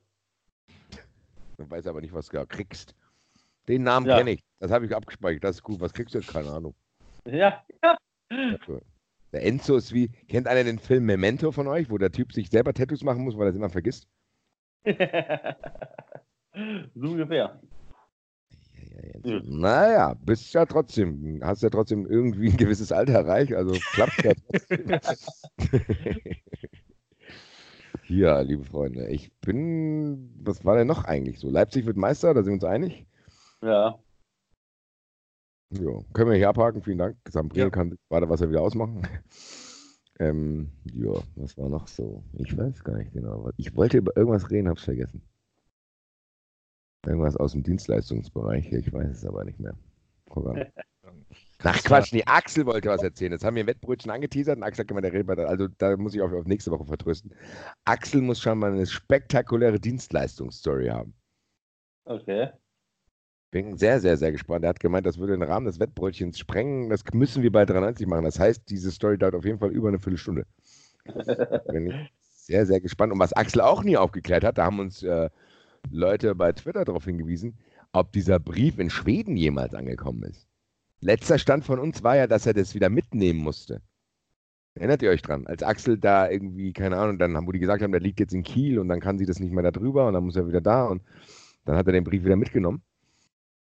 Du 1.57 1.67
weißt 1.67 1.87
aber 1.87 2.01
nicht, 2.01 2.13
was 2.13 2.27
du 2.27 2.45
kriegst. 2.45 2.95
Den 3.71 3.83
Namen 3.83 4.05
ja. 4.05 4.17
kenne 4.17 4.31
ich. 4.31 4.43
Das 4.59 4.69
habe 4.69 4.85
ich 4.85 4.93
abgespeichert. 4.93 5.45
Das 5.45 5.55
ist 5.55 5.63
gut. 5.63 5.79
Was 5.79 5.93
kriegst 5.93 6.13
du 6.13 6.19
jetzt? 6.19 6.33
Keine 6.33 6.51
Ahnung. 6.51 6.75
Ja, 7.25 7.63
ja. 7.81 7.97
Der 9.31 9.45
Enzo 9.45 9.77
ist 9.77 9.93
wie, 9.93 10.09
kennt 10.27 10.45
einer 10.45 10.65
den 10.65 10.77
Film 10.77 11.05
Memento 11.05 11.53
von 11.53 11.67
euch, 11.67 11.89
wo 11.89 11.97
der 11.97 12.11
Typ 12.11 12.33
sich 12.33 12.49
selber 12.49 12.73
Tattoos 12.73 13.01
machen 13.01 13.23
muss, 13.23 13.37
weil 13.37 13.47
er 13.47 13.51
es 13.51 13.55
immer 13.55 13.69
vergisst? 13.69 14.09
so 16.95 17.11
ungefähr. 17.11 17.61
Ja, 19.23 19.31
ja, 19.31 19.41
naja, 19.45 20.15
bist 20.15 20.53
ja 20.53 20.65
trotzdem, 20.65 21.39
hast 21.41 21.63
ja 21.63 21.69
trotzdem 21.69 22.05
irgendwie 22.05 22.49
ein 22.49 22.57
gewisses 22.57 22.91
Alter 22.91 23.13
erreicht, 23.13 23.53
also 23.53 23.73
klappt 23.93 24.21
ja 24.21 24.33
trotzdem. 24.49 24.99
ja, 28.09 28.41
liebe 28.41 28.65
Freunde, 28.65 29.07
ich 29.07 29.31
bin, 29.39 30.33
was 30.43 30.65
war 30.65 30.75
denn 30.75 30.87
noch 30.87 31.05
eigentlich 31.05 31.39
so? 31.39 31.49
Leipzig 31.49 31.85
wird 31.85 31.95
Meister, 31.95 32.33
da 32.33 32.43
sind 32.43 32.51
wir 32.51 32.55
uns 32.55 32.65
einig? 32.65 33.05
Ja. 33.61 33.99
Ja, 35.73 35.99
können 36.13 36.31
wir 36.31 36.37
hier 36.37 36.49
abhaken. 36.49 36.81
Vielen 36.81 36.97
Dank. 36.97 37.17
Sambriel 37.29 37.65
ja. 37.65 37.69
kann 37.69 37.97
weiter 38.09 38.29
was 38.29 38.41
er 38.41 38.49
wieder 38.49 38.61
ausmachen. 38.61 39.07
ähm, 40.19 40.71
ja, 40.93 41.13
was 41.35 41.57
war 41.57 41.69
noch 41.69 41.87
so? 41.87 42.23
Ich 42.33 42.57
weiß 42.57 42.83
gar 42.83 42.97
nicht 42.97 43.13
genau. 43.13 43.49
Ich 43.57 43.75
wollte 43.75 43.97
über 43.97 44.15
irgendwas 44.17 44.49
reden, 44.49 44.67
hab's 44.67 44.83
vergessen. 44.83 45.21
Irgendwas 47.05 47.37
aus 47.37 47.53
dem 47.53 47.63
Dienstleistungsbereich. 47.63 48.71
Ich 48.73 48.91
weiß 48.91 49.09
es 49.09 49.25
aber 49.25 49.43
nicht 49.45 49.59
mehr. 49.59 49.75
Ach 51.63 51.83
Quatsch, 51.83 52.13
nee, 52.13 52.23
Axel 52.25 52.65
wollte 52.65 52.89
was 52.89 53.03
erzählen. 53.03 53.31
Das 53.31 53.43
haben 53.43 53.55
wir 53.55 53.67
Wettbrötchen 53.67 54.11
angeteasert 54.11 54.57
und 54.57 54.63
Axel 54.63 54.83
hat 54.83 54.87
gemeint, 54.87 55.05
der 55.05 55.13
redet 55.13 55.39
Also 55.39 55.67
da 55.67 55.95
muss 55.97 56.15
ich 56.15 56.21
auch 56.21 56.31
auf 56.31 56.45
nächste 56.45 56.71
Woche 56.71 56.85
vertrösten. 56.85 57.33
Axel 57.85 58.21
muss 58.21 58.39
schon 58.39 58.59
mal 58.59 58.71
eine 58.71 58.85
spektakuläre 58.85 59.79
Dienstleistungsstory 59.79 60.87
haben. 60.87 61.13
Okay. 62.05 62.49
Bin 63.51 63.77
sehr, 63.77 63.99
sehr, 63.99 64.15
sehr 64.15 64.31
gespannt. 64.31 64.63
Er 64.63 64.69
hat 64.69 64.79
gemeint, 64.79 65.05
das 65.05 65.17
würde 65.17 65.33
den 65.33 65.43
Rahmen 65.43 65.65
des 65.65 65.79
Wettbrötchens 65.79 66.39
sprengen. 66.39 66.89
Das 66.89 67.03
müssen 67.13 67.43
wir 67.43 67.51
bei 67.51 67.65
93 67.65 68.07
machen. 68.07 68.23
Das 68.23 68.39
heißt, 68.39 68.69
diese 68.69 68.91
Story 68.91 69.17
dauert 69.17 69.35
auf 69.35 69.43
jeden 69.43 69.59
Fall 69.59 69.71
über 69.71 69.89
eine 69.89 69.99
Viertelstunde. 69.99 70.45
Bin 71.67 71.87
ich 71.87 72.13
sehr, 72.31 72.65
sehr 72.65 72.79
gespannt. 72.79 73.11
Und 73.11 73.19
was 73.19 73.33
Axel 73.33 73.61
auch 73.61 73.83
nie 73.83 73.97
aufgeklärt 73.97 74.45
hat, 74.45 74.57
da 74.57 74.65
haben 74.65 74.79
uns 74.79 75.03
äh, 75.03 75.29
Leute 75.89 76.33
bei 76.33 76.53
Twitter 76.53 76.85
darauf 76.85 77.03
hingewiesen, 77.03 77.57
ob 77.91 78.13
dieser 78.13 78.39
Brief 78.39 78.79
in 78.79 78.89
Schweden 78.89 79.35
jemals 79.35 79.73
angekommen 79.73 80.23
ist. 80.23 80.47
Letzter 81.01 81.37
Stand 81.37 81.65
von 81.65 81.79
uns 81.79 82.03
war 82.03 82.15
ja, 82.15 82.27
dass 82.27 82.45
er 82.45 82.53
das 82.53 82.73
wieder 82.73 82.89
mitnehmen 82.89 83.39
musste. 83.39 83.81
Erinnert 84.75 85.01
ihr 85.01 85.09
euch 85.09 85.21
dran? 85.21 85.47
Als 85.47 85.63
Axel 85.63 85.97
da 85.97 86.29
irgendwie, 86.29 86.71
keine 86.71 86.97
Ahnung, 86.97 87.19
dann 87.19 87.35
haben, 87.35 87.47
wo 87.47 87.51
die 87.51 87.59
gesagt 87.59 87.83
haben, 87.83 87.91
der 87.91 87.99
liegt 87.99 88.21
jetzt 88.21 88.33
in 88.33 88.43
Kiel 88.43 88.79
und 88.79 88.87
dann 88.87 89.01
kann 89.01 89.17
sie 89.17 89.25
das 89.25 89.39
nicht 89.39 89.51
mehr 89.51 89.63
da 89.63 89.71
drüber 89.71 90.07
und 90.07 90.13
dann 90.13 90.23
muss 90.23 90.37
er 90.37 90.47
wieder 90.47 90.61
da 90.61 90.85
und 90.85 91.01
dann 91.65 91.75
hat 91.75 91.87
er 91.87 91.93
den 91.93 92.05
Brief 92.05 92.23
wieder 92.23 92.37
mitgenommen. 92.37 92.81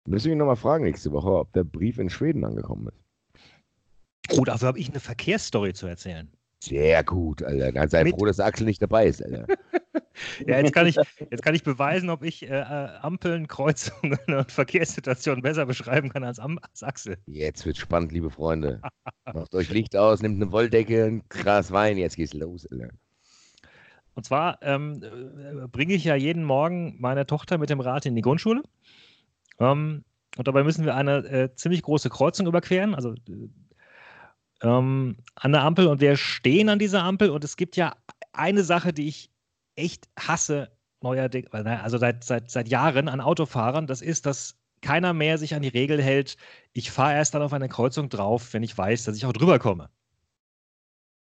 Müssen 0.07 0.29
wir 0.29 0.37
nochmal 0.37 0.57
fragen 0.57 0.85
nächste 0.85 1.13
Woche, 1.13 1.31
ob 1.31 1.53
der 1.53 1.65
Brief 1.65 1.99
in 1.99 2.11
Schweden 2.11 2.45
angekommen 2.45 2.89
ist. 2.89 4.39
Oh, 4.39 4.45
dafür 4.45 4.69
habe 4.69 4.79
ich 4.79 4.91
eine 4.91 5.01
Verkehrsstory 5.01 5.73
zu 5.73 5.87
erzählen. 5.87 6.31
Sehr 6.63 7.05
gut, 7.05 7.43
Alter. 7.43 7.73
Dann 7.73 7.89
sei 7.91 8.05
Mit 8.05 8.15
froh, 8.15 8.25
dass 8.25 8.41
Axel 8.41 8.65
nicht 8.65 8.81
dabei 8.81 9.07
ist, 9.07 9.23
Alter. 9.23 9.47
ja, 10.47 10.59
jetzt 10.59 10.73
kann, 10.73 10.87
ich, 10.87 10.97
jetzt 10.97 11.43
kann 11.43 11.55
ich 11.55 11.63
beweisen, 11.63 12.09
ob 12.09 12.23
ich 12.23 12.49
äh, 12.49 12.55
Ampeln, 12.55 13.49
Kreuzungen 13.49 14.19
und 14.27 14.51
Verkehrssituationen 14.51 15.43
besser 15.43 15.67
beschreiben 15.67 16.09
kann 16.09 16.25
als, 16.25 16.39
als 16.39 16.83
Axel. 16.83 17.19
Jetzt 17.27 17.67
wird 17.67 17.77
spannend, 17.77 18.13
liebe 18.13 18.31
Freunde. 18.31 18.81
Macht 19.27 19.55
euch 19.55 19.71
Licht 19.71 19.95
aus, 19.95 20.23
nehmt 20.23 20.41
eine 20.41 20.53
Wolldecke, 20.53 21.05
ein 21.05 21.23
Gras 21.29 21.71
Wein, 21.71 21.99
jetzt 21.99 22.17
geht's 22.17 22.33
los, 22.33 22.67
Alter. 22.71 22.89
Und 24.15 24.25
zwar 24.25 24.59
ähm, 24.63 25.03
äh, 25.03 25.67
bringe 25.69 25.93
ich 25.93 26.05
ja 26.05 26.15
jeden 26.15 26.45
Morgen 26.45 26.97
meine 26.99 27.27
Tochter 27.27 27.59
mit 27.59 27.69
dem 27.69 27.81
Rad 27.81 28.07
in 28.07 28.15
die 28.15 28.23
Grundschule. 28.23 28.63
Ähm, 29.59 30.05
und 30.37 30.49
dabei 30.49 30.65
müssen 30.65 30.85
wir 30.85 30.95
eine 30.95 31.19
äh, 31.27 31.55
ziemlich 31.55 31.83
große 31.83 32.11
Kreuzung 32.11 32.47
überqueren, 32.47 32.95
also 32.95 33.15
ähm, 34.63 35.17
an 35.37 35.53
der 35.53 35.63
Ampel. 35.63 35.87
Und 35.87 36.01
wir 36.01 36.17
stehen 36.17 36.69
an 36.69 36.79
dieser 36.79 37.03
Ampel. 37.03 37.31
Und 37.31 37.45
es 37.45 37.57
gibt 37.57 37.77
ja 37.77 37.95
eine 38.33 38.65
Sache, 38.65 38.93
die 38.93 39.09
ich 39.09 39.31
echt 39.77 40.09
hasse, 40.19 40.71
neuerdings, 41.03 41.53
also 41.53 41.99
seit, 41.99 42.25
seit, 42.25 42.51
seit 42.51 42.69
Jahren 42.69 43.09
an 43.09 43.21
Autofahrern. 43.21 43.87
Das 43.87 44.03
ist, 44.03 44.27
dass 44.27 44.57
keiner 44.81 45.15
mehr 45.15 45.39
sich 45.39 45.55
an 45.55 45.63
die 45.63 45.69
Regel 45.69 46.03
hält. 46.03 46.37
Ich 46.73 46.91
fahre 46.91 47.15
erst 47.15 47.35
dann 47.35 47.43
auf 47.43 47.53
eine 47.53 47.69
Kreuzung 47.69 48.09
drauf, 48.09 48.53
wenn 48.53 48.63
ich 48.63 48.77
weiß, 48.77 49.05
dass 49.05 49.17
ich 49.17 49.27
auch 49.27 49.33
drüber 49.33 49.59
komme. 49.59 49.89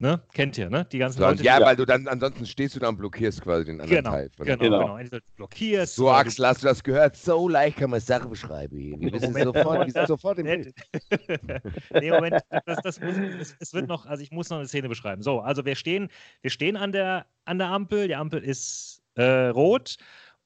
Ne? 0.00 0.22
Kennt 0.32 0.56
ihr, 0.56 0.70
ne? 0.70 0.84
Die 0.92 0.98
ganzen 0.98 1.18
so, 1.18 1.24
Leute. 1.24 1.42
Ja, 1.42 1.60
weil 1.60 1.74
du 1.74 1.84
dann, 1.84 2.06
ansonsten 2.06 2.46
stehst 2.46 2.76
du 2.76 2.78
dann 2.78 2.90
und 2.90 2.98
blockierst 2.98 3.42
quasi 3.42 3.64
den 3.64 3.80
anderen 3.80 3.96
genau, 3.96 4.10
Teil. 4.12 4.30
Genau, 4.36 4.56
genau, 4.56 4.78
genau. 4.78 4.96
Entweder 4.96 5.22
blockierst. 5.34 5.96
So, 5.96 6.08
Axel, 6.08 6.46
hast 6.46 6.62
du 6.62 6.68
das 6.68 6.84
gehört? 6.84 7.16
So 7.16 7.48
leicht 7.48 7.78
kann 7.78 7.90
man 7.90 7.98
Sachen 7.98 8.30
beschreiben. 8.30 8.76
Wir 8.76 9.12
wissen 9.12 9.34
sofort, 9.34 9.86
wir 9.86 9.92
sind 9.92 10.06
sofort 10.06 10.38
im 10.38 10.44
Bild. 10.44 10.72
nee, 11.94 12.12
Moment, 12.12 12.40
das, 12.64 12.78
das 12.84 13.00
muss, 13.00 13.16
es, 13.40 13.56
es, 13.58 13.74
wird 13.74 13.88
noch, 13.88 14.06
also 14.06 14.22
ich 14.22 14.30
muss 14.30 14.50
noch 14.50 14.58
eine 14.58 14.68
Szene 14.68 14.88
beschreiben. 14.88 15.20
So, 15.22 15.40
also 15.40 15.64
wir 15.64 15.74
stehen, 15.74 16.10
wir 16.42 16.50
stehen 16.50 16.76
an 16.76 16.92
der, 16.92 17.26
an 17.44 17.58
der 17.58 17.66
Ampel, 17.66 18.06
die 18.06 18.14
Ampel 18.14 18.40
ist 18.44 19.02
äh, 19.16 19.48
rot 19.48 19.96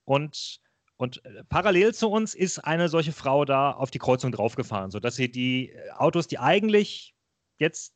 und 0.05 0.61
und 0.97 1.23
äh, 1.27 1.45
parallel 1.49 1.93
zu 1.93 2.09
uns 2.09 2.33
ist 2.35 2.61
eine 2.61 2.89
solche 2.89 3.13
Frau 3.13 3.45
da 3.45 3.73
auf 3.73 3.91
die 3.91 3.99
Kreuzung 3.99 4.33
draufgefahren, 4.33 4.91
sodass 4.91 5.17
sie 5.17 5.31
die 5.31 5.75
Autos, 5.97 6.27
die 6.29 6.39
eigentlich 6.39 7.13
jetzt 7.59 7.93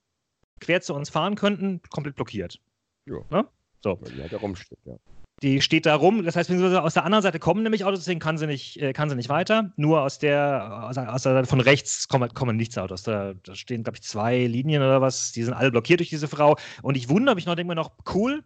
quer 0.61 0.81
zu 0.81 0.95
uns 0.95 1.11
fahren 1.11 1.35
könnten, 1.35 1.81
komplett 1.91 2.17
blockiert. 2.17 2.59
Ja. 3.07 3.19
Ne? 3.31 3.47
So. 3.83 3.99
Weil 4.01 4.13
die 4.13 4.23
halt 4.23 4.33
da 4.33 4.39
rumsteht, 4.39 4.79
ja. 4.85 4.97
Die 5.43 5.61
steht 5.61 5.85
da 5.85 5.95
rum, 5.95 6.25
das 6.25 6.35
heißt, 6.35 6.51
aus 6.51 6.95
der 6.95 7.05
anderen 7.05 7.23
Seite 7.23 7.39
kommen 7.39 7.63
nämlich 7.63 7.85
Autos, 7.85 8.01
deswegen 8.01 8.21
kann 8.21 8.39
sie 8.39 8.47
nicht, 8.47 8.81
äh, 8.81 8.95
kann 8.95 9.11
sie 9.11 9.17
nicht 9.17 9.29
weiter. 9.29 9.71
Nur 9.77 10.01
aus 10.01 10.19
der, 10.19 10.85
aus 10.89 10.95
der, 10.95 11.13
aus 11.13 11.25
der 11.25 11.35
Seite 11.35 11.47
von 11.47 11.61
rechts 11.61 12.09
kommen, 12.09 12.33
kommen 12.33 12.57
nichts 12.57 12.79
Autos. 12.79 13.03
Da, 13.03 13.35
da 13.43 13.55
stehen, 13.55 13.83
glaube 13.83 13.99
ich, 13.99 14.03
zwei 14.03 14.47
Linien 14.47 14.83
oder 14.83 15.03
was, 15.03 15.33
die 15.33 15.43
sind 15.43 15.53
alle 15.53 15.71
blockiert 15.71 16.01
durch 16.01 16.09
diese 16.09 16.27
Frau. 16.27 16.57
Und 16.81 16.97
ich 16.97 17.11
wundere 17.11 17.35
mich 17.35 17.45
noch, 17.45 17.55
denke 17.55 17.69
mir 17.69 17.75
noch, 17.75 17.93
cool, 18.15 18.45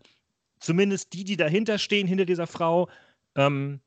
zumindest 0.59 1.13
die, 1.13 1.23
die 1.23 1.37
dahinter 1.37 1.79
stehen, 1.79 2.09
hinter 2.09 2.25
dieser 2.25 2.49
Frau, 2.49 2.89
ähm, 3.37 3.81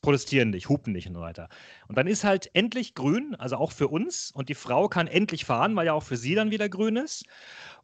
protestieren 0.00 0.50
nicht, 0.50 0.68
hupen 0.68 0.92
nicht 0.92 1.08
und 1.08 1.14
so 1.14 1.20
weiter. 1.20 1.48
Und 1.88 1.98
dann 1.98 2.06
ist 2.06 2.24
halt 2.24 2.50
endlich 2.54 2.94
grün, 2.94 3.34
also 3.36 3.56
auch 3.56 3.72
für 3.72 3.88
uns. 3.88 4.30
Und 4.30 4.48
die 4.48 4.54
Frau 4.54 4.88
kann 4.88 5.06
endlich 5.06 5.44
fahren, 5.44 5.74
weil 5.76 5.86
ja 5.86 5.92
auch 5.92 6.02
für 6.02 6.16
sie 6.16 6.34
dann 6.34 6.50
wieder 6.50 6.68
grün 6.68 6.96
ist. 6.96 7.24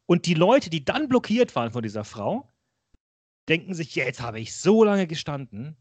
Und 0.06 0.26
die 0.26 0.34
Leute, 0.34 0.70
die 0.70 0.84
dann 0.84 1.08
blockiert 1.08 1.54
waren 1.56 1.72
von 1.72 1.82
dieser 1.82 2.04
Frau, 2.04 2.52
denken 3.48 3.74
sich, 3.74 3.94
jetzt 3.94 4.20
habe 4.20 4.40
ich 4.40 4.56
so 4.56 4.84
lange 4.84 5.06
gestanden. 5.06 5.76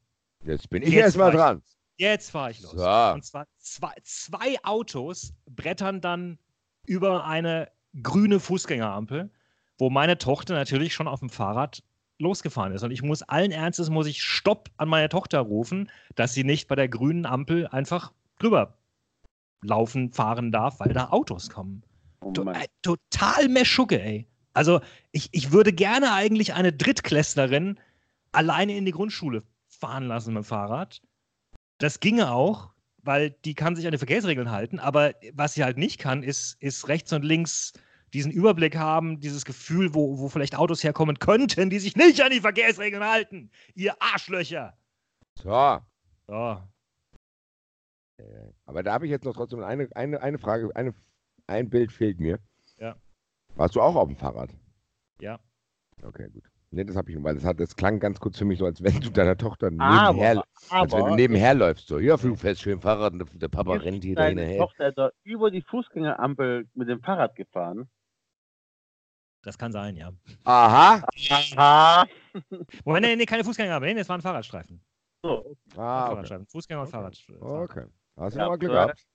Jetzt 0.46 0.70
bin 0.70 0.84
ich 0.84 0.94
erstmal 0.94 1.32
dran. 1.32 1.62
Jetzt 1.98 2.32
fahre 2.32 2.52
ich 2.52 2.62
los. 2.62 2.72
So. 2.72 3.14
Und 3.14 3.24
zwar 3.24 3.48
zwei, 3.60 3.94
zwei 4.04 4.56
Autos 4.64 5.34
brettern 5.46 6.02
dann 6.02 6.40
über 6.86 7.26
eine 7.26 7.72
grüne 8.02 8.40
Fußgängerampel, 8.40 9.32
wo 9.78 9.90
meine 9.90 10.18
Tochter 10.18 10.56
natürlich 10.56 10.94
schon 10.94 11.08
auf 11.08 11.20
dem 11.20 11.30
Fahrrad 11.30 11.84
losgefahren 12.24 12.74
ist. 12.74 12.84
Und 12.84 12.92
ich 12.92 13.04
muss 13.04 13.22
allen 13.22 13.52
Ernstes, 13.52 13.90
muss 13.90 14.08
ich 14.08 14.22
Stopp 14.22 14.70
an 14.78 14.90
meine 14.90 15.10
Tochter 15.10 15.40
rufen, 15.40 15.92
dass 16.16 16.34
sie 16.34 16.44
nicht 16.44 16.68
bei 16.68 16.76
der 16.76 16.90
grünen 16.90 17.26
Ampel 17.26 17.68
einfach 17.68 18.12
drüber 18.40 18.78
laufen, 19.62 20.12
fahren 20.12 20.52
darf, 20.52 20.80
weil 20.80 20.94
da 20.94 21.10
Autos 21.10 21.50
kommen. 21.50 21.84
Oh 22.22 22.32
to 22.32 22.50
äh, 22.50 22.68
total 22.82 23.50
Meschugge, 23.50 24.02
ey. 24.02 24.28
Also 24.54 24.82
ich, 25.12 25.30
ich 25.32 25.52
würde 25.52 25.74
gerne 25.74 26.14
eigentlich 26.14 26.54
eine 26.54 26.72
Drittklässlerin 26.72 27.80
alleine 28.32 28.76
in 28.78 28.86
die 28.86 28.92
Grundschule 28.92 29.44
fahren 29.68 30.08
lassen 30.08 30.34
mit 30.34 30.44
dem 30.44 30.46
Fahrrad. 30.46 31.02
Das 31.80 32.00
ginge 32.00 32.32
auch, 32.32 32.70
weil 33.02 33.32
die 33.46 33.56
kann 33.56 33.76
sich 33.76 33.86
an 33.86 33.92
die 33.92 33.98
Verkehrsregeln 33.98 34.52
halten, 34.52 34.80
aber 34.80 35.14
was 35.34 35.54
sie 35.54 35.64
halt 35.64 35.78
nicht 35.78 36.00
kann, 36.00 36.24
ist, 36.24 36.56
ist 36.62 36.88
rechts 36.88 37.12
und 37.14 37.24
links 37.24 37.74
diesen 38.14 38.32
Überblick 38.32 38.76
haben, 38.76 39.20
dieses 39.20 39.44
Gefühl, 39.44 39.94
wo, 39.94 40.20
wo 40.20 40.30
vielleicht 40.30 40.56
Autos 40.56 40.84
herkommen 40.84 41.20
könnten, 41.20 41.70
die 41.70 41.80
sich 41.80 41.96
nicht 41.96 42.22
an 42.22 42.32
die 42.32 42.42
Verkehrsregeln 42.42 43.04
halten. 43.04 43.50
Ihr 43.74 43.96
Arschlöcher. 44.00 44.78
So. 45.36 45.80
So. 46.28 46.62
Aber 48.66 48.84
da 48.84 48.94
habe 48.94 49.06
ich 49.06 49.12
jetzt 49.12 49.26
noch 49.26 49.34
trotzdem 49.34 49.64
eine, 49.64 49.90
eine, 49.96 50.22
eine 50.22 50.38
Frage, 50.38 50.70
eine, 50.76 50.94
ein 51.48 51.70
Bild 51.70 51.92
fehlt 51.92 52.20
mir. 52.20 52.40
Ja. 52.78 52.96
Warst 53.56 53.76
du 53.76 53.82
auch 53.82 53.96
auf 53.96 54.08
dem 54.08 54.16
Fahrrad? 54.16 54.50
Ja. 55.20 55.40
Okay, 56.02 56.30
gut. 56.30 56.44
Nee, 56.72 56.84
das 56.86 56.96
habe 56.96 57.12
ich, 57.12 57.24
weil 57.24 57.36
das, 57.36 57.44
hat, 57.44 57.60
das 57.60 57.76
klang 57.76 58.00
ganz 58.00 58.20
kurz 58.20 58.38
für 58.40 58.46
mich 58.46 58.58
so, 58.58 58.66
als 58.66 58.82
wenn 58.84 59.00
du 59.00 59.12
deiner 59.12 59.38
Tochter 59.38 59.70
nebenher, 59.70 60.08
aber, 60.08 60.44
als 60.70 60.92
wenn 60.92 61.06
du 61.06 61.16
nebenher 61.16 61.54
läufst. 61.54 61.88
So, 61.88 62.00
ja, 62.00 62.18
Flugfest, 62.18 62.62
schön 62.62 62.80
Fahrrad 62.80 63.14
und 63.14 63.20
der, 63.20 63.28
der 63.38 63.48
Papa 63.48 63.74
rennt 63.74 64.04
hier 64.04 64.16
dahinter 64.16 64.44
her. 64.44 64.58
Tochter 64.58 64.88
ist 64.88 65.14
über 65.24 65.52
die 65.52 65.62
Fußgängerampel 65.62 66.68
mit 66.74 66.90
dem 66.90 67.00
Fahrrad 67.02 67.36
gefahren. 67.36 67.90
Das 69.44 69.58
kann 69.58 69.72
sein, 69.74 69.98
ja. 69.98 70.12
Aha. 70.46 71.06
Aha. 71.56 72.06
Moment, 72.86 73.06
nee, 73.06 73.16
nee, 73.18 73.26
keine 73.26 73.44
Fußgängerampel, 73.44 73.94
nee, 73.94 74.00
es 74.00 74.10
war 74.10 74.18
ein 74.18 74.22
Fahrradstreifen. 74.22 74.82
So. 75.22 75.56
Ah, 75.76 76.12
okay. 76.12 76.40
Fußgänger 76.48 76.82
und 76.82 76.88
Fahrradstreifen. 76.88 77.44
Okay. 77.44 77.86
Hast 78.16 78.36
du 78.36 78.40
ja, 78.40 78.46
aber 78.46 78.58
Glück 78.58 78.72
gehabt. 78.72 79.06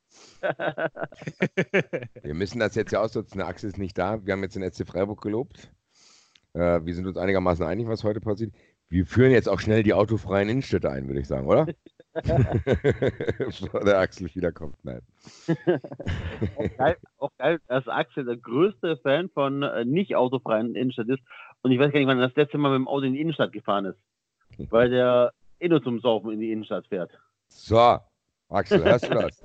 wir 2.23 2.35
müssen 2.35 2.59
das 2.59 2.75
jetzt 2.75 2.93
ja 2.93 3.01
ausnutzen. 3.01 3.39
Der 3.39 3.47
Axel 3.47 3.69
ist 3.69 3.79
nicht 3.79 3.97
da. 3.97 4.25
Wir 4.25 4.33
haben 4.33 4.43
jetzt 4.43 4.57
den 4.57 4.71
SC 4.71 4.87
Freiburg 4.87 5.21
gelobt. 5.21 5.71
Äh, 6.55 6.81
wir 6.85 6.95
sind 6.95 7.07
uns 7.07 7.17
einigermaßen 7.17 7.65
einig, 7.65 7.89
was 7.89 8.05
heute 8.05 8.21
passiert. 8.21 8.53
Wir 8.89 9.07
führen 9.07 9.33
jetzt 9.33 9.49
auch 9.49 9.61
schnell 9.61 9.83
die 9.83 9.95
autofreien 9.95 10.49
Innenstädte 10.49 10.91
ein, 10.91 11.07
würde 11.07 11.21
ich 11.21 11.29
sagen, 11.29 11.47
oder? 11.47 11.67
Bevor 13.39 13.85
der 13.85 13.99
Axel 13.99 14.35
wiederkommt. 14.35 14.77
Nein. 14.85 15.01
auch, 16.57 16.77
geil, 16.77 16.97
auch 17.19 17.31
geil, 17.39 17.61
dass 17.69 17.89
Axel 17.89 18.25
der 18.25 18.37
größte 18.37 18.97
Fan 18.99 19.29
von 19.31 19.63
äh, 19.63 19.85
nicht 19.85 20.17
autofreien 20.17 20.75
Innenstädten 20.75 21.15
ist. 21.15 21.23
Und 21.63 21.73
ich 21.73 21.79
weiß 21.79 21.93
gar 21.93 21.99
nicht, 21.99 22.09
wann 22.09 22.19
er 22.19 22.29
das 22.29 22.37
letzte 22.37 22.59
Mal 22.59 22.71
mit 22.71 22.79
dem 22.79 22.89
Auto 22.89 23.05
in 23.05 23.15
die 23.15 23.21
Innenstadt 23.21 23.53
gefahren 23.53 23.87
ist. 23.87 23.99
Weil 24.71 24.91
der 24.91 25.33
eh 25.61 25.69
nur 25.69 25.83
zum 25.83 26.01
Saufen 26.01 26.33
in 26.33 26.41
die 26.41 26.53
Innenstadt 26.53 26.87
fährt. 26.87 27.11
So, 27.49 27.99
Axel, 28.49 28.85
hörst 28.85 29.09
du 29.09 29.15
das? 29.15 29.43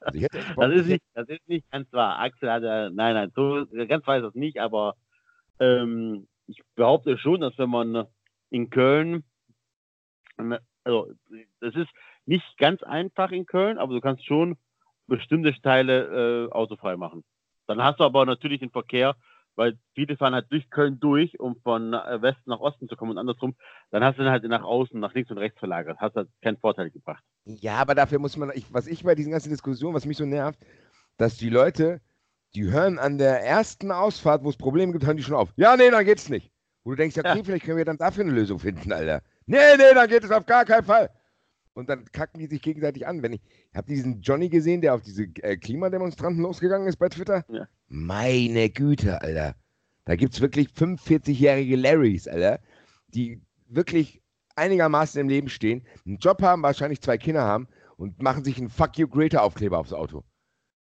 Also 0.00 0.20
das, 0.56 0.80
ist 0.80 0.86
nicht, 0.86 1.04
das 1.14 1.28
ist 1.28 1.48
nicht 1.48 1.70
ganz 1.70 1.92
wahr. 1.92 2.18
Axel 2.18 2.50
hat 2.50 2.62
ja, 2.62 2.90
nein, 2.90 3.14
nein, 3.14 3.32
so 3.34 3.66
ganz 3.86 4.06
weiß 4.06 4.22
das 4.22 4.34
nicht, 4.34 4.60
aber 4.60 4.96
ähm, 5.60 6.28
ich 6.46 6.62
behaupte 6.74 7.18
schon, 7.18 7.40
dass 7.40 7.56
wenn 7.58 7.70
man 7.70 8.06
in 8.50 8.70
Köln, 8.70 9.24
also 10.88 11.12
das 11.60 11.74
ist 11.74 11.90
nicht 12.26 12.58
ganz 12.58 12.82
einfach 12.82 13.30
in 13.30 13.46
Köln, 13.46 13.78
aber 13.78 13.94
du 13.94 14.00
kannst 14.00 14.24
schon 14.24 14.56
bestimmte 15.06 15.54
Teile 15.62 16.48
äh, 16.48 16.52
autofrei 16.52 16.96
machen. 16.96 17.24
Dann 17.66 17.82
hast 17.82 18.00
du 18.00 18.04
aber 18.04 18.24
natürlich 18.26 18.60
den 18.60 18.70
Verkehr, 18.70 19.14
weil 19.54 19.78
viele 19.94 20.16
fahren 20.16 20.34
halt 20.34 20.46
durch 20.50 20.70
Köln 20.70 21.00
durch, 21.00 21.38
um 21.40 21.56
von 21.62 21.92
äh, 21.92 22.22
Westen 22.22 22.50
nach 22.50 22.60
Osten 22.60 22.88
zu 22.88 22.96
kommen 22.96 23.12
und 23.12 23.18
andersrum. 23.18 23.54
Dann 23.90 24.04
hast 24.04 24.18
du 24.18 24.22
dann 24.22 24.32
halt 24.32 24.44
nach 24.44 24.62
außen, 24.62 24.98
nach 24.98 25.14
links 25.14 25.30
und 25.30 25.38
rechts 25.38 25.58
verlagert. 25.58 25.98
Hast 25.98 26.16
halt 26.16 26.28
keinen 26.42 26.58
Vorteil 26.58 26.90
gebracht. 26.90 27.22
Ja, 27.44 27.76
aber 27.76 27.94
dafür 27.94 28.18
muss 28.18 28.36
man, 28.36 28.52
ich, 28.54 28.72
was 28.72 28.86
ich 28.86 29.02
bei 29.02 29.14
diesen 29.14 29.32
ganzen 29.32 29.50
Diskussionen, 29.50 29.94
was 29.94 30.06
mich 30.06 30.16
so 30.16 30.24
nervt, 30.24 30.60
dass 31.16 31.36
die 31.36 31.50
Leute, 31.50 32.00
die 32.54 32.70
hören 32.70 32.98
an 32.98 33.18
der 33.18 33.44
ersten 33.44 33.90
Ausfahrt, 33.90 34.44
wo 34.44 34.50
es 34.50 34.56
Probleme 34.56 34.92
gibt, 34.92 35.04
hören 35.04 35.16
die 35.16 35.22
schon 35.22 35.34
auf. 35.34 35.52
Ja, 35.56 35.76
nee, 35.76 35.90
dann 35.90 36.04
geht's 36.04 36.28
nicht. 36.28 36.50
Wo 36.84 36.90
du 36.90 36.96
denkst, 36.96 37.18
okay, 37.18 37.38
ja. 37.38 37.44
vielleicht 37.44 37.64
können 37.64 37.76
wir 37.76 37.84
dann 37.84 37.98
dafür 37.98 38.24
eine 38.24 38.32
Lösung 38.32 38.58
finden, 38.58 38.92
Alter. 38.92 39.22
Nee, 39.48 39.76
nee, 39.78 39.94
dann 39.94 40.08
geht 40.08 40.24
es 40.24 40.30
auf 40.30 40.44
gar 40.44 40.66
keinen 40.66 40.84
Fall. 40.84 41.10
Und 41.72 41.88
dann 41.88 42.04
kacken 42.12 42.38
die 42.38 42.46
sich 42.46 42.60
gegenseitig 42.60 43.06
an. 43.06 43.22
Wenn 43.22 43.32
ich, 43.32 43.40
habt 43.72 43.88
ihr 43.88 43.96
diesen 43.96 44.20
Johnny 44.20 44.50
gesehen, 44.50 44.82
der 44.82 44.94
auf 44.94 45.00
diese 45.00 45.22
äh, 45.42 45.56
Klimademonstranten 45.56 46.42
losgegangen 46.42 46.86
ist 46.86 46.98
bei 46.98 47.08
Twitter? 47.08 47.44
Ja. 47.48 47.66
Meine 47.88 48.68
Güte, 48.68 49.22
Alter. 49.22 49.54
Da 50.04 50.16
gibt 50.16 50.34
es 50.34 50.42
wirklich 50.42 50.68
45-jährige 50.68 51.76
Larrys, 51.76 52.28
Alter, 52.28 52.60
die 53.08 53.40
wirklich 53.68 54.22
einigermaßen 54.54 55.18
im 55.18 55.28
Leben 55.28 55.48
stehen, 55.48 55.86
einen 56.04 56.18
Job 56.18 56.42
haben, 56.42 56.62
wahrscheinlich 56.62 57.00
zwei 57.00 57.16
Kinder 57.16 57.44
haben 57.44 57.68
und 57.96 58.20
machen 58.20 58.44
sich 58.44 58.58
einen 58.58 58.68
Fuck 58.68 58.98
You 58.98 59.08
Greater 59.08 59.42
Aufkleber 59.42 59.78
aufs 59.78 59.92
Auto. 59.94 60.24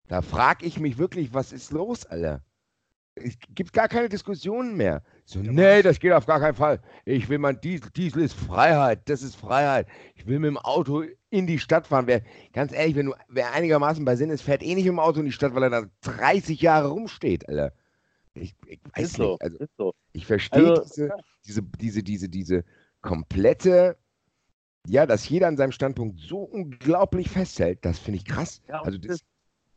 Da 0.08 0.22
frage 0.22 0.66
ich 0.66 0.80
mich 0.80 0.98
wirklich, 0.98 1.34
was 1.34 1.52
ist 1.52 1.72
los, 1.72 2.06
Alter? 2.06 2.44
Es 3.16 3.36
gibt 3.54 3.74
gar 3.74 3.88
keine 3.88 4.10
Diskussionen 4.10 4.76
mehr. 4.76 5.04
So, 5.26 5.40
nee, 5.40 5.82
das 5.82 6.00
geht 6.00 6.12
auf 6.12 6.26
gar 6.26 6.40
keinen 6.40 6.56
Fall. 6.56 6.82
Ich 7.06 7.30
will 7.30 7.38
mein 7.38 7.62
Diesel, 7.62 7.90
Diesel 7.92 8.24
ist 8.24 8.34
Freiheit, 8.34 9.08
das 9.08 9.22
ist 9.22 9.36
Freiheit. 9.36 9.88
Ich 10.16 10.26
will 10.26 10.40
mit 10.40 10.50
dem 10.50 10.58
Auto 10.58 11.04
in 11.30 11.48
die 11.48 11.60
Stadt 11.60 11.88
fahren. 11.88 12.08
Wer, 12.08 12.24
ganz 12.54 12.74
ehrlich, 12.74 12.96
wenn 12.96 13.08
du, 13.08 13.14
wer 13.30 13.54
einigermaßen 13.54 14.04
bei 14.04 14.16
Sinn 14.16 14.30
ist, 14.30 14.42
fährt 14.42 14.64
eh 14.64 14.76
nicht 14.76 14.88
im 14.88 15.00
Auto 15.00 15.20
in 15.20 15.26
die 15.26 15.32
Stadt, 15.32 15.54
weil 15.54 15.64
er 15.64 15.70
da 15.70 15.84
30 16.02 16.62
Jahre 16.62 16.90
rumsteht, 16.90 17.48
Alter. 17.48 17.74
Ich, 18.34 18.56
ich 18.66 18.80
weiß 18.96 19.06
ist 19.06 19.20
nicht. 19.20 19.28
So, 19.28 19.38
also, 19.40 19.66
so. 19.78 19.94
Ich 20.12 20.26
verstehe 20.26 20.70
also, 20.70 20.84
diese, 20.84 21.12
diese, 21.46 21.64
diese, 21.64 22.04
diese, 22.04 22.30
diese 22.30 22.66
komplette, 23.02 23.98
ja, 24.88 25.06
dass 25.06 25.30
jeder 25.30 25.48
an 25.48 25.58
seinem 25.58 25.72
Standpunkt 25.72 26.20
so 26.20 26.40
unglaublich 26.40 27.30
festhält, 27.30 27.86
das 27.86 28.00
finde 28.00 28.18
ich 28.18 28.26
krass. 28.26 28.62
Ja, 28.68 28.82
also 28.82 28.98
das, 28.98 29.20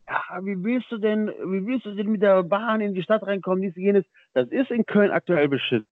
ja, 0.09 0.45
wie 0.45 0.63
willst 0.63 0.91
du 0.91 0.99
denn, 0.99 1.29
wie 1.29 1.67
willst 1.67 1.87
du 1.87 1.95
denn 1.95 2.09
mit 2.09 2.23
der 2.23 2.43
Bahn 2.43 2.81
in 2.81 2.95
die 2.95 3.03
Stadt 3.03 3.23
reinkommen, 3.23 3.63
dies, 3.63 3.77
jenes? 3.77 4.05
Das 4.35 4.49
ist 4.49 4.71
in 4.71 4.87
Köln 4.87 5.11
aktuell 5.11 5.49
beschissen. 5.49 5.87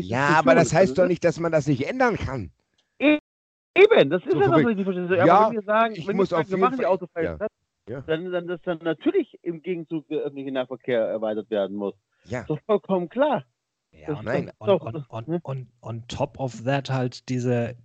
ja, 0.00 0.28
aber 0.38 0.54
das 0.54 0.74
heißt 0.74 0.98
doch 0.98 1.06
nicht, 1.06 1.24
dass 1.24 1.40
man 1.40 1.52
das 1.52 1.66
nicht 1.66 1.88
ändern 1.88 2.16
kann. 2.16 2.50
Eben, 2.98 4.10
das 4.10 4.24
ist 4.24 4.32
so, 4.32 4.40
ja 4.40 4.48
das, 4.48 4.64
was 4.64 4.70
ich 4.70 4.76
nicht 4.76 4.84
verstehe. 4.84 5.16
Ja, 5.16 5.38
aber 5.38 5.48
wenn 5.48 5.54
wir 5.54 5.62
sagen, 5.62 5.94
ich 5.94 6.06
wenn 6.06 6.16
muss 6.16 6.30
wir, 6.30 6.38
sagen, 6.38 6.50
wir 6.50 6.58
machen 6.58 6.78
die 6.78 6.86
Autofahrer 6.86 7.38
ja. 7.40 7.46
Ja. 7.88 8.02
Dann, 8.02 8.30
dann, 8.30 8.46
dass 8.46 8.60
dann 8.62 8.78
natürlich 8.82 9.38
im 9.42 9.62
Gegenzug 9.62 10.06
der 10.08 10.18
öffentliche 10.18 10.52
Nahverkehr 10.52 11.00
erweitert 11.00 11.50
werden 11.50 11.76
muss. 11.76 11.94
Ja. 12.24 12.44
Das 12.46 12.58
ist 12.58 12.66
vollkommen 12.66 13.08
klar. 13.08 13.44
Ja, 13.92 14.20
nein. 14.22 14.50
On, 14.58 14.68
on, 14.68 15.04
on, 15.08 15.40
on, 15.42 15.66
on 15.80 16.08
top 16.08 16.38
of 16.38 16.64
that 16.64 16.90
halt 16.90 17.28
diese 17.30 17.76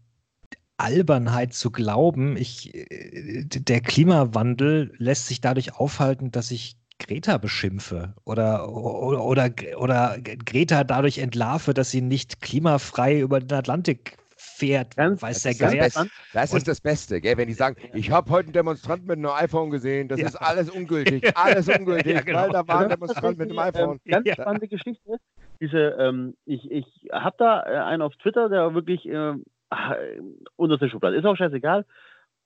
Albernheit 0.83 1.53
zu 1.53 1.71
glauben, 1.71 2.35
ich, 2.35 2.75
äh, 2.75 3.45
der 3.45 3.81
Klimawandel 3.81 4.93
lässt 4.97 5.27
sich 5.27 5.39
dadurch 5.39 5.75
aufhalten, 5.79 6.31
dass 6.31 6.51
ich 6.51 6.75
Greta 6.99 7.37
beschimpfe 7.37 8.13
oder, 8.25 8.69
oder, 8.69 9.23
oder, 9.23 9.49
oder 9.77 10.17
Greta 10.21 10.83
dadurch 10.83 11.17
entlarve, 11.17 11.73
dass 11.73 11.89
sie 11.89 12.01
nicht 12.01 12.41
klimafrei 12.41 13.19
über 13.19 13.39
den 13.39 13.57
Atlantik 13.57 14.17
fährt, 14.35 14.95
ganz, 14.97 15.21
weiß 15.21 15.43
der 15.43 15.55
Geier. 15.55 15.83
Das, 15.83 16.07
das 16.33 16.53
ist 16.53 16.67
das 16.67 16.81
Beste, 16.81 17.21
gell? 17.21 17.37
wenn 17.37 17.47
die 17.47 17.53
sagen, 17.53 17.75
ich 17.93 18.11
habe 18.11 18.29
heute 18.29 18.47
einen 18.47 18.53
Demonstranten 18.53 19.07
mit 19.07 19.17
einem 19.17 19.29
iPhone 19.29 19.71
gesehen, 19.71 20.09
das 20.09 20.19
ja. 20.19 20.27
ist 20.27 20.35
alles 20.35 20.69
ungültig, 20.69 21.31
alles 21.35 21.67
ungültig, 21.69 22.13
ja, 22.13 22.21
genau. 22.21 22.41
weil 22.43 22.49
da 22.51 22.67
war 22.67 22.79
ein 22.81 22.89
Demonstrant 22.89 23.37
mit 23.37 23.49
einem 23.49 23.59
iPhone. 23.59 23.99
Ähm, 24.05 24.23
ganz 24.23 24.29
spannende 24.29 24.67
Geschichte. 24.67 25.17
Diese, 25.61 25.95
ähm, 25.99 26.35
ich 26.45 26.69
ich 26.69 26.85
habe 27.11 27.35
da 27.37 27.63
äh, 27.63 27.77
einen 27.85 28.01
auf 28.01 28.13
Twitter, 28.17 28.49
der 28.49 28.73
wirklich 28.73 29.07
äh, 29.07 29.33
unter 30.55 30.77
der 30.77 30.89
Schublade, 30.89 31.15
ist 31.15 31.25
auch 31.25 31.35
scheißegal, 31.35 31.85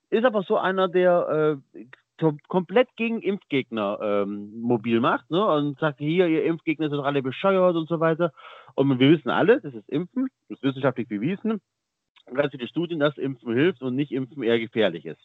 ist 0.10 0.26
aber 0.26 0.44
so 0.44 0.58
einer, 0.58 0.88
der 0.88 1.60
äh, 1.74 1.86
komplett 2.48 2.90
gegen 2.96 3.22
Impfgegner 3.22 4.00
ähm, 4.02 4.60
mobil 4.60 5.00
macht 5.00 5.30
ne? 5.30 5.46
und 5.46 5.80
sagt, 5.80 6.00
hier, 6.00 6.28
ihr 6.28 6.46
Impfgegner 6.46 6.90
sind 6.90 7.00
alle 7.00 7.22
bescheuert 7.22 7.76
und 7.76 7.88
so 7.88 8.00
weiter. 8.00 8.34
Und 8.74 9.00
wir 9.00 9.12
wissen 9.12 9.30
alle, 9.30 9.62
das 9.62 9.74
ist 9.74 9.88
Impfen, 9.88 10.28
das 10.50 10.58
ist 10.58 10.64
wissenschaftlich 10.64 11.08
bewiesen 11.08 11.62
ganz 12.34 12.52
viele 12.52 12.68
Studien, 12.68 13.00
dass 13.00 13.18
Impfen 13.18 13.54
hilft 13.54 13.82
und 13.82 13.96
nicht 13.96 14.12
Impfen 14.12 14.44
eher 14.44 14.60
gefährlich 14.60 15.06
ist. 15.06 15.22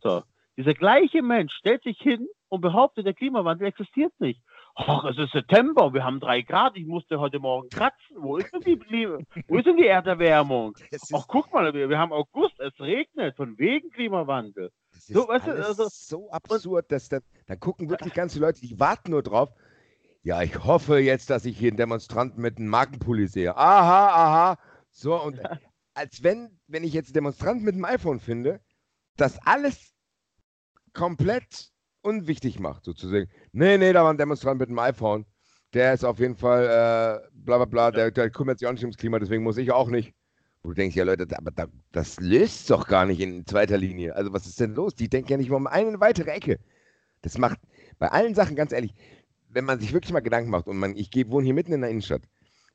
So, 0.00 0.22
dieser 0.56 0.74
gleiche 0.74 1.22
Mensch 1.22 1.52
stellt 1.54 1.82
sich 1.82 1.98
hin 1.98 2.28
und 2.48 2.60
behauptet, 2.60 3.06
der 3.06 3.14
Klimawandel 3.14 3.68
existiert 3.68 4.12
nicht. 4.18 4.40
Ach, 4.86 5.04
es 5.04 5.18
ist 5.18 5.32
September, 5.32 5.92
wir 5.92 6.04
haben 6.04 6.20
drei 6.20 6.40
Grad, 6.40 6.74
ich 6.74 6.86
musste 6.86 7.20
heute 7.20 7.38
Morgen 7.38 7.68
kratzen. 7.68 8.16
Wo 8.18 8.38
ist 8.38 8.50
denn 8.52 8.62
die, 8.62 9.08
wo 9.46 9.58
ist 9.58 9.66
denn 9.66 9.76
die 9.76 9.86
Erderwärmung? 9.86 10.74
Ach, 11.12 11.26
guck 11.28 11.52
mal, 11.52 11.74
wir, 11.74 11.90
wir, 11.90 11.98
haben 11.98 12.12
August, 12.12 12.58
es 12.60 12.72
regnet, 12.80 13.36
von 13.36 13.58
wegen 13.58 13.90
Klimawandel. 13.90 14.72
Das 14.92 15.00
ist 15.00 15.14
so, 15.14 15.28
weißt 15.28 15.48
du, 15.48 15.50
also, 15.52 15.86
so 15.90 16.30
absurd, 16.30 16.90
dass 16.90 17.10
da, 17.10 17.18
da 17.46 17.56
gucken 17.56 17.90
wirklich 17.90 18.14
ganz 18.14 18.32
viele 18.32 18.46
Leute, 18.46 18.60
die 18.62 18.80
warten 18.80 19.10
nur 19.10 19.22
drauf. 19.22 19.50
Ja, 20.22 20.42
ich 20.42 20.64
hoffe 20.64 20.98
jetzt, 20.98 21.28
dass 21.28 21.44
ich 21.44 21.58
hier 21.58 21.68
einen 21.68 21.76
Demonstranten 21.76 22.40
mit 22.40 22.56
einem 22.56 22.68
Markenpulli 22.68 23.26
sehe. 23.26 23.54
Aha, 23.56 24.08
aha. 24.08 24.58
So, 24.90 25.22
und 25.22 25.40
als 25.92 26.22
wenn, 26.22 26.58
wenn 26.68 26.84
ich 26.84 26.94
jetzt 26.94 27.14
Demonstranten 27.14 27.64
mit 27.64 27.74
dem 27.74 27.84
iPhone 27.84 28.18
finde, 28.18 28.60
das 29.16 29.38
alles 29.46 29.94
komplett 30.94 31.70
unwichtig 32.02 32.58
macht, 32.60 32.84
sozusagen. 32.84 33.28
Nee, 33.52 33.78
nee, 33.78 33.92
da 33.92 34.04
war 34.04 34.12
ein 34.12 34.18
Demonstrant 34.18 34.60
mit 34.60 34.68
dem 34.68 34.78
iPhone. 34.78 35.26
der 35.74 35.94
ist 35.94 36.04
auf 36.04 36.18
jeden 36.18 36.36
Fall 36.36 36.64
äh, 36.64 37.28
bla 37.32 37.58
bla 37.58 37.64
bla, 37.64 37.90
der, 37.90 38.10
der, 38.10 38.30
kümmert 38.30 38.58
sich 38.58 38.68
auch 38.68 38.72
nicht 38.72 38.82
ums 38.82 38.96
Klima, 38.96 39.18
deswegen 39.18 39.42
muss 39.44 39.56
ich 39.56 39.70
auch 39.72 39.88
nicht. 39.88 40.14
Wo 40.62 40.70
du 40.70 40.74
denkst, 40.74 40.96
ja 40.96 41.04
Leute, 41.04 41.26
aber 41.38 41.50
da, 41.52 41.66
das 41.92 42.20
löst 42.20 42.70
doch 42.70 42.86
gar 42.86 43.06
nicht 43.06 43.20
in 43.20 43.46
zweiter 43.46 43.78
Linie. 43.78 44.14
Also 44.14 44.32
was 44.32 44.46
ist 44.46 44.60
denn 44.60 44.74
los? 44.74 44.94
Die 44.94 45.08
denken 45.08 45.30
ja 45.30 45.36
nicht 45.38 45.50
mal 45.50 45.56
um 45.56 45.66
eine 45.66 46.00
weitere 46.00 46.30
Ecke. 46.30 46.58
Das 47.22 47.38
macht 47.38 47.58
bei 47.98 48.08
allen 48.08 48.34
Sachen, 48.34 48.56
ganz 48.56 48.72
ehrlich, 48.72 48.94
wenn 49.48 49.64
man 49.64 49.80
sich 49.80 49.92
wirklich 49.92 50.12
mal 50.12 50.20
Gedanken 50.20 50.50
macht 50.50 50.66
und 50.66 50.76
man, 50.78 50.96
ich 50.96 51.10
geh, 51.10 51.28
wohne 51.28 51.44
hier 51.44 51.54
mitten 51.54 51.72
in 51.72 51.80
der 51.80 51.90
Innenstadt, 51.90 52.22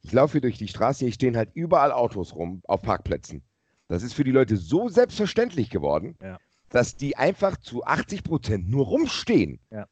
ich 0.01 0.13
laufe 0.13 0.33
hier 0.33 0.41
durch 0.41 0.57
die 0.57 0.67
Straße, 0.67 1.05
hier 1.05 1.13
stehen 1.13 1.37
halt 1.37 1.49
überall 1.53 1.91
Autos 1.91 2.35
rum 2.35 2.61
auf 2.65 2.81
Parkplätzen. 2.81 3.43
Das 3.87 4.03
ist 4.03 4.13
für 4.13 4.23
die 4.23 4.31
Leute 4.31 4.57
so 4.57 4.89
selbstverständlich 4.89 5.69
geworden, 5.69 6.15
ja. 6.21 6.39
Dass 6.69 6.95
die 6.95 7.17
einfach 7.17 7.57
zu 7.57 7.85
80 7.85 8.23
Prozent 8.23 8.69
nur 8.69 8.85
rumstehen. 8.85 9.59
Ja. 9.71 9.87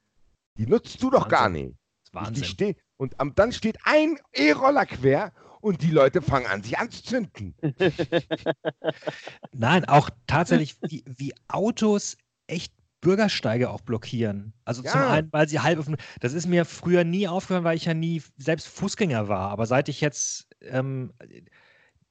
Die 0.58 0.68
nutzt 0.68 1.02
du 1.02 1.10
doch 1.10 1.30
Wahnsinn. 1.30 1.30
gar 1.30 1.50
nicht. 1.50 1.76
Wahnsinn. 2.12 2.34
Die 2.36 2.44
stehen, 2.46 2.76
und 2.98 3.20
am, 3.20 3.34
dann 3.36 3.52
steht 3.52 3.78
ein 3.84 4.20
E-Roller 4.34 4.86
quer 4.86 5.34
und 5.62 5.82
die 5.82 5.92
Leute 5.92 6.22
fangen 6.22 6.46
an, 6.46 6.62
sich 6.62 6.78
anzuzünden. 6.78 7.56
Nein, 9.52 9.86
auch 9.86 10.10
tatsächlich, 10.28 10.78
wie, 10.82 11.04
wie 11.06 11.34
Autos 11.48 12.18
echt 12.48 12.74
Bürgersteige 13.02 13.70
auch 13.70 13.82
blockieren. 13.82 14.54
Also 14.64 14.82
ja. 14.84 14.92
zum 14.92 15.02
einen, 15.02 15.34
weil 15.34 15.48
sie 15.50 15.60
halb 15.60 15.80
öffnen. 15.80 15.98
Das 16.22 16.34
ist 16.34 16.48
mir 16.48 16.66
früher 16.66 17.04
nie 17.04 17.28
aufgefallen, 17.28 17.66
weil 17.66 17.76
ich 17.76 17.86
ja 17.86 17.94
nie 17.94 18.24
selbst 18.38 18.68
Fußgänger 18.68 19.28
war. 19.28 19.50
Aber 19.50 19.66
seit 19.66 19.90
ich 19.90 20.00
jetzt 20.02 20.48
ähm, 20.62 21.12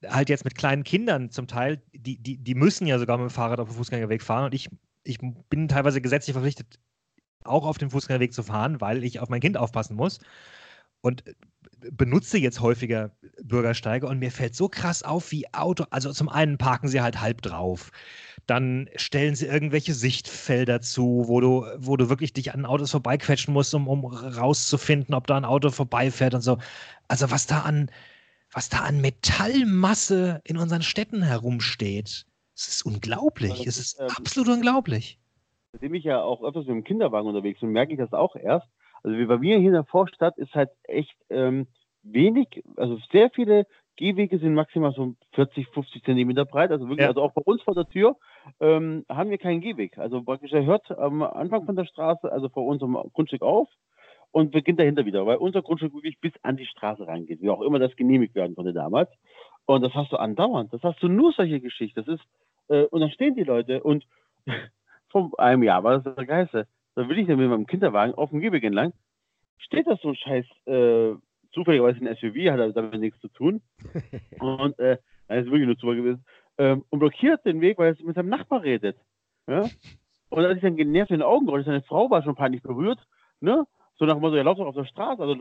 halt 0.08 0.28
jetzt 0.28 0.44
mit 0.44 0.54
kleinen 0.54 0.84
Kindern 0.84 1.30
zum 1.30 1.46
Teil, 1.46 1.82
die, 1.92 2.18
die, 2.18 2.38
die 2.38 2.54
müssen 2.54 2.86
ja 2.86 2.98
sogar 2.98 3.18
mit 3.18 3.28
dem 3.28 3.34
Fahrrad 3.34 3.60
auf 3.60 3.68
dem 3.68 3.76
Fußgängerweg 3.76 4.22
fahren 4.22 4.46
und 4.46 4.54
ich, 4.54 4.68
ich 5.04 5.18
bin 5.48 5.68
teilweise 5.68 6.00
gesetzlich 6.00 6.32
verpflichtet, 6.34 6.78
auch 7.44 7.66
auf 7.66 7.78
dem 7.78 7.90
Fußgängerweg 7.90 8.32
zu 8.32 8.42
fahren, 8.42 8.80
weil 8.80 9.04
ich 9.04 9.20
auf 9.20 9.28
mein 9.28 9.40
Kind 9.40 9.56
aufpassen 9.56 9.96
muss. 9.96 10.20
Und 11.00 11.24
benutze 11.90 12.38
jetzt 12.38 12.60
häufiger 12.60 13.10
Bürgersteige 13.42 14.06
und 14.06 14.20
mir 14.20 14.30
fällt 14.30 14.54
so 14.54 14.68
krass 14.68 15.02
auf, 15.02 15.32
wie 15.32 15.52
Auto, 15.52 15.84
also 15.90 16.12
zum 16.12 16.28
einen 16.28 16.56
parken 16.56 16.86
sie 16.86 17.00
halt 17.00 17.20
halb 17.20 17.42
drauf 17.42 17.90
dann 18.46 18.88
stellen 18.96 19.34
sie 19.34 19.46
irgendwelche 19.46 19.94
Sichtfelder 19.94 20.80
zu, 20.80 21.24
wo 21.26 21.40
du, 21.40 21.66
wo 21.76 21.96
du 21.96 22.08
wirklich 22.08 22.32
dich 22.32 22.52
an 22.52 22.66
Autos 22.66 22.90
vorbeiquetschen 22.90 23.54
musst, 23.54 23.74
um, 23.74 23.88
um 23.88 24.04
rauszufinden, 24.04 25.14
ob 25.14 25.26
da 25.26 25.36
ein 25.36 25.44
Auto 25.44 25.70
vorbeifährt 25.70 26.34
und 26.34 26.42
so. 26.42 26.58
Also 27.08 27.30
was 27.30 27.46
da 27.46 27.60
an, 27.60 27.90
was 28.52 28.68
da 28.68 28.78
an 28.80 29.00
Metallmasse 29.00 30.40
in 30.44 30.58
unseren 30.58 30.82
Städten 30.82 31.22
herumsteht, 31.22 32.26
es 32.54 32.68
ist 32.68 32.86
unglaublich. 32.86 33.52
Also, 33.52 33.64
es 33.64 33.78
ist 33.78 34.00
ähm, 34.00 34.08
absolut 34.16 34.48
unglaublich. 34.48 35.18
Seitdem 35.72 35.94
ich 35.94 36.04
ja 36.04 36.22
auch 36.22 36.42
öfters 36.42 36.66
mit 36.66 36.76
dem 36.76 36.84
Kinderwagen 36.84 37.28
unterwegs 37.28 37.60
bin, 37.60 37.70
merke 37.70 37.92
ich 37.92 37.98
das 37.98 38.12
auch 38.12 38.36
erst. 38.36 38.66
Also 39.02 39.16
wie 39.16 39.26
bei 39.26 39.38
mir 39.38 39.58
hier 39.58 39.68
in 39.68 39.74
der 39.74 39.84
Vorstadt 39.84 40.36
ist 40.38 40.54
halt 40.54 40.70
echt 40.84 41.16
ähm, 41.30 41.66
wenig, 42.02 42.62
also 42.76 42.98
sehr 43.10 43.30
viele 43.30 43.66
Gehwege 43.96 44.38
sind 44.38 44.54
maximal 44.54 44.92
so 44.92 45.14
40, 45.32 45.68
50 45.68 46.04
Zentimeter 46.04 46.44
breit. 46.44 46.70
Also 46.70 46.88
wirklich, 46.88 47.04
ja. 47.04 47.08
also 47.08 47.22
auch 47.22 47.32
bei 47.32 47.42
uns 47.42 47.62
vor 47.62 47.74
der 47.74 47.88
Tür 47.88 48.16
ähm, 48.60 49.04
haben 49.08 49.30
wir 49.30 49.38
keinen 49.38 49.60
Gehweg. 49.60 49.98
Also 49.98 50.22
praktisch, 50.22 50.52
er 50.52 50.64
hört 50.64 50.90
am 50.90 51.22
Anfang 51.22 51.64
von 51.64 51.76
der 51.76 51.84
Straße, 51.84 52.30
also 52.30 52.48
vor 52.48 52.66
unserem 52.66 52.94
Grundstück 53.12 53.42
auf 53.42 53.68
und 54.32 54.50
beginnt 54.50 54.80
dahinter 54.80 55.04
wieder, 55.04 55.24
weil 55.26 55.36
unser 55.36 55.62
Grundstück 55.62 55.94
wirklich 55.94 56.18
bis 56.18 56.32
an 56.42 56.56
die 56.56 56.66
Straße 56.66 57.06
reingeht, 57.06 57.40
wie 57.40 57.50
auch 57.50 57.60
immer 57.60 57.78
das 57.78 57.94
genehmigt 57.96 58.34
werden 58.34 58.56
konnte 58.56 58.72
damals. 58.72 59.10
Und 59.66 59.82
das 59.82 59.94
hast 59.94 60.10
du 60.10 60.16
andauernd. 60.16 60.72
Das 60.72 60.82
hast 60.82 61.02
du 61.02 61.08
nur 61.08 61.32
solche 61.32 61.60
Geschichten. 61.60 62.02
Das 62.02 62.08
ist, 62.08 62.24
äh, 62.68 62.84
und 62.84 63.00
dann 63.00 63.10
stehen 63.10 63.36
die 63.36 63.44
Leute 63.44 63.82
und 63.82 64.04
vor 65.10 65.30
einem 65.38 65.62
Jahr 65.62 65.84
war 65.84 66.00
das 66.00 66.14
der 66.14 66.26
Geiste. 66.26 66.66
Da 66.94 67.08
will 67.08 67.18
ich 67.18 67.26
dann 67.26 67.38
mit 67.38 67.48
meinem 67.48 67.66
Kinderwagen 67.66 68.14
auf 68.14 68.30
dem 68.30 68.40
Gehweg 68.40 68.64
entlang. 68.64 68.92
Steht 69.58 69.86
das 69.86 70.00
so 70.00 70.08
ein 70.08 70.16
scheiß 70.16 70.46
äh, 70.66 71.14
zufälligerweise 71.52 72.00
ein 72.00 72.16
SUV, 72.16 72.50
hat 72.50 72.76
damit 72.76 73.00
nichts 73.00 73.20
zu 73.20 73.28
tun. 73.28 73.62
und 74.40 74.78
äh, 74.78 74.98
das 75.28 75.44
ist 75.44 75.50
wirklich 75.50 75.66
nur 75.66 75.78
Zufall 75.78 75.96
gewesen. 75.96 76.24
Ähm, 76.58 76.84
und 76.90 76.98
blockiert 76.98 77.44
den 77.44 77.60
Weg, 77.60 77.78
weil 77.78 77.94
er 77.94 78.04
mit 78.04 78.16
seinem 78.16 78.28
Nachbar 78.28 78.62
redet. 78.62 78.96
Ja? 79.46 79.66
Und 80.30 80.44
als 80.44 80.56
ich 80.56 80.62
dann 80.62 80.76
genervt 80.76 81.10
in 81.10 81.18
den 81.18 81.26
Augen 81.26 81.48
rollte, 81.48 81.66
seine 81.66 81.82
Frau 81.82 82.10
war 82.10 82.22
schon 82.22 82.34
peinlich 82.34 82.62
berührt, 82.62 82.98
ne? 83.40 83.66
So 84.02 84.06
nach 84.06 84.14
dem 84.14 84.22
Motto, 84.22 84.34
er 84.34 84.42
lauft 84.42 84.58
doch 84.58 84.66
auf 84.66 84.74
der 84.74 84.84
Straße, 84.84 85.22
also 85.22 85.36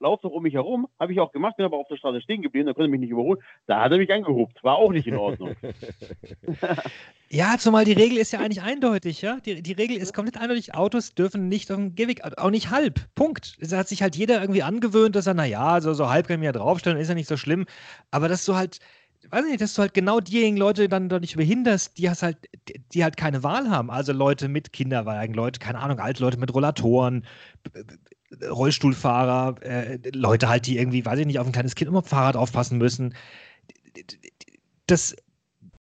lauf 0.00 0.20
doch 0.20 0.32
um 0.32 0.42
mich 0.42 0.54
herum. 0.54 0.88
Habe 0.98 1.12
ich 1.12 1.20
auch 1.20 1.30
gemacht, 1.30 1.56
bin 1.56 1.64
aber 1.64 1.76
auf 1.76 1.86
der 1.86 1.96
Straße 1.96 2.20
stehen 2.20 2.42
geblieben, 2.42 2.66
da 2.66 2.72
konnte 2.72 2.90
mich 2.90 2.98
nicht 2.98 3.10
überholen. 3.10 3.38
Da 3.68 3.80
hat 3.80 3.92
er 3.92 3.98
mich 3.98 4.12
angehupt. 4.12 4.64
War 4.64 4.74
auch 4.74 4.90
nicht 4.90 5.06
in 5.06 5.14
Ordnung. 5.14 5.54
ja, 7.30 7.54
zumal 7.56 7.84
die 7.84 7.92
Regel 7.92 8.18
ist 8.18 8.32
ja 8.32 8.40
eigentlich 8.40 8.62
eindeutig, 8.62 9.22
ja. 9.22 9.38
Die, 9.46 9.62
die 9.62 9.74
Regel 9.74 9.96
ist 9.96 10.12
komplett 10.12 10.38
eindeutig, 10.38 10.74
Autos 10.74 11.14
dürfen 11.14 11.46
nicht 11.46 11.70
auf 11.70 11.76
dem 11.76 11.94
Gehweg, 11.94 12.24
auch 12.36 12.50
nicht 12.50 12.72
halb. 12.72 12.98
Punkt. 13.14 13.56
Es 13.60 13.72
hat 13.72 13.86
sich 13.86 14.02
halt 14.02 14.16
jeder 14.16 14.40
irgendwie 14.40 14.64
angewöhnt, 14.64 15.14
dass 15.14 15.28
er, 15.28 15.34
naja, 15.34 15.80
so, 15.80 15.92
so 15.94 16.10
halb 16.10 16.26
kann 16.26 16.34
ich 16.34 16.40
mir 16.40 16.46
ja 16.46 16.52
draufstellen, 16.52 16.98
ist 16.98 17.10
ja 17.10 17.14
nicht 17.14 17.28
so 17.28 17.36
schlimm. 17.36 17.66
Aber 18.10 18.26
dass 18.26 18.44
du 18.44 18.56
halt 18.56 18.80
weiß 19.28 19.44
nicht, 19.44 19.60
dass 19.60 19.74
du 19.74 19.82
halt 19.82 19.94
genau 19.94 20.20
diejenigen 20.20 20.56
Leute 20.56 20.88
dann 20.88 21.08
doch 21.08 21.20
nicht 21.20 21.36
behinderst, 21.36 21.98
die 21.98 22.08
hast 22.08 22.22
halt, 22.22 22.38
die 22.92 23.02
halt 23.02 23.16
keine 23.16 23.42
Wahl 23.42 23.68
haben. 23.70 23.90
Also 23.90 24.12
Leute 24.12 24.48
mit 24.48 24.72
Kinderwagen, 24.72 25.34
Leute, 25.34 25.58
keine 25.58 25.78
Ahnung, 25.78 25.98
alte 25.98 26.22
Leute 26.22 26.38
mit 26.38 26.52
Rollatoren, 26.54 27.26
Rollstuhlfahrer, 28.42 29.62
äh, 29.62 29.98
Leute 30.12 30.48
halt, 30.48 30.66
die 30.66 30.78
irgendwie, 30.78 31.04
weiß 31.04 31.18
ich 31.18 31.26
nicht, 31.26 31.38
auf 31.38 31.46
ein 31.46 31.52
kleines 31.52 31.74
Kind 31.74 31.88
immer 31.88 32.02
Fahrrad 32.02 32.36
aufpassen 32.36 32.78
müssen. 32.78 33.14
Das, 34.86 35.16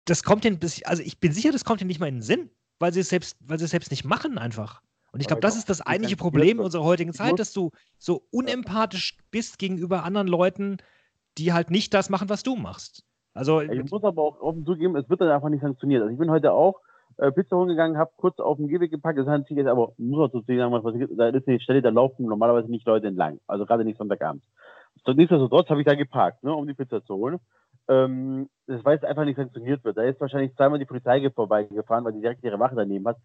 das 0.05 0.23
kommt 0.23 0.45
ihnen, 0.45 0.59
also 0.85 1.03
ich 1.03 1.19
bin 1.19 1.31
sicher, 1.31 1.51
das 1.51 1.65
kommt 1.65 1.81
ihnen 1.81 1.89
nicht 1.89 1.99
mal 1.99 2.07
in 2.07 2.15
den 2.15 2.21
Sinn, 2.21 2.49
weil 2.79 2.93
sie 2.93 3.01
es 3.01 3.09
selbst, 3.09 3.37
weil 3.41 3.59
sie 3.59 3.65
es 3.65 3.71
selbst 3.71 3.91
nicht 3.91 4.05
machen 4.05 4.37
einfach. 4.37 4.81
Und 5.11 5.21
ich 5.21 5.27
glaube, 5.27 5.41
das 5.41 5.55
ist 5.55 5.69
das 5.69 5.81
eigentliche 5.81 6.17
Problem 6.17 6.59
unserer 6.59 6.83
heutigen 6.83 7.13
Zeit, 7.13 7.39
dass 7.39 7.53
du 7.53 7.71
so 7.97 8.27
unempathisch 8.29 9.17
bist 9.31 9.57
gegenüber 9.57 10.03
anderen 10.03 10.27
Leuten, 10.27 10.77
die 11.37 11.53
halt 11.53 11.71
nicht 11.71 11.93
das 11.93 12.09
machen, 12.09 12.29
was 12.29 12.43
du 12.43 12.55
machst. 12.55 13.03
Also, 13.37 13.61
ich 13.61 13.91
muss 13.91 14.03
aber 14.03 14.21
auch 14.23 14.41
offen 14.41 14.65
zugeben, 14.65 14.95
es 14.95 15.09
wird 15.09 15.21
dann 15.21 15.29
einfach 15.29 15.49
nicht 15.49 15.61
sanktioniert. 15.61 16.01
Also 16.01 16.11
ich 16.11 16.19
bin 16.19 16.31
heute 16.31 16.53
auch 16.53 16.81
äh, 17.17 17.31
Pizza 17.31 17.55
holen 17.55 17.69
gegangen, 17.69 17.97
habe 17.97 18.11
kurz 18.17 18.39
auf 18.39 18.57
den 18.57 18.67
Gehweg 18.67 18.89
gepackt. 18.89 19.19
Das 19.19 19.27
hat 19.27 19.49
jetzt 19.49 19.67
aber, 19.67 19.93
muss 19.97 20.17
man 20.17 20.31
dazu 20.31 20.41
sagen, 20.47 20.73
was, 20.73 21.17
da 21.17 21.27
ist 21.27 21.47
eine 21.47 21.59
Stelle, 21.59 21.81
da 21.81 21.89
laufen 21.89 22.25
normalerweise 22.25 22.69
nicht 22.69 22.87
Leute 22.87 23.07
entlang. 23.07 23.39
Also 23.45 23.65
gerade 23.65 23.85
nicht 23.85 23.97
Sonntagabends. 23.97 24.45
So, 25.05 25.13
nichtsdestotrotz 25.13 25.69
habe 25.69 25.81
ich 25.81 25.85
da 25.85 25.93
geparkt, 25.93 26.43
ne, 26.43 26.53
um 26.53 26.65
die 26.65 26.73
Pizza 26.73 27.03
zu 27.03 27.15
holen. 27.15 27.39
Ähm, 27.87 28.49
das 28.65 28.81
jetzt 28.83 29.05
einfach 29.05 29.23
nicht 29.23 29.37
sanktioniert 29.37 29.83
wird. 29.83 29.97
Da 29.97 30.03
ist 30.03 30.19
wahrscheinlich 30.19 30.55
zweimal 30.55 30.79
die 30.79 30.85
Polizei 30.85 31.29
vorbeigefahren, 31.29 32.03
weil 32.05 32.13
die 32.13 32.21
direkt 32.21 32.43
ihre 32.43 32.59
Wache 32.59 32.75
daneben 32.75 33.07
hat. 33.07 33.17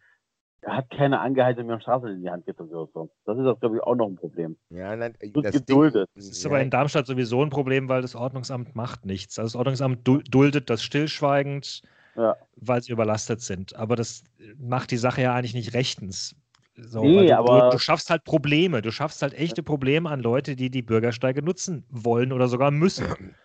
Er 0.62 0.76
hat 0.76 0.90
keine 0.90 1.20
angehalten, 1.20 1.66
mir 1.66 1.74
eine 1.74 1.82
Straße 1.82 2.08
in 2.08 2.22
die 2.22 2.30
Hand 2.30 2.46
gedrückt 2.46 2.72
oder 2.72 2.88
so. 2.94 3.10
Das 3.24 3.36
ist 3.36 3.44
auch, 3.46 3.58
glaube 3.58 3.76
ich, 3.76 3.82
auch 3.82 3.96
noch 3.96 4.06
ein 4.06 4.16
Problem. 4.16 4.56
Ja, 4.70 4.94
nein, 4.94 5.14
das, 5.34 5.52
geduldet. 5.52 6.08
Ding, 6.14 6.22
das 6.22 6.28
ist 6.28 6.46
aber 6.46 6.60
in 6.60 6.70
Darmstadt 6.70 7.06
sowieso 7.06 7.42
ein 7.42 7.50
Problem, 7.50 7.88
weil 7.88 8.02
das 8.02 8.14
Ordnungsamt 8.14 8.74
macht 8.74 9.04
nichts. 9.04 9.38
Also 9.38 9.48
das 9.48 9.56
Ordnungsamt 9.56 10.06
duldet 10.06 10.70
das 10.70 10.82
stillschweigend 10.82 11.82
ja. 12.16 12.36
weil 12.56 12.82
sie 12.82 12.92
überlastet 12.92 13.40
sind. 13.40 13.74
Aber 13.76 13.96
das 13.96 14.24
macht 14.58 14.90
die 14.90 14.96
Sache 14.96 15.22
ja 15.22 15.34
eigentlich 15.34 15.54
nicht 15.54 15.74
rechtens. 15.74 16.34
So, 16.76 17.03
nee, 17.03 17.28
du, 17.28 17.37
aber 17.37 17.64
du, 17.64 17.70
du, 17.72 17.78
schaffst 17.78 18.11
halt 18.11 18.24
Probleme. 18.24 18.80
Du 18.82 18.91
schaffst 18.91 19.22
halt 19.22 19.34
echte 19.34 19.62
Probleme 19.62 20.08
an 20.08 20.20
Leute, 20.20 20.57
die 20.57 20.70
die 20.70 20.82
Bürgersteige 20.82 21.42
nutzen 21.42 21.84
wollen 21.91 22.32
oder 22.32 22.49
sogar 22.49 22.70
müssen. 22.70 23.07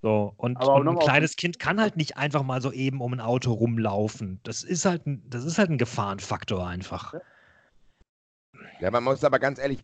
So, 0.00 0.32
und, 0.36 0.56
und 0.56 0.88
ein 0.88 0.98
kleines 0.98 1.34
Kind 1.34 1.58
kann 1.58 1.80
halt 1.80 1.96
nicht 1.96 2.16
einfach 2.16 2.44
mal 2.44 2.62
so 2.62 2.70
eben 2.70 3.00
um 3.00 3.12
ein 3.12 3.20
Auto 3.20 3.52
rumlaufen. 3.52 4.40
Das 4.44 4.62
ist 4.62 4.84
halt 4.84 5.06
ein, 5.06 5.22
das 5.28 5.44
ist 5.44 5.58
halt 5.58 5.70
ein 5.70 5.78
Gefahrenfaktor 5.78 6.64
einfach. 6.64 7.14
Ja, 8.80 8.92
man 8.92 9.02
muss 9.02 9.24
aber 9.24 9.40
ganz 9.40 9.58
ehrlich, 9.58 9.82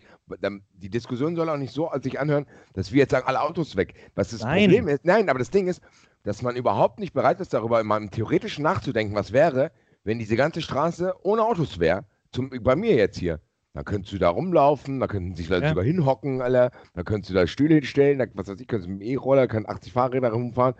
die 0.74 0.88
Diskussion 0.88 1.34
soll 1.34 1.48
auch 1.48 1.56
nicht 1.56 1.72
so 1.72 1.90
sich 2.00 2.20
anhören, 2.20 2.46
dass 2.74 2.92
wir 2.92 3.00
jetzt 3.00 3.10
sagen, 3.10 3.26
alle 3.26 3.40
Autos 3.40 3.74
weg. 3.74 3.94
Was 4.14 4.30
das 4.30 4.42
Nein. 4.42 4.70
Problem 4.70 4.88
ist, 4.88 5.04
nein, 5.04 5.28
aber 5.28 5.40
das 5.40 5.50
Ding 5.50 5.66
ist, 5.66 5.82
dass 6.22 6.42
man 6.42 6.54
überhaupt 6.54 7.00
nicht 7.00 7.12
bereit 7.12 7.40
ist, 7.40 7.52
darüber 7.52 7.82
mal 7.82 8.00
im 8.00 8.10
Theoretischen 8.10 8.62
nachzudenken, 8.62 9.16
was 9.16 9.32
wäre, 9.32 9.72
wenn 10.04 10.20
diese 10.20 10.36
ganze 10.36 10.62
Straße 10.62 11.14
ohne 11.22 11.42
Autos 11.42 11.80
wäre. 11.80 12.04
Zum, 12.30 12.50
bei 12.50 12.76
mir 12.76 12.94
jetzt 12.94 13.18
hier. 13.18 13.40
Da 13.74 13.82
könntest 13.82 14.12
du 14.12 14.18
da 14.18 14.28
rumlaufen, 14.28 15.01
da 15.01 15.09
könnten 15.09 15.34
sich 15.34 15.48
Leute 15.48 15.64
ja. 15.64 15.68
sogar 15.70 15.84
hinhocken, 15.84 16.40
Alter. 16.40 16.70
Da 16.94 17.02
könntest 17.02 17.30
du 17.30 17.34
da 17.34 17.46
Stühle 17.46 17.74
hinstellen, 17.74 18.20
da, 18.20 18.26
was 18.34 18.46
weiß 18.46 18.60
ich, 18.60 18.68
könntest 18.68 18.88
du 18.88 18.92
mit 18.92 19.02
dem 19.02 19.09
E-Roller, 19.09 19.48
können 19.48 19.68
80 19.68 19.92
Fahrräder 19.92 20.30
rumfahren. 20.30 20.76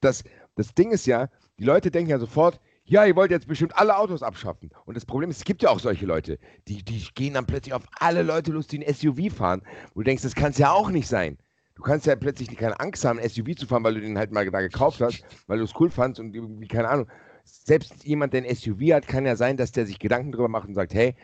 Das, 0.00 0.22
das 0.54 0.72
Ding 0.74 0.92
ist 0.92 1.06
ja, 1.06 1.28
die 1.58 1.64
Leute 1.64 1.90
denken 1.90 2.10
ja 2.10 2.20
sofort, 2.20 2.60
ja, 2.84 3.04
ihr 3.04 3.16
wollt 3.16 3.32
jetzt 3.32 3.48
bestimmt 3.48 3.76
alle 3.76 3.96
Autos 3.96 4.22
abschaffen. 4.22 4.70
Und 4.84 4.96
das 4.96 5.04
Problem 5.04 5.30
ist, 5.30 5.38
es 5.38 5.44
gibt 5.44 5.62
ja 5.62 5.70
auch 5.70 5.80
solche 5.80 6.06
Leute, 6.06 6.38
die, 6.68 6.84
die 6.84 7.04
gehen 7.14 7.34
dann 7.34 7.46
plötzlich 7.46 7.74
auf 7.74 7.82
alle 7.98 8.22
Leute 8.22 8.52
los, 8.52 8.68
die 8.68 8.84
ein 8.84 8.94
SUV 8.94 9.32
fahren. 9.32 9.62
Wo 9.94 10.00
du 10.00 10.04
denkst, 10.04 10.22
das 10.22 10.34
kann 10.34 10.52
es 10.52 10.58
ja 10.58 10.72
auch 10.72 10.90
nicht 10.90 11.08
sein. 11.08 11.36
Du 11.74 11.82
kannst 11.82 12.06
ja 12.06 12.14
plötzlich 12.14 12.48
keine 12.56 12.78
Angst 12.78 13.04
haben, 13.04 13.18
ein 13.18 13.28
SUV 13.28 13.56
zu 13.56 13.66
fahren, 13.66 13.82
weil 13.82 13.94
du 13.94 14.00
den 14.00 14.18
halt 14.18 14.32
mal 14.32 14.48
da 14.48 14.60
gekauft 14.60 15.00
hast, 15.00 15.24
weil 15.48 15.58
du 15.58 15.64
es 15.64 15.72
cool 15.80 15.90
fandst 15.90 16.20
und 16.20 16.34
irgendwie, 16.34 16.68
keine 16.68 16.88
Ahnung. 16.88 17.06
Selbst 17.44 18.04
jemand, 18.04 18.34
der 18.34 18.44
ein 18.44 18.54
SUV 18.54 18.92
hat, 18.92 19.08
kann 19.08 19.26
ja 19.26 19.34
sein, 19.34 19.56
dass 19.56 19.72
der 19.72 19.86
sich 19.86 19.98
Gedanken 19.98 20.30
darüber 20.30 20.48
macht 20.48 20.68
und 20.68 20.74
sagt, 20.74 20.94
hey, 20.94 21.14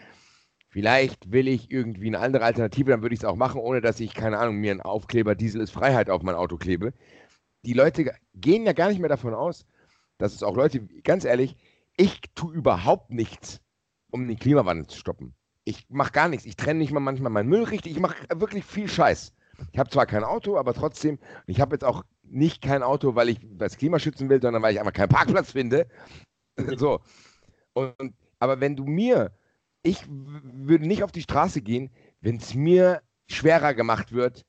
vielleicht 0.77 1.33
will 1.33 1.49
ich 1.49 1.71
irgendwie 1.71 2.09
eine 2.09 2.19
andere 2.19 2.45
Alternative, 2.45 2.91
dann 2.91 3.01
würde 3.01 3.15
ich 3.15 3.21
es 3.21 3.25
auch 3.25 3.37
machen, 3.37 3.59
ohne 3.59 3.81
dass 3.81 3.99
ich, 3.99 4.13
keine 4.13 4.37
Ahnung, 4.37 4.57
mir 4.57 4.73
einen 4.73 4.83
Aufkleber 4.83 5.35
Diesel 5.35 5.63
ist 5.63 5.71
Freiheit 5.71 6.11
auf 6.11 6.23
mein 6.23 6.35
Auto 6.35 6.59
klebe. 6.59 6.93
Die 7.65 7.73
Leute 7.73 8.13
gehen 8.35 8.67
ja 8.67 8.75
gar 8.75 8.91
nicht 8.91 8.99
mehr 8.99 9.09
davon 9.09 9.33
aus, 9.33 9.65
dass 10.19 10.35
es 10.35 10.43
auch 10.43 10.55
Leute, 10.55 10.83
ganz 11.03 11.25
ehrlich, 11.25 11.57
ich 11.97 12.21
tue 12.35 12.53
überhaupt 12.53 13.11
nichts, 13.11 13.63
um 14.11 14.29
den 14.29 14.39
Klimawandel 14.39 14.87
zu 14.87 14.99
stoppen. 14.99 15.35
ich 15.65 15.87
mache 15.89 16.13
gar 16.13 16.29
nichts. 16.29 16.45
Ich 16.45 16.57
trenne 16.57 16.81
nicht 16.81 16.93
mal 16.93 17.01
manchmal 17.01 17.33
meinen 17.33 17.49
Müll 17.49 17.65
richtig. 17.65 17.93
Ich 17.93 18.01
mache 18.01 18.27
wirklich 18.35 18.63
viel 18.67 18.87
Scheiß. 18.87 19.33
Ich 19.73 19.79
habe 19.79 19.89
zwar 19.89 20.05
kein 20.05 20.25
Auto, 20.25 20.59
aber 20.59 20.75
trotzdem, 20.75 21.19
ich 21.47 21.59
habe 21.59 21.75
jetzt 21.75 21.85
auch 21.85 22.05
nicht 22.23 22.61
kein 22.61 22.83
Auto, 22.83 23.15
weil 23.15 23.31
ich 23.31 23.39
das 23.43 23.79
Klima 23.79 23.99
schützen 23.99 24.29
will, 24.29 24.43
sondern 24.43 24.63
weil 24.63 24.75
ich 24.75 24.79
einfach 24.81 24.93
keinen 24.93 25.09
Parkplatz 25.09 25.53
finde. 25.53 25.89
so. 26.77 27.01
Und, 27.73 28.13
aber 28.41 28.61
wenn 28.61 28.77
du 28.77 28.85
mir, 28.85 29.33
ich 29.87 30.05
würde 30.09 30.87
nicht 30.87 31.03
auf 31.03 31.13
die 31.13 31.23
Straße 31.23 31.63
gehen, 31.63 31.91
wenn 32.21 32.37
es 32.37 32.55
mir 32.55 33.03
schwerer 33.29 33.75
gemacht 33.75 34.13
wird, 34.13 34.45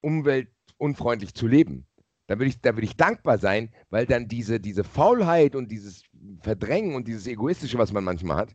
umweltunfreundlich 0.00 1.34
zu 1.34 1.46
leben. 1.46 1.86
Da 2.28 2.38
würde 2.38 2.50
ich, 2.50 2.62
würd 2.62 2.84
ich 2.84 2.96
dankbar 2.96 3.38
sein, 3.38 3.74
weil 3.90 4.06
dann 4.06 4.28
diese, 4.28 4.60
diese 4.60 4.84
Faulheit 4.84 5.56
und 5.56 5.70
dieses 5.70 6.04
Verdrängen 6.42 6.94
und 6.94 7.08
dieses 7.08 7.26
Egoistische, 7.26 7.78
was 7.78 7.92
man 7.92 8.04
manchmal 8.04 8.36
hat, 8.36 8.54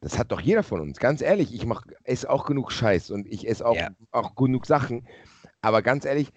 das 0.00 0.16
hat 0.16 0.30
doch 0.30 0.40
jeder 0.40 0.62
von 0.62 0.80
uns. 0.80 0.98
Ganz 0.98 1.20
ehrlich, 1.20 1.52
ich 1.52 1.66
esse 2.04 2.30
auch 2.30 2.46
genug 2.46 2.70
Scheiß 2.70 3.10
und 3.10 3.26
ich 3.26 3.48
esse 3.48 3.66
auch, 3.66 3.74
ja. 3.74 3.90
auch 4.12 4.36
genug 4.36 4.66
Sachen. 4.66 5.08
Aber 5.60 5.82
ganz 5.82 6.04
ehrlich, 6.04 6.32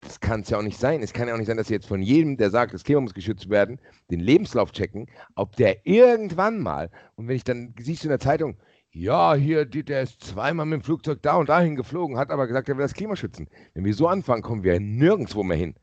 das 0.00 0.20
kann 0.20 0.40
es 0.40 0.50
ja 0.50 0.58
auch 0.58 0.62
nicht 0.62 0.78
sein. 0.78 1.02
Es 1.02 1.12
kann 1.12 1.28
ja 1.28 1.34
auch 1.34 1.38
nicht 1.38 1.48
sein, 1.48 1.56
dass 1.56 1.68
sie 1.68 1.74
jetzt 1.74 1.88
von 1.88 2.02
jedem, 2.02 2.36
der 2.36 2.50
sagt, 2.50 2.72
das 2.72 2.84
Klima 2.84 3.00
muss 3.00 3.14
geschützt 3.14 3.50
werden, 3.50 3.80
den 4.10 4.20
Lebenslauf 4.20 4.72
checken, 4.72 5.06
ob 5.34 5.56
der 5.56 5.86
irgendwann 5.86 6.60
mal, 6.60 6.90
und 7.16 7.28
wenn 7.28 7.36
ich 7.36 7.44
dann, 7.44 7.74
siehst 7.78 8.04
du 8.04 8.08
in 8.08 8.10
der 8.10 8.20
Zeitung, 8.20 8.56
ja, 8.90 9.34
hier, 9.34 9.64
der 9.66 10.02
ist 10.02 10.24
zweimal 10.24 10.66
mit 10.66 10.80
dem 10.80 10.84
Flugzeug 10.84 11.20
da 11.22 11.36
und 11.36 11.48
dahin 11.48 11.76
geflogen, 11.76 12.16
hat 12.16 12.30
aber 12.30 12.46
gesagt, 12.46 12.68
er 12.68 12.76
will 12.76 12.82
das 12.82 12.94
Klima 12.94 13.16
schützen. 13.16 13.48
Wenn 13.74 13.84
wir 13.84 13.94
so 13.94 14.08
anfangen, 14.08 14.42
kommen 14.42 14.62
wir 14.62 14.80
nirgendwo 14.80 15.42
mehr 15.42 15.56
hin. 15.56 15.74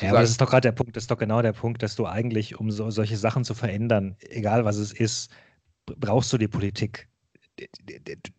Ja, 0.00 0.10
aber 0.10 0.20
das 0.20 0.30
ist 0.30 0.40
doch 0.40 0.50
gerade 0.50 0.68
der 0.68 0.72
Punkt, 0.72 0.96
das 0.96 1.04
ist 1.04 1.10
doch 1.10 1.18
genau 1.18 1.40
der 1.40 1.52
Punkt, 1.52 1.82
dass 1.82 1.96
du 1.96 2.06
eigentlich, 2.06 2.58
um 2.58 2.70
so, 2.70 2.90
solche 2.90 3.16
Sachen 3.16 3.44
zu 3.44 3.54
verändern, 3.54 4.16
egal 4.20 4.64
was 4.64 4.76
es 4.76 4.92
ist, 4.92 5.30
brauchst 5.86 6.32
du 6.32 6.38
die 6.38 6.48
Politik. 6.48 7.08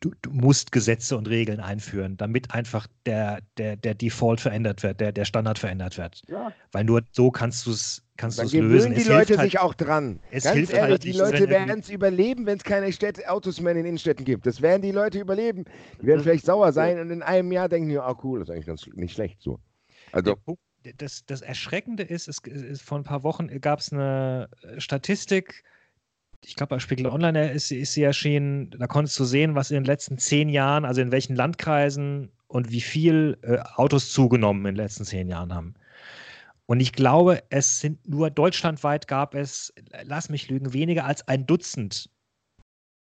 Du, 0.01 0.11
du, 0.21 0.29
musst 0.29 0.73
Gesetze 0.73 1.15
und 1.17 1.29
Regeln 1.29 1.61
einführen, 1.61 2.17
damit 2.17 2.51
einfach 2.51 2.87
der, 3.05 3.39
der, 3.57 3.77
der 3.77 3.95
Default 3.95 4.41
verändert 4.41 4.83
wird, 4.83 4.99
der, 4.99 5.13
der 5.13 5.23
Standard 5.23 5.57
verändert 5.57 5.97
wird. 5.97 6.21
Ja. 6.27 6.51
Weil 6.73 6.83
nur 6.83 7.01
so 7.13 7.31
kannst 7.31 7.65
du 7.65 7.71
es 7.71 8.03
kannst 8.17 8.39
Dann 8.39 8.49
lösen. 8.49 8.93
die 8.93 9.01
es 9.01 9.07
Leute 9.07 9.37
halt, 9.37 9.51
sich 9.51 9.59
auch 9.59 9.73
dran. 9.73 10.19
Es 10.31 10.43
Ganz 10.43 10.55
hilft 10.55 10.73
ehrlich, 10.73 10.91
halt 10.91 11.03
die 11.05 11.11
Leute 11.13 11.49
werden 11.49 11.79
es 11.79 11.89
überleben, 11.89 12.45
wenn 12.45 12.57
es 12.57 12.63
keine 12.63 12.91
Städte, 12.91 13.29
Autos 13.29 13.61
mehr 13.61 13.71
in 13.71 13.77
den 13.77 13.85
Innenstädten 13.85 14.25
gibt. 14.25 14.45
Das 14.45 14.61
werden 14.61 14.81
die 14.81 14.91
Leute 14.91 15.19
überleben. 15.19 15.63
Die 16.01 16.07
werden 16.07 16.21
vielleicht 16.21 16.45
sauer 16.45 16.73
sein 16.73 16.99
und 16.99 17.09
in 17.09 17.21
einem 17.21 17.51
Jahr 17.51 17.69
denken 17.69 17.89
die, 17.89 17.97
oh 17.97 18.15
cool, 18.23 18.39
das 18.39 18.49
ist 18.49 18.53
eigentlich 18.53 18.67
ganz 18.67 18.87
nicht 18.95 19.13
schlecht 19.13 19.41
so. 19.41 19.59
Also, 20.11 20.35
das, 20.97 21.25
das 21.25 21.41
Erschreckende 21.41 22.03
ist, 22.03 22.27
es, 22.27 22.39
es, 22.45 22.81
vor 22.81 22.99
ein 22.99 23.03
paar 23.03 23.23
Wochen 23.23 23.47
gab 23.61 23.79
es 23.79 23.91
eine 23.91 24.49
Statistik, 24.77 25.63
ich 26.47 26.55
glaube, 26.55 26.75
bei 26.75 26.79
Spiegel 26.79 27.07
Online 27.07 27.51
ist, 27.51 27.71
ist 27.71 27.93
sie 27.93 28.03
erschienen, 28.03 28.69
da 28.71 28.87
konntest 28.87 29.19
du 29.19 29.25
sehen, 29.25 29.55
was 29.55 29.71
in 29.71 29.75
den 29.75 29.85
letzten 29.85 30.17
zehn 30.17 30.49
Jahren, 30.49 30.85
also 30.85 31.01
in 31.01 31.11
welchen 31.11 31.35
Landkreisen 31.35 32.31
und 32.47 32.71
wie 32.71 32.81
viel 32.81 33.37
äh, 33.41 33.57
Autos 33.75 34.11
zugenommen 34.11 34.65
in 34.65 34.75
den 34.75 34.83
letzten 34.83 35.05
zehn 35.05 35.27
Jahren 35.27 35.53
haben. 35.53 35.73
Und 36.67 36.79
ich 36.79 36.93
glaube, 36.93 37.43
es 37.49 37.79
sind 37.79 38.07
nur 38.07 38.29
deutschlandweit 38.29 39.07
gab 39.07 39.35
es, 39.35 39.73
lass 40.03 40.29
mich 40.29 40.49
lügen, 40.49 40.73
weniger 40.73 41.05
als 41.05 41.27
ein 41.27 41.45
Dutzend. 41.45 42.09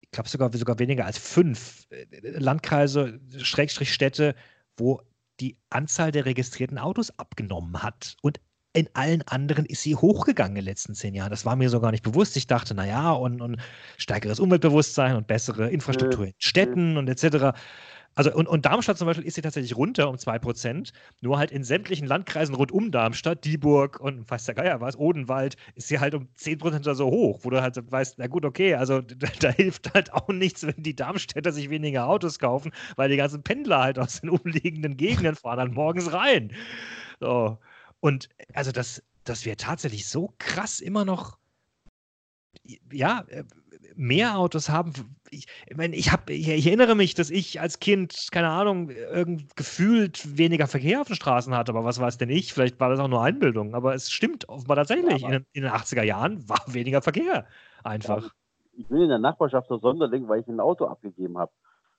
Ich 0.01 0.11
glaube 0.11 0.29
sogar, 0.29 0.51
sogar 0.55 0.79
weniger 0.79 1.05
als 1.05 1.17
fünf 1.17 1.87
äh, 1.89 2.05
Landkreise, 2.21 3.19
Schrägstrich 3.37 3.93
Städte, 3.93 4.35
wo 4.77 5.01
die 5.39 5.57
Anzahl 5.69 6.11
der 6.11 6.25
registrierten 6.25 6.77
Autos 6.77 7.17
abgenommen 7.17 7.81
hat. 7.81 8.15
Und 8.21 8.39
in 8.73 8.89
allen 8.93 9.21
anderen 9.27 9.65
ist 9.65 9.83
sie 9.83 9.95
hochgegangen 9.95 10.57
in 10.57 10.63
den 10.63 10.65
letzten 10.65 10.95
zehn 10.95 11.13
Jahren. 11.13 11.29
Das 11.29 11.45
war 11.45 11.55
mir 11.55 11.69
so 11.69 11.79
gar 11.79 11.91
nicht 11.91 12.03
bewusst. 12.03 12.35
Ich 12.37 12.47
dachte, 12.47 12.73
naja, 12.73 13.11
und, 13.11 13.39
und 13.39 13.57
stärkeres 13.97 14.39
Umweltbewusstsein 14.39 15.15
und 15.15 15.27
bessere 15.27 15.69
Infrastruktur 15.69 16.25
in 16.25 16.33
Städten 16.39 16.97
und 16.97 17.07
etc. 17.07 17.55
Also, 18.15 18.33
und, 18.33 18.47
und 18.47 18.65
Darmstadt 18.65 18.97
zum 18.97 19.07
Beispiel 19.07 19.25
ist 19.25 19.35
sie 19.35 19.41
tatsächlich 19.41 19.75
runter 19.75 20.09
um 20.09 20.15
2%, 20.15 20.91
nur 21.21 21.37
halt 21.37 21.51
in 21.51 21.63
sämtlichen 21.63 22.07
Landkreisen 22.07 22.53
rund 22.55 22.71
um 22.71 22.91
Darmstadt, 22.91 23.43
Dieburg 23.45 23.99
und 23.99 24.29
weiß 24.29 24.45
der 24.45 24.55
Geier 24.55 24.81
was, 24.81 24.97
Odenwald, 24.97 25.55
ist 25.75 25.87
sie 25.87 25.99
halt 25.99 26.15
um 26.15 26.27
10% 26.37 26.81
oder 26.81 26.95
so 26.95 27.07
hoch, 27.07 27.39
wo 27.43 27.49
du 27.49 27.61
halt 27.61 27.79
weißt, 27.91 28.19
na 28.19 28.27
gut, 28.27 28.45
okay, 28.45 28.75
also 28.75 29.01
da, 29.17 29.27
da, 29.39 29.49
hilft 29.49 29.93
halt 29.93 30.13
auch 30.13 30.29
nichts, 30.29 30.65
wenn 30.65 30.81
die 30.81 30.95
Darmstädter 30.95 31.51
sich 31.51 31.69
weniger 31.69 32.07
Autos 32.07 32.39
kaufen, 32.39 32.71
weil 32.95 33.09
die 33.09 33.17
ganzen 33.17 33.43
Pendler 33.43 33.81
halt 33.81 33.99
aus 33.99 34.21
den 34.21 34.29
umliegenden 34.31 34.97
Gegenden 34.97 35.35
fahren 35.35 35.57
dann 35.57 35.73
morgens 35.73 36.11
rein. 36.13 36.51
So. 37.19 37.59
Und 38.03 38.27
also, 38.53 38.73
dass, 38.73 39.01
dass 39.23 39.45
wir 39.45 39.55
tatsächlich 39.55 40.09
so 40.09 40.33
krass 40.37 40.81
immer 40.81 41.05
noch 41.05 41.37
ja, 42.91 43.23
äh, 43.29 43.45
mehr 43.95 44.37
Autos 44.37 44.67
haben. 44.67 44.91
Ich, 45.29 45.47
ich 45.67 45.77
meine, 45.77 45.95
ich, 45.95 46.11
hab, 46.11 46.29
ich, 46.29 46.49
ich, 46.49 46.67
erinnere 46.67 46.95
mich, 46.95 47.13
dass 47.13 47.29
ich 47.29 47.61
als 47.61 47.79
Kind, 47.79 48.27
keine 48.31 48.49
Ahnung, 48.49 48.89
irgend 48.89 49.55
gefühlt 49.55 50.37
weniger 50.37 50.67
Verkehr 50.67 50.99
auf 50.99 51.07
den 51.07 51.15
Straßen 51.15 51.55
hatte, 51.55 51.71
aber 51.71 51.85
was 51.85 52.01
weiß 52.01 52.17
denn 52.17 52.29
ich? 52.29 52.51
Vielleicht 52.51 52.77
war 52.81 52.89
das 52.89 52.99
auch 52.99 53.07
nur 53.07 53.23
Einbildung, 53.23 53.73
aber 53.73 53.95
es 53.95 54.11
stimmt 54.11 54.49
offenbar 54.49 54.75
tatsächlich. 54.75 55.21
Ja, 55.21 55.29
in, 55.29 55.45
in, 55.53 55.63
den 55.63 55.71
80er 55.71 56.03
Jahren 56.03 56.47
war 56.49 56.61
weniger 56.67 57.01
Verkehr 57.01 57.47
einfach. 57.85 58.23
Ja, 58.23 58.31
ich 58.79 58.87
bin 58.89 59.03
in 59.03 59.09
der 59.09 59.19
Nachbarschaft 59.19 59.69
der 59.69 59.79
Sonderling, 59.79 60.27
weil 60.27 60.41
ich 60.41 60.47
ein 60.49 60.59
Auto 60.59 60.87
abgegeben 60.87 61.37
habe. 61.37 61.53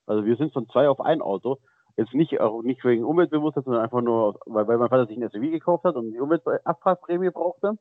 Also 0.05 0.27
wir 0.27 0.37
sind 0.37 0.53
von 0.53 0.69
zwei 0.69 0.87
auf 0.87 1.01
ein 1.01 1.23
Auto. 1.23 1.61
Jetzt 1.97 2.15
nicht, 2.15 2.41
auch 2.41 2.63
nicht 2.63 2.85
wegen 2.85 3.05
Umweltbewusstsein, 3.05 3.65
sondern 3.65 3.83
einfach 3.85 4.01
nur, 4.01 4.39
weil, 4.47 4.67
weil 4.67 4.79
mein 4.79 4.89
Vater 4.89 5.07
sich 5.07 5.17
ein 5.17 5.29
SUV 5.29 5.51
gekauft 5.51 5.85
hat 5.85 5.97
und 5.97 6.13
die 6.13 6.21
Umweltabfragprämie 6.21 7.31
brauchte 7.31 7.79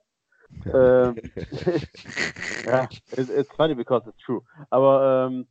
ähm, 0.74 1.16
ja, 2.66 2.88
it's, 3.12 3.30
it's 3.30 3.52
funny 3.56 3.76
because 3.76 4.08
it's 4.08 4.18
true. 4.26 4.42
Aber 4.70 5.28
ähm, 5.28 5.48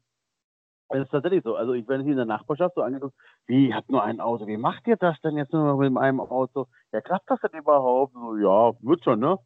es 0.89 1.03
ist 1.03 1.11
tatsächlich 1.11 1.43
so. 1.43 1.57
Also 1.57 1.73
ich 1.73 1.89
werde 1.89 2.03
hier 2.03 2.13
in 2.13 2.19
der 2.19 2.27
Nachbarschaft 2.27 2.75
so 2.75 2.83
angeguckt, 2.83 3.15
wie 3.47 3.75
hat 3.75 3.89
nur 3.89 4.03
ein 4.03 4.21
Auto, 4.21 4.47
wie 4.47 4.57
macht 4.57 4.87
ihr 4.87 4.97
das 4.97 5.21
denn 5.21 5.37
jetzt 5.37 5.53
nur 5.53 5.77
mit 5.77 5.97
einem 5.97 6.21
Auto? 6.21 6.67
Ja, 6.93 7.01
klappt 7.01 7.31
das 7.31 7.41
denn 7.41 7.61
überhaupt? 7.61 8.13
So, 8.15 8.37
ja, 8.37 8.73
wird 8.81 9.05
schon, 9.05 9.21
ne? 9.21 9.39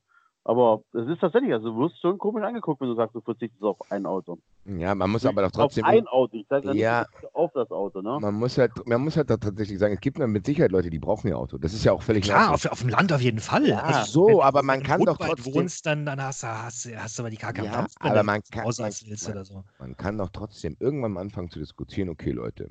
Aber 0.48 0.84
es 0.92 1.08
ist 1.08 1.20
tatsächlich, 1.20 1.52
also 1.52 1.70
du 1.70 1.78
wirst 1.80 2.00
schon 2.00 2.18
komisch 2.18 2.44
angeguckt, 2.44 2.80
wenn 2.80 2.86
du 2.86 2.94
sagst, 2.94 3.16
du 3.16 3.20
verzichtest 3.20 3.60
auf 3.64 3.78
ein 3.90 4.06
Auto. 4.06 4.38
Ja, 4.64 4.94
man 4.94 5.10
muss 5.10 5.26
aber 5.26 5.42
doch 5.42 5.50
trotzdem. 5.50 5.84
Auf 5.84 5.90
ein 5.90 6.06
Auto, 6.06 6.36
ich 6.36 6.46
sage 6.46 6.72
ja, 6.72 7.00
nicht 7.00 7.34
auf 7.34 7.50
das 7.52 7.68
Auto, 7.72 8.00
ne? 8.00 8.18
Man 8.20 8.34
muss 8.34 8.56
halt, 8.56 8.70
man 8.86 9.02
muss 9.02 9.16
halt 9.16 9.26
tatsächlich 9.26 9.76
sagen, 9.80 9.94
es 9.94 10.00
gibt 10.00 10.18
mit 10.18 10.46
Sicherheit 10.46 10.70
Leute, 10.70 10.88
die 10.88 11.00
brauchen 11.00 11.26
ihr 11.26 11.36
Auto. 11.36 11.58
Das 11.58 11.72
ist 11.72 11.84
ja 11.84 11.92
auch 11.92 12.02
völlig 12.02 12.22
klar. 12.22 12.54
auf, 12.54 12.64
auf 12.66 12.78
dem 12.78 12.90
Land 12.90 13.12
auf 13.12 13.20
jeden 13.20 13.40
Fall. 13.40 13.66
Ja, 13.66 13.80
also, 13.80 14.28
so, 14.28 14.40
aber 14.40 14.62
man 14.62 14.84
kann 14.84 15.04
doch 15.04 15.18
trotzdem. 15.18 15.52
wohnst, 15.52 15.84
dann, 15.84 16.06
dann 16.06 16.22
hast, 16.22 16.44
du, 16.44 16.46
hast, 16.46 16.88
hast 16.96 17.18
du 17.18 17.24
aber 17.24 17.30
die 17.30 17.38
Kacke 17.38 17.64
ja, 17.64 17.84
aber 17.98 18.22
man 18.22 18.40
kann, 18.48 18.62
man, 18.62 18.92
man, 19.34 19.44
so. 19.44 19.64
man 19.80 19.96
kann 19.96 20.16
doch 20.16 20.28
trotzdem 20.28 20.76
irgendwann 20.78 21.10
mal 21.10 21.22
anfangen 21.22 21.50
zu 21.50 21.58
diskutieren, 21.58 22.08
okay, 22.08 22.30
Leute, 22.30 22.70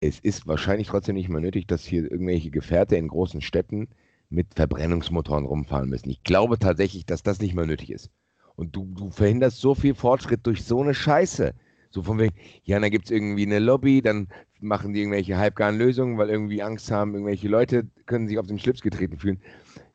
es 0.00 0.20
ist 0.20 0.46
wahrscheinlich 0.46 0.88
trotzdem 0.88 1.14
nicht 1.14 1.30
mehr 1.30 1.40
nötig, 1.40 1.66
dass 1.66 1.82
hier 1.82 2.12
irgendwelche 2.12 2.50
Gefährte 2.50 2.96
in 2.96 3.08
großen 3.08 3.40
Städten 3.40 3.88
mit 4.30 4.54
Verbrennungsmotoren 4.54 5.44
rumfahren 5.44 5.90
müssen. 5.90 6.08
Ich 6.08 6.22
glaube 6.22 6.58
tatsächlich, 6.58 7.04
dass 7.04 7.22
das 7.22 7.40
nicht 7.40 7.54
mehr 7.54 7.66
nötig 7.66 7.90
ist. 7.90 8.10
Und 8.54 8.76
du, 8.76 8.86
du 8.94 9.10
verhinderst 9.10 9.58
so 9.58 9.74
viel 9.74 9.94
Fortschritt 9.94 10.46
durch 10.46 10.64
so 10.64 10.80
eine 10.80 10.94
Scheiße. 10.94 11.52
So 11.90 12.02
von 12.02 12.18
wegen, 12.18 12.34
ja, 12.62 12.78
dann 12.78 12.90
gibt 12.90 13.06
es 13.06 13.10
irgendwie 13.10 13.44
eine 13.44 13.58
Lobby, 13.58 14.00
dann 14.00 14.28
machen 14.60 14.92
die 14.92 15.00
irgendwelche 15.00 15.36
halbgaren 15.36 15.76
Lösungen, 15.76 16.18
weil 16.18 16.30
irgendwie 16.30 16.62
Angst 16.62 16.90
haben, 16.90 17.14
irgendwelche 17.14 17.48
Leute 17.48 17.88
können 18.06 18.28
sich 18.28 18.38
auf 18.38 18.46
den 18.46 18.60
Schlips 18.60 18.80
getreten 18.80 19.18
fühlen. 19.18 19.40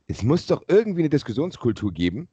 Es 0.08 0.22
muss 0.22 0.46
doch 0.48 0.62
irgendwie 0.68 1.02
eine 1.02 1.10
Diskussionskultur 1.10 1.94
geben, 1.94 2.28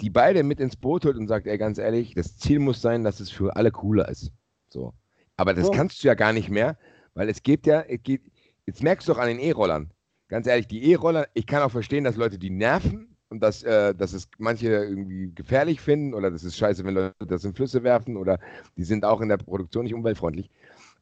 die 0.00 0.10
beide 0.10 0.44
mit 0.44 0.60
ins 0.60 0.76
Boot 0.76 1.04
holt 1.04 1.16
und 1.16 1.26
sagt, 1.26 1.46
ey, 1.46 1.58
ganz 1.58 1.78
ehrlich, 1.78 2.14
das 2.14 2.36
Ziel 2.38 2.60
muss 2.60 2.80
sein, 2.80 3.02
dass 3.02 3.18
es 3.18 3.30
für 3.30 3.56
alle 3.56 3.72
cooler 3.72 4.08
ist. 4.08 4.30
So. 4.68 4.94
Aber 5.36 5.54
das 5.54 5.68
oh. 5.68 5.70
kannst 5.72 6.02
du 6.02 6.08
ja 6.08 6.14
gar 6.14 6.32
nicht 6.32 6.50
mehr, 6.50 6.78
weil 7.14 7.28
es 7.28 7.42
geht 7.42 7.66
ja, 7.66 7.80
es 7.80 8.02
geht, 8.02 8.22
jetzt 8.66 8.82
merkst 8.82 9.08
du 9.08 9.12
doch 9.12 9.18
an 9.18 9.28
den 9.28 9.40
E-Rollern 9.40 9.90
ganz 10.34 10.48
ehrlich, 10.48 10.66
die 10.66 10.90
E-Roller, 10.90 11.28
ich 11.32 11.46
kann 11.46 11.62
auch 11.62 11.70
verstehen, 11.70 12.02
dass 12.02 12.16
Leute 12.16 12.40
die 12.40 12.50
nerven 12.50 13.06
und 13.28 13.38
dass, 13.40 13.62
äh, 13.62 13.94
dass 13.94 14.12
es 14.12 14.28
manche 14.38 14.66
irgendwie 14.66 15.32
gefährlich 15.32 15.80
finden 15.80 16.12
oder 16.12 16.28
das 16.28 16.42
ist 16.42 16.56
scheiße, 16.56 16.84
wenn 16.84 16.94
Leute 16.94 17.14
das 17.20 17.44
in 17.44 17.54
Flüsse 17.54 17.84
werfen 17.84 18.16
oder 18.16 18.40
die 18.76 18.82
sind 18.82 19.04
auch 19.04 19.20
in 19.20 19.28
der 19.28 19.36
Produktion 19.36 19.84
nicht 19.84 19.94
umweltfreundlich. 19.94 20.50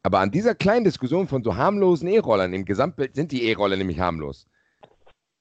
Aber 0.03 0.19
an 0.19 0.29
dieser 0.29 0.53
kleinen 0.53 0.85
Diskussion 0.85 1.27
von 1.27 1.43
so 1.43 1.55
harmlosen 1.55 2.09
E-Rollern, 2.09 2.53
im 2.53 2.63
Gesamtbild 2.63 3.15
sind 3.15 3.31
die 3.31 3.45
E-Roller 3.45 3.75
nämlich 3.75 3.99
harmlos. 3.99 4.45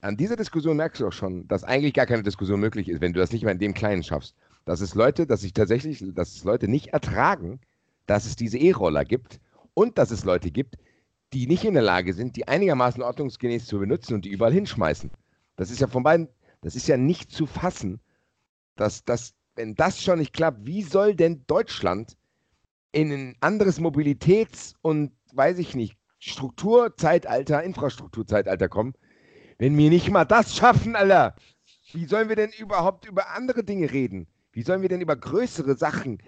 An 0.01 0.17
dieser 0.17 0.37
Diskussion 0.37 0.79
merkst 0.79 1.03
du 1.03 1.09
auch 1.09 1.13
schon, 1.13 1.47
dass 1.47 1.63
eigentlich 1.63 1.93
gar 1.93 2.07
keine 2.07 2.23
Diskussion 2.23 2.61
möglich 2.61 2.89
ist, 2.89 3.03
wenn 3.03 3.13
du 3.13 3.21
das 3.21 3.31
nicht 3.31 3.43
mehr 3.43 3.53
in 3.53 3.59
dem 3.59 3.75
Kleinen 3.75 4.03
schaffst. 4.03 4.35
Dass 4.65 4.81
es 4.81 4.95
Leute, 4.95 5.27
dass 5.27 5.43
sich 5.43 5.53
tatsächlich, 5.53 6.03
dass 6.15 6.35
es 6.35 6.45
Leute 6.45 6.67
nicht 6.67 6.95
ertragen, 6.95 7.61
dass 8.07 8.25
es 8.25 8.37
diese 8.37 8.57
E-Roller 8.57 9.05
gibt 9.05 9.39
und 9.75 9.99
dass 9.99 10.11
es 10.11 10.25
Leute 10.25 10.51
gibt, 10.51 10.77
die 11.33 11.47
nicht 11.47 11.65
in 11.65 11.75
der 11.75 11.83
Lage 11.83 12.13
sind, 12.13 12.37
die 12.37 12.49
einigermaßen 12.49 13.03
ordnungsgemäß 13.03 13.67
zu 13.67 13.79
benutzen 13.79 14.15
und 14.15 14.25
die 14.25 14.31
überall 14.31 14.53
hinschmeißen. 14.53 15.11
Das 15.57 15.71
ist 15.71 15.81
ja 15.81 15.87
von 15.87 16.03
beiden, 16.03 16.29
das 16.61 16.77
ist 16.77 16.89
ja 16.89 16.97
nicht 16.97 17.31
zu 17.31 17.47
fassen, 17.47 18.01
dass 18.77 19.05
das, 19.05 19.35
wenn 19.55 19.75
das 19.75 20.03
schon 20.03 20.19
nicht 20.19 20.33
klappt, 20.33 20.67
wie 20.67 20.83
soll 20.83 21.15
denn 21.15 21.45
Deutschland 21.47 22.17
in 22.93 23.11
ein 23.11 23.37
anderes 23.41 23.81
Mobilitäts- 23.81 24.75
und, 24.83 25.13
weiß 25.33 25.59
ich 25.59 25.75
nicht, 25.75 25.97
Strukturzeitalter, 26.19 27.63
Infrastrukturzeitalter 27.63 28.69
kommen, 28.69 28.95
wenn 29.59 29.77
wir 29.77 29.91
nicht 29.91 30.11
mal 30.11 30.25
das 30.25 30.57
schaffen, 30.57 30.95
Alter? 30.97 31.35
Wie 31.93 32.07
sollen 32.07 32.29
wir 32.29 32.37
denn 32.37 32.51
überhaupt 32.59 33.07
über 33.07 33.31
andere 33.31 33.65
Dinge 33.65 33.91
reden? 33.91 34.27
Wie 34.53 34.63
sollen 34.63 34.83
wir 34.83 34.89
denn 34.89 35.01
über 35.01 35.17
größere 35.17 35.77
Sachen 35.77 36.19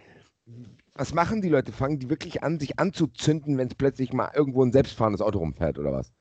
Was 0.94 1.12
machen 1.12 1.42
die 1.42 1.48
Leute? 1.48 1.72
Fangen 1.72 1.98
die 1.98 2.08
wirklich 2.08 2.42
an, 2.42 2.60
sich 2.60 2.78
anzuzünden, 2.78 3.58
wenn 3.58 3.68
es 3.68 3.74
plötzlich 3.74 4.12
mal 4.12 4.30
irgendwo 4.34 4.64
ein 4.64 4.72
selbstfahrendes 4.72 5.20
Auto 5.20 5.38
rumfährt 5.38 5.78
oder 5.78 5.92
was? 5.92 6.12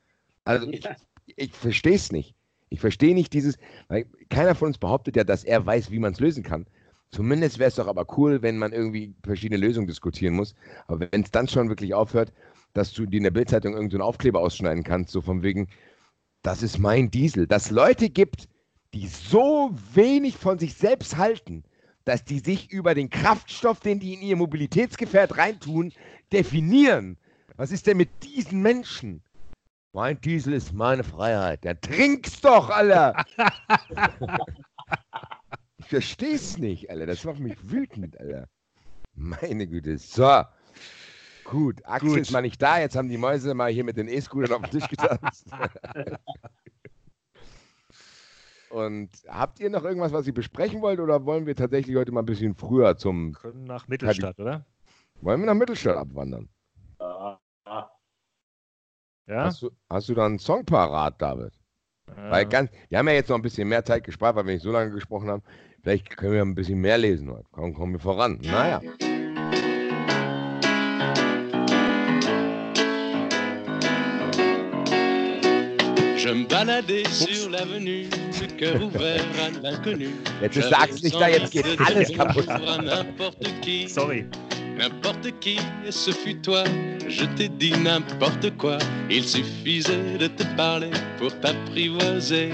Also 0.45 0.67
ich, 0.69 0.83
ich 1.35 1.53
verstehe 1.53 1.95
es 1.95 2.11
nicht. 2.11 2.35
Ich 2.69 2.79
verstehe 2.79 3.13
nicht 3.13 3.33
dieses, 3.33 3.57
weil 3.87 4.05
keiner 4.29 4.55
von 4.55 4.69
uns 4.69 4.79
behauptet 4.79 5.15
ja, 5.15 5.23
dass 5.23 5.43
er 5.43 5.63
weiß, 5.63 5.91
wie 5.91 5.99
man 5.99 6.13
es 6.13 6.19
lösen 6.19 6.41
kann. 6.41 6.65
Zumindest 7.11 7.59
wäre 7.59 7.67
es 7.67 7.75
doch 7.75 7.87
aber 7.87 8.07
cool, 8.17 8.41
wenn 8.41 8.57
man 8.57 8.73
irgendwie 8.73 9.13
verschiedene 9.23 9.61
Lösungen 9.61 9.85
diskutieren 9.85 10.33
muss. 10.33 10.55
Aber 10.87 11.07
wenn 11.11 11.21
es 11.21 11.29
dann 11.29 11.47
schon 11.47 11.69
wirklich 11.69 11.93
aufhört, 11.93 12.33
dass 12.73 12.91
du 12.91 13.05
dir 13.05 13.17
in 13.17 13.23
der 13.23 13.31
Bildzeitung 13.31 13.73
irgendeinen 13.73 14.01
so 14.01 14.07
Aufkleber 14.07 14.39
ausschneiden 14.39 14.83
kannst, 14.83 15.11
so 15.11 15.21
von 15.21 15.43
wegen, 15.43 15.67
das 16.41 16.63
ist 16.63 16.79
mein 16.79 17.11
Diesel. 17.11 17.45
Dass 17.45 17.69
Leute 17.69 18.09
gibt, 18.09 18.49
die 18.95 19.05
so 19.05 19.69
wenig 19.93 20.37
von 20.37 20.57
sich 20.57 20.73
selbst 20.73 21.17
halten, 21.17 21.63
dass 22.05 22.23
die 22.23 22.39
sich 22.39 22.71
über 22.71 22.95
den 22.95 23.09
Kraftstoff, 23.09 23.79
den 23.79 23.99
die 23.99 24.13
in 24.13 24.21
ihr 24.21 24.35
Mobilitätsgefährt 24.35 25.37
reintun, 25.37 25.93
definieren. 26.31 27.17
Was 27.55 27.71
ist 27.71 27.87
denn 27.87 27.97
mit 27.97 28.09
diesen 28.23 28.61
Menschen? 28.61 29.23
Mein 29.93 30.19
Diesel 30.21 30.53
ist 30.53 30.73
meine 30.73 31.03
Freiheit. 31.03 31.63
Der 31.63 31.79
trink's 31.79 32.41
doch, 32.41 32.69
Alter! 32.69 33.23
ich 35.77 35.85
versteh's 35.85 36.57
nicht, 36.57 36.89
Alter. 36.89 37.05
Das 37.05 37.23
macht 37.23 37.39
mich 37.39 37.55
wütend, 37.61 38.19
Alter. 38.19 38.47
Meine 39.13 39.67
Güte. 39.67 39.97
So. 39.99 40.43
Gut, 41.43 41.85
Axel 41.85 42.09
Gut. 42.09 42.19
ist 42.19 42.31
mal 42.31 42.41
nicht 42.41 42.61
da. 42.61 42.79
Jetzt 42.79 42.95
haben 42.95 43.09
die 43.09 43.17
Mäuse 43.17 43.53
mal 43.53 43.71
hier 43.71 43.83
mit 43.83 43.97
den 43.97 44.07
E-Scootern 44.07 44.53
auf 44.53 44.69
den 44.69 44.79
Tisch 44.79 44.89
getanzt. 44.89 45.45
Und 48.73 49.09
habt 49.27 49.59
ihr 49.59 49.69
noch 49.69 49.83
irgendwas, 49.83 50.13
was 50.13 50.25
ihr 50.25 50.33
besprechen 50.33 50.81
wollt, 50.81 50.99
oder 50.99 51.25
wollen 51.25 51.45
wir 51.45 51.55
tatsächlich 51.55 51.95
heute 51.95 52.11
mal 52.11 52.21
ein 52.21 52.25
bisschen 52.25 52.55
früher 52.55 52.97
zum. 52.97 53.33
Können 53.33 53.65
nach 53.65 53.87
Mittelstadt, 53.87 54.39
oder? 54.39 54.65
Wollen 55.21 55.41
wir 55.41 55.45
nach 55.45 55.53
Mittelstadt 55.53 55.95
abwandern? 55.95 56.49
Ja. 56.99 57.39
Ja? 59.27 59.45
Hast 59.45 59.61
du, 59.61 59.69
hast 59.89 60.09
du 60.09 60.15
da 60.15 60.25
einen 60.25 60.39
Song 60.39 60.65
parat, 60.65 61.21
David? 61.21 61.53
Ja. 62.07 62.31
Weil 62.31 62.45
ganz, 62.47 62.71
wir 62.89 62.97
haben 62.97 63.07
ja 63.07 63.13
jetzt 63.13 63.29
noch 63.29 63.37
ein 63.37 63.41
bisschen 63.41 63.69
mehr 63.69 63.85
Zeit 63.85 64.03
gespart, 64.03 64.35
weil 64.35 64.45
wir 64.45 64.53
nicht 64.53 64.63
so 64.63 64.71
lange 64.71 64.91
gesprochen 64.91 65.29
haben. 65.29 65.43
Vielleicht 65.81 66.17
können 66.17 66.33
wir 66.33 66.41
ein 66.41 66.55
bisschen 66.55 66.79
mehr 66.79 66.97
lesen 66.97 67.31
heute. 67.31 67.47
Kommen, 67.51 67.73
kommen 67.73 67.93
wir 67.93 67.99
voran. 67.99 68.39
Naja. 68.41 68.81
Je 76.23 76.29
me 76.29 76.47
baladais 76.47 77.03
sur 77.11 77.49
l'avenue, 77.49 78.07
le 78.39 78.47
cœur 78.57 78.81
ouvert 78.81 79.25
à 79.43 79.49
l'inconnu. 79.61 80.07
Jetzt 80.41 80.55
ist 80.55 80.71
Axel 80.71 81.01
nicht 81.03 81.19
da, 81.19 81.27
jetzt 81.27 81.51
geht 81.51 81.65
alles 81.85 82.11
kaputt. 82.15 82.47
Sorry. 83.89 84.25
N'importe 84.77 85.37
qui, 85.41 85.57
ce 85.89 86.11
fut 86.11 86.41
toi, 86.41 86.63
je 87.09 87.25
t'ai 87.35 87.49
dit 87.49 87.73
n'importe 87.73 88.55
quoi, 88.57 88.77
il 89.09 89.25
suffisait 89.25 90.17
de 90.17 90.27
te 90.27 90.43
parler 90.55 90.91
pour 91.17 91.37
t'apprivoiser. 91.41 92.51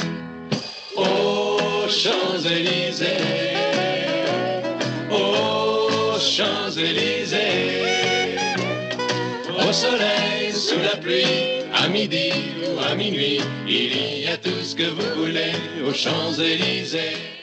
Aux 0.97 1.87
Champs-Élysées, 1.87 3.05
aux 5.11 6.19
Champs-Élysées, 6.19 7.37
au 9.59 9.71
soleil, 9.71 10.53
sous 10.53 10.79
la 10.79 10.97
pluie, 10.97 11.58
midi 11.89 12.31
ou 12.67 12.79
à 12.79 12.95
minuit, 12.95 13.41
il 13.67 14.23
y 14.23 14.27
a 14.27 14.37
tout 14.37 14.61
ce 14.61 14.75
que 14.75 14.89
vous 14.89 15.21
voulez 15.21 15.51
aux 15.87 15.93
Champs-Élysées. 15.93 17.39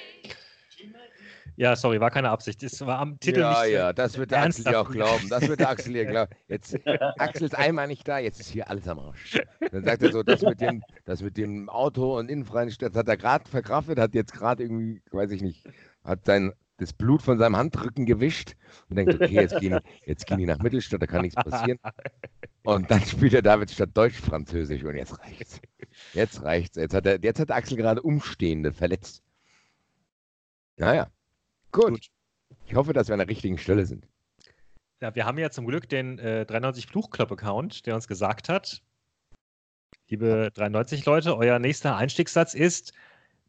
Ja, 1.58 1.74
sorry, 1.74 1.98
war 1.98 2.10
keine 2.10 2.28
Absicht. 2.28 2.62
Es 2.62 2.84
war 2.84 2.98
am 2.98 3.18
Titel 3.18 3.40
ja, 3.40 3.62
nicht. 3.62 3.72
Ja, 3.72 3.92
das 3.94 4.18
wird 4.18 4.30
der 4.30 4.42
Axel 4.42 4.64
dir 4.64 4.78
auch 4.78 4.90
glauben. 4.90 5.26
Das 5.30 5.48
wird 5.48 5.60
der 5.60 5.70
Axel 5.70 5.94
dir 5.94 6.04
glauben. 6.10 6.30
Jetzt, 6.48 6.78
Axel 7.18 7.46
ist 7.46 7.54
einmal 7.56 7.88
nicht 7.88 8.06
da, 8.06 8.18
jetzt 8.18 8.40
ist 8.40 8.50
hier 8.50 8.68
alles 8.68 8.86
am 8.86 8.98
Arsch. 8.98 9.38
Dann 9.72 9.82
sagt 9.82 10.02
er 10.02 10.12
so, 10.12 10.22
das 10.22 10.42
mit 10.42 10.60
dem, 10.60 10.82
das 11.06 11.22
mit 11.22 11.38
dem 11.38 11.70
Auto 11.70 12.18
und 12.18 12.30
innenfreien 12.30 12.70
Stadt 12.70 12.94
hat 12.94 13.08
er 13.08 13.16
gerade 13.16 13.48
verkraftet, 13.48 13.98
hat 13.98 14.14
jetzt 14.14 14.34
gerade 14.34 14.64
irgendwie, 14.64 15.00
weiß 15.12 15.30
ich 15.30 15.40
nicht, 15.40 15.64
hat 16.04 16.26
sein 16.26 16.52
das 16.78 16.92
Blut 16.92 17.22
von 17.22 17.38
seinem 17.38 17.56
Handrücken 17.56 18.06
gewischt 18.06 18.56
und 18.88 18.96
denkt, 18.96 19.14
okay, 19.14 19.34
jetzt 19.34 19.58
gehen, 19.60 19.78
jetzt 20.06 20.26
gehen 20.26 20.38
die 20.38 20.46
nach 20.46 20.58
Mittelstadt, 20.58 21.02
da 21.02 21.06
kann 21.06 21.22
nichts 21.22 21.42
passieren. 21.42 21.78
Und 22.64 22.90
dann 22.90 23.00
spielt 23.00 23.32
er 23.32 23.42
David 23.42 23.70
statt 23.70 23.90
Deutsch-Französisch 23.94 24.82
und 24.82 24.96
jetzt 24.96 25.16
reicht's. 25.20 25.60
Jetzt 26.14 26.42
reicht's. 26.42 26.76
Jetzt 26.76 26.94
hat, 26.94 27.06
er, 27.06 27.22
jetzt 27.22 27.38
hat 27.38 27.52
Axel 27.52 27.76
gerade 27.76 28.02
Umstehende 28.02 28.72
verletzt. 28.72 29.22
Naja. 30.76 31.08
Gut. 31.70 31.90
Gut. 31.90 32.10
Ich 32.66 32.74
hoffe, 32.74 32.92
dass 32.92 33.06
wir 33.06 33.12
an 33.12 33.20
der 33.20 33.28
richtigen 33.28 33.58
Stelle 33.58 33.86
sind. 33.86 34.08
Ja, 35.00 35.14
wir 35.14 35.26
haben 35.26 35.38
ja 35.38 35.50
zum 35.50 35.66
Glück 35.66 35.88
den 35.88 36.18
äh, 36.18 36.44
93 36.44 36.86
Fluchclub-Account, 36.86 37.86
der 37.86 37.94
uns 37.94 38.08
gesagt 38.08 38.48
hat, 38.48 38.82
liebe 40.08 40.50
93 40.54 41.04
Leute, 41.04 41.36
euer 41.36 41.58
nächster 41.58 41.96
Einstiegssatz 41.96 42.54
ist, 42.54 42.92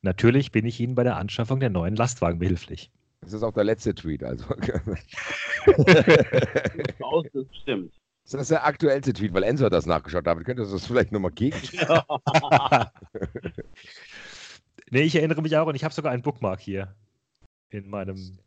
natürlich 0.01 0.51
bin 0.51 0.65
ich 0.65 0.79
Ihnen 0.79 0.93
bei 0.93 1.03
der 1.03 1.15
Anschaffung 1.15 1.59
der 1.59 1.69
neuen 1.69 1.95
Lastwagen 1.95 2.39
behilflich. 2.39 2.91
Das 3.27 3.33
ist 3.33 3.43
auch 3.43 3.51
der 3.51 3.65
letzte 3.65 3.93
Tweet, 3.93 4.23
also. 4.23 4.45
das 4.55 5.03
stimmt. 7.61 7.93
Das 8.23 8.41
ist 8.41 8.51
der 8.51 8.65
aktuellste 8.65 9.11
Tweet, 9.11 9.33
weil 9.33 9.43
Enzo 9.43 9.65
hat 9.65 9.73
das 9.73 9.85
nachgeschaut. 9.85 10.25
David, 10.25 10.45
könntest 10.45 10.71
du 10.71 10.77
das 10.77 10.87
vielleicht 10.87 11.11
nochmal 11.11 11.31
gegen? 11.31 11.57
nee, 14.91 15.01
ich 15.01 15.15
erinnere 15.15 15.41
mich 15.41 15.57
auch 15.57 15.67
und 15.67 15.75
ich 15.75 15.83
habe 15.83 15.93
sogar 15.93 16.13
einen 16.13 16.21
Bookmark 16.21 16.61
hier 16.61 16.95
in 17.69 17.89
meinem 17.89 18.37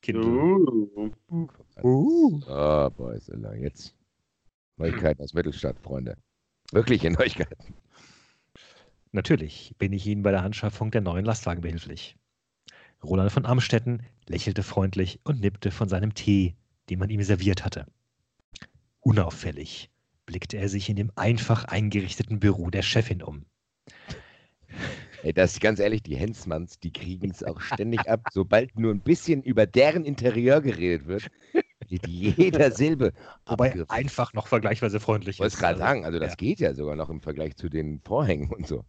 Kindle. 0.00 0.24
Uh. 0.24 1.10
Uh. 1.82 2.40
Oh, 2.46 2.88
Boys, 2.88 3.30
jetzt 3.60 3.94
Neuigkeiten 4.78 5.22
aus 5.22 5.34
Mittelstadt, 5.34 5.78
Freunde. 5.80 6.16
Wirkliche 6.70 7.10
Neuigkeiten. 7.10 7.74
Natürlich 9.10 9.74
bin 9.76 9.92
ich 9.92 10.06
Ihnen 10.06 10.22
bei 10.22 10.30
der 10.30 10.42
Anschaffung 10.42 10.90
der 10.90 11.02
neuen 11.02 11.26
Lastwagen 11.26 11.60
behilflich. 11.60 12.16
Roland 13.04 13.32
von 13.32 13.46
Amstetten 13.46 14.02
lächelte 14.28 14.62
freundlich 14.62 15.20
und 15.24 15.40
nippte 15.40 15.70
von 15.70 15.88
seinem 15.88 16.14
Tee, 16.14 16.54
den 16.88 16.98
man 16.98 17.10
ihm 17.10 17.22
serviert 17.22 17.64
hatte. 17.64 17.86
Unauffällig 19.00 19.90
blickte 20.26 20.56
er 20.56 20.68
sich 20.68 20.88
in 20.88 20.96
dem 20.96 21.10
einfach 21.16 21.64
eingerichteten 21.64 22.38
Büro 22.38 22.70
der 22.70 22.82
Chefin 22.82 23.22
um. 23.22 23.44
Ey, 25.22 25.32
das 25.32 25.52
ist 25.52 25.60
ganz 25.60 25.78
ehrlich, 25.78 26.02
die 26.02 26.16
Hensmanns, 26.16 26.80
die 26.80 26.92
kriegen 26.92 27.30
es 27.30 27.44
auch 27.44 27.60
ständig 27.60 28.08
ab. 28.08 28.26
Sobald 28.32 28.76
nur 28.78 28.92
ein 28.92 29.00
bisschen 29.00 29.42
über 29.42 29.66
deren 29.66 30.04
Interieur 30.04 30.60
geredet 30.60 31.06
wird, 31.06 31.30
wird 31.88 32.06
jeder 32.08 32.72
Silbe. 32.72 33.12
Wobei 33.46 33.68
abgriff. 33.68 33.90
einfach 33.90 34.32
noch 34.32 34.48
vergleichsweise 34.48 34.98
freundlich 34.98 35.34
ist. 35.34 35.36
Ich 35.36 35.40
wollte 35.40 35.56
gerade 35.56 35.74
also, 35.74 35.84
sagen, 35.84 36.04
also 36.04 36.18
das 36.18 36.32
ja. 36.32 36.36
geht 36.36 36.60
ja 36.60 36.74
sogar 36.74 36.96
noch 36.96 37.10
im 37.10 37.20
Vergleich 37.20 37.56
zu 37.56 37.68
den 37.68 38.00
Vorhängen 38.00 38.50
und 38.50 38.66
so. 38.66 38.84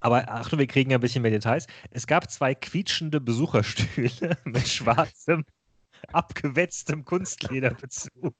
Aber 0.00 0.28
Achtung, 0.30 0.58
wir 0.58 0.66
kriegen 0.66 0.90
ja 0.90 0.98
ein 0.98 1.00
bisschen 1.00 1.22
mehr 1.22 1.30
Details. 1.30 1.66
Es 1.90 2.06
gab 2.06 2.30
zwei 2.30 2.54
quietschende 2.54 3.20
Besucherstühle 3.20 4.36
mit 4.44 4.66
schwarzem, 4.66 5.44
abgewetztem 6.12 7.04
Kunstlederbezug. 7.04 8.34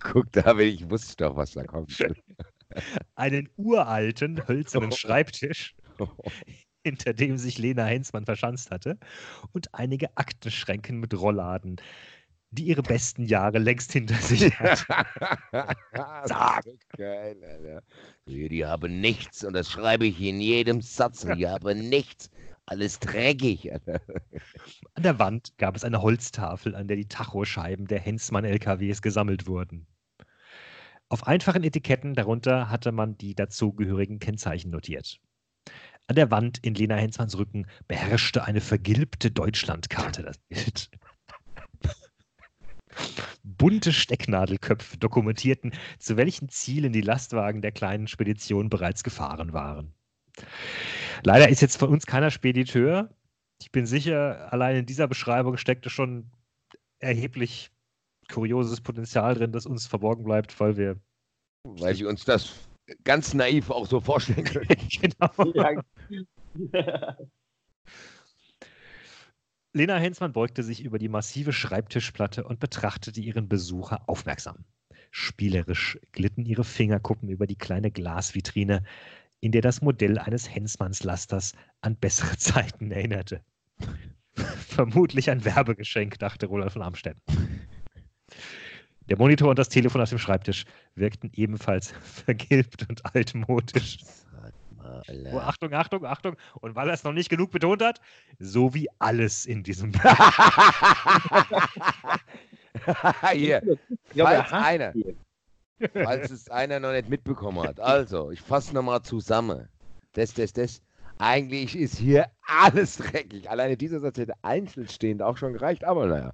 Guck, 0.00 0.32
David, 0.32 0.74
ich 0.74 0.90
wusste 0.90 1.16
doch, 1.24 1.36
was 1.36 1.52
da 1.52 1.64
kommt 1.64 1.92
einen 3.14 3.48
uralten, 3.56 4.46
hölzernen 4.48 4.92
Schreibtisch, 4.92 5.74
hinter 6.84 7.12
dem 7.12 7.38
sich 7.38 7.58
Lena 7.58 7.84
Heinzmann 7.84 8.24
verschanzt 8.24 8.70
hatte, 8.70 8.98
und 9.52 9.74
einige 9.74 10.16
Aktenschränken 10.16 10.98
mit 10.98 11.14
Rollladen, 11.14 11.76
die 12.52 12.64
ihre 12.64 12.82
besten 12.82 13.24
Jahre 13.24 13.58
längst 13.58 13.92
hinter 13.92 14.14
sich 14.14 14.58
hatten. 14.58 14.84
Sag! 16.24 16.64
Geil, 16.96 17.42
Alter. 17.42 17.82
Die 18.26 18.64
haben 18.64 19.00
nichts, 19.00 19.42
und 19.42 19.54
das 19.54 19.70
schreibe 19.70 20.06
ich 20.06 20.20
in 20.20 20.40
jedem 20.40 20.80
Satz, 20.82 21.26
die 21.36 21.48
haben 21.48 21.88
nichts. 21.88 22.30
Alles 22.66 23.00
dreckig. 23.00 23.72
Alter. 23.72 24.00
An 24.94 25.02
der 25.02 25.18
Wand 25.18 25.56
gab 25.58 25.74
es 25.74 25.82
eine 25.82 26.02
Holztafel, 26.02 26.76
an 26.76 26.86
der 26.86 26.96
die 26.96 27.08
Tachoscheiben 27.08 27.86
der 27.86 27.98
Hensmann-LKWs 27.98 29.02
gesammelt 29.02 29.46
wurden. 29.46 29.86
Auf 31.08 31.26
einfachen 31.26 31.64
Etiketten 31.64 32.14
darunter 32.14 32.70
hatte 32.70 32.92
man 32.92 33.18
die 33.18 33.34
dazugehörigen 33.34 34.18
Kennzeichen 34.18 34.70
notiert. 34.70 35.18
An 36.06 36.16
der 36.16 36.30
Wand 36.30 36.58
in 36.62 36.74
Lena 36.74 36.96
Hensmanns 36.96 37.36
Rücken 37.38 37.66
beherrschte 37.88 38.44
eine 38.44 38.60
vergilbte 38.60 39.30
Deutschlandkarte 39.30 40.22
das 40.22 40.38
Bild. 40.48 40.90
Bunte 43.42 43.92
Stecknadelköpfe 43.92 44.98
dokumentierten, 44.98 45.72
zu 45.98 46.16
welchen 46.16 46.48
Zielen 46.48 46.92
die 46.92 47.00
Lastwagen 47.00 47.62
der 47.62 47.72
kleinen 47.72 48.06
Spedition 48.06 48.68
bereits 48.68 49.02
gefahren 49.02 49.52
waren. 49.52 49.94
Leider 51.24 51.48
ist 51.48 51.60
jetzt 51.60 51.76
von 51.76 51.90
uns 51.90 52.06
keiner 52.06 52.30
Spediteur. 52.30 53.10
Ich 53.60 53.70
bin 53.70 53.86
sicher, 53.86 54.52
allein 54.52 54.76
in 54.76 54.86
dieser 54.86 55.06
Beschreibung 55.08 55.56
steckte 55.56 55.90
schon 55.90 56.30
erheblich 56.98 57.70
kurioses 58.30 58.80
Potenzial 58.80 59.34
drin, 59.34 59.52
das 59.52 59.66
uns 59.66 59.86
verborgen 59.86 60.24
bleibt, 60.24 60.58
weil 60.58 60.76
wir. 60.76 60.96
Weil 61.64 61.98
wir 61.98 62.08
uns 62.08 62.24
das 62.24 62.54
ganz 63.04 63.34
naiv 63.34 63.70
auch 63.70 63.86
so 63.86 64.00
vorstellen 64.00 64.44
können. 64.44 64.66
genau. 65.00 65.52
Lena 69.74 69.96
Hensmann 69.96 70.34
beugte 70.34 70.62
sich 70.62 70.84
über 70.84 70.98
die 70.98 71.08
massive 71.08 71.52
Schreibtischplatte 71.52 72.44
und 72.44 72.60
betrachtete 72.60 73.20
ihren 73.20 73.48
Besucher 73.48 74.06
aufmerksam. 74.06 74.64
Spielerisch 75.10 75.98
glitten 76.12 76.44
ihre 76.44 76.64
Fingerkuppen 76.64 77.30
über 77.30 77.46
die 77.46 77.56
kleine 77.56 77.90
Glasvitrine, 77.90 78.82
in 79.40 79.50
der 79.50 79.62
das 79.62 79.80
Modell 79.80 80.18
eines 80.18 80.54
Hensmanns-Lasters 80.54 81.52
an 81.80 81.96
bessere 81.96 82.36
Zeiten 82.38 82.90
erinnerte. 82.90 83.42
Vermutlich 84.34 85.30
ein 85.30 85.44
Werbegeschenk, 85.44 86.18
dachte 86.18 86.46
Roland 86.46 86.72
von 86.72 86.82
Amstetten. 86.82 87.20
Der 89.08 89.18
Monitor 89.18 89.50
und 89.50 89.58
das 89.58 89.68
Telefon 89.70 90.00
auf 90.02 90.10
dem 90.10 90.18
Schreibtisch 90.18 90.64
wirkten 90.94 91.30
ebenfalls 91.34 91.92
vergilbt 92.02 92.88
und 92.90 93.04
altmodisch. 93.14 93.98
Oh, 95.32 95.38
Achtung, 95.38 95.72
Achtung, 95.72 96.04
Achtung. 96.04 96.36
Und 96.60 96.74
weil 96.74 96.88
er 96.88 96.94
es 96.94 97.04
noch 97.04 97.12
nicht 97.12 97.28
genug 97.28 97.50
betont 97.50 97.82
hat, 97.82 98.00
so 98.38 98.74
wie 98.74 98.88
alles 98.98 99.46
in 99.46 99.62
diesem 99.62 99.92
Hier, 103.32 103.62
falls 104.16 104.52
einer, 104.52 104.92
falls 105.92 106.30
es 106.30 106.50
einer 106.50 106.80
noch 106.80 106.92
nicht 106.92 107.08
mitbekommen 107.08 107.66
hat. 107.66 107.80
Also, 107.80 108.30
ich 108.30 108.40
fasse 108.40 108.74
nochmal 108.74 109.02
zusammen. 109.02 109.68
Das, 110.12 110.34
das, 110.34 110.52
das. 110.52 110.82
Eigentlich 111.18 111.76
ist 111.76 111.98
hier 111.98 112.26
alles 112.46 112.96
dreckig. 112.96 113.48
Alleine 113.48 113.76
dieser 113.76 114.00
Satz 114.00 114.18
hätte 114.18 114.34
einzeln 114.42 114.88
stehend 114.88 115.22
auch 115.22 115.36
schon 115.36 115.52
gereicht, 115.52 115.84
aber 115.84 116.06
naja. 116.06 116.32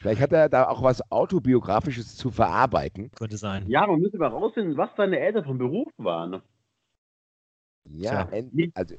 Vielleicht 0.00 0.20
hat 0.20 0.32
er 0.32 0.48
da 0.48 0.68
auch 0.68 0.82
was 0.82 1.10
Autobiografisches 1.10 2.16
zu 2.16 2.30
verarbeiten. 2.30 3.10
Könnte 3.12 3.36
sein. 3.36 3.64
Ja, 3.68 3.86
man 3.86 4.00
müsste 4.00 4.18
mal 4.18 4.28
rausfinden, 4.28 4.76
was 4.76 4.90
seine 4.96 5.18
Eltern 5.18 5.44
von 5.44 5.58
Beruf 5.58 5.88
waren. 5.98 6.42
Ja, 7.90 8.28
also 8.74 8.96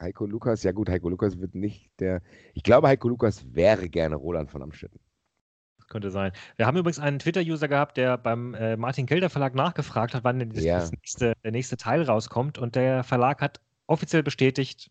Heiko 0.00 0.26
Lukas, 0.26 0.62
ja 0.62 0.72
gut, 0.72 0.88
Heiko 0.88 1.08
Lukas 1.08 1.40
wird 1.40 1.54
nicht 1.54 1.90
der. 2.00 2.22
Ich 2.54 2.62
glaube, 2.62 2.88
Heiko 2.88 3.08
Lukas 3.08 3.44
wäre 3.54 3.88
gerne 3.88 4.16
Roland 4.16 4.50
von 4.50 4.62
Amstetten. 4.62 5.00
Könnte 5.88 6.10
sein. 6.10 6.32
Wir 6.56 6.66
haben 6.66 6.76
übrigens 6.76 6.98
einen 6.98 7.20
Twitter-User 7.20 7.68
gehabt, 7.68 7.96
der 7.96 8.18
beim 8.18 8.54
äh, 8.54 8.76
Martin 8.76 9.06
Kelder 9.06 9.30
Verlag 9.30 9.54
nachgefragt 9.54 10.14
hat, 10.14 10.24
wann 10.24 10.40
denn 10.40 10.50
das, 10.50 10.64
ja. 10.64 10.80
das 10.80 10.90
nächste, 10.90 11.34
der 11.44 11.52
nächste 11.52 11.76
Teil 11.76 12.02
rauskommt. 12.02 12.58
Und 12.58 12.74
der 12.74 13.04
Verlag 13.04 13.40
hat 13.40 13.60
offiziell 13.86 14.24
bestätigt, 14.24 14.90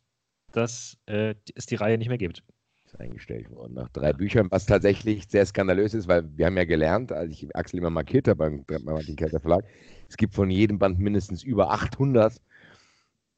dass 0.53 0.97
äh, 1.05 1.35
es 1.53 1.65
die 1.65 1.75
Reihe 1.75 1.97
nicht 1.97 2.07
mehr 2.07 2.17
gibt. 2.17 2.43
Ist 2.85 2.97
eingestellt 2.97 3.49
worden 3.51 3.73
nach 3.73 3.89
drei 3.89 4.13
Büchern, 4.13 4.47
was 4.51 4.65
tatsächlich 4.65 5.27
sehr 5.27 5.45
skandalös 5.45 5.93
ist, 5.93 6.07
weil 6.07 6.23
wir 6.37 6.45
haben 6.45 6.55
ja 6.55 6.63
gelernt, 6.63 7.11
als 7.11 7.31
ich 7.31 7.53
Axel 7.55 7.79
immer 7.79 7.89
markiert 7.89 8.29
habe 8.29 8.37
beim, 8.37 8.63
beim 8.63 8.83
Martin 8.83 9.17
Kelder 9.17 9.41
Verlag, 9.41 9.65
es 10.07 10.15
gibt 10.15 10.33
von 10.33 10.49
jedem 10.49 10.79
Band 10.79 10.97
mindestens 10.99 11.43
über 11.43 11.71
800 11.71 12.39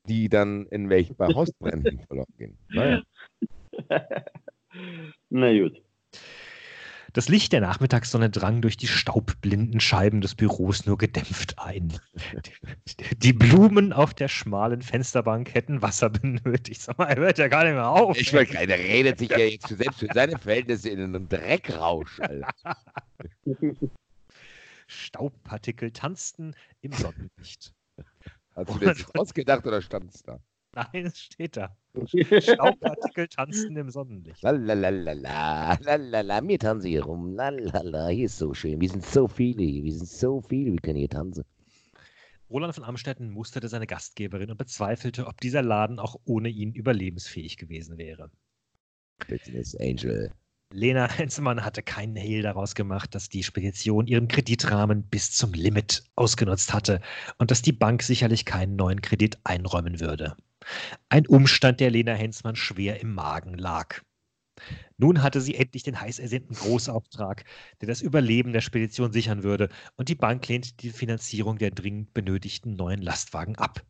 die 0.07 0.29
dann 0.29 0.65
in 0.67 0.89
welchen 0.89 1.15
bei 1.15 1.27
Hausbränden 1.35 1.99
verloren 2.07 2.33
gehen. 2.37 2.57
Naja. 2.69 3.03
Na 5.29 5.53
gut. 5.53 5.81
Das 7.13 7.29
Licht 7.29 7.51
der 7.51 7.61
Nachmittagssonne 7.61 8.29
drang 8.29 8.61
durch 8.61 8.77
die 8.77 8.85
staubblinden 8.85 9.79
Scheiben 9.79 10.21
des 10.21 10.35
Büros 10.35 10.85
nur 10.85 10.99
gedämpft 10.99 11.57
ein. 11.57 11.93
Die 13.17 13.33
Blumen 13.33 13.91
auf 13.91 14.13
der 14.13 14.27
schmalen 14.27 14.83
Fensterbank 14.83 15.51
hätten 15.55 15.81
Wasser 15.81 16.11
benötigt. 16.11 16.81
Sag 16.81 16.99
mal, 16.99 17.07
er 17.07 17.15
hört 17.15 17.39
ja 17.39 17.47
gar 17.47 17.63
nicht 17.63 17.73
mehr 17.73 17.89
auf. 17.89 18.19
Ich 18.19 18.31
wollte 18.33 18.53
keiner 18.53 18.75
redet 18.75 19.17
sich 19.17 19.31
ja 19.31 19.39
jetzt 19.39 19.67
selbst 19.67 19.99
für 19.99 20.09
seine 20.13 20.37
Verhältnisse 20.37 20.89
in 20.89 21.01
einen 21.01 21.27
Dreckrausch. 21.27 22.19
Alter. 22.19 22.51
Staubpartikel 24.87 25.91
tanzten 25.91 26.53
im 26.81 26.91
Sonnenlicht. 26.93 27.73
Hast 28.57 28.69
du 28.69 28.79
das 28.79 28.97
jetzt 28.97 29.15
ausgedacht 29.15 29.65
oder 29.67 29.81
stand 29.81 30.13
es 30.13 30.23
da? 30.23 30.39
Nein, 30.73 31.05
es 31.05 31.19
steht 31.19 31.57
da. 31.57 31.75
Staubpartikel 32.05 33.27
tanzen 33.27 33.77
im 33.77 33.89
Sonnenlicht. 33.89 34.41
Lalalala, 34.41 35.77
lalala, 35.79 36.47
wir 36.47 36.59
tanzen 36.59 36.89
hier 36.89 37.03
rum. 37.03 37.33
Lalala, 37.33 38.07
hier 38.07 38.25
ist 38.25 38.37
so 38.37 38.53
schön. 38.53 38.81
Wir 38.81 38.89
sind 38.89 39.05
so 39.05 39.27
viele 39.27 39.63
hier. 39.63 39.83
Wir 39.83 39.93
sind 39.93 40.07
so 40.07 40.41
viele, 40.41 40.71
wir 40.71 40.79
können 40.79 40.97
hier 40.97 41.09
tanzen. 41.09 41.45
Roland 42.49 42.73
von 42.73 42.83
Amstetten 42.83 43.29
musterte 43.29 43.67
seine 43.67 43.87
Gastgeberin 43.87 44.51
und 44.51 44.57
bezweifelte, 44.57 45.27
ob 45.27 45.39
dieser 45.41 45.61
Laden 45.61 45.99
auch 45.99 46.15
ohne 46.25 46.49
ihn 46.49 46.73
überlebensfähig 46.73 47.57
gewesen 47.57 47.97
wäre. 47.97 48.31
Business 49.27 49.75
Angel. 49.75 50.31
Lena 50.71 51.09
Hensmann 51.17 51.63
hatte 51.63 51.81
keinen 51.81 52.15
Hehl 52.15 52.41
daraus 52.41 52.75
gemacht, 52.75 53.15
dass 53.15 53.29
die 53.29 53.43
Spedition 53.43 54.07
ihren 54.07 54.27
Kreditrahmen 54.27 55.03
bis 55.03 55.31
zum 55.31 55.53
Limit 55.53 56.03
ausgenutzt 56.15 56.73
hatte 56.73 57.01
und 57.37 57.51
dass 57.51 57.61
die 57.61 57.71
Bank 57.71 58.03
sicherlich 58.03 58.45
keinen 58.45 58.75
neuen 58.75 59.01
Kredit 59.01 59.37
einräumen 59.43 59.99
würde. 59.99 60.35
Ein 61.09 61.27
Umstand, 61.27 61.79
der 61.79 61.91
Lena 61.91 62.13
Hensmann 62.13 62.55
schwer 62.55 62.99
im 62.99 63.13
Magen 63.13 63.53
lag. 63.53 64.01
Nun 64.97 65.21
hatte 65.21 65.39
sie 65.39 65.55
endlich 65.55 65.83
den 65.83 66.01
heiß 66.01 66.19
ersehnten 66.19 66.55
Großauftrag, 66.55 67.45
der 67.79 67.87
das 67.87 68.01
Überleben 68.01 68.53
der 68.53 68.61
Spedition 68.61 69.11
sichern 69.11 69.43
würde, 69.43 69.69
und 69.95 70.09
die 70.09 70.15
Bank 70.15 70.47
lehnte 70.47 70.73
die 70.73 70.89
Finanzierung 70.89 71.59
der 71.59 71.71
dringend 71.71 72.13
benötigten 72.13 72.75
neuen 72.75 73.01
Lastwagen 73.01 73.55
ab. 73.55 73.85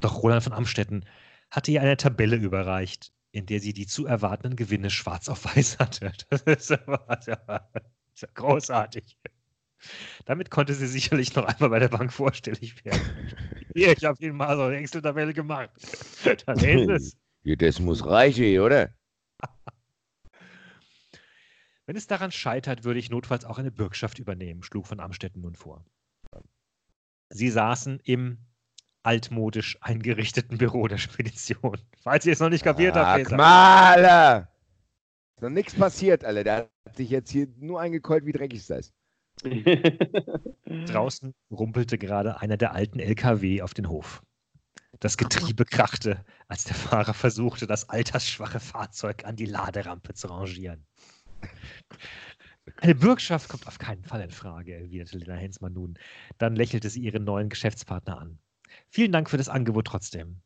Doch 0.00 0.22
Roland 0.22 0.42
von 0.42 0.54
Amstetten 0.54 1.04
hatte 1.50 1.70
ihr 1.70 1.82
eine 1.82 1.96
Tabelle 1.96 2.36
überreicht, 2.36 3.12
in 3.36 3.44
der 3.44 3.60
sie 3.60 3.74
die 3.74 3.86
zu 3.86 4.06
erwartenden 4.06 4.56
Gewinne 4.56 4.88
schwarz 4.88 5.28
auf 5.28 5.44
weiß 5.44 5.78
hatte. 5.78 6.10
Das 6.30 6.40
ist, 6.42 6.70
ja 6.70 8.28
großartig. 8.32 9.18
Damit 10.24 10.50
konnte 10.50 10.72
sie 10.72 10.86
sicherlich 10.86 11.34
noch 11.36 11.44
einmal 11.44 11.68
bei 11.68 11.78
der 11.78 11.88
Bank 11.88 12.14
vorstellig 12.14 12.82
werden. 12.86 13.36
Hier, 13.74 13.92
ich 13.92 14.06
habe 14.06 14.24
Ihnen 14.24 14.38
mal 14.38 14.56
so 14.56 14.62
eine 14.62 14.76
Excel-Tabelle 14.78 15.34
gemacht. 15.34 15.68
Dann 16.46 16.58
ist 16.58 16.88
es. 16.88 17.16
Ja, 17.42 17.56
das 17.56 17.78
muss 17.78 18.06
reichen, 18.06 18.58
oder? 18.58 18.94
Wenn 21.84 21.96
es 21.96 22.06
daran 22.06 22.32
scheitert, 22.32 22.84
würde 22.84 22.98
ich 22.98 23.10
notfalls 23.10 23.44
auch 23.44 23.58
eine 23.58 23.70
Bürgschaft 23.70 24.18
übernehmen, 24.18 24.62
schlug 24.62 24.86
von 24.86 24.98
Amstetten 24.98 25.42
nun 25.42 25.54
vor. 25.54 25.84
Sie 27.28 27.50
saßen 27.50 28.00
im 28.02 28.45
altmodisch 29.06 29.78
eingerichteten 29.80 30.58
Büro 30.58 30.88
der 30.88 30.98
Spedition. 30.98 31.78
Falls 32.02 32.26
ihr 32.26 32.32
es 32.32 32.40
noch 32.40 32.50
nicht 32.50 32.64
kapiert 32.64 32.96
habt. 32.96 33.28
Sag 33.28 33.38
mal! 33.38 34.48
Ist 35.36 35.42
noch 35.42 35.50
nichts 35.50 35.74
passiert, 35.74 36.24
Alter. 36.24 36.44
Der 36.44 36.56
hat 36.56 36.96
sich 36.96 37.10
jetzt 37.10 37.30
hier 37.30 37.46
nur 37.58 37.80
eingekeult, 37.80 38.26
wie 38.26 38.32
dreckig 38.32 38.60
es 38.60 38.70
ist. 38.70 38.92
Draußen 40.86 41.34
rumpelte 41.50 41.98
gerade 41.98 42.40
einer 42.40 42.56
der 42.56 42.72
alten 42.72 42.98
LKW 42.98 43.62
auf 43.62 43.74
den 43.74 43.88
Hof. 43.88 44.22
Das 44.98 45.18
Getriebe 45.18 45.66
krachte, 45.66 46.24
als 46.48 46.64
der 46.64 46.74
Fahrer 46.74 47.12
versuchte, 47.12 47.66
das 47.66 47.88
altersschwache 47.90 48.60
Fahrzeug 48.60 49.24
an 49.26 49.36
die 49.36 49.44
Laderampe 49.44 50.14
zu 50.14 50.28
rangieren. 50.28 50.86
Eine 52.80 52.94
Bürgschaft 52.94 53.48
kommt 53.48 53.66
auf 53.66 53.78
keinen 53.78 54.04
Fall 54.04 54.22
in 54.22 54.30
Frage, 54.30 54.74
erwiderte 54.74 55.18
Lena 55.18 55.34
Hensmann 55.34 55.74
nun. 55.74 55.98
Dann 56.38 56.56
lächelte 56.56 56.88
sie 56.88 57.00
ihren 57.00 57.24
neuen 57.24 57.50
Geschäftspartner 57.50 58.18
an. 58.18 58.38
Vielen 58.96 59.12
Dank 59.12 59.28
für 59.28 59.36
das 59.36 59.50
Angebot 59.50 59.88
trotzdem. 59.88 60.40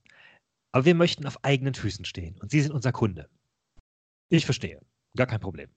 Aber 0.73 0.85
wir 0.85 0.97
möchten 0.97 1.25
auf 1.25 1.45
eigenen 1.45 1.75
Füßen 1.75 2.05
stehen 2.05 2.37
und 2.41 2.51
Sie 2.51 2.61
sind 2.61 2.73
unser 2.73 2.91
Kunde. 2.91 3.31
Ich 4.29 4.45
verstehe. 4.45 4.85
Gar 5.15 5.29
kein 5.29 5.39
Problem. 5.39 5.71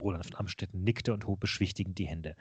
Roland 0.00 0.24
von 0.24 0.36
Amstetten 0.36 0.84
nickte 0.84 1.12
und 1.12 1.26
hob 1.26 1.40
beschwichtigend 1.40 1.98
die 1.98 2.06
Hände. 2.06 2.36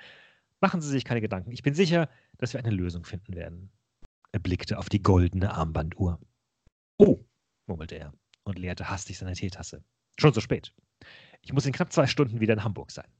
Machen 0.61 0.81
Sie 0.81 0.89
sich 0.89 1.03
keine 1.03 1.19
Gedanken. 1.19 1.51
Ich 1.51 1.63
bin 1.63 1.73
sicher, 1.73 2.11
dass 2.37 2.53
wir 2.53 2.59
eine 2.59 2.69
Lösung 2.69 3.05
finden 3.05 3.33
werden. 3.33 3.71
Er 4.31 4.39
blickte 4.39 4.77
auf 4.77 4.87
die 4.87 5.01
goldene 5.01 5.51
Armbanduhr. 5.51 6.19
Oh, 6.99 7.25
murmelte 7.65 7.95
er 7.95 8.13
und 8.43 8.59
leerte 8.59 8.87
hastig 8.87 9.17
seine 9.17 9.33
Teetasse. 9.33 9.83
Schon 10.19 10.33
so 10.35 10.41
spät. 10.41 10.75
Ich 11.41 11.53
muss 11.53 11.65
in 11.65 11.73
knapp 11.73 11.91
zwei 11.91 12.05
Stunden 12.05 12.39
wieder 12.39 12.53
in 12.53 12.63
Hamburg 12.63 12.91
sein. 12.91 13.11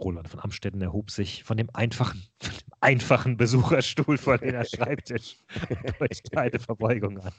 Roland 0.00 0.28
von 0.28 0.40
Amstetten 0.40 0.80
erhob 0.80 1.10
sich 1.10 1.44
von 1.44 1.56
dem 1.56 1.70
einfachen, 1.74 2.22
von 2.42 2.54
dem 2.54 2.72
einfachen 2.80 3.36
Besucherstuhl 3.36 4.18
vor 4.18 4.38
den 4.38 4.64
Schreibtisch 4.64 5.36
und 5.68 6.00
deutete 6.00 6.38
eine 6.38 6.58
Verbeugung 6.58 7.18
an. 7.18 7.32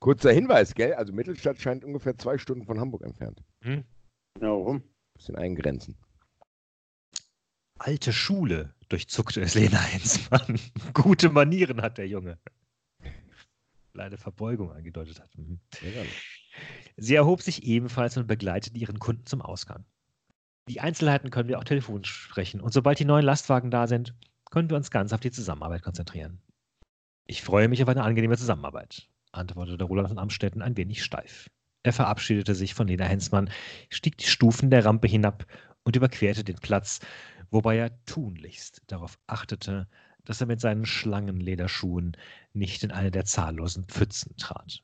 Kurzer 0.00 0.32
Hinweis, 0.32 0.74
gell? 0.74 0.94
Also 0.94 1.12
Mittelstadt 1.12 1.58
scheint 1.60 1.84
ungefähr 1.84 2.16
zwei 2.18 2.36
Stunden 2.36 2.66
von 2.66 2.78
Hamburg 2.78 3.02
entfernt. 3.02 3.42
Hm? 3.62 3.84
Ja, 4.40 4.48
warum? 4.48 4.82
Bisschen 5.14 5.36
eingrenzen. 5.36 5.96
Alte 7.78 8.12
Schule, 8.12 8.74
durchzuckte 8.88 9.40
es 9.40 9.54
Lena 9.54 9.80
Hensmann. 9.80 10.60
Gute 10.92 11.30
Manieren 11.30 11.82
hat 11.82 11.98
der 11.98 12.06
Junge. 12.06 12.38
Kleine 13.92 14.18
Verbeugung 14.18 14.72
angedeutet 14.72 15.20
hat. 15.20 15.30
Mhm. 15.36 15.60
Sie 16.96 17.14
erhob 17.14 17.42
sich 17.42 17.64
ebenfalls 17.64 18.16
und 18.16 18.26
begleitete 18.26 18.78
ihren 18.78 18.98
Kunden 18.98 19.24
zum 19.26 19.40
Ausgang. 19.40 19.84
Die 20.68 20.80
Einzelheiten 20.80 21.30
können 21.30 21.48
wir 21.48 21.58
auch 21.58 21.64
telefonisch 21.64 22.10
sprechen. 22.10 22.60
Und 22.60 22.72
sobald 22.72 22.98
die 22.98 23.04
neuen 23.04 23.24
Lastwagen 23.24 23.70
da 23.70 23.86
sind, 23.86 24.14
können 24.50 24.70
wir 24.70 24.76
uns 24.76 24.90
ganz 24.90 25.12
auf 25.12 25.20
die 25.20 25.30
Zusammenarbeit 25.30 25.82
konzentrieren. 25.82 26.40
Ich 27.26 27.42
freue 27.42 27.68
mich 27.68 27.82
auf 27.82 27.88
eine 27.88 28.02
angenehme 28.02 28.36
Zusammenarbeit, 28.36 29.08
antwortete 29.32 29.84
Roland 29.84 30.08
von 30.08 30.18
Amstetten 30.18 30.62
ein 30.62 30.76
wenig 30.76 31.02
steif. 31.02 31.50
Er 31.82 31.92
verabschiedete 31.92 32.54
sich 32.54 32.72
von 32.74 32.88
Lena 32.88 33.04
Hensmann, 33.04 33.50
stieg 33.90 34.16
die 34.16 34.26
Stufen 34.26 34.70
der 34.70 34.84
Rampe 34.84 35.06
hinab 35.06 35.44
und 35.82 35.96
überquerte 35.96 36.44
den 36.44 36.56
Platz, 36.56 37.00
wobei 37.50 37.76
er 37.76 38.04
tunlichst 38.06 38.82
darauf 38.86 39.18
achtete, 39.26 39.86
dass 40.24 40.40
er 40.40 40.46
mit 40.46 40.60
seinen 40.60 40.86
Schlangenlederschuhen 40.86 42.16
nicht 42.54 42.82
in 42.84 42.90
eine 42.90 43.10
der 43.10 43.26
zahllosen 43.26 43.84
Pfützen 43.84 44.34
trat. 44.38 44.82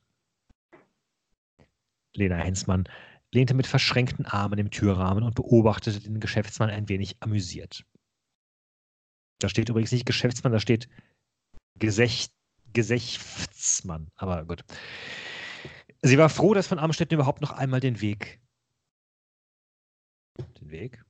Lena 2.13 2.35
Hensmann 2.35 2.87
lehnte 3.33 3.53
mit 3.53 3.67
verschränkten 3.67 4.25
Armen 4.25 4.59
im 4.59 4.71
Türrahmen 4.71 5.23
und 5.23 5.35
beobachtete 5.35 6.01
den 6.01 6.19
Geschäftsmann 6.19 6.69
ein 6.69 6.89
wenig 6.89 7.15
amüsiert. 7.21 7.85
Da 9.39 9.47
steht 9.49 9.69
übrigens 9.69 9.91
nicht 9.91 10.05
Geschäftsmann, 10.05 10.53
da 10.53 10.59
steht 10.59 10.87
Gesächtsmann. 11.79 14.09
Aber 14.15 14.45
gut. 14.45 14.63
Sie 16.01 16.17
war 16.17 16.29
froh, 16.29 16.53
dass 16.53 16.67
von 16.67 16.79
Amstetten 16.79 17.15
überhaupt 17.15 17.41
noch 17.41 17.51
einmal 17.51 17.79
den 17.79 18.01
Weg. 18.01 18.39
Den 20.59 20.69
Weg? 20.69 21.03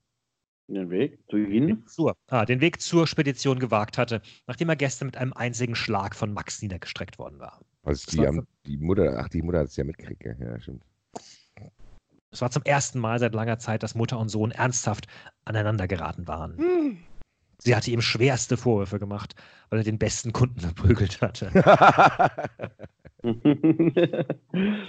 Den 0.68 0.89
Weg 0.89 1.19
zu 1.30 1.38
Ihnen? 1.38 1.85
Zur, 1.88 2.15
ah, 2.27 2.45
den 2.45 2.61
Weg 2.61 2.81
zur 2.81 3.07
Spedition 3.07 3.60
gewagt 3.60 3.98
hatte, 3.98 4.22
nachdem 4.48 4.69
er 4.69 4.77
gestern 4.77 5.07
mit 5.07 5.18
einem 5.18 5.34
einzigen 5.34 5.76
Schlag 5.76 6.15
von 6.15 6.34
Max 6.34 6.61
niedergestreckt 6.61 7.19
worden 7.19 7.39
war. 7.39 7.60
Also 7.84 8.10
die, 8.11 8.26
haben, 8.26 8.48
die 8.65 8.77
Mutter, 8.77 9.18
ach, 9.18 9.27
die 9.27 9.41
Mutter 9.41 9.60
hat 9.60 9.68
es 9.68 9.76
ja 9.76 9.84
mitgekriegt, 9.84 10.23
ja, 10.23 10.60
stimmt. 10.60 10.85
Es 12.31 12.41
war 12.41 12.49
zum 12.49 12.63
ersten 12.63 12.99
Mal 12.99 13.19
seit 13.19 13.33
langer 13.35 13.59
Zeit, 13.59 13.83
dass 13.83 13.93
Mutter 13.93 14.17
und 14.17 14.29
Sohn 14.29 14.51
ernsthaft 14.51 15.07
aneinander 15.43 15.87
geraten 15.87 16.27
waren. 16.27 16.57
Hm. 16.57 16.97
Sie 17.57 17.75
hatte 17.75 17.91
ihm 17.91 18.01
schwerste 18.01 18.55
Vorwürfe 18.57 18.97
gemacht, 18.99 19.35
weil 19.69 19.79
er 19.81 19.83
den 19.83 19.99
besten 19.99 20.31
Kunden 20.31 20.61
verprügelt 20.61 21.21
hatte. 21.21 21.51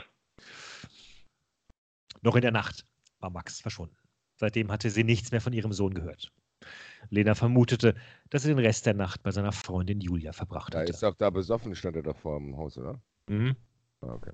Noch 2.23 2.37
in 2.37 2.43
der 2.43 2.53
Nacht 2.53 2.87
war 3.19 3.31
Max 3.31 3.61
verschwunden. 3.61 3.97
Seitdem 4.37 4.71
hatte 4.71 4.89
sie 4.91 5.05
nichts 5.05 5.33
mehr 5.33 5.41
von 5.41 5.53
ihrem 5.53 5.73
Sohn 5.73 5.95
gehört. 5.95 6.33
Lena 7.11 7.35
vermutete, 7.35 7.97
dass 8.31 8.45
er 8.45 8.55
den 8.55 8.65
Rest 8.65 8.87
der 8.87 8.95
Nacht 8.95 9.23
bei 9.25 9.33
seiner 9.33 9.53
Freundin 9.53 10.01
Julia 10.01 10.33
verbracht 10.33 10.73
Da 10.73 10.81
hatte. 10.81 10.93
ist 10.93 11.03
doch 11.03 11.15
da 11.17 11.29
besoffen, 11.31 11.75
stand 11.75 11.97
er 11.97 12.03
doch 12.05 12.17
vor 12.17 12.39
dem 12.39 12.57
Haus, 12.57 12.79
oder? 12.79 13.01
Mhm. 13.29 13.57
Ah, 14.01 14.15
okay. 14.15 14.31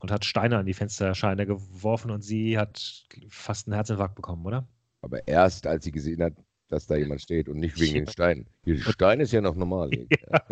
Und 0.00 0.10
hat 0.10 0.24
Steine 0.24 0.58
an 0.58 0.66
die 0.66 0.74
Fensterscheine 0.74 1.46
geworfen 1.46 2.10
und 2.10 2.22
sie 2.22 2.58
hat 2.58 3.06
fast 3.28 3.66
einen 3.66 3.74
Herzinfarkt 3.74 4.14
bekommen, 4.14 4.44
oder? 4.44 4.68
Aber 5.00 5.26
erst, 5.26 5.66
als 5.66 5.84
sie 5.84 5.92
gesehen 5.92 6.22
hat, 6.22 6.34
dass 6.68 6.86
da 6.86 6.96
jemand 6.96 7.22
steht 7.22 7.48
und 7.48 7.58
nicht 7.58 7.78
wegen 7.80 7.94
den 7.94 8.08
Steinen. 8.08 8.46
Die 8.64 8.78
Stein 8.78 9.20
ist 9.20 9.32
ja 9.32 9.40
noch 9.40 9.54
normal. 9.54 9.90
Ja. 10.30 10.42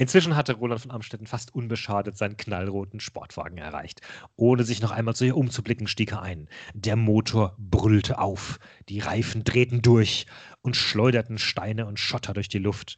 Inzwischen 0.00 0.34
hatte 0.34 0.54
Roland 0.54 0.80
von 0.80 0.90
Amstetten 0.90 1.26
fast 1.26 1.54
unbeschadet 1.54 2.16
seinen 2.16 2.38
knallroten 2.38 3.00
Sportwagen 3.00 3.58
erreicht. 3.58 4.00
Ohne 4.34 4.64
sich 4.64 4.80
noch 4.80 4.92
einmal 4.92 5.14
zu 5.14 5.26
ihr 5.26 5.36
umzublicken, 5.36 5.86
stieg 5.86 6.12
er 6.12 6.22
ein. 6.22 6.48
Der 6.72 6.96
Motor 6.96 7.54
brüllte 7.58 8.18
auf, 8.18 8.58
die 8.88 9.00
Reifen 9.00 9.44
drehten 9.44 9.82
durch 9.82 10.26
und 10.62 10.74
schleuderten 10.74 11.36
Steine 11.36 11.84
und 11.84 11.98
Schotter 12.00 12.32
durch 12.32 12.48
die 12.48 12.58
Luft. 12.58 12.96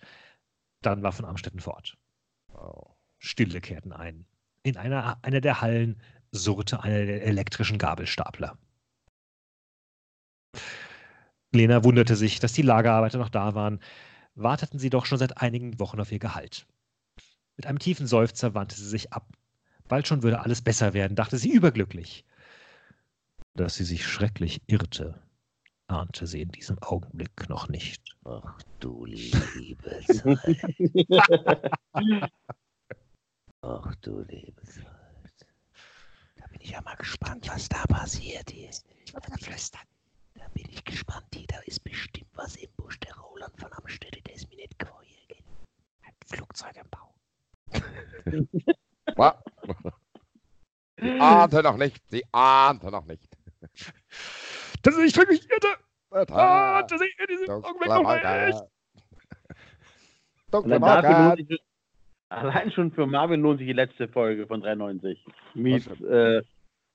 Dann 0.81 1.03
war 1.03 1.11
von 1.11 1.24
Amstetten 1.24 1.59
fort. 1.59 1.99
Wow. 2.47 2.91
Stille 3.23 3.61
kehrten 3.61 3.93
ein. 3.93 4.27
In 4.65 4.77
einer, 4.77 5.19
einer 5.23 5.40
der 5.40 5.61
Hallen 5.61 6.03
surrte 6.32 6.82
einer 6.82 7.07
der 7.07 7.24
elektrischen 7.24 7.78
Gabelstapler. 7.78 8.59
Lena 11.53 11.85
wunderte 11.85 12.16
sich, 12.16 12.40
dass 12.40 12.53
die 12.53 12.62
Lagerarbeiter 12.62 13.19
noch 13.19 13.28
da 13.28 13.55
waren. 13.55 13.78
Warteten 14.35 14.81
sie 14.81 14.90
doch 14.90 15.07
schon 15.07 15.19
seit 15.19 15.39
einigen 15.39 15.78
Wochen 15.78 16.01
auf 16.01 16.11
ihr 16.11 16.19
Gehalt. 16.19 16.66
Mit 17.57 17.66
einem 17.66 17.78
tiefen 17.78 18.09
Seufzer 18.09 18.55
wandte 18.55 18.74
sie 18.74 18.89
sich 18.89 19.12
ab. 19.12 19.28
Bald 19.86 20.09
schon 20.09 20.24
würde 20.24 20.40
alles 20.40 20.62
besser 20.62 20.93
werden, 20.93 21.15
dachte 21.15 21.39
sie 21.39 21.53
überglücklich. 21.53 22.24
Dass 23.55 23.77
sie 23.77 23.85
sich 23.85 24.07
schrecklich 24.07 24.62
irrte, 24.66 25.23
ahnte 25.86 26.27
sie 26.27 26.43
in 26.43 26.49
diesem 26.49 26.82
Augenblick 26.82 27.49
noch 27.49 27.69
nicht. 27.69 28.16
Ach 28.24 28.61
du 28.81 29.05
liebes 29.05 30.24
Ach 33.62 33.94
du 34.02 34.20
liebes 34.28 34.80
Da 36.36 36.47
bin 36.48 36.60
ich 36.60 36.70
ja 36.70 36.80
mal 36.82 36.97
gespannt, 36.97 37.48
was 37.48 37.68
da 37.68 37.84
passiert 37.86 38.51
hier. 38.51 38.70
Ich 39.05 39.14
wollte 39.14 39.30
flüstern. 39.40 39.86
Da 40.34 40.48
bin 40.48 40.66
ich 40.68 40.84
gespannt. 40.84 41.26
hier. 41.32 41.47
Da 41.47 41.60
ist 41.60 41.84
bestimmt 41.84 42.28
was 42.34 42.56
im 42.56 42.70
Busch. 42.76 42.98
Der 43.01 43.14
Roland 43.16 43.59
von 43.60 43.72
Amstelle, 43.72 44.20
der 44.22 44.34
ist 44.34 44.48
mir 44.51 44.56
nicht 44.56 44.76
gefolgt. 44.78 45.02
Ein 46.02 46.14
Flugzeug 46.26 46.76
im 46.76 46.90
Bau. 46.90 47.14
Sie 50.97 51.20
ahnte 51.20 51.62
noch 51.62 51.76
nicht, 51.76 52.02
sie 52.10 52.24
ahnte 52.32 52.90
noch 52.90 53.05
nicht. 53.05 53.28
Dass 54.82 54.97
ich 54.98 55.16
wirklich 55.16 55.48
irrte! 55.51 55.76
Ah, 56.32 56.82
dass 56.82 57.01
ich 57.01 57.18
in 57.18 57.26
diesem 57.26 57.51
Augenblick 57.51 57.89
noch 57.89 58.14
nicht! 58.14 58.62
Und 60.62 60.70
Dunkle 60.70 60.80
dann 60.80 61.02
dafür 61.02 61.10
Wolke. 61.10 61.22
lohnt 61.22 61.48
sich, 61.48 61.62
allein 62.33 62.73
schon 62.73 62.91
für 62.93 63.07
Marvin 63.07 63.41
lohnt 63.41 63.59
sich 63.59 63.67
die 63.69 63.73
letzte 63.73 64.09
Folge 64.09 64.47
von 64.47 64.61
93. 64.61 65.25
Mit 65.55 65.87
äh, 66.01 66.43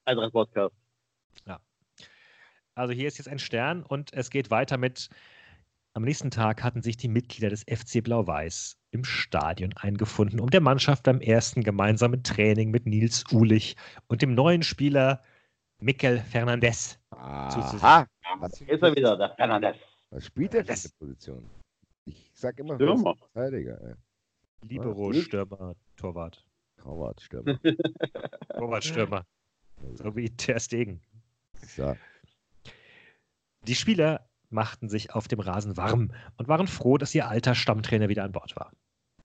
Eintracht 0.05 0.33
Podcast. 0.33 0.75
Also 2.75 2.93
hier 2.93 3.07
ist 3.07 3.17
jetzt 3.17 3.27
ein 3.27 3.39
Stern 3.39 3.81
und 3.81 4.13
es 4.13 4.29
geht 4.29 4.51
weiter 4.51 4.77
mit. 4.77 5.09
Am 5.93 6.03
nächsten 6.03 6.29
Tag 6.29 6.63
hatten 6.63 6.83
sich 6.83 6.95
die 6.95 7.07
Mitglieder 7.07 7.49
des 7.49 7.63
FC 7.63 8.03
Blau-Weiß 8.03 8.77
im 8.91 9.03
Stadion 9.03 9.73
eingefunden, 9.77 10.39
um 10.39 10.51
der 10.51 10.61
Mannschaft 10.61 11.01
beim 11.01 11.19
ersten 11.19 11.63
gemeinsamen 11.63 12.21
Training 12.21 12.69
mit 12.69 12.85
Nils 12.85 13.23
Uhlich 13.31 13.75
und 14.09 14.21
dem 14.21 14.35
neuen 14.35 14.61
Spieler 14.61 15.23
Mikel 15.79 16.19
Fernandes. 16.19 16.99
Aha. 17.09 18.05
Was, 18.39 18.61
Ist 18.61 18.83
er 18.83 18.95
wieder, 18.95 19.17
der 19.17 19.31
Fernandes. 19.31 19.77
was 20.11 20.27
spielt 20.27 20.53
der 20.53 20.63
für 20.63 20.73
eine 20.73 20.81
Position? 20.99 21.49
Ich 22.05 22.29
sag 22.35 22.59
immer 22.59 22.75
Stürmer. 22.75 23.15
Verteidiger, 23.33 23.81
ey. 23.81 23.93
Libero? 24.61 25.13
Stürmer, 25.13 25.75
Torwart. 25.95 26.45
Torwart, 26.77 27.21
Stürmer. 27.21 27.59
Torwart, 28.49 28.83
Stürmer. 28.83 29.25
So 29.93 30.15
wie 30.15 30.29
Ter 30.29 30.59
Stegen. 30.59 31.01
So. 31.61 31.95
Die 33.67 33.75
Spieler 33.75 34.27
machten 34.49 34.89
sich 34.89 35.13
auf 35.13 35.27
dem 35.27 35.39
Rasen 35.39 35.77
warm 35.77 36.11
und 36.37 36.47
waren 36.47 36.67
froh, 36.67 36.97
dass 36.97 37.13
ihr 37.13 37.27
alter 37.27 37.53
Stammtrainer 37.53 38.09
wieder 38.09 38.23
an 38.23 38.31
Bord 38.31 38.55
war. 38.55 38.71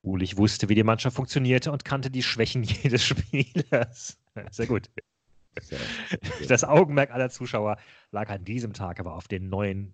Ulich 0.01 0.37
wusste, 0.37 0.67
wie 0.67 0.75
die 0.75 0.83
Mannschaft 0.83 1.15
funktionierte 1.15 1.71
und 1.71 1.85
kannte 1.85 2.11
die 2.11 2.23
Schwächen 2.23 2.63
jedes 2.83 3.05
Spielers. 3.05 4.19
Sehr 4.51 4.67
gut. 4.67 4.89
Das 6.47 6.63
Augenmerk 6.63 7.11
aller 7.11 7.29
Zuschauer 7.29 7.77
lag 8.11 8.29
an 8.29 8.43
diesem 8.43 8.73
Tag 8.73 8.99
aber 8.99 9.13
auf 9.13 9.27
den 9.27 9.49
neuen, 9.49 9.93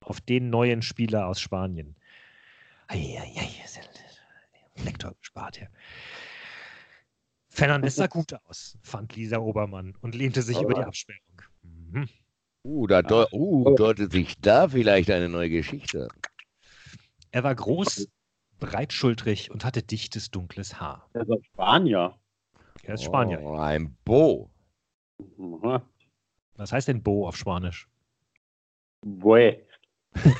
auf 0.00 0.20
den 0.20 0.50
neuen 0.50 0.82
Spieler 0.82 1.26
aus 1.26 1.40
Spanien. 1.40 1.96
Eieiei, 2.88 3.50
ist 3.64 3.76
der 3.76 4.09
Lektor 4.84 5.14
gespart 5.20 5.56
hier. 5.56 5.68
Fernandes 7.48 7.96
sah 7.96 8.06
gut 8.08 8.34
aus, 8.46 8.78
fand 8.82 9.14
Lisa 9.16 9.38
Obermann 9.38 9.94
und 10.00 10.14
lehnte 10.14 10.42
sich 10.42 10.60
über 10.60 10.74
die 10.74 10.82
Absperrung. 10.82 11.42
Mhm. 11.62 12.08
Uh, 12.62 12.86
da 12.86 13.02
deu 13.02 13.26
uh, 13.32 13.74
deutet 13.74 14.12
sich 14.12 14.38
da 14.40 14.68
vielleicht 14.68 15.10
eine 15.10 15.28
neue 15.28 15.48
Geschichte. 15.48 16.08
Er 17.30 17.42
war 17.42 17.54
groß, 17.54 18.08
breitschultrig 18.58 19.50
und 19.50 19.64
hatte 19.64 19.82
dichtes, 19.82 20.30
dunkles 20.30 20.78
Haar. 20.78 21.08
Der 21.14 21.22
ist 21.22 21.46
Spanier. 21.46 22.18
Er 22.82 22.94
ist 22.94 23.04
Spanier. 23.04 23.40
Oh, 23.42 23.56
ein 23.56 23.96
Bo. 24.04 24.50
Mhm. 25.36 25.80
Was 26.56 26.72
heißt 26.72 26.88
denn 26.88 27.02
Bo 27.02 27.26
auf 27.26 27.36
Spanisch? 27.36 27.88
Bue. 29.00 29.64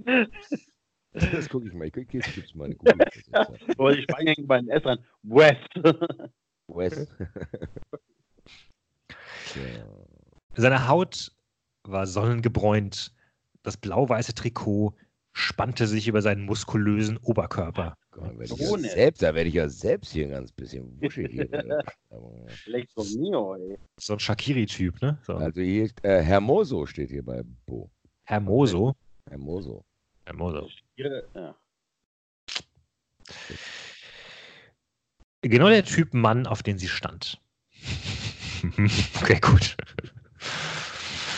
Das 1.32 1.48
gucke 1.48 1.66
ich 1.66 1.74
mal. 1.74 1.86
Ich 1.86 1.92
gucke 1.92 2.18
jetzt 2.18 2.34
gibt's 2.34 2.54
mal 2.54 2.66
eine 2.66 2.76
Google. 2.76 2.96
Aber 3.76 3.92
die 3.94 4.02
Spanier 4.02 4.34
hängen 4.36 4.46
bei 4.46 4.58
den 4.58 4.68
S 4.68 4.82
dran. 4.82 4.98
West. 5.22 5.68
West. 6.68 7.08
so. 9.46 9.60
Seine 10.54 10.88
Haut 10.88 11.32
war 11.84 12.06
sonnengebräunt. 12.06 13.12
Das 13.62 13.76
blau-weiße 13.76 14.34
Trikot 14.34 14.94
spannte 15.32 15.86
sich 15.86 16.08
über 16.08 16.22
seinen 16.22 16.44
muskulösen 16.44 17.16
Oberkörper. 17.18 17.96
Gott, 18.10 18.38
werd 18.38 18.50
ich 18.50 18.68
Ohne. 18.68 18.88
ja 18.88 18.92
selbst, 18.94 19.22
da 19.22 19.34
werde 19.34 19.48
ich 19.48 19.54
ja 19.54 19.68
selbst 19.68 20.12
hier 20.12 20.26
ein 20.26 20.30
ganz 20.30 20.50
bisschen 20.52 21.00
wuschig. 21.00 21.30
Hier, 21.30 21.48
Aber, 22.10 22.48
Schlecht 22.48 22.92
von 22.92 23.06
mir, 23.14 23.56
ey. 23.60 23.78
So 23.98 24.14
ein 24.14 24.18
Shakiri-Typ, 24.18 25.00
ne? 25.02 25.18
So. 25.22 25.34
also 25.34 25.60
hier, 25.60 25.88
äh, 26.02 26.20
Hermoso 26.20 26.86
steht 26.86 27.10
hier 27.10 27.24
bei 27.24 27.42
Bo. 27.66 27.90
Hermoso. 28.24 28.94
Hermoso. 29.28 29.84
Hermoso. 30.24 30.68
Ja. 30.96 31.54
Genau 35.42 35.68
der 35.68 35.84
Typ 35.84 36.12
Mann, 36.12 36.46
auf 36.46 36.62
den 36.62 36.78
sie 36.78 36.88
stand. 36.88 37.40
okay, 39.20 39.40
gut. 39.40 39.76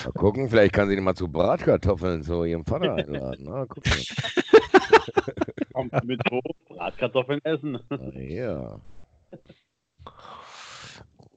Mal 0.04 0.12
gucken, 0.12 0.50
vielleicht 0.50 0.72
kann 0.72 0.88
sie 0.88 0.96
ihn 0.96 1.04
mal 1.04 1.14
zu 1.14 1.28
Bratkartoffeln 1.28 2.24
zu 2.24 2.44
ihrem 2.44 2.64
Vater 2.64 2.94
einladen. 2.94 3.44
Na, 3.48 3.66
guck 3.66 3.86
mal. 3.86 3.96
Kommt 5.72 6.04
mit 6.04 6.20
hoch, 6.30 6.42
Bratkartoffeln 6.68 7.40
essen. 7.44 7.78
Ah, 7.90 8.18
ja. 8.18 8.80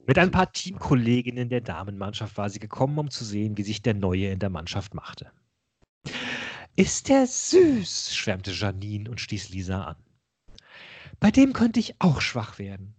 Mit 0.06 0.18
ein 0.18 0.30
paar 0.30 0.52
Teamkolleginnen 0.52 1.48
der 1.48 1.60
Damenmannschaft 1.60 2.36
war 2.36 2.50
sie 2.50 2.60
gekommen, 2.60 2.98
um 2.98 3.10
zu 3.10 3.24
sehen, 3.24 3.56
wie 3.56 3.62
sich 3.62 3.82
der 3.82 3.94
Neue 3.94 4.30
in 4.30 4.38
der 4.38 4.50
Mannschaft 4.50 4.94
machte. 4.94 5.30
Ist 6.76 7.08
der 7.08 7.26
süß, 7.26 8.14
schwärmte 8.14 8.50
Janine 8.50 9.10
und 9.10 9.18
stieß 9.18 9.48
Lisa 9.48 9.84
an. 9.84 9.96
Bei 11.18 11.30
dem 11.30 11.54
könnte 11.54 11.80
ich 11.80 11.94
auch 12.00 12.20
schwach 12.20 12.58
werden. 12.58 12.94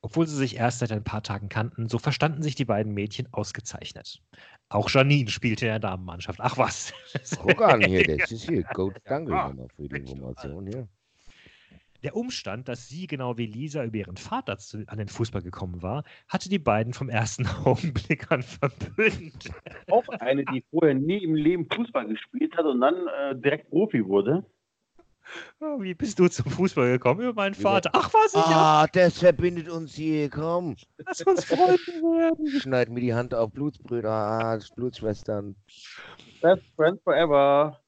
Obwohl 0.00 0.26
sie 0.26 0.36
sich 0.36 0.56
erst 0.56 0.78
seit 0.78 0.92
ein 0.92 1.04
paar 1.04 1.22
Tagen 1.22 1.50
kannten, 1.50 1.90
so 1.90 1.98
verstanden 1.98 2.42
sich 2.42 2.54
die 2.54 2.64
beiden 2.64 2.94
Mädchen 2.94 3.30
ausgezeichnet. 3.32 4.22
Auch 4.70 4.88
Janine 4.88 5.28
spielte 5.28 5.66
in 5.66 5.72
der 5.72 5.80
Damenmannschaft. 5.80 6.40
Ach 6.40 6.56
was. 6.56 6.94
Guck 7.42 7.60
an 7.60 7.82
hier, 7.82 8.04
das 8.04 8.30
ist 8.30 8.48
hier. 8.48 8.62
Gut, 8.72 8.96
danke 9.04 9.32
nochmal 9.32 9.68
für 9.76 9.88
die 9.88 9.96
Information 9.96 10.66
hier. 10.66 10.88
Der 12.04 12.14
Umstand, 12.14 12.68
dass 12.68 12.88
sie 12.88 13.06
genau 13.08 13.38
wie 13.38 13.46
Lisa 13.46 13.84
über 13.84 13.96
ihren 13.96 14.16
Vater 14.16 14.58
zu, 14.58 14.84
an 14.86 14.98
den 14.98 15.08
Fußball 15.08 15.42
gekommen 15.42 15.82
war, 15.82 16.04
hatte 16.28 16.48
die 16.48 16.60
beiden 16.60 16.92
vom 16.92 17.08
ersten 17.08 17.46
Augenblick 17.64 18.30
an 18.30 18.42
verbündet. 18.42 19.50
Auch 19.90 20.08
eine, 20.20 20.44
die 20.44 20.64
vorher 20.70 20.94
nie 20.94 21.24
im 21.24 21.34
Leben 21.34 21.66
Fußball 21.68 22.06
gespielt 22.06 22.56
hat 22.56 22.66
und 22.66 22.80
dann 22.80 22.94
äh, 23.08 23.34
direkt 23.36 23.70
Profi 23.70 24.04
wurde. 24.06 24.44
Oh, 25.60 25.82
wie 25.82 25.92
bist 25.92 26.18
du 26.18 26.28
zum 26.28 26.50
Fußball 26.50 26.92
gekommen? 26.92 27.20
Über 27.20 27.34
meinen 27.34 27.54
Vater. 27.54 27.90
Ach 27.92 28.12
was, 28.14 28.32
ich 28.32 28.40
Ah, 28.40 28.86
das 28.86 29.18
verbindet 29.18 29.68
uns 29.68 29.94
hier. 29.94 30.30
Komm, 30.30 30.76
lass 30.98 31.20
uns 31.22 31.44
Freunde 31.44 31.76
werden. 31.76 32.46
schneid 32.60 32.88
mir 32.88 33.00
die 33.00 33.12
Hand 33.12 33.34
auf 33.34 33.52
Blutsbrüder, 33.52 34.10
ah, 34.10 34.58
Blutsschwestern. 34.74 35.56
Best 36.40 36.62
friend 36.76 37.00
forever. 37.02 37.78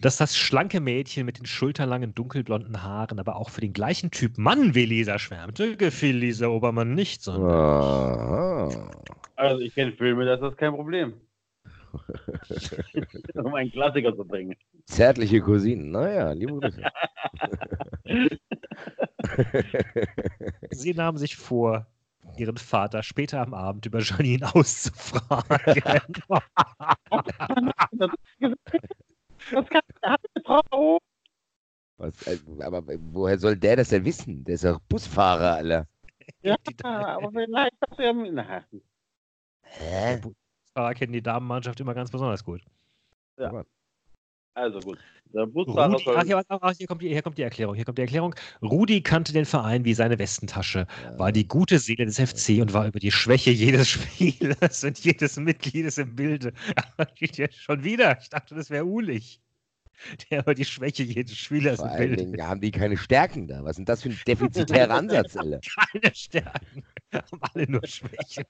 Dass 0.00 0.16
das 0.16 0.36
schlanke 0.36 0.80
Mädchen 0.80 1.26
mit 1.26 1.38
den 1.38 1.46
schulterlangen 1.46 2.14
dunkelblonden 2.14 2.82
Haaren 2.82 3.18
aber 3.18 3.36
auch 3.36 3.50
für 3.50 3.60
den 3.60 3.72
gleichen 3.72 4.10
Typ 4.10 4.38
Mann 4.38 4.74
wie 4.74 4.86
Lisa 4.86 5.18
schwärmte, 5.18 5.76
gefiel 5.76 6.16
Lisa 6.16 6.48
Obermann 6.48 6.94
nicht, 6.94 7.22
sondern 7.22 7.50
Aha. 7.50 8.90
Also 9.36 9.60
ich 9.60 9.74
kenne 9.74 9.92
Filme, 9.92 10.24
das 10.24 10.40
ist 10.40 10.58
kein 10.58 10.72
Problem. 10.72 11.14
um 13.34 13.54
einen 13.54 13.70
Klassiker 13.70 14.16
zu 14.16 14.24
bringen. 14.24 14.56
Zärtliche 14.86 15.40
Cousinen, 15.40 15.92
naja, 15.92 16.32
liebe 16.32 16.58
Grüße. 16.58 16.82
sie 20.70 20.94
nahm 20.94 21.16
sich 21.16 21.36
vor, 21.36 21.86
ihren 22.36 22.56
Vater 22.56 23.02
später 23.02 23.40
am 23.40 23.54
Abend 23.54 23.86
über 23.86 24.00
Janine 24.00 24.54
auszufragen. 24.54 25.58
Das 29.50 29.68
kann 29.68 29.82
eine 30.00 30.16
Frau. 30.44 30.98
Was, 31.98 32.26
äh, 32.26 32.38
aber 32.62 32.73
woher 33.12 33.38
soll 33.38 33.56
der 33.56 33.76
das 33.76 33.88
denn 33.90 34.04
wissen? 34.04 34.44
Der 34.44 34.54
ist 34.54 34.64
doch 34.64 34.80
Busfahrer, 34.88 35.54
Alter. 35.56 35.86
Ja, 36.42 36.56
aber 36.84 37.30
vielleicht 37.32 37.74
hast 37.88 37.98
du 37.98 38.02
ja. 38.02 38.64
Hä? 39.62 40.20
Fahrer 40.74 40.94
kennen 40.94 41.12
die 41.12 41.22
Damenmannschaft 41.22 41.80
immer 41.80 41.94
ganz 41.94 42.10
besonders 42.10 42.44
gut. 42.44 42.62
also 44.54 44.80
gut. 44.80 44.98
Der 45.32 45.46
Busfahrer 45.46 45.92
Rudi, 45.92 46.04
soll. 46.04 46.16
ach, 46.16 46.24
hier, 46.24 46.44
ach, 46.48 46.72
hier, 46.76 46.86
kommt 46.86 47.02
die, 47.02 47.08
hier 47.08 47.22
kommt 47.22 47.38
die 47.38 47.42
Erklärung. 47.42 47.74
Hier 47.74 47.84
kommt 47.84 47.98
die 47.98 48.02
Erklärung. 48.02 48.34
Rudi 48.62 49.02
kannte 49.02 49.32
den 49.32 49.44
Verein 49.46 49.84
wie 49.84 49.94
seine 49.94 50.18
Westentasche, 50.18 50.86
war 51.16 51.32
die 51.32 51.48
gute 51.48 51.78
Seele 51.78 52.06
des 52.06 52.20
FC 52.20 52.60
und 52.60 52.72
war 52.72 52.86
über 52.86 53.00
die 53.00 53.10
Schwäche 53.10 53.50
jedes 53.50 53.88
Spielers 53.90 54.84
und 54.84 54.98
jedes 55.00 55.36
Mitgliedes 55.36 55.98
im 55.98 56.14
Bilde. 56.14 56.52
Schon 57.50 57.82
wieder. 57.82 58.18
Ich 58.20 58.28
dachte, 58.28 58.54
das 58.54 58.70
wäre 58.70 58.84
Ulich. 58.84 59.40
Der 60.30 60.40
über 60.40 60.54
die 60.54 60.64
Schwäche 60.64 61.02
jedes 61.02 61.36
Spielers 61.36 61.80
Vor 61.80 61.88
allen. 61.90 62.16
Dingen 62.16 62.42
haben 62.46 62.60
die 62.60 62.70
keine 62.70 62.96
Stärken 62.96 63.46
da. 63.48 63.64
Was 63.64 63.76
denn 63.76 63.84
das 63.84 64.02
für 64.02 64.10
ein 64.10 64.20
defizitärer 64.26 64.90
Ansatz, 64.94 65.36
Alter? 65.36 65.60
Keine 65.92 66.14
Stärken. 66.14 66.84
Haben 67.12 67.40
alle 67.54 67.70
nur 67.70 67.86
Schwäche. 67.86 68.44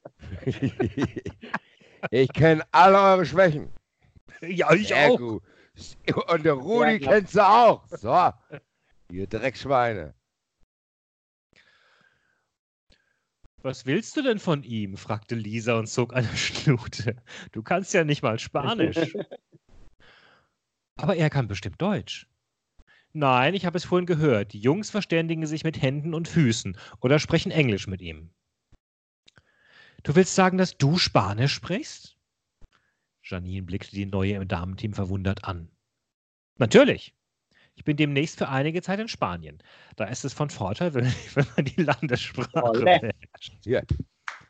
Ich 2.11 2.33
kenne 2.33 2.63
alle 2.73 2.99
eure 2.99 3.27
Schwächen. 3.27 3.71
Ja, 4.41 4.73
ich 4.73 4.89
Sehr 4.89 5.11
auch. 5.11 5.19
gut. 5.19 5.43
Und 6.29 6.45
der 6.45 6.55
Rudi 6.55 6.93
Ja, 6.93 6.99
kennt 6.99 7.29
sie 7.31 7.47
auch. 7.47 7.87
So, 7.89 8.31
ihr 9.11 9.27
Dreckschweine. 9.27 10.15
Was 13.63 13.87
willst 13.87 14.17
du 14.17 14.23
denn 14.23 14.39
von 14.39 14.63
ihm? 14.63 14.97
fragte 14.97 15.35
Lisa 15.35 15.79
und 15.79 15.87
zog 15.89 16.15
eine 16.15 16.29
Schnute. 16.37 17.17
Du 17.53 17.63
kannst 17.63 17.95
ja 17.95 18.05
nicht 18.05 18.23
mal 18.23 18.39
Spanisch. 18.39 19.17
Aber 20.97 21.17
er 21.17 21.31
kann 21.31 21.49
bestimmt 21.49 21.81
Deutsch. 21.81 22.27
Nein, 23.13 23.55
ich 23.55 23.65
habe 23.65 23.77
es 23.77 23.85
vorhin 23.85 24.07
gehört. 24.07 24.53
Die 24.53 24.59
Jungs 24.59 24.91
verständigen 24.91 25.47
sich 25.47 25.65
mit 25.65 25.81
Händen 25.81 26.15
und 26.15 26.29
Füßen 26.29 26.77
oder 27.01 27.19
sprechen 27.19 27.53
Englisch 27.53 27.87
mit 27.87 28.03
ihm. 28.03 28.31
Du 30.03 30.15
willst 30.17 30.35
sagen, 30.35 30.59
dass 30.59 30.77
du 30.77 30.99
Spanisch 30.99 31.55
sprichst? 31.55 32.19
Janine 33.23 33.63
blickte 33.63 33.93
die 33.93 34.07
Neue 34.07 34.35
im 34.35 34.49
Damenteam 34.49 34.93
verwundert 34.93 35.45
an. 35.45 35.71
Natürlich. 36.59 37.15
Ich 37.77 37.85
bin 37.85 37.97
demnächst 37.97 38.39
für 38.39 38.49
einige 38.49 38.83
Zeit 38.83 39.01
in 39.01 39.09
Spanien. 39.09 39.63
Da 39.97 40.05
ist 40.05 40.25
es 40.25 40.33
von 40.33 40.51
Vorteil, 40.51 40.95
wenn, 40.95 41.05
wenn 41.35 41.47
man 41.57 41.65
die 41.65 41.83
Landessprache 41.83 42.63
Olle. 42.63 42.85
beherrscht. 42.85 43.55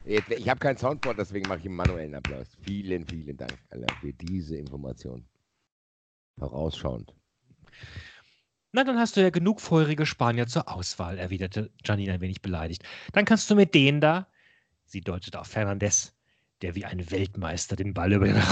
Jetzt, 0.06 0.30
ich 0.30 0.48
habe 0.48 0.60
kein 0.60 0.76
Soundboard, 0.76 1.18
deswegen 1.18 1.48
mache 1.48 1.60
ich 1.60 1.66
einen 1.66 1.76
manuellen 1.76 2.14
Applaus. 2.14 2.48
Vielen, 2.62 3.06
vielen 3.06 3.36
Dank, 3.36 3.54
Alter, 3.70 3.94
für 4.00 4.12
diese 4.12 4.56
Information. 4.56 5.24
Vorausschauend. 6.38 7.14
Na, 8.72 8.82
dann 8.82 8.98
hast 8.98 9.16
du 9.16 9.22
ja 9.22 9.30
genug 9.30 9.60
feurige 9.60 10.04
Spanier 10.04 10.46
zur 10.46 10.68
Auswahl, 10.68 11.18
erwiderte 11.18 11.70
Janine 11.84 12.14
ein 12.14 12.20
wenig 12.20 12.42
beleidigt. 12.42 12.82
Dann 13.12 13.24
kannst 13.24 13.48
du 13.50 13.54
mit 13.54 13.74
denen 13.74 14.00
da, 14.00 14.26
sie 14.84 15.00
deutete 15.00 15.40
auf 15.40 15.46
Fernandes, 15.46 16.16
der 16.60 16.74
wie 16.74 16.84
ein 16.84 17.10
Weltmeister 17.10 17.76
den 17.76 17.94
Ball 17.94 18.12
über 18.12 18.26
den. 18.26 18.36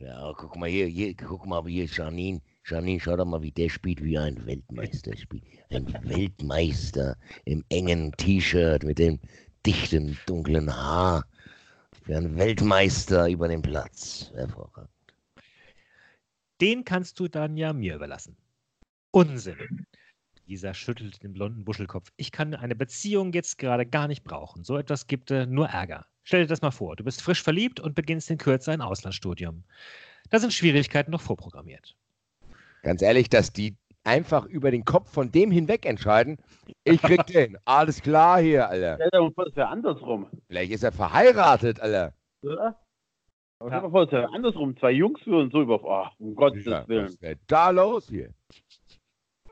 Ja, 0.00 0.32
guck 0.34 0.56
mal 0.56 0.70
hier, 0.70 0.86
hier, 0.86 1.14
guck 1.14 1.44
mal 1.44 1.62
hier, 1.66 1.84
Janine. 1.84 2.40
Janine, 2.64 2.98
schau 2.98 3.16
doch 3.16 3.26
mal, 3.26 3.42
wie 3.42 3.50
der 3.50 3.68
spielt, 3.68 4.02
wie 4.02 4.16
ein 4.16 4.46
Weltmeister 4.46 5.14
spielt. 5.14 5.44
Ein 5.68 5.92
Weltmeister 6.04 7.18
im 7.44 7.62
engen 7.68 8.12
T-Shirt 8.12 8.82
mit 8.82 8.98
dem 8.98 9.20
dichten, 9.66 10.16
dunklen 10.24 10.74
Haar. 10.74 11.26
Ein 12.08 12.36
Weltmeister 12.36 13.28
über 13.28 13.48
den 13.48 13.62
Platz. 13.62 14.30
Hervorragend. 14.34 14.90
Den 16.60 16.84
kannst 16.84 17.18
du 17.20 17.28
dann 17.28 17.56
ja 17.56 17.72
mir 17.72 17.94
überlassen. 17.94 18.36
Unsinn. 19.12 19.86
Lisa 20.46 20.74
schüttelte 20.74 21.20
den 21.20 21.32
blonden 21.32 21.64
Buschelkopf. 21.64 22.10
Ich 22.16 22.32
kann 22.32 22.54
eine 22.54 22.74
Beziehung 22.74 23.32
jetzt 23.32 23.58
gerade 23.58 23.86
gar 23.86 24.08
nicht 24.08 24.24
brauchen. 24.24 24.64
So 24.64 24.76
etwas 24.76 25.06
gibt 25.06 25.30
äh, 25.30 25.46
nur 25.46 25.68
Ärger. 25.68 26.06
Stell 26.24 26.42
dir 26.42 26.48
das 26.48 26.60
mal 26.60 26.70
vor. 26.70 26.96
Du 26.96 27.04
bist 27.04 27.22
frisch 27.22 27.42
verliebt 27.42 27.80
und 27.80 27.94
beginnst 27.94 28.30
in 28.30 28.38
Kürze 28.38 28.72
ein 28.72 28.80
Auslandsstudium. 28.80 29.64
Da 30.28 30.38
sind 30.38 30.52
Schwierigkeiten 30.52 31.12
noch 31.12 31.20
vorprogrammiert. 31.20 31.96
Ganz 32.82 33.02
ehrlich, 33.02 33.28
dass 33.28 33.52
die 33.52 33.76
einfach 34.04 34.46
über 34.46 34.70
den 34.70 34.84
Kopf 34.84 35.10
von 35.10 35.30
dem 35.30 35.50
hinweg 35.50 35.86
entscheiden. 35.86 36.38
Ich 36.84 37.00
krieg 37.02 37.26
den. 37.26 37.58
Alles 37.64 38.02
klar 38.02 38.40
hier, 38.40 38.68
Alter. 38.68 38.96
Stell 38.96 39.10
dir 39.10 39.20
mal 39.22 39.32
vor, 39.32 39.44
das 39.46 39.56
wäre 39.56 39.68
andersrum. 39.68 40.26
Vielleicht 40.48 40.72
ist 40.72 40.82
er 40.82 40.92
verheiratet, 40.92 41.80
Alter. 41.80 42.14
Oder? 42.42 42.80
Aber 43.58 43.68
stell 43.70 43.78
dir 43.80 43.82
mal 43.82 43.90
vor, 43.90 44.04
das 44.06 44.12
wäre 44.12 44.32
andersrum. 44.32 44.76
Zwei 44.78 44.92
Jungs 44.92 45.24
würden 45.26 45.50
so 45.50 45.62
über. 45.62 45.82
Oh, 45.84 46.06
um 46.18 46.34
Gottes 46.34 46.64
Ja, 46.64 46.86
Willen. 46.88 47.04
was 47.04 47.12
ist 47.12 47.22
denn 47.22 47.38
da 47.46 47.70
los 47.70 48.08
hier? 48.08 48.32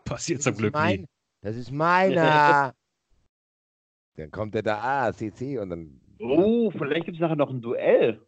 Passiert 0.05 0.39
Das 0.39 0.45
zum 0.45 0.53
ist 0.55 0.59
Glück 0.61 0.75
mein, 0.75 1.01
nie. 1.01 1.07
Das 1.43 1.57
ist 1.57 1.71
meiner. 1.71 2.75
Dann 4.17 4.31
kommt 4.33 4.55
er 4.55 4.63
da, 4.63 4.79
ah, 5.07 5.13
CC 5.13 5.59
und 5.59 5.71
dann. 5.71 6.01
Oh, 6.19 6.73
vielleicht 6.73 7.05
gibt 7.05 7.19
es 7.19 7.21
nachher 7.21 7.37
noch 7.37 7.51
ein 7.51 7.61
Duell. 7.61 8.21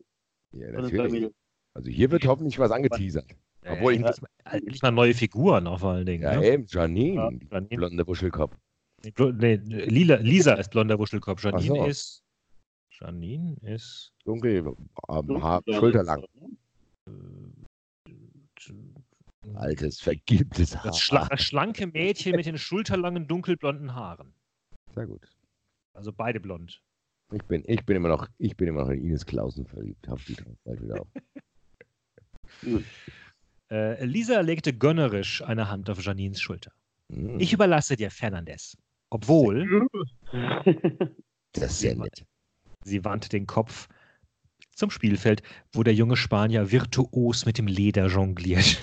Ja, 0.52 0.70
natürlich. 0.70 1.32
Also 1.74 1.90
hier 1.90 2.12
wird 2.12 2.24
hoffentlich 2.26 2.60
was 2.60 2.70
angeteasert. 2.70 3.26
Obwohl 3.66 3.92
ich- 3.92 3.98
endlich, 4.00 4.20
mal, 4.22 4.28
endlich 4.56 4.82
mal 4.82 4.90
neue 4.90 5.14
Figuren 5.14 5.66
auch 5.66 5.80
vor 5.80 5.90
allen 5.92 6.06
Dingen. 6.06 6.22
Ja, 6.22 6.36
ne? 6.38 6.46
eben, 6.46 6.66
Janine, 6.66 7.14
Ja, 7.14 7.30
Janine. 7.52 7.76
blonde 7.76 8.06
Wuschelkopf. 8.06 8.56
Nee, 9.02 9.56
Lila, 9.56 10.16
Lisa 10.16 10.54
ist 10.54 10.70
blonder 10.70 10.98
Wuschelkopf. 10.98 11.42
Janine 11.44 11.66
so. 11.80 11.86
ist. 11.86 12.22
Janine 13.00 13.56
ist. 13.62 14.12
Dunkel, 14.24 14.74
ähm, 15.08 15.42
Haar, 15.42 15.62
ja, 15.66 15.78
schulterlang. 15.78 16.24
äh, 17.06 17.12
Altes, 19.54 20.00
vergilbtes 20.00 20.76
Haar. 20.76 20.84
Das, 20.84 20.98
schla 21.00 21.26
das 21.28 21.42
schlanke 21.42 21.86
Mädchen 21.86 22.36
mit 22.36 22.44
den 22.46 22.58
schulterlangen, 22.58 23.26
dunkelblonden 23.26 23.94
Haaren. 23.94 24.34
Sehr 24.94 25.06
gut. 25.06 25.26
Also 25.94 26.12
beide 26.12 26.40
blond. 26.40 26.82
Ich 27.32 27.42
bin, 27.44 27.62
ich 27.66 27.84
bin 27.86 27.96
immer 27.96 28.08
noch, 28.08 28.28
ich 28.38 28.56
bin 28.56 28.68
immer 28.68 28.82
noch 28.82 28.90
in 28.90 29.00
Ines 29.02 29.24
Klausen 29.24 29.64
verliebt. 29.66 30.06
Hab 30.08 30.22
die 30.26 30.34
drauf, 30.34 30.56
bald 30.64 30.82
wieder 30.82 31.00
auf. 31.00 31.08
Äh, 33.70 34.04
Lisa 34.04 34.40
legte 34.40 34.72
gönnerisch 34.76 35.42
eine 35.42 35.68
Hand 35.70 35.88
auf 35.90 36.02
Janines 36.02 36.40
Schulter. 36.40 36.72
Hm, 37.10 37.38
Ich 37.38 37.52
überlasse 37.52 37.96
dir 37.96 38.10
Fernandes. 38.10 38.76
Obwohl, 39.10 39.86
Das 41.52 41.72
ist 41.72 41.82
ja 41.82 41.94
nett. 41.94 42.24
sie 42.84 43.04
wandte 43.04 43.28
den 43.28 43.46
Kopf 43.46 43.88
zum 44.74 44.90
Spielfeld, 44.90 45.42
wo 45.72 45.82
der 45.82 45.94
junge 45.94 46.16
Spanier 46.16 46.70
virtuos 46.70 47.44
mit 47.46 47.58
dem 47.58 47.66
Leder 47.66 48.06
jongliert. 48.06 48.78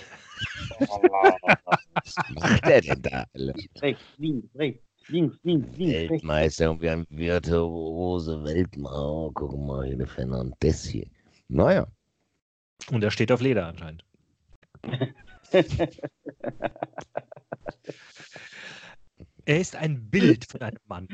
Was 0.79 2.15
macht 2.35 2.65
der 2.65 2.81
denn 2.81 3.01
da, 3.01 3.25
rechts, 3.81 4.03
links, 4.17 4.47
rechts. 4.55 4.83
links, 5.07 5.37
links, 5.43 5.77
links. 5.77 6.09
Weltmeister 6.11 6.71
und 6.71 6.81
wir 6.81 6.91
haben 6.91 7.07
virtuose 7.09 8.43
Weltmeister. 8.43 8.99
Oh, 8.99 9.31
guck 9.33 9.57
mal, 9.59 9.85
hier 9.87 9.97
der 9.97 10.07
Fernandes 10.07 10.85
hier. 10.85 11.07
Naja. 11.47 11.87
Und 12.91 13.03
er 13.03 13.11
steht 13.11 13.31
auf 13.31 13.41
Leder 13.41 13.65
anscheinend. 13.67 14.03
Er 19.47 19.61
ist 19.61 19.77
ein 19.77 20.09
Bild 20.09 20.43
von 20.43 20.61
einem 20.61 20.81
Mann. 20.87 21.07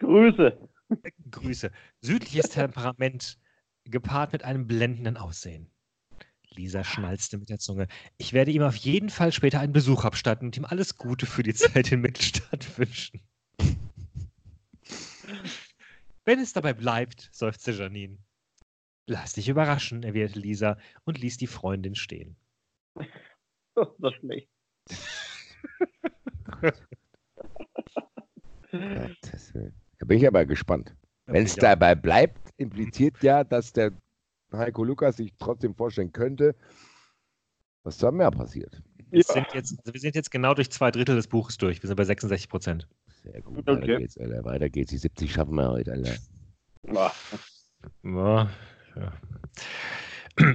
Grüße. 0.00 0.68
Grüße. 1.30 1.70
Südliches 2.02 2.50
Temperament, 2.50 3.38
gepaart 3.84 4.34
mit 4.34 4.44
einem 4.44 4.66
blendenden 4.66 5.16
Aussehen. 5.16 5.70
Lisa 6.50 6.84
schnalzte 6.84 7.38
mit 7.38 7.48
der 7.48 7.58
Zunge. 7.58 7.86
Ich 8.18 8.34
werde 8.34 8.50
ihm 8.50 8.62
auf 8.62 8.76
jeden 8.76 9.08
Fall 9.08 9.32
später 9.32 9.60
einen 9.60 9.72
Besuch 9.72 10.04
abstatten 10.04 10.46
und 10.46 10.58
ihm 10.58 10.66
alles 10.66 10.96
Gute 10.96 11.24
für 11.24 11.42
die 11.42 11.54
Zeit 11.54 11.90
in 11.90 12.02
Mittelstadt 12.02 12.66
wünschen. 12.78 13.22
Wenn 16.26 16.38
es 16.38 16.52
dabei 16.52 16.74
bleibt, 16.74 17.30
seufzte 17.32 17.72
Janine. 17.72 18.18
Lass 19.06 19.32
dich 19.32 19.48
überraschen, 19.48 20.02
erwiderte 20.02 20.38
Lisa 20.38 20.76
und 21.04 21.18
ließ 21.18 21.38
die 21.38 21.46
Freundin 21.46 21.94
stehen. 21.94 22.36
So 23.74 24.10
schlecht. 24.18 24.48
Gottes 28.70 29.54
Willen. 29.54 29.74
Da 29.98 30.06
bin 30.06 30.18
ich 30.18 30.26
aber 30.26 30.46
gespannt. 30.46 30.94
Wenn 31.26 31.44
es 31.44 31.54
dabei 31.54 31.94
bleibt, 31.94 32.50
impliziert 32.56 33.22
ja, 33.22 33.44
dass 33.44 33.72
der 33.72 33.92
Heiko 34.52 34.82
Lukas 34.84 35.16
sich 35.16 35.32
trotzdem 35.38 35.74
vorstellen 35.74 36.12
könnte, 36.12 36.54
was 37.84 37.98
da 37.98 38.10
mehr 38.10 38.30
passiert. 38.30 38.82
Wir, 39.10 39.22
sind 39.22 39.46
jetzt, 39.54 39.78
also 39.78 39.92
wir 39.92 40.00
sind 40.00 40.14
jetzt 40.14 40.30
genau 40.30 40.54
durch 40.54 40.70
zwei 40.70 40.90
Drittel 40.90 41.16
des 41.16 41.28
Buches 41.28 41.56
durch. 41.56 41.82
Wir 41.82 41.88
sind 41.88 41.96
bei 41.96 42.04
66 42.04 42.48
Prozent. 42.48 42.88
Sehr 43.22 43.40
gut. 43.42 43.58
Weiter 43.58 43.72
Okay. 43.72 43.96
geht's, 43.98 44.18
Alter. 44.18 44.44
Weiter 44.44 44.68
geht's. 44.70 44.90
Die 44.90 44.98
70 44.98 45.32
schaffen 45.32 45.54
wir 45.54 45.70
heute, 45.70 45.92
Alter. 45.92 46.14
Boah. 46.82 47.12
Ja, 48.02 48.50
ja. 48.96 49.12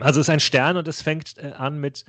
Also 0.01 0.19
es 0.19 0.27
ist 0.27 0.29
ein 0.29 0.39
Stern 0.39 0.77
und 0.77 0.87
es 0.87 1.01
fängt 1.01 1.37
äh, 1.37 1.51
an 1.51 1.79
mit 1.79 2.05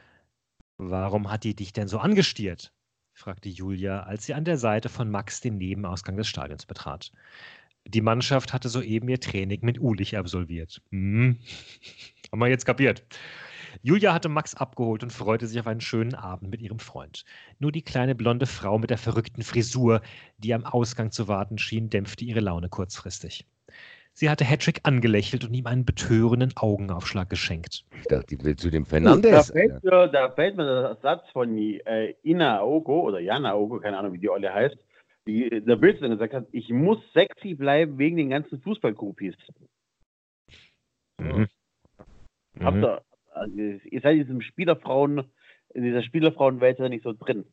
Warum 0.79 1.31
hat 1.31 1.45
die 1.45 1.55
dich 1.55 1.73
denn 1.73 1.89
so 1.89 1.99
angestiert? 1.99 2.73
fragte 3.13 3.49
Julia, 3.49 4.03
als 4.03 4.27
sie 4.27 4.35
an 4.35 4.45
der 4.45 4.59
Seite 4.59 4.89
von 4.91 5.11
Max 5.11 5.41
den 5.41 5.57
Nebenausgang 5.57 6.17
des 6.17 6.29
Stadions 6.29 6.67
betrat. 6.67 7.13
Die 7.87 8.03
Mannschaft 8.03 8.53
hatte 8.53 8.69
soeben 8.69 9.09
ihr 9.09 9.21
Training 9.21 9.61
mit 9.63 9.81
Ulich 9.81 10.19
absolviert. 10.19 10.83
Hm. 10.91 11.39
Haben 12.33 12.41
wir 12.41 12.49
jetzt 12.49 12.67
kapiert. 12.67 13.05
Julia 13.83 14.13
hatte 14.13 14.29
Max 14.29 14.55
abgeholt 14.55 15.03
und 15.03 15.13
freute 15.13 15.47
sich 15.47 15.61
auf 15.61 15.67
einen 15.67 15.81
schönen 15.81 16.15
Abend 16.15 16.51
mit 16.51 16.61
ihrem 16.61 16.79
Freund. 16.79 17.25
Nur 17.59 17.73
die 17.73 17.83
kleine 17.83 18.15
blonde 18.15 18.47
Frau 18.47 18.79
mit 18.79 18.91
der 18.91 18.99
verrückten 18.99 19.43
Frisur, 19.43 20.03
die 20.39 20.53
am 20.53 20.65
Ausgang 20.65 21.11
zu 21.11 21.29
warten 21.29 21.59
schien, 21.59 21.89
dämpfte 21.89 22.25
ihre 22.25 22.41
Laune 22.41 22.69
kurzfristig. 22.69 23.47
Sie 24.19 24.31
hatte 24.31 24.47
Hedrick 24.47 24.81
angelächelt 24.85 25.45
und 25.45 25.53
ihm 25.53 25.67
einen 25.67 25.85
betörenden 25.85 26.55
Augenaufschlag 26.57 27.29
geschenkt. 27.29 27.85
Ich 28.01 28.07
dachte, 28.07 28.35
die 28.35 28.43
will 28.43 28.57
zu 28.57 28.71
dem 28.71 28.85
Da 28.85 28.89
Fernandes. 28.89 29.51
fällt, 29.51 29.73
Alter. 29.73 29.85
mir, 29.85 30.09
da 30.09 30.31
fällt 30.31 30.57
mir 30.57 30.65
der 30.65 30.97
Satz 31.03 31.29
von 31.33 31.55
äh, 31.59 32.15
Ina 32.23 32.63
Ogo 32.63 33.01
oder 33.03 33.21
Jana 33.21 33.55
Ogo, 33.55 33.79
keine 33.79 33.99
Ahnung, 33.99 34.15
wie 34.15 34.19
die 34.19 34.31
Olle 34.31 34.55
heißt, 34.55 34.79
die 35.27 35.49
in 35.49 35.67
der 35.67 35.77
Bildzeitung 35.77 36.13
gesagt 36.13 36.33
hat, 36.33 36.47
ich 36.53 36.71
muss 36.71 36.97
sexy 37.13 37.53
bleiben 37.53 37.99
wegen 37.99 38.17
den 38.17 38.31
ganzen 38.31 38.59
Fußballgroupies. 38.63 39.35
Mhm. 41.21 41.47
Habt 42.61 42.85
ihr, 42.85 43.03
also, 43.33 43.55
ihr 43.55 44.01
seid 44.01 44.15
in 44.15 44.23
diesem 44.23 44.41
Spielerfrauen, 44.41 45.31
in 45.75 45.83
dieser 45.83 46.03
Spielerfrauenwelt 46.03 46.79
ja 46.79 46.89
nicht 46.89 47.05
so 47.05 47.13
drin. 47.13 47.45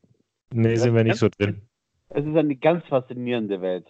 Nee, 0.54 0.78
sind 0.78 0.96
wir 0.96 1.04
nicht 1.04 1.18
so 1.18 1.28
drin. 1.28 1.64
Es 2.08 2.26
ist 2.26 2.38
eine 2.38 2.56
ganz 2.56 2.86
faszinierende 2.86 3.60
Welt. 3.60 3.88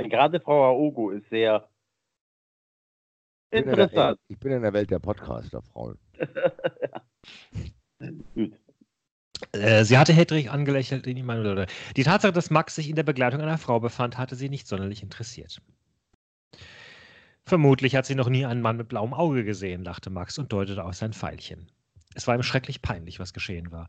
Weil 0.00 0.08
gerade 0.08 0.40
Frau 0.40 0.64
Aogo 0.64 1.10
ist 1.10 1.28
sehr 1.28 1.68
Ich 3.50 3.50
bin 3.50 3.68
in 3.70 3.76
der- 3.76 3.84
interessant. 3.84 4.20
Ich 4.28 4.38
bin 4.38 4.52
in 4.52 4.62
der 4.62 4.72
Welt 4.72 4.90
der 4.90 4.98
Podcaster, 4.98 5.62
Frauen. 5.62 5.98
Gut. 8.34 8.52
Äh, 9.52 9.84
sie 9.84 9.98
hatte 9.98 10.12
Hedrich 10.12 10.50
angelächelt 10.50 11.06
in 11.06 11.16
ihm 11.16 11.28
oder 11.28 11.66
Die 11.96 12.02
Tatsache, 12.02 12.32
dass 12.32 12.50
Max 12.50 12.74
sich 12.74 12.88
in 12.88 12.96
der 12.96 13.02
Begleitung 13.02 13.40
einer 13.40 13.58
Frau 13.58 13.80
befand, 13.80 14.18
hatte 14.18 14.36
sie 14.36 14.48
nicht 14.48 14.66
sonderlich 14.66 15.02
interessiert. 15.02 15.60
Vermutlich 17.44 17.96
hat 17.96 18.06
sie 18.06 18.14
noch 18.14 18.28
nie 18.28 18.46
einen 18.46 18.62
Mann 18.62 18.76
mit 18.76 18.88
blauem 18.88 19.12
Auge 19.12 19.44
gesehen, 19.44 19.82
lachte 19.82 20.10
Max 20.10 20.38
und 20.38 20.52
deutete 20.52 20.84
auf 20.84 20.94
sein 20.94 21.12
Pfeilchen. 21.12 21.70
Es 22.14 22.26
war 22.26 22.34
ihm 22.34 22.42
schrecklich 22.42 22.82
peinlich, 22.82 23.18
was 23.18 23.32
geschehen 23.32 23.72
war. 23.72 23.86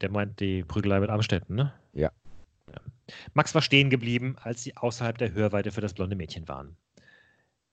Der 0.00 0.10
meint 0.10 0.40
die 0.40 0.64
Prügelei 0.64 1.00
mit 1.00 1.10
Amstetten, 1.10 1.54
ne? 1.54 1.72
Ja. 1.92 2.10
ja. 2.70 2.80
Max 3.34 3.54
war 3.54 3.62
stehen 3.62 3.90
geblieben, 3.90 4.36
als 4.40 4.62
sie 4.62 4.76
außerhalb 4.76 5.18
der 5.18 5.32
Hörweite 5.32 5.72
für 5.72 5.80
das 5.80 5.94
blonde 5.94 6.16
Mädchen 6.16 6.48
waren. 6.48 6.76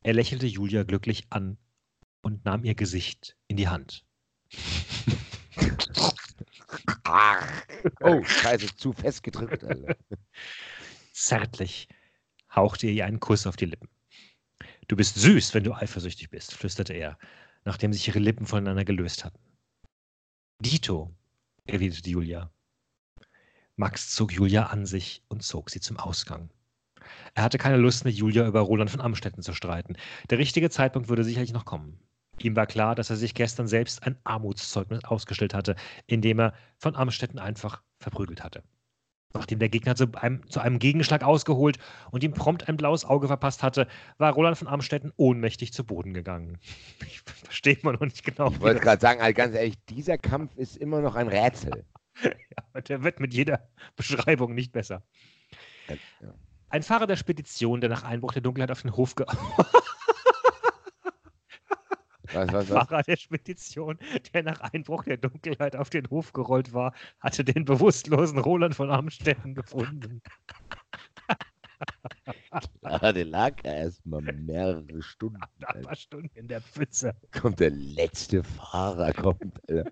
Er 0.01 0.13
lächelte 0.13 0.45
Julia 0.45 0.83
glücklich 0.83 1.25
an 1.29 1.57
und 2.21 2.45
nahm 2.45 2.63
ihr 2.63 2.75
Gesicht 2.75 3.35
in 3.47 3.57
die 3.57 3.67
Hand. 3.67 4.05
Oh, 8.01 8.23
scheiße, 8.23 8.75
zu 8.75 8.93
fest 8.93 9.23
gedrückt, 9.23 9.63
Alter. 9.63 9.95
Zärtlich 11.13 11.87
hauchte 12.55 12.87
er 12.87 12.93
ihr 12.93 13.05
einen 13.05 13.19
Kuss 13.19 13.47
auf 13.47 13.55
die 13.55 13.65
Lippen. 13.65 13.89
Du 14.87 14.95
bist 14.95 15.15
süß, 15.15 15.53
wenn 15.53 15.63
du 15.63 15.73
eifersüchtig 15.73 16.29
bist, 16.29 16.53
flüsterte 16.53 16.93
er, 16.93 17.17
nachdem 17.65 17.93
sich 17.93 18.07
ihre 18.07 18.19
Lippen 18.19 18.45
voneinander 18.45 18.85
gelöst 18.85 19.25
hatten. 19.25 19.39
Dito, 20.59 21.13
erwiderte 21.65 22.09
Julia. 22.09 22.51
Max 23.79 24.09
zog 24.13 24.33
Julia 24.33 24.63
an 24.65 24.85
sich 24.85 25.23
und 25.29 25.41
zog 25.41 25.69
sie 25.69 25.79
zum 25.79 25.95
Ausgang. 25.95 26.49
Er 27.33 27.43
hatte 27.43 27.57
keine 27.57 27.77
Lust, 27.77 28.03
mit 28.03 28.13
Julia 28.13 28.45
über 28.45 28.59
Roland 28.59 28.91
von 28.91 28.99
Amstetten 28.99 29.41
zu 29.41 29.53
streiten. 29.53 29.95
Der 30.29 30.37
richtige 30.37 30.69
Zeitpunkt 30.69 31.07
würde 31.07 31.23
sicherlich 31.23 31.53
noch 31.53 31.63
kommen. 31.63 31.97
Ihm 32.41 32.57
war 32.57 32.67
klar, 32.67 32.93
dass 32.93 33.09
er 33.09 33.15
sich 33.15 33.35
gestern 33.35 33.69
selbst 33.69 34.03
ein 34.03 34.17
Armutszeugnis 34.25 35.05
ausgestellt 35.05 35.53
hatte, 35.53 35.77
indem 36.07 36.41
er 36.41 36.53
von 36.77 36.97
Amstetten 36.97 37.39
einfach 37.39 37.81
verprügelt 38.01 38.43
hatte. 38.43 38.63
Nachdem 39.33 39.59
der 39.59 39.69
Gegner 39.69 39.95
zu 39.95 40.11
einem, 40.13 40.45
zu 40.49 40.59
einem 40.59 40.79
Gegenschlag 40.79 41.23
ausgeholt 41.23 41.77
und 42.11 42.21
ihm 42.21 42.33
prompt 42.33 42.67
ein 42.67 42.75
blaues 42.75 43.05
Auge 43.05 43.27
verpasst 43.27 43.63
hatte, 43.63 43.87
war 44.17 44.33
Roland 44.33 44.57
von 44.57 44.67
Amstetten 44.67 45.13
ohnmächtig 45.15 45.71
zu 45.71 45.85
Boden 45.85 46.13
gegangen. 46.13 46.57
Ich 47.07 47.21
verstehe 47.45 47.77
immer 47.81 47.93
noch 47.93 48.01
nicht 48.01 48.25
genau. 48.25 48.51
Ich 48.51 48.59
wollte 48.59 48.81
gerade 48.81 48.99
sagen, 48.99 49.21
Alter, 49.21 49.33
ganz 49.33 49.55
ehrlich, 49.55 49.75
dieser 49.87 50.17
Kampf 50.17 50.53
ist 50.57 50.75
immer 50.75 50.99
noch 50.99 51.15
ein 51.15 51.29
Rätsel. 51.29 51.85
Ja, 52.75 52.81
der 52.81 53.03
wird 53.03 53.19
mit 53.19 53.33
jeder 53.33 53.67
Beschreibung 53.95 54.53
nicht 54.53 54.71
besser. 54.71 55.03
Ja. 56.21 56.33
Ein 56.69 56.83
Fahrer 56.83 57.07
der 57.07 57.15
Spedition, 57.15 57.81
der 57.81 57.89
nach 57.89 58.03
Einbruch 58.03 58.33
der 58.33 58.41
Dunkelheit 58.43 58.71
auf 58.71 58.81
den 58.83 58.95
Hof 58.95 59.15
ge 59.15 59.25
Was, 62.31 62.53
was, 62.53 62.69
was? 62.69 62.87
Fahrer 62.87 63.01
der 63.01 63.17
Spedition, 63.17 63.97
der 64.33 64.43
nach 64.43 64.59
Einbruch 64.59 65.03
der 65.03 65.17
Dunkelheit 65.17 65.75
auf 65.75 65.89
den 65.89 66.07
Hof 66.11 66.31
gerollt 66.31 66.73
war, 66.73 66.93
hatte 67.19 67.43
den 67.43 67.65
bewusstlosen 67.65 68.37
Roland 68.37 68.75
von 68.75 68.91
Amstetten 68.91 69.55
gefunden. 69.55 70.21
Ah, 72.81 73.11
der 73.11 73.25
lag 73.25 73.53
ja 73.63 73.73
erstmal 73.73 74.21
mehrere 74.21 75.01
Stunden. 75.01 75.39
Ein 75.65 75.81
paar 75.83 75.95
Stunden 75.95 76.31
in 76.35 76.47
der 76.47 76.61
Pfütze. 76.61 77.13
Kommt 77.39 77.59
der 77.59 77.69
letzte 77.69 78.43
Fahrer, 78.43 79.13
kommt. 79.13 79.61
Alter. 79.69 79.91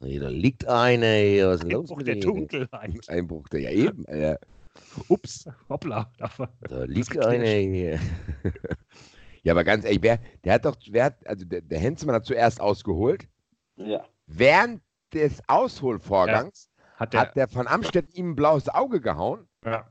Hey, 0.00 0.18
da 0.18 0.28
liegt 0.28 0.66
einer 0.66 1.14
hier. 1.16 1.48
Was 1.48 1.62
ist 1.62 1.72
los 1.72 1.90
Einbruch 1.90 2.02
der? 2.02 2.16
Dunkelheit. 2.16 2.94
Einbruch 3.08 3.48
der, 3.48 3.60
ja 3.60 3.70
eben, 3.70 4.06
Alter. 4.06 4.38
Ups, 5.08 5.48
hoppla. 5.68 6.12
Da 6.18 6.30
war- 6.36 6.52
Da 6.68 6.84
liegt 6.84 7.16
einer 7.18 7.46
hier. 7.46 7.98
ja, 9.42 9.52
aber 9.52 9.64
ganz 9.64 9.84
ehrlich, 9.84 10.02
wer, 10.02 10.18
der 10.44 10.54
hat 10.54 10.64
doch, 10.64 10.76
wer 10.90 11.04
hat, 11.06 11.26
also 11.26 11.44
der, 11.46 11.62
der 11.62 11.78
Hensmann 11.78 12.16
hat 12.16 12.26
zuerst 12.26 12.60
ausgeholt. 12.60 13.26
Ja. 13.76 14.04
Während 14.26 14.82
des 15.12 15.40
Ausholvorgangs 15.48 16.70
Hat 16.96 17.12
der, 17.12 17.20
hat 17.20 17.36
der 17.36 17.48
von 17.48 17.66
Amstetten 17.68 18.12
ihm 18.14 18.30
ein 18.32 18.36
blaues 18.36 18.68
Auge 18.68 19.00
gehauen. 19.00 19.48
ja. 19.64 19.88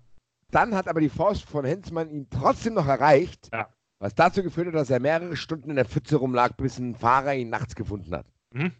Dann 0.54 0.76
hat 0.76 0.88
aber 0.88 1.02
die 1.02 1.10
Faust 1.10 1.44
von 1.46 1.66
Hensmann 1.66 2.10
ihn 2.10 2.30
trotzdem 2.30 2.76
noch 2.76 2.88
erreicht. 2.88 3.50
Ja. 3.52 3.74
Was 3.98 4.14
dazu 4.14 4.44
geführt 4.44 4.68
hat, 4.68 4.76
dass 4.76 4.90
er 4.90 5.00
mehrere 5.00 5.36
Stunden 5.36 5.70
in 5.70 5.78
der 5.78 5.86
Pfütze 5.86 6.18
rumlag, 6.18 6.56
bis 6.58 6.78
ein 6.78 6.96
Fahrer 6.96 7.34
ihn 7.34 7.50
nachts 7.50 7.74
gefunden 7.74 8.14
hat. 8.14 8.28
Mhm. 8.52 8.72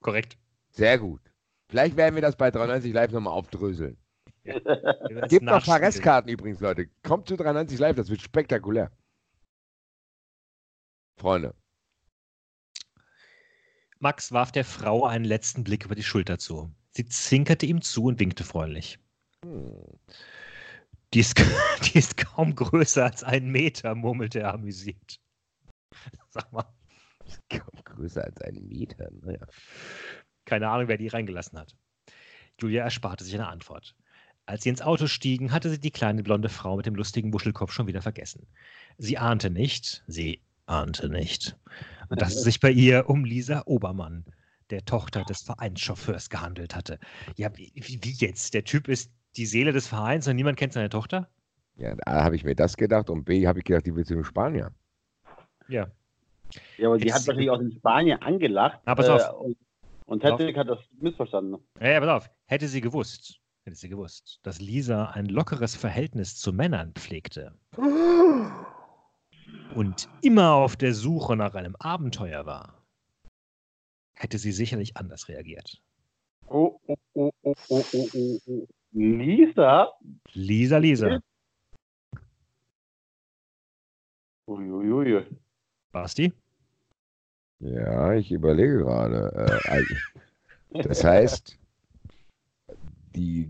Korrekt. 0.00 0.36
Sehr 0.70 0.98
gut. 0.98 1.20
Vielleicht 1.68 1.96
werden 1.96 2.14
wir 2.14 2.22
das 2.22 2.36
bei 2.36 2.50
93 2.50 2.92
Live 2.92 3.12
nochmal 3.12 3.32
aufdröseln. 3.32 3.96
Es 4.44 5.28
Gibt 5.28 5.44
noch. 5.44 5.64
Fahrrestkarten 5.64 6.28
übrigens, 6.28 6.58
Leute. 6.60 6.88
Kommt 7.04 7.28
zu 7.28 7.36
93 7.36 7.78
Live, 7.78 7.94
das 7.94 8.08
wird 8.10 8.20
spektakulär. 8.20 8.90
Freunde. 11.16 11.54
Max 14.00 14.32
warf 14.32 14.50
der 14.50 14.64
Frau 14.64 15.06
einen 15.06 15.24
letzten 15.24 15.62
Blick 15.62 15.84
über 15.84 15.94
die 15.94 16.02
Schulter 16.02 16.38
zu. 16.38 16.74
Sie 16.90 17.04
zwinkerte 17.04 17.66
ihm 17.66 17.82
zu 17.82 18.04
und 18.04 18.18
winkte 18.18 18.42
freundlich. 18.42 18.98
Hm. 19.44 19.84
Die 21.14 21.20
ist, 21.20 21.34
die 21.92 21.98
ist 21.98 22.16
kaum 22.16 22.54
größer 22.54 23.04
als 23.04 23.22
ein 23.22 23.50
Meter, 23.50 23.94
murmelte 23.94 24.40
er 24.40 24.54
amüsiert. 24.54 25.20
Sag 26.30 26.52
mal, 26.52 26.64
Kaum 27.48 27.84
größer 27.84 28.24
als 28.24 28.40
ein 28.40 28.66
Meter. 28.66 29.10
Naja. 29.22 29.46
keine 30.44 30.68
Ahnung, 30.68 30.88
wer 30.88 30.98
die 30.98 31.08
reingelassen 31.08 31.58
hat. 31.58 31.76
Julia 32.60 32.84
ersparte 32.84 33.24
sich 33.24 33.34
eine 33.34 33.48
Antwort. 33.48 33.94
Als 34.46 34.64
sie 34.64 34.70
ins 34.70 34.82
Auto 34.82 35.06
stiegen, 35.06 35.52
hatte 35.52 35.70
sie 35.70 35.80
die 35.80 35.90
kleine 35.90 36.22
blonde 36.22 36.48
Frau 36.48 36.76
mit 36.76 36.86
dem 36.86 36.94
lustigen 36.94 37.32
Wuschelkopf 37.32 37.72
schon 37.72 37.86
wieder 37.86 38.02
vergessen. 38.02 38.46
Sie 38.98 39.16
ahnte 39.18 39.50
nicht, 39.50 40.02
sie 40.08 40.42
ahnte 40.66 41.08
nicht, 41.08 41.56
dass 42.10 42.34
es 42.34 42.42
sich 42.42 42.60
bei 42.60 42.70
ihr 42.70 43.08
um 43.08 43.24
Lisa 43.24 43.62
Obermann, 43.66 44.24
der 44.70 44.84
Tochter 44.84 45.24
des 45.24 45.42
Vereinschauffeurs, 45.42 46.28
gehandelt 46.28 46.74
hatte. 46.74 46.98
Ja, 47.36 47.56
wie, 47.56 47.72
wie 47.74 48.12
jetzt? 48.12 48.54
Der 48.54 48.64
Typ 48.64 48.88
ist 48.88 49.12
die 49.36 49.46
Seele 49.46 49.72
des 49.72 49.86
Vereins 49.86 50.26
und 50.28 50.36
niemand 50.36 50.58
kennt 50.58 50.72
seine 50.72 50.88
Tochter? 50.88 51.28
Ja, 51.76 51.94
A 52.06 52.24
habe 52.24 52.36
ich 52.36 52.44
mir 52.44 52.54
das 52.54 52.76
gedacht 52.76 53.08
und 53.10 53.24
B 53.24 53.46
habe 53.46 53.58
ich 53.60 53.64
gedacht, 53.64 53.86
die 53.86 53.94
will 53.94 54.04
zu 54.04 54.14
dem 54.14 54.24
Spanier. 54.24 54.72
Ja. 55.68 55.90
Ja, 56.76 56.88
aber 56.88 56.98
die 56.98 57.06
Jetzt- 57.06 57.14
hat 57.20 57.26
wahrscheinlich 57.28 57.50
aus 57.50 57.60
in 57.60 57.72
Spanien 57.72 58.20
angelacht. 58.20 58.80
Ah, 58.84 58.94
pass 58.94 59.08
auf. 59.08 59.22
äh, 59.22 59.32
und, 59.32 59.56
und 60.06 60.22
Hedwig 60.22 60.56
hat 60.56 60.68
das 60.68 60.80
missverstanden. 61.00 61.56
Ja, 61.80 61.92
ja, 61.92 62.00
pass 62.00 62.08
auf. 62.10 62.30
Hätte 62.46 62.68
sie 62.68 62.82
gewusst, 62.82 63.40
hätte 63.64 63.76
sie 63.76 63.88
gewusst, 63.88 64.38
dass 64.42 64.60
Lisa 64.60 65.06
ein 65.06 65.26
lockeres 65.26 65.74
Verhältnis 65.74 66.36
zu 66.36 66.52
Männern 66.52 66.92
pflegte 66.92 67.54
und 69.74 70.08
immer 70.20 70.52
auf 70.52 70.76
der 70.76 70.92
Suche 70.92 71.36
nach 71.36 71.54
einem 71.54 71.74
Abenteuer 71.76 72.44
war, 72.44 72.82
hätte 74.14 74.36
sie 74.38 74.52
sicherlich 74.52 74.96
anders 74.98 75.28
reagiert. 75.28 75.80
Oh, 76.48 76.78
oh, 76.86 76.96
oh, 77.14 77.30
oh, 77.42 77.54
oh, 77.68 77.84
oh, 77.92 78.08
oh, 78.14 78.38
oh. 78.46 78.66
Lisa? 78.92 79.88
Lisa, 80.34 80.78
Lisa. 80.78 81.20
Uiuiui. 84.46 85.26
Basti? 85.92 86.32
Ja, 87.60 88.12
ich 88.14 88.30
überlege 88.32 88.78
gerade. 88.78 89.58
Äh, 89.64 89.82
das 90.82 91.04
heißt, 91.04 91.58
die 93.14 93.48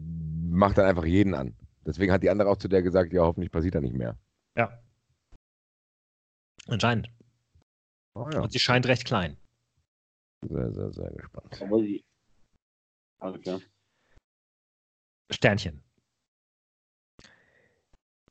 macht 0.51 0.78
dann 0.78 0.86
einfach 0.86 1.05
jeden 1.05 1.35
an. 1.35 1.55
Deswegen 1.85 2.12
hat 2.12 2.23
die 2.23 2.31
andere 2.31 2.48
auch 2.48 2.59
zu 2.59 2.69
der 2.69 2.82
gesagt, 2.82 3.12
ja, 3.12 3.23
hoffentlich 3.23 3.51
passiert 3.51 3.74
da 3.74 3.81
nicht 3.81 3.94
mehr. 3.94 4.16
Ja. 4.56 4.78
Anscheinend. 6.69 7.10
Oh 8.14 8.28
ja, 8.31 8.40
Und 8.40 8.52
sie 8.52 8.59
scheint 8.59 8.86
recht 8.86 9.05
klein. 9.05 9.36
sehr, 10.43 10.70
sehr, 10.73 10.93
sehr 10.93 11.10
gespannt. 11.10 11.60
Aber 11.62 11.78
sie. 11.81 12.05
Okay. 13.19 13.59
Sternchen. 15.31 15.82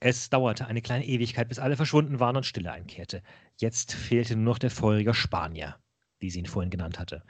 Es 0.03 0.31
dauerte 0.31 0.65
eine 0.65 0.81
kleine 0.81 1.05
Ewigkeit, 1.05 1.47
bis 1.47 1.59
alle 1.59 1.77
verschwunden 1.77 2.19
waren 2.19 2.35
und 2.35 2.45
Stille 2.45 2.71
einkehrte. 2.71 3.21
Jetzt 3.57 3.93
fehlte 3.93 4.35
nur 4.35 4.53
noch 4.53 4.59
der 4.59 4.71
feurige 4.71 5.13
Spanier, 5.13 5.77
wie 6.19 6.31
sie 6.31 6.39
ihn 6.39 6.47
vorhin 6.47 6.71
genannt 6.71 6.97
hatte. 6.97 7.23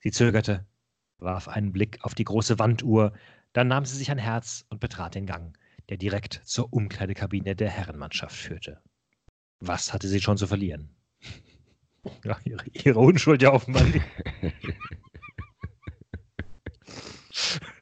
Sie 0.00 0.10
zögerte, 0.10 0.66
warf 1.16 1.48
einen 1.48 1.72
Blick 1.72 1.98
auf 2.02 2.14
die 2.14 2.24
große 2.24 2.58
Wanduhr, 2.58 3.14
dann 3.54 3.68
nahm 3.68 3.86
sie 3.86 3.96
sich 3.96 4.10
ein 4.10 4.18
Herz 4.18 4.66
und 4.68 4.80
betrat 4.80 5.14
den 5.14 5.24
Gang, 5.24 5.56
der 5.88 5.96
direkt 5.96 6.42
zur 6.44 6.70
Umkleidekabine 6.70 7.56
der 7.56 7.70
Herrenmannschaft 7.70 8.36
führte. 8.36 8.82
Was 9.60 9.94
hatte 9.94 10.08
sie 10.08 10.20
schon 10.20 10.36
zu 10.36 10.46
verlieren? 10.46 10.94
Ja, 12.22 12.38
ihre, 12.44 12.64
ihre 12.72 13.00
Unschuld 13.00 13.42
ja 13.42 13.52
offenbar. 13.52 13.84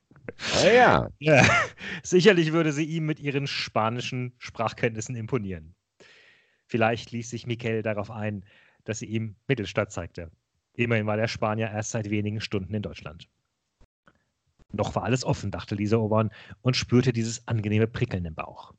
Ah 0.53 0.69
ja, 0.69 1.09
Ja, 1.19 1.45
sicherlich 2.03 2.53
würde 2.53 2.73
sie 2.73 2.85
ihm 2.85 3.07
mit 3.07 3.21
ihren 3.21 3.47
spanischen 3.47 4.35
Sprachkenntnissen 4.39 5.17
imponieren. 5.17 5.75
Vielleicht 6.67 7.13
ließ 7.13 7.31
sich 7.31 7.47
Mikel 7.47 7.83
darauf 7.83 8.11
ein, 8.11 8.45
dass 8.85 8.99
sie 8.99 9.07
ihm 9.07 9.37
Mittelstadt 9.49 9.93
zeigte. 9.93 10.31
Immerhin 10.75 11.07
war 11.07 11.17
der 11.17 11.29
Spanier 11.29 11.71
erst 11.71 11.93
seit 11.93 12.11
wenigen 12.11 12.41
Stunden 12.41 12.75
in 12.75 12.83
Deutschland. 12.83 13.29
Noch 14.73 14.95
war 14.97 15.05
alles 15.05 15.25
offen, 15.25 15.51
dachte 15.51 15.77
Lisa 15.77 15.99
Obern 15.99 16.31
und 16.63 16.77
spürte 16.77 17.13
dieses 17.13 17.47
angenehme 17.47 17.87
Prickeln 17.87 18.25
im 18.25 18.35
Bauch. 18.35 18.75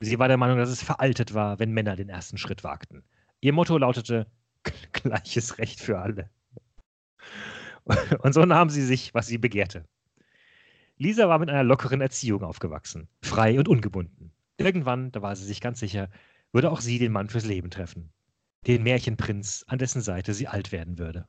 Sie 0.00 0.18
war 0.18 0.28
der 0.28 0.36
Meinung, 0.36 0.58
dass 0.58 0.70
es 0.70 0.82
veraltet 0.82 1.34
war, 1.34 1.58
wenn 1.58 1.72
Männer 1.72 1.96
den 1.96 2.08
ersten 2.08 2.38
Schritt 2.38 2.64
wagten. 2.64 3.04
Ihr 3.40 3.52
Motto 3.52 3.76
lautete 3.76 4.26
gleiches 4.92 5.58
Recht 5.58 5.80
für 5.80 5.98
alle. 5.98 6.30
Und 8.22 8.32
so 8.32 8.44
nahm 8.44 8.70
sie 8.70 8.84
sich, 8.84 9.12
was 9.12 9.26
sie 9.26 9.38
begehrte. 9.38 9.84
Lisa 10.98 11.28
war 11.28 11.38
mit 11.38 11.48
einer 11.48 11.62
lockeren 11.64 12.00
Erziehung 12.00 12.42
aufgewachsen, 12.42 13.08
frei 13.22 13.58
und 13.58 13.68
ungebunden. 13.68 14.32
Irgendwann, 14.56 15.12
da 15.12 15.22
war 15.22 15.36
sie 15.36 15.44
sich 15.44 15.60
ganz 15.60 15.78
sicher, 15.78 16.10
würde 16.52 16.70
auch 16.70 16.80
sie 16.80 16.98
den 16.98 17.12
Mann 17.12 17.28
fürs 17.28 17.44
Leben 17.44 17.70
treffen. 17.70 18.12
Den 18.66 18.82
Märchenprinz, 18.82 19.64
an 19.68 19.78
dessen 19.78 20.02
Seite 20.02 20.34
sie 20.34 20.48
alt 20.48 20.72
werden 20.72 20.98
würde. 20.98 21.26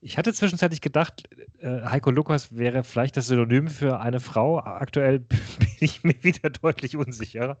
Ich 0.00 0.18
hatte 0.18 0.32
zwischenzeitlich 0.32 0.80
gedacht, 0.80 1.28
äh, 1.58 1.82
Heiko 1.82 2.10
Lukas 2.10 2.56
wäre 2.56 2.84
vielleicht 2.84 3.16
das 3.16 3.28
Synonym 3.28 3.68
für 3.68 4.00
eine 4.00 4.20
Frau. 4.20 4.58
Aktuell 4.58 5.18
bin 5.20 5.68
ich 5.80 6.02
mir 6.02 6.22
wieder 6.22 6.50
deutlich 6.50 6.96
unsicherer. 6.96 7.60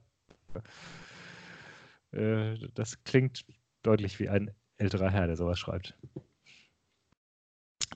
Äh, 2.12 2.56
das 2.74 3.02
klingt 3.04 3.44
deutlich 3.82 4.18
wie 4.18 4.28
ein 4.28 4.50
älterer 4.76 5.10
Herr, 5.10 5.26
der 5.26 5.36
sowas 5.36 5.58
schreibt. 5.58 5.96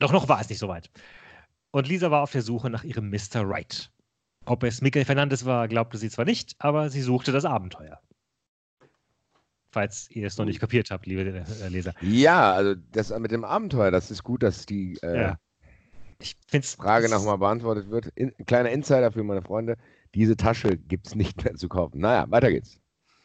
Doch 0.00 0.12
noch 0.12 0.28
war 0.28 0.40
es 0.40 0.48
nicht 0.48 0.58
so 0.58 0.68
weit. 0.68 0.90
Und 1.72 1.88
Lisa 1.88 2.10
war 2.10 2.22
auf 2.22 2.32
der 2.32 2.42
Suche 2.42 2.70
nach 2.70 2.84
ihrem 2.84 3.10
Mr. 3.10 3.42
Right. 3.42 3.90
Ob 4.44 4.62
es 4.62 4.80
Miguel 4.80 5.04
Fernandes 5.04 5.44
war, 5.44 5.66
glaubte 5.68 5.98
sie 5.98 6.10
zwar 6.10 6.24
nicht, 6.24 6.54
aber 6.58 6.90
sie 6.90 7.00
suchte 7.00 7.32
das 7.32 7.44
Abenteuer. 7.44 8.00
Falls 9.70 10.10
ihr 10.10 10.26
es 10.26 10.36
noch 10.36 10.44
nicht 10.44 10.60
kapiert 10.60 10.90
habt, 10.90 11.06
liebe 11.06 11.22
äh, 11.22 11.68
Leser. 11.68 11.94
ja, 12.02 12.52
also 12.52 12.74
das 12.92 13.10
mit 13.18 13.30
dem 13.30 13.44
Abenteuer, 13.44 13.90
das 13.90 14.10
ist 14.10 14.22
gut, 14.22 14.42
dass 14.42 14.66
die 14.66 14.98
äh, 15.02 15.20
Ja. 15.20 15.38
Ich 16.22 16.36
finde 16.46 16.64
es. 16.64 16.74
Frage 16.74 17.08
nochmal 17.08 17.38
beantwortet 17.38 17.90
wird. 17.90 18.06
In, 18.14 18.32
kleiner 18.46 18.70
Insider 18.70 19.10
für 19.10 19.24
meine 19.24 19.42
Freunde, 19.42 19.76
diese 20.14 20.36
Tasche 20.36 20.76
gibt 20.76 21.08
es 21.08 21.14
nicht 21.14 21.42
mehr 21.42 21.54
zu 21.54 21.68
kaufen. 21.68 22.00
Naja, 22.00 22.30
weiter 22.30 22.50
geht's. 22.50 22.78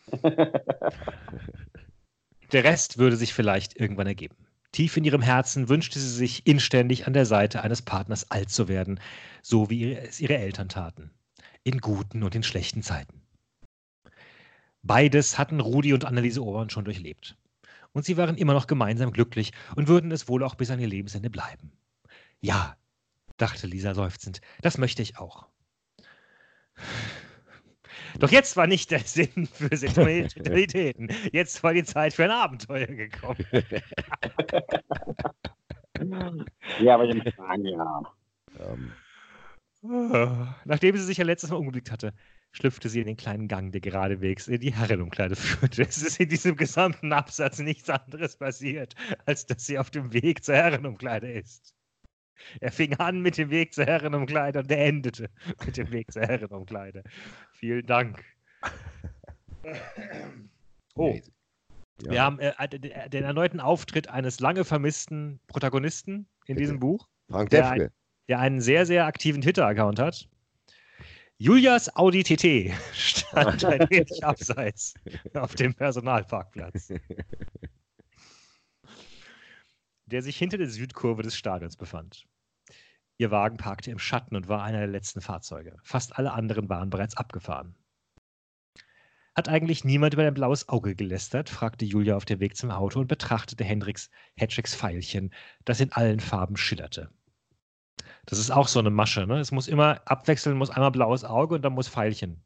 Der 2.53 2.63
Rest 2.63 2.97
würde 2.97 3.17
sich 3.17 3.33
vielleicht 3.33 3.79
irgendwann 3.79 4.07
ergeben. 4.07 4.46
Tief 4.71 4.97
in 4.97 5.05
ihrem 5.05 5.21
Herzen 5.21 5.69
wünschte 5.69 5.99
sie 5.99 6.09
sich 6.09 6.45
inständig 6.45 7.07
an 7.07 7.13
der 7.13 7.25
Seite 7.25 7.63
eines 7.63 7.81
Partners 7.81 8.29
alt 8.29 8.49
zu 8.49 8.67
werden, 8.67 8.99
so 9.41 9.69
wie 9.69 9.93
es 9.93 10.19
ihre 10.19 10.37
Eltern 10.37 10.69
taten. 10.69 11.11
In 11.63 11.79
guten 11.79 12.23
und 12.23 12.35
in 12.35 12.43
schlechten 12.43 12.83
Zeiten. 12.83 13.21
Beides 14.83 15.37
hatten 15.37 15.59
Rudi 15.59 15.93
und 15.93 16.05
Anneliese 16.05 16.43
Obern 16.43 16.69
schon 16.69 16.85
durchlebt. 16.85 17.37
Und 17.93 18.05
sie 18.05 18.17
waren 18.17 18.37
immer 18.37 18.53
noch 18.53 18.67
gemeinsam 18.67 19.11
glücklich 19.11 19.51
und 19.75 19.87
würden 19.87 20.11
es 20.11 20.27
wohl 20.27 20.43
auch 20.43 20.55
bis 20.55 20.69
an 20.69 20.79
ihr 20.79 20.87
Lebensende 20.87 21.29
bleiben. 21.29 21.71
Ja, 22.39 22.77
dachte 23.37 23.67
Lisa 23.67 23.93
seufzend, 23.93 24.41
das 24.61 24.77
möchte 24.77 25.01
ich 25.01 25.17
auch. 25.17 25.47
Doch 28.19 28.31
jetzt 28.31 28.57
war 28.57 28.67
nicht 28.67 28.91
der 28.91 28.99
Sinn 29.05 29.47
für 29.47 29.75
Sentimentalitäten. 29.75 31.09
Jetzt 31.31 31.63
war 31.63 31.73
die 31.73 31.83
Zeit 31.83 32.13
für 32.13 32.23
ein 32.23 32.31
Abenteuer 32.31 32.87
gekommen. 32.87 33.45
Ja, 36.79 36.93
aber 36.93 37.07
dem 37.07 37.23
Spanier. 37.27 38.03
Ähm, 38.59 38.91
Nachdem 40.63 40.95
sie 40.95 41.03
sich 41.03 41.17
ja 41.17 41.25
letztes 41.25 41.49
Mal 41.49 41.55
umgeblickt 41.55 41.89
hatte, 41.89 42.13
schlüpfte 42.51 42.87
sie 42.87 42.99
in 42.99 43.07
den 43.07 43.17
kleinen 43.17 43.47
Gang, 43.47 43.71
der 43.71 43.81
geradewegs 43.81 44.47
in 44.47 44.59
die 44.59 44.75
Herrenumkleide 44.75 45.35
führte. 45.35 45.81
Es 45.81 45.97
ist 46.01 46.19
in 46.19 46.29
diesem 46.29 46.55
gesamten 46.55 47.13
Absatz 47.13 47.57
nichts 47.57 47.89
anderes 47.89 48.37
passiert, 48.37 48.93
als 49.25 49.47
dass 49.47 49.65
sie 49.65 49.79
auf 49.79 49.89
dem 49.89 50.13
Weg 50.13 50.43
zur 50.43 50.53
Herrenumkleide 50.53 51.31
ist. 51.31 51.73
Er 52.59 52.71
fing 52.71 52.95
an 52.95 53.21
mit 53.21 53.37
dem 53.37 53.49
Weg 53.49 53.73
zur 53.73 53.85
Herrenumkleide 53.85 54.59
und 54.59 54.71
er 54.71 54.85
endete 54.85 55.29
mit 55.65 55.77
dem 55.77 55.91
Weg 55.91 56.11
zur 56.11 56.23
Herrenumkleide. 56.23 57.03
Vielen 57.51 57.85
Dank. 57.85 58.23
Oh, 60.99 61.13
ja. 62.01 62.11
wir 62.11 62.21
haben 62.23 62.39
äh, 62.39 62.69
den, 62.69 62.91
den 63.11 63.23
erneuten 63.23 63.59
Auftritt 63.59 64.07
eines 64.09 64.39
lange 64.39 64.65
vermissten 64.65 65.39
Protagonisten 65.45 66.27
in 66.47 66.55
Bitte. 66.55 66.59
diesem 66.61 66.79
Buch. 66.79 67.07
Frank 67.29 67.51
der 67.51 67.69
Defke. 67.69 67.91
der 68.29 68.39
einen 68.39 68.61
sehr, 68.61 68.87
sehr 68.87 69.05
aktiven 69.05 69.41
Twitter-Account 69.41 69.99
hat. 69.99 70.27
Julias 71.39 71.95
Audi 71.95 72.23
TT 72.23 72.73
stand 72.93 73.63
ein 73.63 73.87
wenig 73.91 74.23
abseits 74.23 74.95
auf 75.35 75.53
dem 75.53 75.73
Personalparkplatz, 75.75 76.93
der 80.07 80.21
sich 80.21 80.37
hinter 80.37 80.57
der 80.57 80.69
Südkurve 80.69 81.21
des 81.21 81.35
Stadions 81.35 81.77
befand. 81.77 82.25
Ihr 83.17 83.31
Wagen 83.31 83.57
parkte 83.57 83.91
im 83.91 83.99
Schatten 83.99 84.35
und 84.35 84.47
war 84.47 84.63
einer 84.63 84.79
der 84.79 84.87
letzten 84.87 85.21
Fahrzeuge. 85.21 85.77
Fast 85.83 86.17
alle 86.17 86.33
anderen 86.33 86.69
waren 86.69 86.89
bereits 86.89 87.17
abgefahren. 87.17 87.75
Hat 89.35 89.49
eigentlich 89.49 89.83
niemand 89.83 90.13
über 90.13 90.25
ein 90.25 90.33
blaues 90.33 90.67
Auge 90.67 90.95
gelästert? 90.95 91.49
fragte 91.49 91.85
Julia 91.85 92.15
auf 92.15 92.25
dem 92.25 92.39
Weg 92.39 92.55
zum 92.55 92.71
Auto 92.71 92.99
und 92.99 93.07
betrachtete 93.07 93.63
Hendricks 93.63 94.09
Hedrigs 94.35 94.75
Pfeilchen, 94.75 95.33
das 95.63 95.79
in 95.79 95.91
allen 95.91 96.19
Farben 96.19 96.57
schillerte. 96.57 97.11
Das 98.25 98.39
ist 98.39 98.51
auch 98.51 98.67
so 98.67 98.79
eine 98.79 98.89
Masche. 98.89 99.27
Ne? 99.27 99.39
Es 99.39 99.51
muss 99.51 99.67
immer 99.67 100.01
abwechseln, 100.05 100.57
muss 100.57 100.69
einmal 100.69 100.91
blaues 100.91 101.23
Auge 101.23 101.55
und 101.55 101.61
dann 101.61 101.73
muss 101.73 101.87
Pfeilchen. 101.87 102.43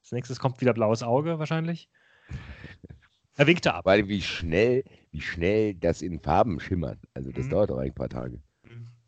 Als 0.00 0.12
nächstes 0.12 0.40
kommt 0.40 0.60
wieder 0.60 0.74
blaues 0.74 1.02
Auge 1.02 1.38
wahrscheinlich. 1.38 1.88
Er 3.36 3.46
winkte 3.46 3.72
ab. 3.74 3.84
Weil 3.84 4.08
wie 4.08 4.20
schnell, 4.22 4.84
wie 5.10 5.20
schnell 5.20 5.74
das 5.74 6.02
in 6.02 6.20
Farben 6.20 6.60
schimmert. 6.60 6.98
Also 7.14 7.30
das 7.32 7.46
Mhm. 7.46 7.50
dauert 7.50 7.70
auch 7.70 7.78
ein 7.78 7.94
paar 7.94 8.08
Tage. 8.08 8.40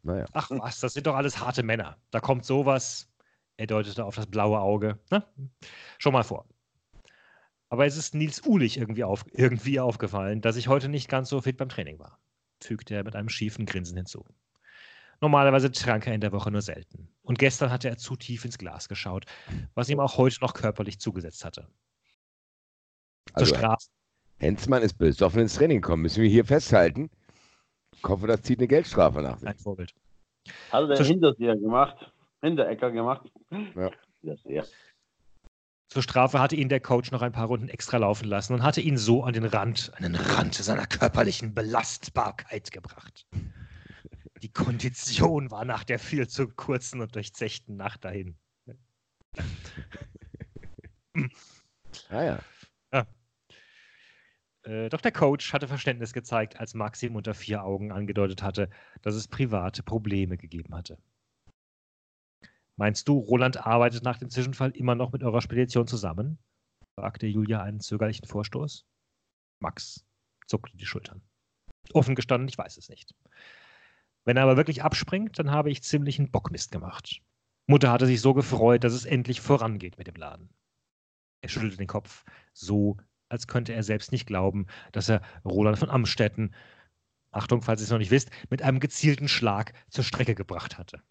Naja. 0.03 0.27
Ach 0.33 0.51
was, 0.51 0.81
das 0.81 0.95
sind 0.95 1.07
doch 1.07 1.15
alles 1.15 1.39
harte 1.41 1.63
Männer. 1.63 1.97
Da 2.11 2.21
kommt 2.21 2.45
sowas. 2.45 3.09
Er 3.57 3.67
deutete 3.67 4.05
auf 4.05 4.17
das 4.17 4.27
blaue 4.27 4.59
Auge. 4.61 4.99
Ne? 5.11 5.25
Schon 5.99 6.13
mal 6.13 6.25
vor. 6.25 6.47
Aber 7.71 7.87
es 7.87 7.97
ist 7.97 8.15
Nils 8.15 8.45
Ulich 8.47 8.77
irgendwie, 8.77 9.05
auf, 9.05 9.25
irgendwie 9.33 9.81
aufgefallen, 9.81 10.41
dass 10.41 10.57
ich 10.57 10.69
heute 10.69 10.89
nicht 10.89 11.09
ganz 11.09 11.29
so 11.29 11.41
fit 11.41 11.57
beim 11.57 11.69
Training 11.69 11.99
war, 11.99 12.19
fügte 12.63 12.95
er 12.95 13.05
mit 13.05 13.17
einem 13.17 13.29
schiefen 13.29 13.67
Grinsen 13.67 13.97
hinzu. 13.97 14.25
Normalerweise 15.21 15.73
trank 15.73 16.07
er 16.07 16.15
in 16.15 16.21
der 16.21 16.33
Woche 16.33 16.51
nur 16.51 16.61
selten. 16.63 17.09
Und 17.23 17.39
gestern 17.39 17.71
hatte 17.71 17.89
er 17.89 17.97
zu 17.97 18.17
tief 18.17 18.45
ins 18.45 18.59
Glas 18.59 18.89
geschaut, 18.89 19.25
was 19.75 19.89
ihm 19.89 20.01
auch 20.01 20.19
heute 20.19 20.41
noch 20.41 20.53
körperlich 20.55 21.01
zugesetzt 21.01 21.45
hatte. 21.45 21.69
Zur 23.29 23.39
Also, 23.39 23.55
Strafe. 23.55 23.87
Hensmann 24.39 24.83
ist 24.83 24.99
besoffen 24.99 25.43
ins 25.43 25.55
Training 25.55 25.81
gekommen. 25.81 26.03
Müssen 26.03 26.23
wir 26.23 26.29
hier 26.29 26.45
festhalten. 26.45 27.11
Ich 27.93 28.03
hoffe, 28.05 28.27
das 28.27 28.43
zieht 28.43 28.59
eine 28.59 28.69
Geldstrafe 28.69 29.23
nach 29.23 29.39
sich. 29.39 29.49
Ein 29.49 29.59
Vorbild. 29.59 29.95
Hat 30.71 30.91
er 30.91 31.05
Hinterseher 31.05 31.57
gemacht. 31.57 32.13
Hinterecker 32.43 32.91
gemacht. 32.91 33.31
Ja. 33.51 33.91
Hinterseher. 34.21 34.67
Zur 35.89 36.03
Strafe 36.03 36.41
hatte 36.41 36.57
ihn 36.57 36.69
der 36.69 36.81
Coach 36.81 37.13
noch 37.13 37.23
ein 37.23 37.33
paar 37.33 37.47
Runden 37.47 37.69
extra 37.69 37.99
laufen 37.99 38.27
lassen 38.27 38.53
und 38.53 38.63
hatte 38.63 38.81
ihn 38.81 38.99
so 38.99 39.23
an 39.23 39.33
den 39.33 39.45
Rand, 39.45 39.93
an 39.97 40.03
den 40.03 40.17
Rand 40.17 40.55
seiner 40.55 40.87
körperlichen 40.87 41.55
Belastbarkeit 41.55 42.73
gebracht. 42.73 43.27
Die 44.43 44.53
Kondition 44.53 45.51
war 45.51 45.65
nach 45.65 45.85
der 45.85 45.99
viel 45.99 46.27
zu 46.29 46.49
kurzen 46.49 47.01
und 47.01 47.15
durchzechten 47.15 47.77
Nacht 47.77 48.05
dahin. 48.05 48.37
Ah 52.11 52.25
ja. 52.25 52.39
Äh, 54.65 54.89
doch 54.89 55.01
der 55.01 55.13
Coach 55.13 55.53
hatte 55.53 55.69
Verständnis 55.69 56.13
gezeigt, 56.13 56.59
als 56.59 56.75
Max 56.75 57.03
ihm 57.03 57.17
unter 57.17 57.35
vier 57.35 57.65
Augen 57.65 57.93
angedeutet 57.93 58.43
hatte, 58.43 58.71
dass 59.03 59.15
es 59.15 59.29
private 59.29 59.83
Probleme 59.83 60.37
gegeben 60.37 60.75
hatte. 60.75 60.99
Meinst 62.77 63.07
du, 63.09 63.19
Roland 63.19 63.65
arbeitet 63.65 64.03
nach 64.03 64.19
dem 64.19 64.31
Zwischenfall 64.31 64.71
immer 64.71 64.95
noch 64.95 65.13
mit 65.13 65.23
eurer 65.23 65.43
Spedition 65.43 65.87
zusammen? 65.87 66.39
fragte 66.99 67.27
Julia 67.27 67.63
einen 67.63 67.81
zögerlichen 67.81 68.27
Vorstoß. 68.27 68.87
Max 69.61 70.05
zuckte 70.47 70.77
die 70.77 70.87
Schultern. 70.87 71.23
Offen 71.93 72.15
gestanden, 72.15 72.49
ich 72.49 72.59
weiß 72.59 72.77
es 72.77 72.89
nicht. 72.89 73.15
Wenn 74.25 74.37
er 74.37 74.45
aber 74.45 74.57
wirklich 74.57 74.83
abspringt, 74.83 75.39
dann 75.39 75.51
habe 75.51 75.71
ich 75.71 75.83
ziemlichen 75.83 76.31
Bockmist 76.31 76.73
gemacht. 76.73 77.21
Mutter 77.67 77.93
hatte 77.93 78.07
sich 78.07 78.21
so 78.21 78.35
gefreut, 78.35 78.85
dass 78.85 78.93
es 78.93 79.05
endlich 79.05 79.41
vorangeht 79.41 79.99
mit 79.99 80.07
dem 80.07 80.17
Laden. 80.17 80.49
Er 81.43 81.49
schüttelte 81.51 81.77
den 81.77 81.87
Kopf, 81.87 82.25
so 82.53 82.97
als 83.35 83.49
könnte 83.49 83.75
er 83.75 83.83
selbst 83.83 84.13
nicht 84.13 84.27
glauben, 84.27 84.67
dass 84.93 85.09
er 85.09 85.21
Roland 85.45 85.79
von 85.79 85.91
Amstetten, 85.91 86.55
Achtung, 87.33 87.63
falls 87.63 87.81
ihr 87.81 87.85
es 87.85 87.91
noch 87.91 87.99
nicht 87.99 88.13
wisst, 88.13 88.31
mit 88.49 88.63
einem 88.63 88.79
gezielten 88.79 89.27
Schlag 89.27 89.73
zur 89.91 90.05
Strecke 90.05 90.37
gebracht 90.37 90.79
hatte. 90.79 91.03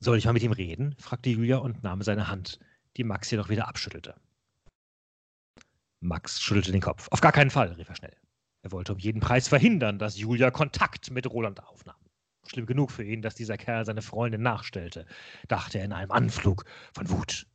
Soll 0.00 0.16
ich 0.16 0.24
mal 0.24 0.32
mit 0.32 0.44
ihm 0.44 0.52
reden? 0.52 0.94
fragte 0.98 1.30
Julia 1.30 1.58
und 1.58 1.82
nahm 1.82 2.00
seine 2.00 2.28
Hand, 2.28 2.60
die 2.96 3.04
Max 3.04 3.30
jedoch 3.30 3.48
wieder 3.48 3.66
abschüttelte. 3.66 4.14
Max 5.98 6.40
schüttelte 6.40 6.72
den 6.72 6.80
Kopf. 6.80 7.08
Auf 7.10 7.20
gar 7.20 7.32
keinen 7.32 7.50
Fall, 7.50 7.72
rief 7.72 7.88
er 7.88 7.96
schnell. 7.96 8.16
Er 8.62 8.70
wollte 8.70 8.92
um 8.92 8.98
jeden 8.98 9.20
Preis 9.20 9.48
verhindern, 9.48 9.98
dass 9.98 10.16
Julia 10.16 10.50
Kontakt 10.52 11.10
mit 11.10 11.28
Roland 11.28 11.62
aufnahm. 11.64 11.96
Schlimm 12.46 12.66
genug 12.66 12.92
für 12.92 13.04
ihn, 13.04 13.20
dass 13.20 13.34
dieser 13.34 13.58
Kerl 13.58 13.84
seine 13.84 14.00
Freundin 14.00 14.42
nachstellte, 14.42 15.06
dachte 15.48 15.78
er 15.78 15.84
in 15.84 15.92
einem 15.92 16.12
Anflug 16.12 16.64
von 16.94 17.10
Wut. 17.10 17.46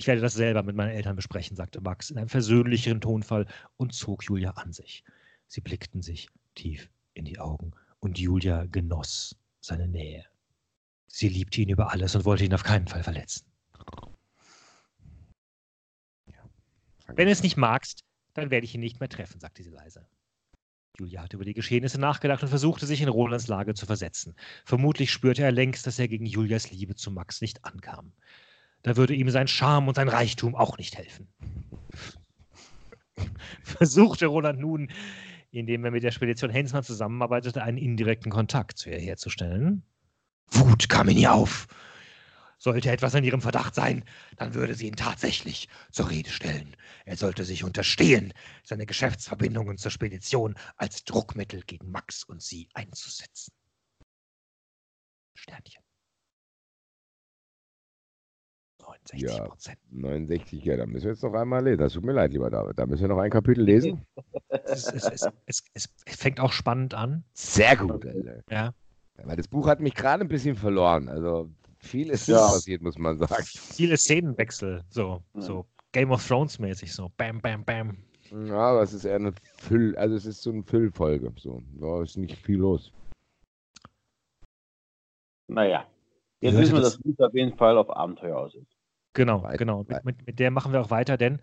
Ich 0.00 0.06
werde 0.06 0.22
das 0.22 0.32
selber 0.32 0.62
mit 0.62 0.76
meinen 0.76 0.92
Eltern 0.92 1.14
besprechen, 1.14 1.58
sagte 1.58 1.82
Max 1.82 2.08
in 2.08 2.16
einem 2.16 2.30
versöhnlicheren 2.30 3.02
Tonfall 3.02 3.46
und 3.76 3.92
zog 3.92 4.24
Julia 4.24 4.52
an 4.52 4.72
sich. 4.72 5.04
Sie 5.46 5.60
blickten 5.60 6.00
sich 6.00 6.30
tief 6.54 6.88
in 7.12 7.26
die 7.26 7.38
Augen 7.38 7.72
und 7.98 8.18
Julia 8.18 8.64
genoss 8.64 9.36
seine 9.60 9.88
Nähe. 9.88 10.24
Sie 11.06 11.28
liebte 11.28 11.60
ihn 11.60 11.68
über 11.68 11.92
alles 11.92 12.14
und 12.14 12.24
wollte 12.24 12.46
ihn 12.46 12.54
auf 12.54 12.62
keinen 12.62 12.88
Fall 12.88 13.02
verletzen. 13.02 13.44
Wenn 17.08 17.26
du 17.26 17.30
es 17.30 17.42
nicht 17.42 17.58
magst, 17.58 18.02
dann 18.32 18.50
werde 18.50 18.64
ich 18.64 18.74
ihn 18.74 18.80
nicht 18.80 19.00
mehr 19.00 19.08
treffen, 19.10 19.38
sagte 19.38 19.62
sie 19.62 19.68
leise. 19.68 20.08
Julia 20.98 21.20
hatte 21.20 21.36
über 21.36 21.44
die 21.44 21.52
Geschehnisse 21.52 22.00
nachgedacht 22.00 22.42
und 22.42 22.48
versuchte, 22.48 22.86
sich 22.86 23.02
in 23.02 23.10
Rolands 23.10 23.48
Lage 23.48 23.74
zu 23.74 23.84
versetzen. 23.84 24.34
Vermutlich 24.64 25.12
spürte 25.12 25.42
er 25.42 25.52
längst, 25.52 25.86
dass 25.86 25.98
er 25.98 26.08
gegen 26.08 26.24
Julias 26.24 26.70
Liebe 26.70 26.94
zu 26.94 27.10
Max 27.10 27.42
nicht 27.42 27.66
ankam. 27.66 28.14
Da 28.82 28.96
würde 28.96 29.14
ihm 29.14 29.30
sein 29.30 29.48
Charme 29.48 29.88
und 29.88 29.94
sein 29.94 30.08
Reichtum 30.08 30.54
auch 30.54 30.78
nicht 30.78 30.96
helfen. 30.96 31.28
Versuchte 33.62 34.26
Roland 34.26 34.58
nun, 34.58 34.90
indem 35.50 35.84
er 35.84 35.90
mit 35.90 36.02
der 36.02 36.12
Spedition 36.12 36.50
Hensmann 36.50 36.82
zusammenarbeitete, 36.82 37.62
einen 37.62 37.78
indirekten 37.78 38.30
Kontakt 38.30 38.78
zu 38.78 38.90
ihr 38.90 38.98
herzustellen. 38.98 39.82
Wut 40.48 40.88
kam 40.88 41.08
in 41.08 41.18
ihr 41.18 41.32
auf. 41.32 41.66
Sollte 42.58 42.90
etwas 42.90 43.14
an 43.14 43.24
ihrem 43.24 43.40
Verdacht 43.40 43.74
sein, 43.74 44.04
dann 44.36 44.52
würde 44.52 44.74
sie 44.74 44.86
ihn 44.86 44.96
tatsächlich 44.96 45.68
zur 45.90 46.10
Rede 46.10 46.28
stellen. 46.28 46.76
Er 47.06 47.16
sollte 47.16 47.44
sich 47.44 47.64
unterstehen, 47.64 48.34
seine 48.64 48.84
Geschäftsverbindungen 48.84 49.78
zur 49.78 49.90
Spedition 49.90 50.54
als 50.76 51.04
Druckmittel 51.04 51.62
gegen 51.62 51.90
Max 51.90 52.22
und 52.22 52.42
sie 52.42 52.68
einzusetzen. 52.74 53.54
Sternchen. 55.34 55.82
69 59.12 59.22
Ja. 59.38 59.44
Prozent. 59.46 59.78
69, 59.90 60.64
ja, 60.64 60.76
da 60.76 60.86
müssen 60.86 61.04
wir 61.04 61.12
jetzt 61.12 61.22
noch 61.22 61.32
einmal 61.34 61.64
lesen. 61.64 61.78
Das 61.78 61.92
tut 61.94 62.04
mir 62.04 62.12
leid, 62.12 62.32
lieber 62.32 62.50
David. 62.50 62.78
Da 62.78 62.86
müssen 62.86 63.02
wir 63.02 63.08
noch 63.08 63.18
ein 63.18 63.30
Kapitel 63.30 63.64
lesen. 63.64 64.04
Es, 64.48 64.86
es, 64.92 65.26
es, 65.46 65.64
es, 65.74 65.88
fängt 66.06 66.38
auch 66.40 66.52
spannend 66.52 66.94
an. 66.94 67.24
Sehr 67.32 67.76
gut, 67.76 68.04
Alter. 68.04 68.42
Ja. 68.50 68.74
Weil 69.24 69.36
das 69.36 69.48
Buch 69.48 69.66
hat 69.66 69.80
mich 69.80 69.94
gerade 69.94 70.22
ein 70.22 70.28
bisschen 70.28 70.54
verloren. 70.56 71.08
Also 71.08 71.50
viel 71.78 72.10
ist 72.10 72.28
Ja. 72.28 72.46
passiert, 72.46 72.82
muss 72.82 72.98
man 72.98 73.18
sagen. 73.18 73.34
Viele 73.44 73.96
Szenenwechsel, 73.96 74.82
so, 74.90 75.22
Ja. 75.34 75.40
so 75.40 75.66
Game 75.92 76.10
of 76.12 76.26
Thrones 76.26 76.58
mäßig, 76.58 76.92
so 76.92 77.10
bam, 77.16 77.40
bam, 77.40 77.64
bam. 77.64 77.96
Ja, 78.46 78.58
aber 78.58 78.82
es 78.82 78.92
ist 78.92 79.04
eher 79.04 79.16
eine 79.16 79.32
Füll, 79.58 79.96
also 79.96 80.14
es 80.14 80.24
ist 80.24 80.42
so 80.42 80.50
eine 80.52 80.62
Füllfolge. 80.62 81.32
So, 81.36 81.62
da 81.80 82.02
ist 82.02 82.16
nicht 82.16 82.36
viel 82.36 82.58
los. 82.58 82.92
Naja. 85.48 85.86
Jetzt 86.40 86.56
wissen 86.56 86.74
wir, 86.74 86.80
das- 86.80 86.94
dass 86.96 87.04
Lisa 87.04 87.26
auf 87.26 87.34
jeden 87.34 87.56
Fall 87.56 87.76
auf 87.76 87.90
Abenteuer 87.90 88.38
aus 88.38 88.54
ist. 88.54 88.76
Genau, 89.20 89.42
Weit- 89.42 89.58
genau. 89.58 89.80
Mit, 89.80 89.90
weit. 89.90 90.04
mit, 90.06 90.26
mit 90.26 90.38
der 90.38 90.50
machen 90.50 90.72
wir 90.72 90.80
auch 90.80 90.90
weiter, 90.90 91.18
denn 91.18 91.40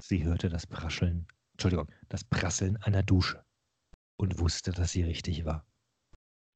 sie 0.00 0.24
hörte 0.24 0.48
das 0.48 0.66
Prascheln, 0.66 1.26
Entschuldigung, 1.52 1.88
das 2.08 2.24
Prasseln 2.24 2.78
einer 2.82 3.02
Dusche 3.02 3.44
und 4.16 4.38
wusste, 4.40 4.72
dass 4.72 4.92
sie 4.92 5.02
richtig 5.02 5.44
war. 5.44 5.66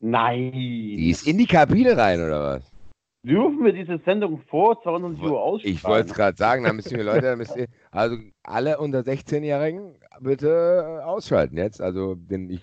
Nein. 0.01 0.53
Die 0.53 1.11
ist 1.11 1.27
in 1.27 1.37
die 1.37 1.47
Kabine 1.47 1.97
rein, 1.99 2.21
oder 2.23 2.43
was? 2.43 2.73
Dürfen 3.27 3.63
wir 3.63 3.73
diese 3.75 3.99
Sendung 4.07 4.41
vor 4.49 4.81
22 4.83 5.23
Uhr 5.23 5.39
ausstrahlen? 5.43 5.77
Ich 5.77 5.85
wollte 5.85 6.09
es 6.11 6.15
gerade 6.15 6.37
sagen, 6.39 6.65
da 6.65 6.73
müsst 6.73 6.91
ihr 6.93 7.03
Leute, 7.05 7.23
da 7.27 7.37
müsst 7.37 7.57
ihr, 7.57 7.67
also 7.91 8.17
alle 8.43 8.79
unter 8.79 9.01
16-Jährigen 9.01 9.97
bitte 10.21 10.49
äh, 10.49 11.03
ausschalten 11.05 11.59
jetzt. 11.59 11.83
Also, 11.83 12.15
denn 12.15 12.49
ich 12.49 12.63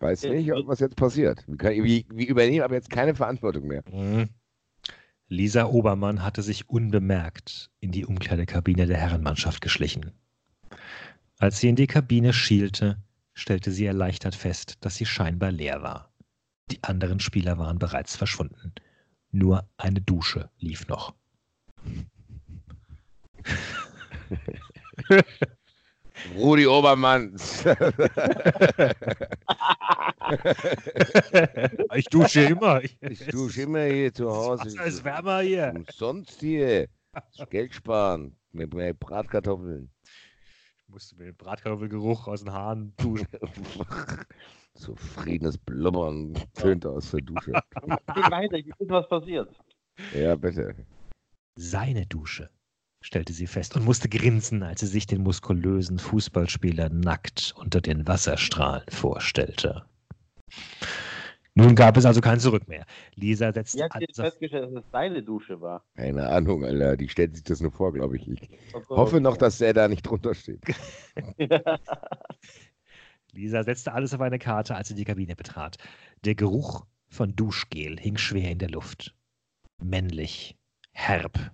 weiß 0.00 0.22
Ja, 0.24 0.32
nicht, 0.32 0.48
wird- 0.48 0.66
was 0.66 0.80
jetzt 0.80 0.96
passiert. 0.96 1.42
Wir, 1.46 1.56
können, 1.56 1.84
wir, 1.84 2.02
wir 2.10 2.28
übernehmen 2.28 2.62
aber 2.64 2.74
jetzt 2.74 2.90
keine 2.90 3.14
Verantwortung 3.14 3.66
mehr. 3.68 3.82
Lisa 5.32 5.66
Obermann 5.66 6.24
hatte 6.24 6.42
sich 6.42 6.68
unbemerkt 6.68 7.70
in 7.78 7.92
die 7.92 8.04
Umkleidekabine 8.04 8.86
der 8.86 8.96
Herrenmannschaft 8.96 9.60
geschlichen. 9.60 10.10
Als 11.38 11.60
sie 11.60 11.68
in 11.68 11.76
die 11.76 11.86
Kabine 11.86 12.32
schielte, 12.32 13.00
stellte 13.32 13.70
sie 13.70 13.86
erleichtert 13.86 14.34
fest, 14.34 14.78
dass 14.80 14.96
sie 14.96 15.06
scheinbar 15.06 15.52
leer 15.52 15.82
war. 15.82 16.12
Die 16.72 16.82
anderen 16.82 17.20
Spieler 17.20 17.58
waren 17.58 17.78
bereits 17.78 18.16
verschwunden. 18.16 18.72
Nur 19.30 19.70
eine 19.76 20.00
Dusche 20.00 20.50
lief 20.58 20.88
noch. 20.88 21.14
Rudi 26.36 26.66
Obermann. 26.66 27.34
ich 31.94 32.06
dusche 32.06 32.42
immer. 32.42 32.82
ich 32.82 33.26
dusche 33.26 33.62
immer 33.62 33.84
hier 33.84 34.12
zu 34.12 34.30
Hause. 34.30 34.68
Es 34.68 34.74
ist 34.74 35.04
wärmer 35.04 35.40
hier. 35.40 35.72
Umsonst 35.74 36.40
hier. 36.40 36.88
Geld 37.50 37.74
sparen. 37.74 38.36
Mit, 38.52 38.74
mit 38.74 38.98
Bratkartoffeln. 38.98 39.90
Ich 40.04 40.88
musste 40.88 41.16
mir 41.16 41.26
den 41.26 41.36
Bratkartoffelgeruch 41.36 42.26
aus 42.26 42.42
den 42.42 42.52
Haaren 42.52 42.92
duschen. 42.96 43.28
Zufriedenes 44.74 45.58
Blubbern 45.58 46.34
tönt 46.54 46.86
aus 46.86 47.10
der 47.10 47.20
Dusche. 47.20 47.52
Geh 47.52 48.30
weiter, 48.30 48.56
ich 48.56 48.66
wissen, 48.66 48.90
was 48.90 49.08
passiert. 49.08 49.54
Ja, 50.14 50.36
bitte. 50.36 50.74
Seine 51.56 52.06
Dusche, 52.06 52.50
stellte 53.02 53.32
sie 53.32 53.46
fest 53.46 53.76
und 53.76 53.84
musste 53.84 54.08
grinsen, 54.08 54.62
als 54.62 54.80
sie 54.80 54.86
sich 54.86 55.06
den 55.06 55.22
muskulösen 55.22 55.98
Fußballspieler 55.98 56.90
nackt 56.90 57.54
unter 57.56 57.80
den 57.80 58.06
Wasserstrahlen 58.06 58.84
vorstellte. 58.90 59.84
Nun 61.54 61.74
gab 61.74 61.96
es 61.96 62.04
also 62.06 62.20
kein 62.20 62.38
Zurück 62.38 62.68
mehr. 62.68 62.86
Lisa 63.16 63.52
setzte 63.52 63.78
jetzt 63.78 63.92
alles 63.94 64.18
auf- 64.18 64.26
festgestellt, 64.26 64.64
dass 64.74 64.84
es 64.84 64.90
deine 64.92 65.22
Dusche 65.22 65.60
war? 65.60 65.84
Keine 65.96 66.28
Ahnung, 66.28 66.64
Alter. 66.64 66.96
Die 66.96 67.08
stellt 67.08 67.34
sich 67.34 67.44
das 67.44 67.60
nur 67.60 67.72
vor, 67.72 67.92
glaube 67.92 68.16
ich. 68.16 68.28
Ich 68.28 68.48
Also, 68.72 68.96
hoffe 68.96 69.20
noch, 69.20 69.36
dass 69.36 69.60
er 69.60 69.72
da 69.74 69.88
nicht 69.88 70.02
drunter 70.02 70.34
steht. 70.34 70.60
Lisa 73.32 73.62
setzte 73.64 73.92
alles 73.92 74.14
auf 74.14 74.20
eine 74.20 74.38
Karte, 74.38 74.74
als 74.74 74.88
sie 74.88 74.94
die 74.94 75.04
Kabine 75.04 75.36
betrat. 75.36 75.76
Der 76.24 76.34
Geruch 76.34 76.86
von 77.08 77.34
Duschgel 77.34 77.98
hing 77.98 78.16
schwer 78.16 78.50
in 78.50 78.58
der 78.58 78.70
Luft. 78.70 79.14
Männlich, 79.82 80.56
herb. 80.92 81.52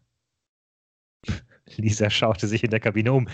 Lisa 1.76 2.10
schaute 2.10 2.46
sich 2.46 2.64
in 2.64 2.70
der 2.70 2.80
Kabine 2.80 3.12
um, 3.12 3.28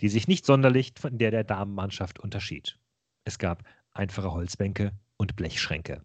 die 0.00 0.08
sich 0.08 0.28
nicht 0.28 0.44
sonderlich 0.44 0.92
von 0.98 1.18
der 1.18 1.30
der 1.30 1.44
Damenmannschaft 1.44 2.18
unterschied. 2.18 2.78
Es 3.24 3.38
gab 3.38 3.62
einfache 3.92 4.32
Holzbänke 4.32 4.92
und 5.16 5.36
Blechschränke. 5.36 6.02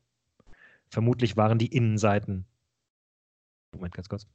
Vermutlich 0.89 1.37
waren 1.37 1.57
die 1.57 1.67
Innenseiten 1.67 2.45
Moment, 3.75 3.93
ganz 3.93 4.09
kurz. 4.09 4.25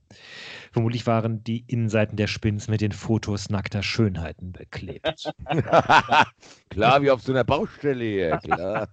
Vermutlich 0.72 1.06
waren 1.06 1.42
die 1.42 1.64
Innenseiten 1.66 2.16
der 2.16 2.26
Spins 2.26 2.68
mit 2.68 2.80
den 2.80 2.92
Fotos 2.92 3.48
nackter 3.48 3.82
Schönheiten 3.82 4.52
beklebt. 4.52 5.32
klar, 6.70 7.02
wie 7.02 7.10
auf 7.10 7.22
so 7.22 7.32
einer 7.32 7.44
Baustelle 7.44 8.04
hier, 8.04 8.38
klar. 8.38 8.88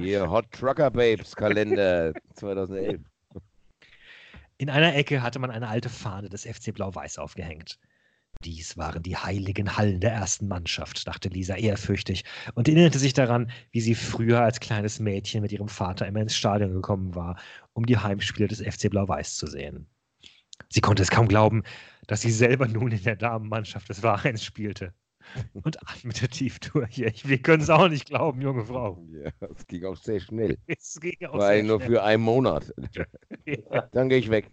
Hier, 0.00 0.28
Hot 0.28 0.50
Trucker 0.52 0.90
Babes 0.90 1.36
Kalender 1.36 2.12
2011. 2.34 3.00
In 4.60 4.68
einer 4.68 4.94
Ecke 4.94 5.22
hatte 5.22 5.38
man 5.38 5.50
eine 5.50 5.68
alte 5.68 5.88
Fahne 5.88 6.28
des 6.28 6.44
FC 6.44 6.74
Blau-Weiß 6.74 7.16
aufgehängt. 7.16 7.78
Dies 8.44 8.76
waren 8.76 9.02
die 9.02 9.16
heiligen 9.16 9.78
Hallen 9.78 10.00
der 10.00 10.12
ersten 10.12 10.48
Mannschaft, 10.48 11.08
dachte 11.08 11.30
Lisa 11.30 11.54
ehrfürchtig 11.54 12.24
und 12.52 12.68
erinnerte 12.68 12.98
sich 12.98 13.14
daran, 13.14 13.50
wie 13.70 13.80
sie 13.80 13.94
früher 13.94 14.42
als 14.42 14.60
kleines 14.60 15.00
Mädchen 15.00 15.40
mit 15.40 15.52
ihrem 15.52 15.68
Vater 15.68 16.06
immer 16.06 16.20
ins 16.20 16.36
Stadion 16.36 16.74
gekommen 16.74 17.14
war, 17.14 17.40
um 17.72 17.86
die 17.86 17.96
Heimspiele 17.96 18.48
des 18.48 18.60
FC 18.60 18.90
Blau-Weiß 18.90 19.36
zu 19.36 19.46
sehen. 19.46 19.86
Sie 20.68 20.82
konnte 20.82 21.04
es 21.04 21.10
kaum 21.10 21.26
glauben, 21.26 21.62
dass 22.06 22.20
sie 22.20 22.30
selber 22.30 22.68
nun 22.68 22.92
in 22.92 23.02
der 23.02 23.16
Damenmannschaft 23.16 23.88
des 23.88 24.00
Vereins 24.00 24.44
spielte. 24.44 24.92
Und 25.62 25.80
atmete 25.88 26.28
tief 26.28 26.58
durch. 26.60 26.98
Wir 26.98 27.38
können 27.42 27.62
es 27.62 27.70
auch 27.70 27.88
nicht 27.88 28.06
glauben, 28.06 28.40
junge 28.40 28.64
Frau. 28.64 29.02
Ja, 29.12 29.30
es 29.56 29.66
ging 29.66 29.84
auch 29.84 29.96
sehr 29.96 30.20
schnell. 30.20 30.58
Es 30.66 30.98
ging 31.00 31.16
auch 31.26 31.38
War 31.38 31.62
nur 31.62 31.80
schnell. 31.80 31.90
für 31.90 32.02
einen 32.02 32.22
Monat. 32.22 32.72
Ja. 33.46 33.82
Dann 33.92 34.08
gehe 34.08 34.18
ich 34.18 34.30
weg. 34.30 34.50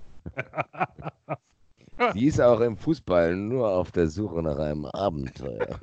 Die 2.15 2.25
ist 2.25 2.39
auch 2.39 2.59
im 2.61 2.77
Fußball 2.77 3.35
nur 3.35 3.69
auf 3.69 3.91
der 3.91 4.07
Suche 4.07 4.41
nach 4.41 4.57
einem 4.57 4.85
Abenteuer. 4.85 5.79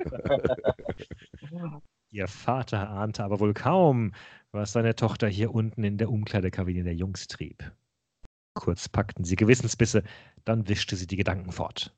Ihr 2.09 2.27
Vater 2.27 2.89
ahnte 2.89 3.23
aber 3.23 3.39
wohl 3.39 3.53
kaum, 3.53 4.13
was 4.51 4.71
seine 4.71 4.95
Tochter 4.95 5.27
hier 5.27 5.53
unten 5.53 5.83
in 5.83 5.97
der 5.97 6.09
Umkleidekabine 6.09 6.83
der 6.83 6.95
Jungs 6.95 7.27
trieb. 7.27 7.71
Kurz 8.53 8.87
packten 8.89 9.23
sie 9.25 9.35
Gewissensbisse, 9.35 10.03
dann 10.45 10.67
wischte 10.67 10.95
sie 10.95 11.07
die 11.07 11.17
Gedanken 11.17 11.51
fort. 11.51 11.93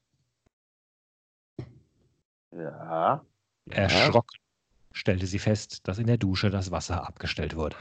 Ja. 2.57 3.23
Erschrocken 3.69 4.37
stellte 4.91 5.27
sie 5.27 5.39
fest, 5.39 5.87
dass 5.87 5.99
in 5.99 6.07
der 6.07 6.17
Dusche 6.17 6.49
das 6.49 6.71
Wasser 6.71 7.05
abgestellt 7.05 7.55
wurde. 7.55 7.75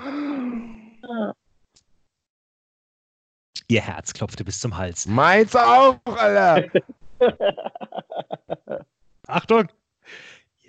Ihr 3.68 3.80
Herz 3.80 4.12
klopfte 4.12 4.44
bis 4.44 4.60
zum 4.60 4.76
Hals. 4.76 5.06
Meins 5.06 5.56
auch, 5.56 5.98
Alter! 6.04 6.68
Achtung! 9.26 9.68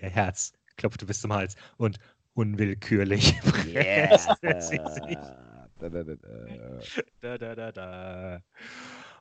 Ihr 0.02 0.10
Herz 0.10 0.54
klopfte 0.78 1.06
bis 1.06 1.22
zum 1.22 1.34
Hals 1.34 1.56
und 1.78 2.00
unwillkürlich 2.34 3.40
presste 3.42 4.62
sie 4.62 4.78
sich 4.78 5.18
da, 5.80 5.90
da, 5.90 6.04
da. 6.04 6.16
Da, 7.22 7.38
da, 7.38 7.56
da, 7.56 7.72
da. 7.72 8.42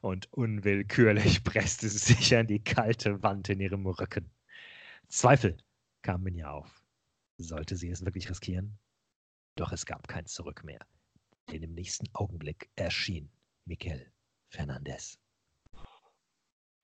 Und 0.00 0.32
unwillkürlich 0.32 1.44
presste 1.44 1.88
sie 1.88 2.14
sich 2.14 2.36
an 2.36 2.46
die 2.46 2.62
kalte 2.62 3.22
Wand 3.22 3.48
in 3.48 3.60
ihrem 3.60 3.86
Rücken. 3.86 4.30
Zweifel 5.08 5.56
kamen 6.02 6.26
in 6.28 6.34
ihr 6.36 6.50
auf. 6.50 6.84
Sollte 7.38 7.76
sie 7.76 7.90
es 7.90 8.04
wirklich 8.04 8.28
riskieren? 8.30 8.78
Doch 9.56 9.72
es 9.72 9.86
gab 9.86 10.08
kein 10.08 10.26
Zurück 10.26 10.64
mehr. 10.64 10.80
Denn 11.50 11.62
im 11.62 11.74
nächsten 11.74 12.08
Augenblick 12.14 12.70
erschien 12.76 13.30
Miguel 13.64 14.12
Fernandez. 14.48 15.18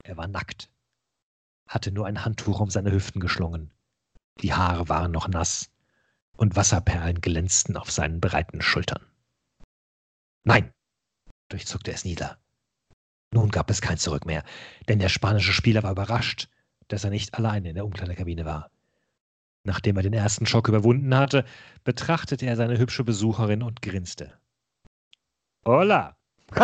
Er 0.05 0.16
war 0.16 0.28
nackt, 0.28 0.70
hatte 1.66 1.93
nur 1.93 2.07
ein 2.07 2.24
Handtuch 2.24 2.61
um 2.61 2.70
seine 2.70 2.93
Hüften 2.93 3.20
geschlungen. 3.20 3.73
Die 4.40 4.53
Haare 4.53 4.89
waren 4.89 5.12
noch 5.12 5.28
nass 5.28 5.70
und 6.36 6.57
Wasserperlen 6.57 7.20
glänzten 7.20 7.77
auf 7.77 7.90
seinen 7.90 8.20
breiten 8.20 8.62
Schultern. 8.62 9.05
Nein, 10.44 10.73
durchzuckte 11.49 11.93
es 11.93 12.05
nieder. 12.05 12.40
Nun 13.32 13.51
gab 13.51 13.70
es 13.70 13.81
kein 13.81 13.99
Zurück 13.99 14.27
mehr, 14.27 14.44
denn 14.89 14.99
der 14.99 15.09
spanische 15.09 15.53
Spieler 15.53 15.82
war 15.82 15.93
überrascht, 15.93 16.49
dass 16.93 17.05
er 17.05 17.10
nicht 17.10 17.35
allein 17.35 17.64
in 17.64 17.74
der 17.74 17.86
Umkleidekabine 17.86 18.44
war. 18.44 18.70
Nachdem 19.64 19.97
er 19.97 20.02
den 20.02 20.12
ersten 20.12 20.44
Schock 20.44 20.69
überwunden 20.69 21.14
hatte, 21.16 21.44
betrachtete 21.85 22.44
er 22.47 22.56
seine 22.56 22.78
hübsche 22.78 23.05
Besucherin 23.05 23.62
und 23.62 23.81
grinste. 23.81 24.39
Hola! 25.64 26.16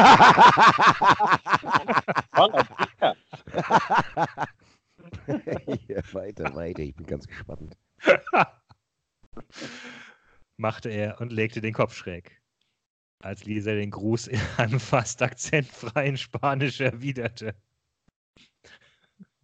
ja, 5.86 6.02
weiter, 6.12 6.54
weiter. 6.54 6.82
Ich 6.82 6.94
bin 6.94 7.06
ganz 7.06 7.26
gespannt. 7.26 7.74
machte 10.58 10.90
er 10.90 11.20
und 11.20 11.32
legte 11.32 11.62
den 11.62 11.72
Kopf 11.72 11.94
schräg. 11.94 12.42
Als 13.22 13.44
Lisa 13.44 13.72
den 13.72 13.90
Gruß 13.90 14.26
in 14.26 14.40
einem 14.58 14.80
fast 14.80 15.22
akzentfreien 15.22 16.18
Spanisch 16.18 16.80
erwiderte. 16.80 17.54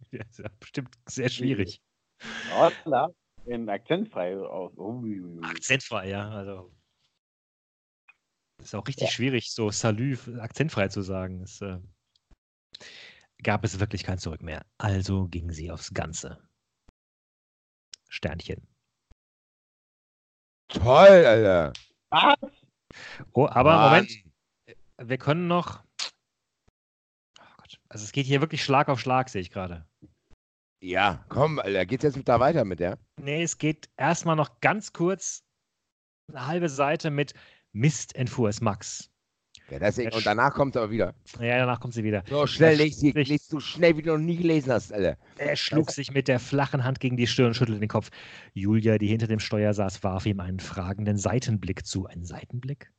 Ja, 0.11 0.23
ist 0.29 0.39
ja 0.39 0.49
bestimmt 0.59 0.95
sehr 1.07 1.29
schwierig. 1.29 1.81
Hola. 2.51 3.09
In 3.45 3.69
akzentfrei 3.69 4.37
aus. 4.37 4.75
Ui. 4.77 5.21
Akzentfrei, 5.43 6.09
ja. 6.09 6.29
Also. 6.29 6.73
Ist 8.61 8.73
auch 8.73 8.87
richtig 8.87 9.07
Ja. 9.07 9.11
schwierig, 9.13 9.51
so 9.51 9.69
Salü 9.69 10.17
akzentfrei 10.39 10.87
zu 10.87 11.01
sagen. 11.01 11.41
Es 11.41 11.61
äh, 11.61 11.79
gab 13.43 13.63
es 13.63 13.79
wirklich 13.79 14.03
kein 14.03 14.17
Zurück 14.17 14.41
mehr. 14.41 14.65
Also 14.77 15.27
ging 15.27 15.51
sie 15.51 15.71
aufs 15.71 15.93
Ganze. 15.93 16.47
Sternchen. 18.09 18.65
Toll, 20.69 21.25
Alter. 21.25 21.73
Oh, 23.33 23.47
aber 23.47 23.73
Mann. 23.73 24.07
Moment, 24.07 24.23
wir 24.97 25.17
können 25.17 25.47
noch. 25.47 25.83
Oh 27.39 27.53
Gott. 27.57 27.79
Also 27.89 28.05
es 28.05 28.11
geht 28.13 28.25
hier 28.25 28.41
wirklich 28.41 28.63
Schlag 28.63 28.87
auf 28.87 28.99
Schlag, 28.99 29.29
sehe 29.29 29.41
ich 29.41 29.51
gerade. 29.51 29.85
Ja, 30.85 31.25
komm, 31.29 31.57
Alter. 31.57 31.85
Geht's 31.87 32.03
jetzt 32.03 32.15
mit 32.17 32.27
da 32.27 32.39
weiter 32.39 32.63
mit 32.63 32.79
der? 32.79 32.99
Nee, 33.19 33.41
es 33.41 33.57
geht 33.57 33.89
erstmal 33.97 34.35
noch 34.35 34.61
ganz 34.61 34.93
kurz 34.93 35.43
eine 36.31 36.45
halbe 36.45 36.69
Seite 36.69 37.09
mit 37.09 37.33
Mist 37.73 38.15
entfuhr 38.15 38.49
es 38.49 38.61
Max. 38.61 39.09
Ja, 39.71 39.79
deswegen, 39.79 40.13
und 40.13 40.23
danach 40.27 40.53
kommt 40.53 40.77
aber 40.77 40.91
wieder. 40.91 41.15
Ja, 41.39 41.57
danach 41.57 41.79
kommt 41.79 41.95
sie 41.95 42.03
wieder. 42.03 42.23
So 42.29 42.45
schnell 42.45 42.73
Er 42.79 42.85
lest, 42.85 43.01
die, 43.01 43.09
schlug 43.09 43.15
sich- 43.15 43.27
lest 43.29 43.51
du 43.53 43.59
schnell, 43.59 43.97
wie 43.97 44.03
du 44.03 44.11
noch 44.11 44.19
nie 44.23 44.37
gelesen 44.37 44.71
hast, 44.71 44.93
Alter. 44.93 45.17
Er 45.39 45.55
schlug 45.55 45.89
sich 45.89 46.11
mit 46.11 46.27
der 46.27 46.39
flachen 46.39 46.83
Hand 46.83 46.99
gegen 46.99 47.17
die 47.17 47.25
Stirn 47.25 47.47
und 47.47 47.53
schüttelte 47.55 47.79
den 47.79 47.89
Kopf. 47.89 48.11
Julia, 48.53 48.99
die 48.99 49.07
hinter 49.07 49.25
dem 49.25 49.39
Steuer 49.39 49.73
saß, 49.73 50.03
warf 50.03 50.27
ihm 50.27 50.39
einen 50.39 50.59
fragenden 50.59 51.17
Seitenblick 51.17 51.83
zu. 51.87 52.05
Ein 52.05 52.23
Seitenblick? 52.25 52.91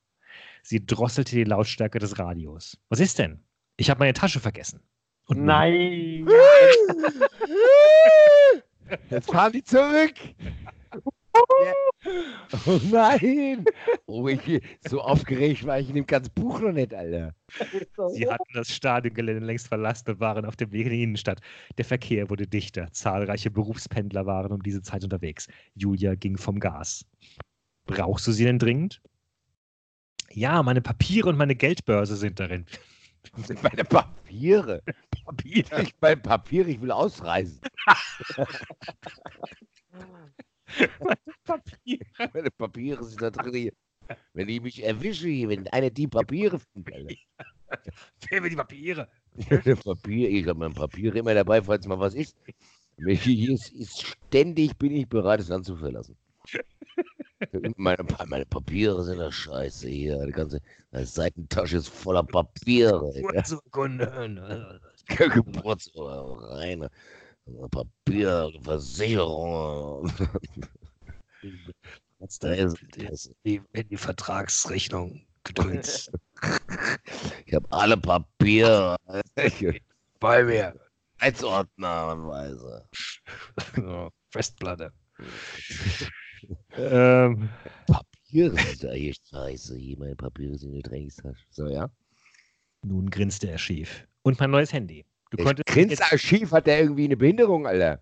Sie 0.65 0.85
drosselte 0.85 1.37
die 1.37 1.45
Lautstärke 1.45 2.01
des 2.01 2.19
Radios. 2.19 2.79
Was 2.89 2.99
ist 2.99 3.21
denn? 3.21 3.45
Ich 3.77 3.91
habe 3.91 4.01
meine 4.01 4.13
Tasche 4.15 4.41
vergessen. 4.41 4.81
Und? 5.27 5.45
Nein! 5.45 6.27
Jetzt 9.11 9.31
fahren 9.31 9.53
die 9.53 9.65
zurück. 9.65 10.15
Oh 12.67 12.81
nein. 12.91 13.65
Oh, 14.07 14.29
ich 14.29 14.63
so 14.89 15.01
aufgeregt 15.01 15.67
war 15.67 15.79
ich 15.81 15.89
in 15.89 15.97
dem 15.97 16.07
ganzen 16.07 16.33
Buch 16.35 16.61
noch 16.61 16.73
nicht, 16.73 16.95
Alter. 16.95 17.35
Sie 18.15 18.29
hatten 18.29 18.53
das 18.55 18.69
Stadiongelände 18.69 19.45
längst 19.45 19.69
verlassen 19.69 20.11
und 20.11 20.21
waren 20.21 20.45
auf 20.45 20.57
dem 20.57 20.73
Weg 20.73 20.87
in 20.87 20.93
die 20.93 21.03
Innenstadt. 21.03 21.41
Der 21.77 21.85
Verkehr 21.85 22.31
wurde 22.31 22.47
dichter. 22.47 22.91
Zahlreiche 22.93 23.51
Berufspendler 23.51 24.25
waren 24.27 24.53
um 24.53 24.63
diese 24.63 24.83
Zeit 24.83 25.05
unterwegs. 25.05 25.49
Julia 25.75 26.15
ging 26.15 26.37
vom 26.39 26.61
Gas. 26.61 27.05
Brauchst 27.87 28.27
du 28.27 28.33
sie 28.33 28.45
denn 28.45 28.59
dringend? 28.59 29.03
Ja, 30.33 30.63
meine 30.63 30.81
Papiere 30.81 31.29
und 31.29 31.37
meine 31.37 31.55
Geldbörse 31.55 32.17
sind 32.17 32.41
darin. 32.41 32.67
Sind 33.45 33.63
meine 33.63 33.85
Papiere. 33.85 34.83
Papiere. 35.25 35.83
Ich 35.83 35.95
meine 36.01 36.17
Papiere, 36.17 36.71
ich 36.71 36.81
will 36.81 36.91
ausreisen. 36.91 37.61
Papiere. 41.45 42.05
Meine 42.33 42.51
Papiere 42.51 43.05
sind 43.05 43.23
da 43.23 43.31
drin. 43.31 43.71
Wenn 44.35 44.47
die 44.47 44.61
mich 44.61 44.85
erwische, 44.85 45.29
hier, 45.29 45.49
wenn 45.49 45.67
einer 45.69 45.91
die 45.91 46.07
Papiere 46.07 46.61
findet. 46.61 47.19
Wer 48.29 48.43
will 48.43 48.51
die 48.51 48.57
Papiere? 48.57 49.09
Papier, 49.85 50.31
ich 50.31 50.47
habe 50.47 50.59
mein 50.59 50.75
Papier 50.75 51.15
immer 51.15 51.35
dabei, 51.35 51.61
falls 51.61 51.87
mal 51.87 51.99
was 51.99 52.15
ist. 52.15 52.37
Hier 52.99 53.53
ist, 53.53 53.73
ist 53.73 54.07
ständig 54.07 54.77
bin 54.79 54.93
ich 54.93 55.09
bereit, 55.09 55.41
das 55.41 55.49
Land 55.49 55.67
zu 55.67 55.77
verlassen. 55.77 56.17
Meine, 57.77 58.03
meine 58.27 58.47
Papiere 58.47 59.05
sind 59.05 59.19
das 59.19 59.35
Scheiße 59.35 59.89
hier. 59.89 60.25
Die 60.25 60.33
ganze 60.33 60.61
meine 60.91 61.07
Seitentasche 61.07 61.77
ist 61.77 61.89
voller 61.89 62.23
Papiere. 62.23 63.13
Ja. 63.35 63.43
Urkunde. 63.51 64.81
Geburtsurkunde 65.07 66.51
rein. 66.51 66.89
Papier, 67.71 68.53
Versicherung. 68.63 70.11
Da 72.41 72.53
ist, 72.55 72.79
ist 72.97 73.31
die, 73.45 73.61
in 73.73 73.89
die 73.91 73.97
Vertragsrechnung 73.99 75.27
gedöns. 75.45 76.11
Ich 77.45 77.55
habe 77.55 77.67
alle 77.71 77.97
Papiere 77.99 78.97
Bei 80.19 80.43
mir. 80.43 80.75
Heizordnerweise. 81.21 82.89
So, 83.77 84.11
Festplatte. 84.31 84.93
Ähm, 86.77 87.49
Papiere 87.87 88.57
sind 88.57 88.91
eigentlich 88.91 89.19
scheiße. 89.31 89.77
Hier, 89.77 89.99
meine 89.99 90.17
Papiere 90.17 90.57
sind 90.57 90.71
in 90.71 90.83
der 90.83 90.91
Trainingstasche. 90.91 91.45
So, 91.51 91.69
ja? 91.69 91.91
nun 92.87 93.11
grinste 93.11 93.51
er 93.51 93.59
schief. 93.59 94.07
Und 94.23 94.41
mein 94.41 94.51
neues 94.51 94.73
Handy. 94.73 95.05
Du 95.31 95.43
mich 95.43 95.57
grinst 95.67 95.91
jetzt, 95.91 96.13
da 96.13 96.19
schief, 96.19 96.53
hat 96.53 96.67
der 96.67 96.81
irgendwie 96.81 97.05
eine 97.05 97.17
Behinderung, 97.17 97.67
Alter. 97.67 98.01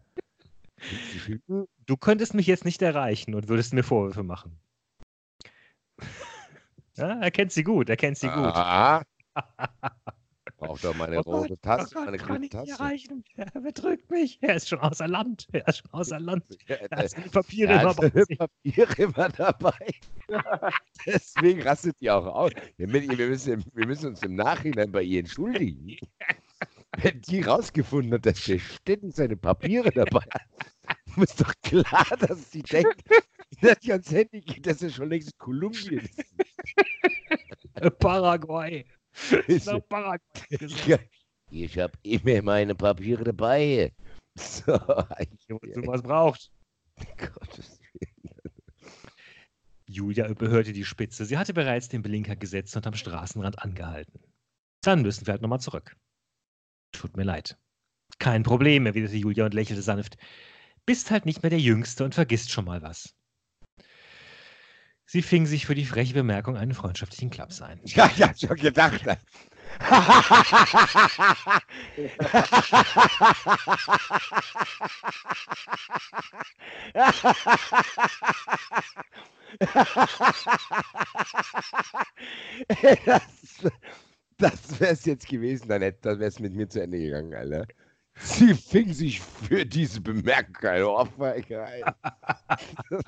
du 1.86 1.96
könntest 1.96 2.34
mich 2.34 2.46
jetzt 2.46 2.64
nicht 2.64 2.82
erreichen 2.82 3.34
und 3.34 3.48
würdest 3.48 3.72
mir 3.72 3.82
Vorwürfe 3.82 4.22
machen. 4.22 4.58
Ja, 6.96 7.18
er 7.18 7.32
kennt 7.32 7.50
sie 7.50 7.64
gut, 7.64 7.88
er 7.88 7.96
kennt 7.96 8.16
sie 8.18 8.28
gut. 8.28 8.54
Ah. 8.54 9.02
Braucht 10.56 10.84
doch 10.84 10.94
meine 10.94 11.18
Oh 11.18 11.22
Gott, 11.22 11.50
rote 11.50 11.60
Tasse, 11.60 11.88
oh 11.90 11.94
Gott, 11.94 12.04
meine 12.06 12.18
kann 12.18 12.26
grüne 12.28 12.46
ich 12.46 12.52
nicht 12.52 12.68
Tasse. 12.68 12.82
erreichen. 12.82 13.24
Er 13.36 13.60
betrügt 13.60 14.10
mich. 14.10 14.38
Er 14.42 14.54
ist 14.56 14.68
schon 14.68 14.78
außer 14.80 15.08
Land. 15.08 15.48
Er 15.52 15.66
ist 15.68 15.78
schon 15.78 15.90
außer 15.92 16.20
Land. 16.20 16.44
Er 16.66 16.88
hat 16.90 17.10
seine 17.10 17.28
Papiere 17.28 17.72
Er 17.72 17.80
immer 17.80 17.90
hat 17.90 17.96
bei 17.96 18.08
seine 18.10 18.24
sich. 18.24 18.38
Papiere 18.38 18.94
immer 19.02 19.28
dabei. 19.30 19.90
Deswegen 21.06 21.62
rastet 21.62 21.96
die 22.00 22.10
auch 22.10 22.26
aus. 22.26 22.52
Wir 22.76 22.88
müssen, 22.88 23.18
wir, 23.18 23.86
müssen, 23.86 24.08
uns 24.08 24.22
im 24.22 24.36
Nachhinein 24.36 24.92
bei 24.92 25.02
ihr 25.02 25.20
entschuldigen. 25.20 25.96
Wenn 26.98 27.20
die 27.22 27.42
rausgefunden 27.42 28.14
hat, 28.14 28.26
dass 28.26 28.44
der 28.44 28.58
ständig 28.60 29.14
seine 29.16 29.36
Papiere 29.36 29.90
dabei 29.90 30.20
hat, 30.30 30.42
ist 31.16 31.40
doch 31.40 31.52
klar, 31.62 32.06
dass 32.20 32.50
sie 32.52 32.62
denkt, 32.62 33.02
dass 33.60 33.78
die 33.80 33.92
ans 33.92 34.10
Handy 34.10 34.40
geht, 34.40 34.66
dass 34.66 34.82
er 34.82 34.90
schon 34.90 35.08
längst 35.10 35.36
Kolumbien 35.38 35.98
ist. 36.00 36.34
Paraguay. 37.98 38.84
Ja, 40.86 40.98
Ich 41.50 41.78
habe 41.78 41.92
immer 42.02 42.42
meine 42.42 42.74
Papiere 42.74 43.24
dabei. 43.24 43.92
so, 44.38 44.72
Wenn 44.72 45.84
man 45.84 45.86
was 45.86 46.02
braucht. 46.02 46.50
Gottes 47.16 47.80
Julia 49.86 50.28
überhörte 50.28 50.72
die 50.72 50.84
Spitze. 50.84 51.24
Sie 51.24 51.36
hatte 51.38 51.52
bereits 51.54 51.88
den 51.88 52.02
Blinker 52.02 52.36
gesetzt 52.36 52.76
und 52.76 52.86
am 52.86 52.94
Straßenrand 52.94 53.58
angehalten. 53.60 54.18
Dann 54.82 55.02
müssen 55.02 55.26
wir 55.26 55.32
halt 55.32 55.42
nochmal 55.42 55.60
zurück. 55.60 55.96
Tut 56.92 57.16
mir 57.16 57.24
leid. 57.24 57.56
Kein 58.18 58.42
Problem, 58.42 58.86
erwiderte 58.86 59.16
Julia 59.16 59.44
und 59.44 59.54
lächelte 59.54 59.82
sanft. 59.82 60.16
Bist 60.86 61.10
halt 61.10 61.26
nicht 61.26 61.42
mehr 61.42 61.50
der 61.50 61.60
Jüngste 61.60 62.04
und 62.04 62.14
vergisst 62.14 62.50
schon 62.50 62.64
mal 62.64 62.82
was. 62.82 63.14
Sie 65.06 65.22
fing 65.22 65.46
sich 65.46 65.66
für 65.66 65.74
die 65.74 65.84
freche 65.84 66.14
Bemerkung 66.14 66.56
einen 66.56 66.74
freundschaftlichen 66.74 67.30
Klaps 67.30 67.60
ein. 67.62 67.80
Ja, 67.84 68.10
ich 68.14 68.22
hab 68.22 68.38
schon 68.38 68.56
gedacht. 68.56 69.02
das 83.04 83.70
das 84.38 84.80
wäre 84.80 84.92
es 84.92 85.04
jetzt 85.04 85.28
gewesen, 85.28 85.68
dann 85.68 85.82
hätte 85.82 86.18
wäre 86.18 86.28
es 86.28 86.40
mit 86.40 86.54
mir 86.54 86.68
zu 86.68 86.82
Ende 86.82 86.98
gegangen, 86.98 87.34
Alter. 87.34 87.66
Sie 88.16 88.54
fing 88.54 88.92
sich 88.92 89.20
für 89.20 89.64
diese 89.66 90.00
Bemerkung 90.00 90.56
eine 90.68 90.88
Ohrfeige 90.88 91.62
ein. 91.64 91.82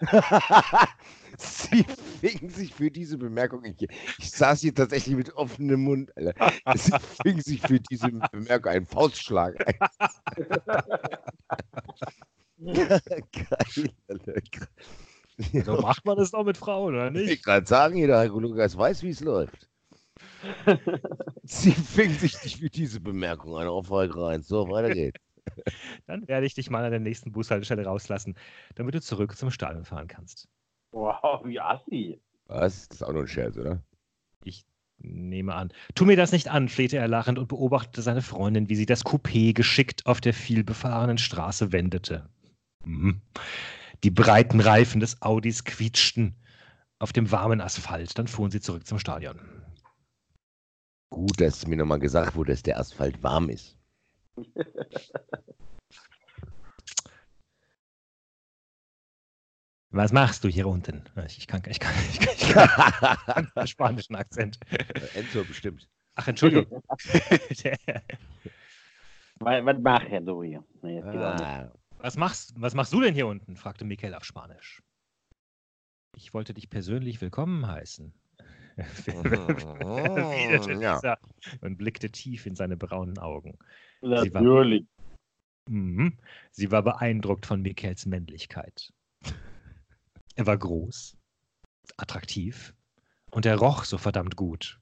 Sie 1.38 1.84
fing 2.20 2.50
sich 2.50 2.74
für 2.74 2.90
diese 2.90 3.16
Bemerkung. 3.16 3.64
Ich, 3.64 3.76
ich 4.18 4.30
saß 4.30 4.60
hier 4.60 4.74
tatsächlich 4.74 5.14
mit 5.16 5.32
offenem 5.34 5.82
Mund, 5.82 6.14
Alter. 6.16 6.34
Sie 6.76 6.92
fing 7.22 7.40
sich 7.40 7.60
für 7.60 7.80
diese 7.80 8.10
Bemerkung 8.32 8.72
einen 8.72 8.86
Faustschlag 8.86 9.54
ein. 9.66 9.74
Geil, 12.58 13.90
Alter. 14.08 14.34
So 15.64 15.76
macht 15.80 16.04
man 16.04 16.18
das 16.18 16.32
doch 16.32 16.44
mit 16.44 16.58
Frauen, 16.58 16.94
oder 16.94 17.06
Ich 17.14 17.26
nicht? 17.26 17.44
gerade 17.44 17.66
sagen, 17.66 17.96
jeder 17.96 18.20
Herr 18.20 18.28
Lukas 18.28 18.76
weiß, 18.76 19.02
wie 19.02 19.10
es 19.10 19.20
läuft. 19.20 19.68
Sie 21.44 21.72
fing 21.72 22.10
sich 22.12 22.42
nicht 22.44 22.58
für 22.58 22.70
diese 22.70 23.00
Bemerkung, 23.00 23.56
eine 23.56 23.72
Ohrfeige 23.72 24.20
rein. 24.20 24.42
So, 24.42 24.68
weiter 24.68 24.90
geht's. 24.90 25.18
Dann 26.06 26.26
werde 26.28 26.46
ich 26.46 26.54
dich 26.54 26.70
mal 26.70 26.84
an 26.84 26.90
der 26.90 27.00
nächsten 27.00 27.32
Bushaltestelle 27.32 27.84
rauslassen, 27.84 28.34
damit 28.74 28.94
du 28.94 29.00
zurück 29.00 29.36
zum 29.36 29.50
Stadion 29.50 29.84
fahren 29.84 30.08
kannst. 30.08 30.48
Wow, 30.92 31.44
wie 31.44 31.60
assi. 31.60 32.20
Was? 32.46 32.88
Das 32.88 33.00
ist 33.00 33.02
auch 33.02 33.12
nur 33.12 33.22
ein 33.22 33.28
Scherz, 33.28 33.56
oder? 33.56 33.82
Ich 34.44 34.64
nehme 34.98 35.54
an. 35.54 35.72
Tu 35.94 36.04
mir 36.04 36.16
das 36.16 36.32
nicht 36.32 36.48
an, 36.48 36.68
flehte 36.68 36.96
er 36.96 37.08
lachend 37.08 37.38
und 37.38 37.48
beobachtete 37.48 38.02
seine 38.02 38.22
Freundin, 38.22 38.68
wie 38.68 38.76
sie 38.76 38.86
das 38.86 39.04
Coupé 39.04 39.54
geschickt 39.54 40.06
auf 40.06 40.20
der 40.20 40.34
vielbefahrenen 40.34 41.18
Straße 41.18 41.72
wendete. 41.72 42.28
Mhm. 42.84 43.20
Die 44.02 44.10
breiten 44.10 44.60
Reifen 44.60 45.00
des 45.00 45.20
Audis 45.22 45.64
quietschten 45.64 46.34
auf 46.98 47.12
dem 47.12 47.30
warmen 47.30 47.60
Asphalt. 47.60 48.18
Dann 48.18 48.28
fuhren 48.28 48.50
sie 48.50 48.60
zurück 48.60 48.86
zum 48.86 48.98
Stadion. 48.98 49.38
Gut, 51.10 51.40
dass 51.40 51.66
mir 51.66 51.76
nochmal 51.76 51.98
gesagt 51.98 52.36
wurde, 52.36 52.52
dass 52.52 52.62
der 52.62 52.78
Asphalt 52.78 53.22
warm 53.22 53.48
ist. 53.48 53.76
Was 59.92 60.12
machst 60.12 60.44
du 60.44 60.48
hier 60.48 60.68
unten? 60.68 61.02
Ich 61.26 61.48
kann, 61.48 61.62
ich 61.66 61.80
kann, 61.80 61.92
ich 62.12 62.20
kann, 62.20 62.34
ich 62.36 62.48
kann 62.52 63.48
einen 63.56 63.66
spanischen 63.66 64.14
Akzent. 64.14 64.60
Enzo 65.14 65.42
bestimmt. 65.44 65.88
Ach, 66.14 66.28
Entschuldigung. 66.28 66.82
Was, 69.42 69.64
was 69.64 69.78
mach 69.80 70.04
ich 70.04 70.24
du 70.26 70.42
hier? 70.42 70.62
Nee. 70.82 71.00
Ah, 71.00 71.72
Was 71.96 72.18
machst, 72.18 72.52
was 72.60 72.74
machst 72.74 72.92
du 72.92 73.00
denn 73.00 73.14
hier 73.14 73.26
unten? 73.26 73.56
fragte 73.56 73.86
Michael 73.86 74.14
auf 74.14 74.26
Spanisch. 74.26 74.82
Ich 76.14 76.34
wollte 76.34 76.52
dich 76.52 76.68
persönlich 76.68 77.22
willkommen 77.22 77.66
heißen. 77.66 78.12
erwiderte 78.76 80.72
ja. 80.74 81.18
und 81.62 81.78
blickte 81.78 82.10
tief 82.10 82.44
in 82.44 82.54
seine 82.54 82.76
braunen 82.76 83.16
Augen. 83.18 83.58
Sie 84.02 84.08
war- 84.34 84.42
Natürlich. 84.42 84.86
Mhm. 85.68 86.18
Sie 86.50 86.70
war 86.70 86.82
beeindruckt 86.82 87.46
von 87.46 87.62
Michaels 87.62 88.06
Männlichkeit. 88.06 88.92
Er 90.36 90.46
war 90.46 90.56
groß, 90.56 91.16
attraktiv 91.96 92.74
und 93.30 93.46
er 93.46 93.56
roch 93.56 93.84
so 93.84 93.98
verdammt 93.98 94.36
gut. 94.36 94.80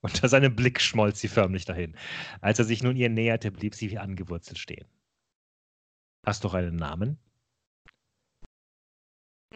Unter 0.00 0.28
seinem 0.28 0.56
Blick 0.56 0.80
schmolz 0.80 1.20
sie 1.20 1.28
förmlich 1.28 1.64
dahin. 1.64 1.96
Als 2.40 2.58
er 2.58 2.64
sich 2.64 2.82
nun 2.82 2.96
ihr 2.96 3.08
näherte, 3.08 3.50
blieb 3.52 3.74
sie 3.74 3.90
wie 3.90 3.98
angewurzelt 3.98 4.58
stehen. 4.58 4.86
Hast 6.26 6.44
du 6.44 6.48
auch 6.48 6.54
einen 6.54 6.76
Namen? 6.76 7.18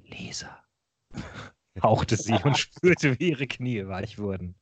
Lisa, 0.02 0.62
hauchte 1.82 2.16
sie 2.16 2.34
und 2.44 2.56
spürte, 2.58 3.18
wie 3.18 3.30
ihre 3.30 3.46
Knie 3.46 3.86
weich 3.86 4.18
wurden. 4.18 4.54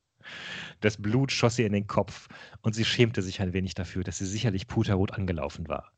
Das 0.81 1.01
Blut 1.01 1.31
schoss 1.31 1.59
ihr 1.59 1.65
in 1.65 1.73
den 1.73 1.87
Kopf 1.87 2.27
und 2.61 2.73
sie 2.73 2.85
schämte 2.85 3.21
sich 3.21 3.41
ein 3.41 3.53
wenig 3.53 3.73
dafür, 3.73 4.03
dass 4.03 4.17
sie 4.17 4.25
sicherlich 4.25 4.67
puterrot 4.67 5.11
angelaufen 5.11 5.67
war. 5.67 5.91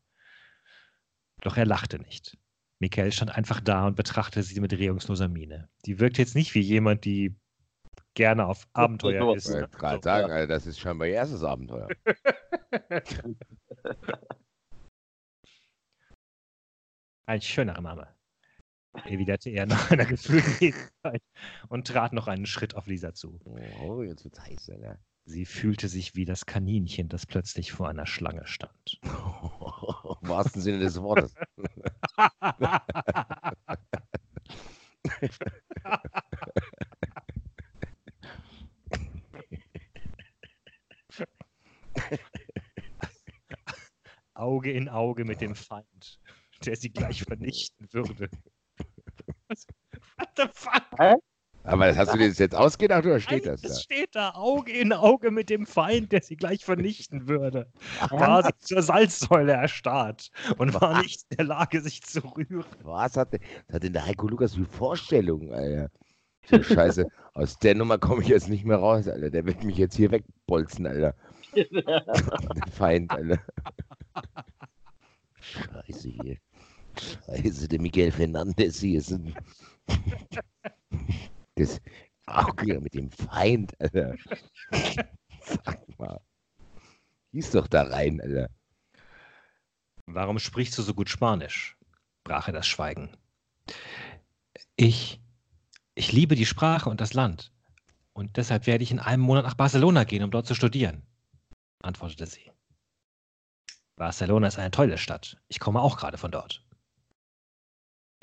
Doch 1.42 1.56
er 1.56 1.66
lachte 1.66 1.98
nicht. 1.98 2.38
Michael 2.78 3.12
stand 3.12 3.34
einfach 3.34 3.60
da 3.60 3.86
und 3.86 3.96
betrachtete 3.96 4.42
sie 4.42 4.60
mit 4.60 4.72
regungsloser 4.72 5.28
Miene. 5.28 5.68
Die 5.86 5.98
wirkte 5.98 6.20
jetzt 6.22 6.34
nicht 6.34 6.54
wie 6.54 6.60
jemand, 6.60 7.04
die 7.04 7.34
gerne 8.14 8.46
auf 8.46 8.66
Abenteuer 8.72 9.20
sowas 9.20 9.44
ist. 9.44 9.48
Ich 9.48 9.54
wollte 9.54 9.78
gerade 9.78 10.02
sagen. 10.02 10.30
Alter, 10.30 10.46
das 10.46 10.66
ist 10.66 10.78
scheinbar 10.78 11.08
ihr 11.08 11.14
erstes 11.14 11.42
Abenteuer. 11.42 11.88
Ein 17.26 17.42
schöner 17.42 17.80
Name, 17.80 18.15
erwiderte 19.04 19.50
er 19.50 19.66
nach 19.66 19.90
einer 19.90 20.06
gefühlten 20.06 20.54
Ewigkeit 20.60 21.22
und 21.68 21.86
trat 21.86 22.12
noch 22.12 22.28
einen 22.28 22.46
Schritt 22.46 22.74
auf 22.74 22.86
Lisa 22.86 23.14
zu. 23.14 23.40
Oh, 23.80 24.02
jetzt 24.02 24.24
wird's 24.24 24.40
heiß, 24.40 24.70
Alter. 24.70 24.98
Sie 25.28 25.44
fühlte 25.44 25.88
sich 25.88 26.14
wie 26.14 26.24
das 26.24 26.46
Kaninchen, 26.46 27.08
das 27.08 27.26
plötzlich 27.26 27.72
vor 27.72 27.88
einer 27.88 28.06
Schlange 28.06 28.46
stand. 28.46 29.00
Im 29.02 30.28
wahrsten 30.28 30.62
Sinne 30.62 30.78
des 30.78 31.02
Wortes. 31.02 31.34
Auge 44.34 44.70
in 44.70 44.88
Auge 44.88 45.24
mit 45.24 45.40
dem 45.40 45.56
Feind, 45.56 46.20
der 46.64 46.76
sie 46.76 46.90
gleich 46.90 47.22
vernichten 47.24 47.88
würde. 47.92 48.28
Was? 49.48 49.66
What 50.18 50.28
the 50.36 50.44
fuck? 50.52 51.20
Aber 51.62 51.96
hast 51.96 52.14
du 52.14 52.18
dir 52.18 52.28
das 52.28 52.38
jetzt 52.38 52.54
ausgedacht 52.54 53.04
oder 53.04 53.18
steht 53.18 53.44
Nein, 53.44 53.54
das 53.54 53.62
da? 53.62 53.68
Es 53.70 53.82
steht 53.82 54.14
da 54.14 54.30
Auge 54.34 54.70
in 54.72 54.92
Auge 54.92 55.32
mit 55.32 55.50
dem 55.50 55.66
Feind, 55.66 56.12
der 56.12 56.22
sie 56.22 56.36
gleich 56.36 56.64
vernichten 56.64 57.26
würde. 57.26 57.72
War 58.10 58.44
sie 58.44 58.56
zur 58.60 58.82
Salzsäule 58.82 59.52
erstarrt 59.52 60.30
und 60.58 60.80
war 60.80 61.02
nicht 61.02 61.22
in 61.30 61.38
der 61.38 61.46
Lage, 61.46 61.80
sich 61.80 62.02
zu 62.04 62.20
rühren. 62.20 62.64
Was 62.82 63.16
hat, 63.16 63.32
denn- 63.32 63.40
was 63.66 63.74
hat 63.74 63.82
denn 63.82 63.92
der 63.94 64.06
Heiko 64.06 64.28
Lukas 64.28 64.54
für 64.54 64.64
Vorstellungen, 64.64 65.52
Alter? 65.52 65.90
So 66.48 66.62
Scheiße, 66.62 67.04
aus 67.34 67.58
der 67.58 67.74
Nummer 67.74 67.98
komme 67.98 68.22
ich 68.22 68.28
jetzt 68.28 68.48
nicht 68.48 68.64
mehr 68.64 68.76
raus, 68.76 69.08
Alter. 69.08 69.30
Der 69.30 69.44
wird 69.44 69.64
mich 69.64 69.76
jetzt 69.76 69.96
hier 69.96 70.12
wegbolzen, 70.12 70.86
Alter. 70.86 71.16
Der 71.56 72.72
Feind, 72.72 73.10
Alter. 73.10 73.40
Scheiße 75.40 76.08
hier. 76.10 76.36
Scheiße, 76.98 77.68
der 77.68 77.80
Miguel 77.80 78.12
Fernandes 78.12 78.80
hier 78.80 78.98
ist 78.98 79.12
ein. 79.12 79.34
Das 81.54 81.80
Auge 82.26 82.80
mit 82.80 82.94
dem 82.94 83.10
Feind, 83.10 83.72
Alter. 83.80 84.14
Sag 85.42 85.98
mal. 85.98 86.20
Hieß 87.32 87.52
doch 87.52 87.66
da 87.66 87.82
rein, 87.84 88.20
Alter. 88.20 88.48
Warum 90.06 90.38
sprichst 90.38 90.76
du 90.78 90.82
so 90.82 90.94
gut 90.94 91.08
Spanisch? 91.08 91.76
brach 92.26 92.48
er 92.48 92.52
das 92.52 92.66
Schweigen. 92.66 93.16
Ich, 94.76 95.20
ich 95.94 96.12
liebe 96.12 96.34
die 96.34 96.46
Sprache 96.46 96.90
und 96.90 97.00
das 97.00 97.14
Land. 97.14 97.52
Und 98.12 98.36
deshalb 98.36 98.66
werde 98.66 98.82
ich 98.82 98.90
in 98.90 98.98
einem 98.98 99.22
Monat 99.22 99.44
nach 99.44 99.54
Barcelona 99.54 100.04
gehen, 100.04 100.24
um 100.24 100.30
dort 100.30 100.46
zu 100.46 100.54
studieren, 100.54 101.02
antwortete 101.82 102.26
sie. 102.26 102.50
Barcelona 103.96 104.48
ist 104.48 104.58
eine 104.58 104.70
tolle 104.70 104.98
Stadt. 104.98 105.40
Ich 105.48 105.60
komme 105.60 105.80
auch 105.80 105.96
gerade 105.96 106.18
von 106.18 106.32
dort. 106.32 106.65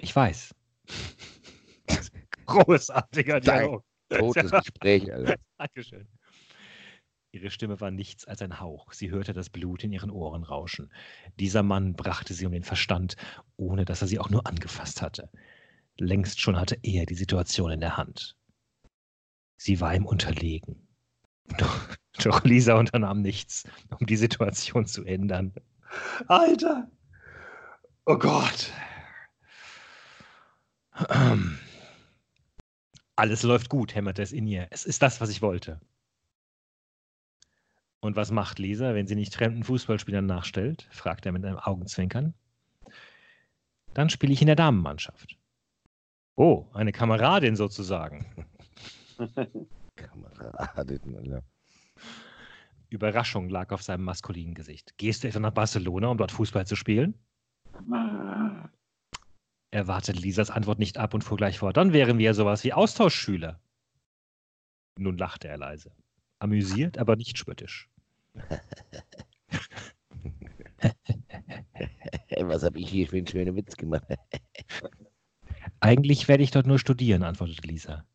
Ich 0.03 0.13
weiß. 0.13 0.53
Großartiger 2.45 3.39
Dialog. 3.39 3.85
Totes 4.09 4.51
Gespräch, 4.51 5.11
Alter. 5.11 5.37
Dankeschön. 5.57 6.09
Ihre 7.31 7.49
Stimme 7.49 7.79
war 7.79 7.89
nichts 7.89 8.25
als 8.25 8.41
ein 8.41 8.59
Hauch. 8.59 8.91
Sie 8.91 9.11
hörte 9.11 9.31
das 9.31 9.49
Blut 9.49 9.85
in 9.85 9.93
ihren 9.93 10.11
Ohren 10.11 10.43
rauschen. 10.43 10.91
Dieser 11.39 11.63
Mann 11.63 11.95
brachte 11.95 12.33
sie 12.33 12.45
um 12.45 12.51
den 12.51 12.65
Verstand, 12.65 13.15
ohne 13.55 13.85
dass 13.85 14.01
er 14.01 14.07
sie 14.07 14.19
auch 14.19 14.29
nur 14.29 14.45
angefasst 14.45 15.01
hatte. 15.01 15.29
Längst 15.97 16.41
schon 16.41 16.59
hatte 16.59 16.77
er 16.83 17.05
die 17.05 17.15
Situation 17.15 17.71
in 17.71 17.79
der 17.79 17.95
Hand. 17.95 18.35
Sie 19.55 19.79
war 19.79 19.95
ihm 19.95 20.05
unterlegen. 20.05 20.85
Doch, 21.57 21.87
doch 22.21 22.43
Lisa 22.43 22.77
unternahm 22.77 23.21
nichts, 23.21 23.63
um 23.97 24.05
die 24.05 24.17
Situation 24.17 24.85
zu 24.85 25.05
ändern. 25.05 25.53
Alter! 26.27 26.91
Oh 28.05 28.17
Gott! 28.17 28.69
Alles 33.15 33.43
läuft 33.43 33.69
gut, 33.69 33.95
hämmerte 33.95 34.21
es 34.21 34.31
in 34.31 34.47
ihr. 34.47 34.67
Es 34.71 34.85
ist 34.85 35.01
das, 35.01 35.21
was 35.21 35.29
ich 35.29 35.41
wollte. 35.41 35.79
Und 37.99 38.15
was 38.15 38.31
macht 38.31 38.59
Lisa, 38.59 38.93
wenn 38.95 39.07
sie 39.07 39.15
nicht 39.15 39.33
fremden 39.33 39.63
Fußballspielern 39.63 40.25
nachstellt? 40.25 40.87
fragt 40.91 41.25
er 41.25 41.31
mit 41.31 41.45
einem 41.45 41.57
Augenzwinkern. 41.57 42.33
Dann 43.93 44.09
spiele 44.09 44.33
ich 44.33 44.41
in 44.41 44.47
der 44.47 44.55
Damenmannschaft. 44.55 45.37
Oh, 46.35 46.65
eine 46.73 46.91
Kameradin 46.91 47.55
sozusagen. 47.55 48.25
Kameradin, 49.95 51.15
Alter. 51.15 51.43
Überraschung 52.89 53.49
lag 53.49 53.71
auf 53.71 53.81
seinem 53.81 54.03
maskulinen 54.03 54.53
Gesicht. 54.53 54.97
Gehst 54.97 55.23
du 55.23 55.27
etwa 55.27 55.39
nach 55.39 55.53
Barcelona, 55.53 56.09
um 56.09 56.17
dort 56.17 56.31
Fußball 56.31 56.65
zu 56.67 56.75
spielen? 56.75 57.13
Er 59.73 59.87
wartete 59.87 60.19
Lisas 60.19 60.51
Antwort 60.51 60.77
nicht 60.77 60.99
ab 60.99 61.15
und 61.15 61.23
fuhr 61.23 61.35
gleich 61.35 61.57
fort. 61.57 61.77
Dann 61.77 61.93
wären 61.93 62.19
wir 62.19 62.25
ja 62.25 62.35
sowas 62.35 62.63
wie 62.63 62.73
Austauschschüler. 62.73 63.59
Nun 64.99 65.17
lachte 65.17 65.47
er 65.47 65.57
leise. 65.57 65.91
Amüsiert, 66.37 66.99
aber 66.99 67.15
nicht 67.15 67.39
spöttisch. 67.39 67.89
Was 72.39 72.61
habe 72.61 72.77
ich 72.77 72.87
hier 72.87 73.07
für 73.07 73.17
einen 73.17 73.25
schönen 73.25 73.55
Witz 73.55 73.75
gemacht? 73.75 74.05
Eigentlich 75.79 76.27
werde 76.27 76.43
ich 76.43 76.51
dort 76.51 76.67
nur 76.67 76.77
studieren, 76.77 77.23
antwortete 77.23 77.65
Lisa. 77.67 78.05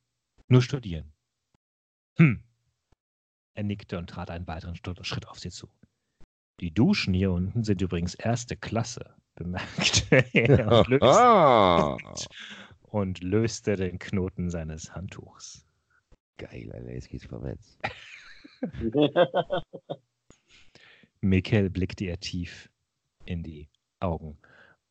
Nur 0.46 0.62
studieren. 0.62 1.12
Hm. 2.18 2.44
Er 3.54 3.64
nickte 3.64 3.98
und 3.98 4.08
trat 4.10 4.30
einen 4.30 4.46
weiteren 4.46 4.76
Schritt 4.76 5.26
auf 5.26 5.40
sie 5.40 5.50
zu. 5.50 5.68
Die 6.60 6.72
Duschen 6.72 7.14
hier 7.14 7.32
unten 7.32 7.64
sind 7.64 7.82
übrigens 7.82 8.14
erste 8.14 8.56
Klasse, 8.56 9.16
bemerkte 9.38 10.24
er 10.34 10.78
und 10.80 10.88
löste, 10.88 11.08
Ah, 11.08 11.96
und 12.82 13.22
löste 13.22 13.76
den 13.76 13.98
Knoten 13.98 14.50
seines 14.50 14.94
Handtuchs. 14.94 15.64
geil, 16.38 16.70
Alter, 16.72 16.92
jetzt 16.92 17.08
geht's 17.08 17.24
vorwärts. 17.26 17.78
Mikkel 21.20 21.70
blickte 21.70 22.04
ihr 22.04 22.18
tief 22.20 22.68
in 23.24 23.42
die 23.42 23.68
Augen 24.00 24.38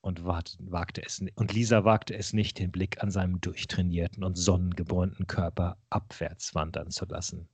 und 0.01 0.23
wagte 0.25 1.01
es, 1.05 1.23
und 1.35 1.53
Lisa 1.53 1.83
wagte 1.83 2.15
es 2.15 2.33
nicht, 2.33 2.59
den 2.59 2.71
Blick 2.71 3.01
an 3.01 3.11
seinem 3.11 3.41
durchtrainierten 3.41 4.23
und 4.23 4.35
sonnengebräunten 4.35 5.27
Körper 5.27 5.77
abwärts 5.89 6.53
wandern 6.55 6.91
zu 6.91 7.05
lassen. 7.05 7.47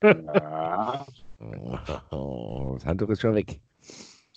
Oh, 2.10 2.74
das 2.74 2.84
Handtuch 2.84 3.08
ist 3.10 3.20
schon 3.20 3.34
weg. 3.34 3.60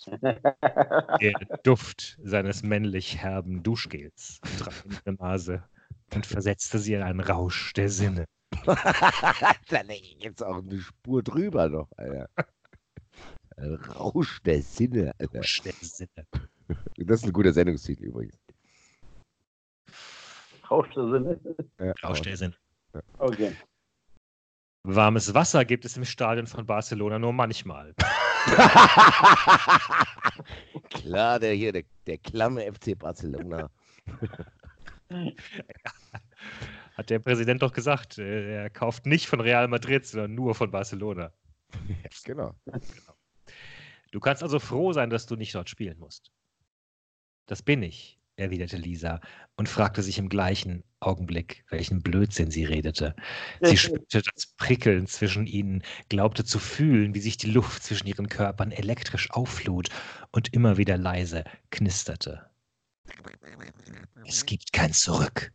Der 0.06 1.32
Duft 1.62 2.18
seines 2.22 2.62
männlich 2.62 3.18
herben 3.18 3.62
Duschgels 3.62 4.40
traf 4.58 4.84
in 4.84 4.92
ihre 4.92 5.14
Nase 5.14 5.64
und 6.14 6.26
versetzte 6.26 6.78
sie 6.78 6.94
in 6.94 7.02
einen 7.02 7.20
Rausch 7.20 7.72
der 7.72 7.88
Sinne. 7.88 8.26
da 8.64 9.80
leg 9.82 10.02
ich 10.02 10.18
jetzt 10.20 10.42
auch 10.42 10.58
eine 10.58 10.78
Spur 10.78 11.22
drüber 11.22 11.68
noch, 11.68 11.88
Alter. 11.96 12.28
Ein 13.56 13.74
Rausch 13.74 14.42
der 14.42 14.62
Sinne, 14.62 15.12
Alter. 15.18 15.38
Rausch 15.38 15.62
der 15.62 15.72
Sinne. 15.80 16.26
Das 16.96 17.20
ist 17.20 17.26
ein 17.26 17.32
guter 17.32 17.52
Sendungstitel 17.52 18.04
übrigens. 18.04 18.38
Rausch 20.70 20.90
der 20.94 21.08
Sinne. 21.08 21.40
Ja, 21.78 21.92
Rausch 22.02 22.22
der 22.22 22.36
Sinne. 22.36 22.54
Okay. 23.18 23.56
Warmes 24.84 25.32
Wasser 25.32 25.64
gibt 25.64 25.84
es 25.84 25.96
im 25.96 26.04
Stadion 26.04 26.48
von 26.48 26.66
Barcelona 26.66 27.16
nur 27.18 27.32
manchmal. 27.32 27.94
Klar, 30.90 31.38
der 31.38 31.54
hier, 31.54 31.70
der, 31.72 31.84
der 32.06 32.18
klamme 32.18 32.70
FC 32.72 32.98
Barcelona. 32.98 33.70
Hat 36.96 37.10
der 37.10 37.20
Präsident 37.20 37.62
doch 37.62 37.72
gesagt, 37.72 38.18
äh, 38.18 38.62
er 38.62 38.70
kauft 38.70 39.06
nicht 39.06 39.28
von 39.28 39.40
Real 39.40 39.68
Madrid, 39.68 40.04
sondern 40.04 40.34
nur 40.34 40.56
von 40.56 40.72
Barcelona. 40.72 41.32
genau. 42.24 42.54
Du 44.10 44.20
kannst 44.20 44.42
also 44.42 44.58
froh 44.58 44.92
sein, 44.92 45.10
dass 45.10 45.26
du 45.26 45.36
nicht 45.36 45.54
dort 45.54 45.70
spielen 45.70 45.98
musst. 45.98 46.32
Das 47.46 47.62
bin 47.62 47.82
ich, 47.82 48.18
erwiderte 48.42 48.76
Lisa 48.76 49.20
und 49.56 49.68
fragte 49.68 50.02
sich 50.02 50.18
im 50.18 50.28
gleichen 50.28 50.84
Augenblick, 51.00 51.64
welchen 51.70 52.02
Blödsinn 52.02 52.50
sie 52.50 52.64
redete. 52.64 53.14
Sie 53.60 53.76
spürte 53.76 54.22
das 54.34 54.46
Prickeln 54.56 55.06
zwischen 55.06 55.46
ihnen, 55.46 55.82
glaubte 56.08 56.44
zu 56.44 56.58
fühlen, 56.58 57.14
wie 57.14 57.20
sich 57.20 57.36
die 57.36 57.50
Luft 57.50 57.82
zwischen 57.82 58.06
ihren 58.06 58.28
Körpern 58.28 58.72
elektrisch 58.72 59.30
auflud 59.30 59.88
und 60.30 60.52
immer 60.52 60.76
wieder 60.76 60.96
leise 60.96 61.44
knisterte. 61.70 62.50
Es 64.26 64.46
gibt 64.46 64.72
kein 64.72 64.92
Zurück, 64.92 65.52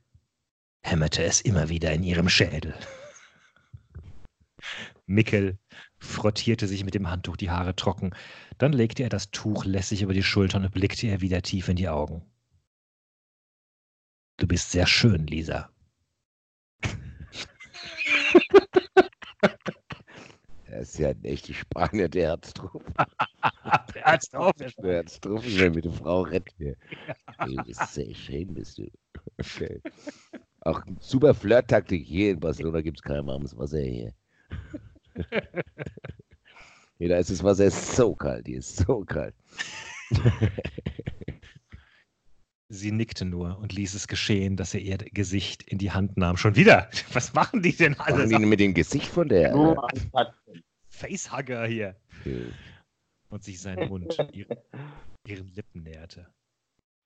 hämmerte 0.81 1.23
es 1.23 1.41
immer 1.41 1.69
wieder 1.69 1.93
in 1.93 2.03
ihrem 2.03 2.30
Schädel. 2.30 2.73
Mickel 5.05 5.57
frottierte 5.99 6.68
sich 6.68 6.84
mit 6.84 6.93
dem 6.93 7.09
Handtuch 7.09 7.38
die 7.38 7.49
Haare 7.49 7.76
trocken. 7.76 8.11
Dann 8.57 8.73
legte 8.73 9.03
er 9.03 9.09
das 9.09 9.31
Tuch 9.31 9.65
lässig 9.65 10.01
über 10.01 10.14
die 10.14 10.23
Schultern 10.23 10.65
und 10.65 10.73
blickte 10.73 11.07
ihr 11.07 11.22
wieder 11.22 11.41
tief 11.41 11.69
in 11.69 11.76
die 11.76 11.89
Augen. 11.89 12.23
Du 14.38 14.47
bist 14.47 14.72
sehr 14.72 14.85
schön, 14.85 15.26
Lisa. 15.27 15.69
Er 20.65 20.81
ist 20.81 20.99
ja 20.99 21.09
ein 21.09 21.23
echter 21.23 21.53
Spanier, 21.53 22.07
der 22.07 22.38
drauf. 22.38 22.84
Der 23.95 24.18
drauf. 24.31 24.53
Der 24.57 25.03
ich 25.05 25.59
will 25.59 25.72
mit 25.72 25.85
der 25.85 25.91
Frau 25.91 26.22
retten 26.22 26.53
hier. 26.57 26.76
Hey, 27.39 27.55
du 27.55 27.64
bist 27.64 27.93
sehr 27.93 28.14
schön, 28.14 28.53
bist 28.53 28.77
du. 28.77 28.88
Okay. 29.39 29.81
Auch 30.61 30.81
super 30.99 31.34
Flirt-Taktik. 31.34 32.05
Hier 32.05 32.31
in 32.31 32.39
Barcelona 32.39 32.81
gibt 32.81 32.99
es 32.99 33.01
kein 33.01 33.26
warmes 33.26 33.57
Wasser 33.57 33.80
hier. 33.80 34.14
Hier, 36.99 37.09
da 37.09 37.18
ist 37.18 37.30
das 37.30 37.43
Wasser 37.43 37.69
so 37.69 38.15
kalt, 38.15 38.47
hier 38.47 38.57
ist 38.57 38.77
so 38.77 39.05
kalt. 39.05 39.35
Sie 42.69 42.91
nickte 42.91 43.23
nur 43.23 43.57
und 43.60 43.72
ließ 43.72 43.94
es 43.94 44.07
geschehen, 44.07 44.57
dass 44.57 44.73
er 44.73 44.81
ihr 44.81 44.98
Gesicht 44.98 45.64
in 45.64 45.77
die 45.77 45.91
Hand 45.91 46.18
nahm. 46.18 46.35
Schon 46.35 46.57
wieder? 46.57 46.89
Was 47.14 47.34
machen 47.34 47.61
die 47.61 47.76
denn 47.76 47.98
alle? 47.99 48.27
Machen 48.27 48.41
die 48.41 48.45
mit 48.45 48.60
dem 48.60 48.73
Gesicht 48.73 49.07
von 49.07 49.30
der. 49.30 49.53
Anpacken. 49.53 50.64
Facehugger 50.89 51.65
hier. 51.65 51.95
Äh, 52.26 52.48
Und 53.30 53.44
sich 53.44 53.61
seinen 53.61 53.88
Mund 53.88 54.18
ihren, 54.34 54.57
ihren 55.26 55.48
Lippen 55.48 55.84
näherte. 55.84 56.27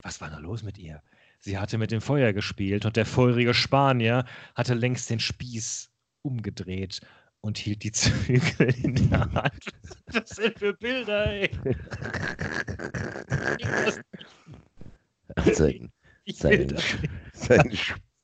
Was 0.02 0.20
war 0.20 0.30
da 0.30 0.38
los 0.38 0.64
mit 0.64 0.78
ihr? 0.78 1.00
Sie 1.38 1.58
hatte 1.58 1.78
mit 1.78 1.92
dem 1.92 2.00
Feuer 2.00 2.32
gespielt 2.32 2.84
und 2.84 2.96
der 2.96 3.06
feurige 3.06 3.54
Spanier 3.54 4.24
hatte 4.56 4.74
längst 4.74 5.10
den 5.10 5.20
Spieß 5.20 5.92
umgedreht 6.22 7.00
und 7.40 7.58
hielt 7.58 7.84
die 7.84 7.92
Zügel 7.92 8.74
in 8.82 9.10
der 9.10 9.32
Hand. 9.32 9.64
Was 10.06 10.30
sind 10.30 10.58
für 10.58 10.74
Bilder, 10.74 11.26
ey? 11.26 11.50
Sein, 15.52 15.90
sein, 16.28 16.76
Sein 17.32 17.72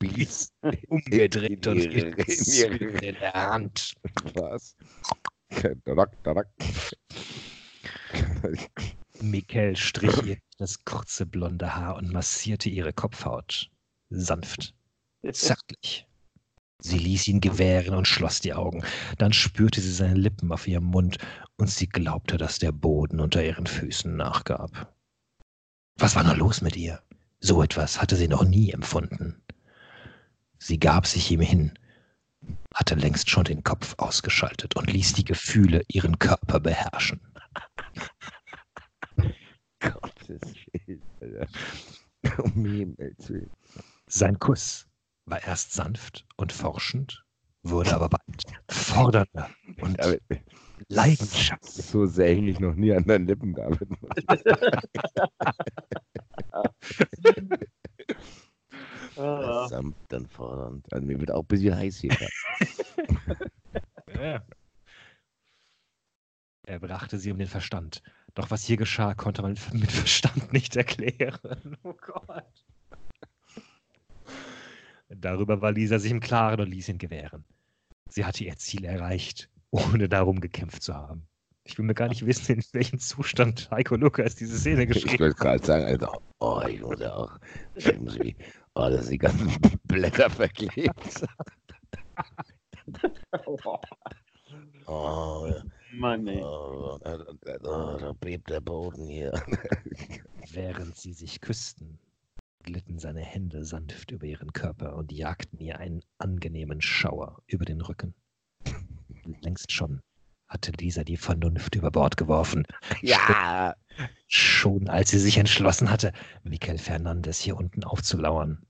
Spieß 0.01 0.53
umgedreht 0.89 1.67
und 1.67 1.79
in 1.79 2.13
in 2.13 2.99
in 2.99 3.15
der 3.15 3.33
Hand. 3.33 3.95
Was? 4.35 4.77
Dadak, 5.85 6.23
dadak. 6.23 6.49
Mikkel 9.21 9.77
strich 9.77 10.23
ihr 10.23 10.37
das 10.59 10.85
kurze 10.85 11.27
blonde 11.27 11.75
Haar 11.75 11.97
und 11.97 12.13
massierte 12.13 12.69
ihre 12.69 12.93
Kopfhaut. 12.93 13.71
Sanft, 14.11 14.75
zärtlich. 15.33 16.07
Sie 16.81 16.99
ließ 16.99 17.27
ihn 17.27 17.41
gewähren 17.41 17.95
und 17.95 18.07
schloss 18.07 18.41
die 18.41 18.55
Augen. 18.55 18.85
Dann 19.19 19.33
spürte 19.33 19.81
sie 19.81 19.93
seine 19.93 20.15
Lippen 20.15 20.53
auf 20.53 20.69
ihrem 20.69 20.85
Mund 20.85 21.19
und 21.57 21.69
sie 21.69 21.89
glaubte, 21.89 22.37
dass 22.37 22.61
der 22.61 22.71
Boden 22.71 23.19
unter 23.19 23.45
ihren 23.45 23.67
Füßen 23.67 24.15
nachgab. 24.17 24.95
Was 25.99 26.15
war 26.15 26.23
nur 26.23 26.37
los 26.37 26.61
mit 26.61 26.77
ihr? 26.77 27.03
So 27.41 27.63
etwas 27.63 28.01
hatte 28.01 28.15
sie 28.15 28.29
noch 28.29 28.45
nie 28.45 28.71
empfunden. 28.71 29.43
Sie 30.59 30.79
gab 30.79 31.07
sich 31.07 31.31
ihm 31.31 31.41
hin, 31.41 31.77
hatte 32.73 32.95
längst 32.95 33.29
schon 33.29 33.45
den 33.45 33.65
Kopf 33.65 33.95
ausgeschaltet 33.99 34.77
und 34.77 34.93
ließ 34.93 35.15
die 35.15 35.25
Gefühle 35.25 35.83
ihren 35.89 36.19
Körper 36.19 36.61
beherrschen. 36.61 37.21
Gottes 39.81 40.41
Willen, 40.73 41.03
Alter. 41.21 41.49
Um 42.43 42.65
Himmels 42.65 43.29
Willen. 43.29 43.51
Sein 44.07 44.39
Kuss 44.39 44.87
war 45.27 45.43
erst 45.43 45.73
sanft 45.73 46.27
und 46.37 46.53
forschend, 46.53 47.25
wurde 47.63 47.95
aber 47.95 48.09
bald 48.09 48.43
fordernder 48.71 49.51
und 49.81 49.99
leidenschaftlich. 50.89 51.87
so 51.87 52.07
sehr 52.07 52.35
hing 52.35 52.49
ich 52.49 52.61
noch 52.61 52.75
nie 52.75 52.93
an 52.93 53.05
deinen 53.05 53.27
Lippen, 53.27 53.55
David. 53.55 53.89
Sanft 59.15 60.01
dann 60.09 60.27
fordernd. 60.27 60.93
Also 60.93 61.07
mir 61.07 61.19
wird 61.21 61.31
auch 61.31 61.43
ein 61.43 61.47
bisschen 61.47 61.77
heiß 61.77 61.99
hier. 61.99 62.17
Ja. 64.15 64.43
Er 66.67 66.81
brachte 66.81 67.19
sie 67.19 67.31
um 67.31 67.39
den 67.39 67.47
Verstand. 67.47 68.03
Doch 68.35 68.51
was 68.51 68.65
hier 68.65 68.77
geschah, 68.77 69.15
konnte 69.15 69.43
man 69.43 69.53
mit 69.73 69.91
Verstand 69.91 70.53
nicht 70.53 70.77
erklären. 70.77 71.77
Oh 71.83 71.95
Gott. 71.95 72.65
Darüber 75.09 75.63
war 75.63 75.73
Lisa 75.73 75.99
sich 75.99 76.11
im 76.11 76.21
Klaren 76.21 76.61
und 76.61 76.69
ließ 76.69 76.89
ihn 76.91 76.99
gewähren. 76.99 77.45
Sie 78.11 78.25
hatte 78.25 78.45
ihr 78.45 78.57
Ziel 78.57 78.85
erreicht, 78.85 79.49
ohne 79.71 80.09
darum 80.09 80.41
gekämpft 80.41 80.83
zu 80.83 80.95
haben. 80.95 81.27
Ich 81.65 81.77
will 81.77 81.85
mir 81.85 81.95
gar 81.95 82.09
nicht 82.09 82.25
wissen, 82.25 82.57
in 82.57 82.63
welchem 82.73 82.99
Zustand 82.99 83.71
Heiko 83.71 83.97
Lukas 83.97 84.35
diese 84.35 84.59
Szene 84.59 84.85
Ich 84.85 84.89
geschrieben 84.89 85.25
wollte 85.25 85.37
gerade 85.37 85.65
sagen, 85.65 85.85
also, 85.85 86.09
oh, 86.41 86.63
ich 86.67 86.81
muss 86.81 86.99
ja 86.99 87.15
auch, 87.15 87.39
ich 87.75 88.01
muss 88.01 88.19
wie, 88.19 88.35
oh, 88.75 88.89
das 88.89 89.03
sind 89.03 89.13
die 89.13 89.19
ganzen 89.19 89.49
Blätter 89.85 90.31
verklebt. 90.31 91.27
Oh, 94.87 95.53
Mann, 95.93 96.27
ey. 96.27 96.43
oh, 96.43 96.99
oh, 97.05 97.97
da 97.99 98.15
bebt 98.19 98.49
der 98.49 98.63
Boden 98.63 99.07
hier. 99.07 99.33
Während 100.53 100.97
sie 100.97 101.13
sich 101.13 101.43
küssten, 101.43 101.99
glitten 102.63 102.99
seine 102.99 103.21
Hände 103.21 103.67
sanft 103.67 104.11
über 104.11 104.25
ihren 104.25 104.55
Körper 104.55 104.97
und 104.97 105.13
jagten 105.13 105.59
ihr 105.59 105.79
einen 105.79 106.01
angenehmen 106.17 106.81
Schauer 106.81 107.43
über 107.47 107.67
den 107.67 107.83
Rücken. 107.83 108.15
Längst 109.41 109.73
schon 109.73 110.01
hatte 110.49 110.73
Lisa 110.73 111.05
die 111.05 111.19
Vernunft 111.19 111.75
über 111.75 111.91
Bord 111.91 112.17
geworfen. 112.17 112.65
Ja, 113.03 113.75
Schon 114.27 114.89
als 114.89 115.11
sie 115.11 115.19
sich 115.19 115.39
entschlossen 115.39 115.91
hatte, 115.91 116.13
Michael 116.43 116.79
Fernandes 116.79 117.41
hier 117.41 117.57
unten 117.57 117.85
aufzulauern. 117.85 118.65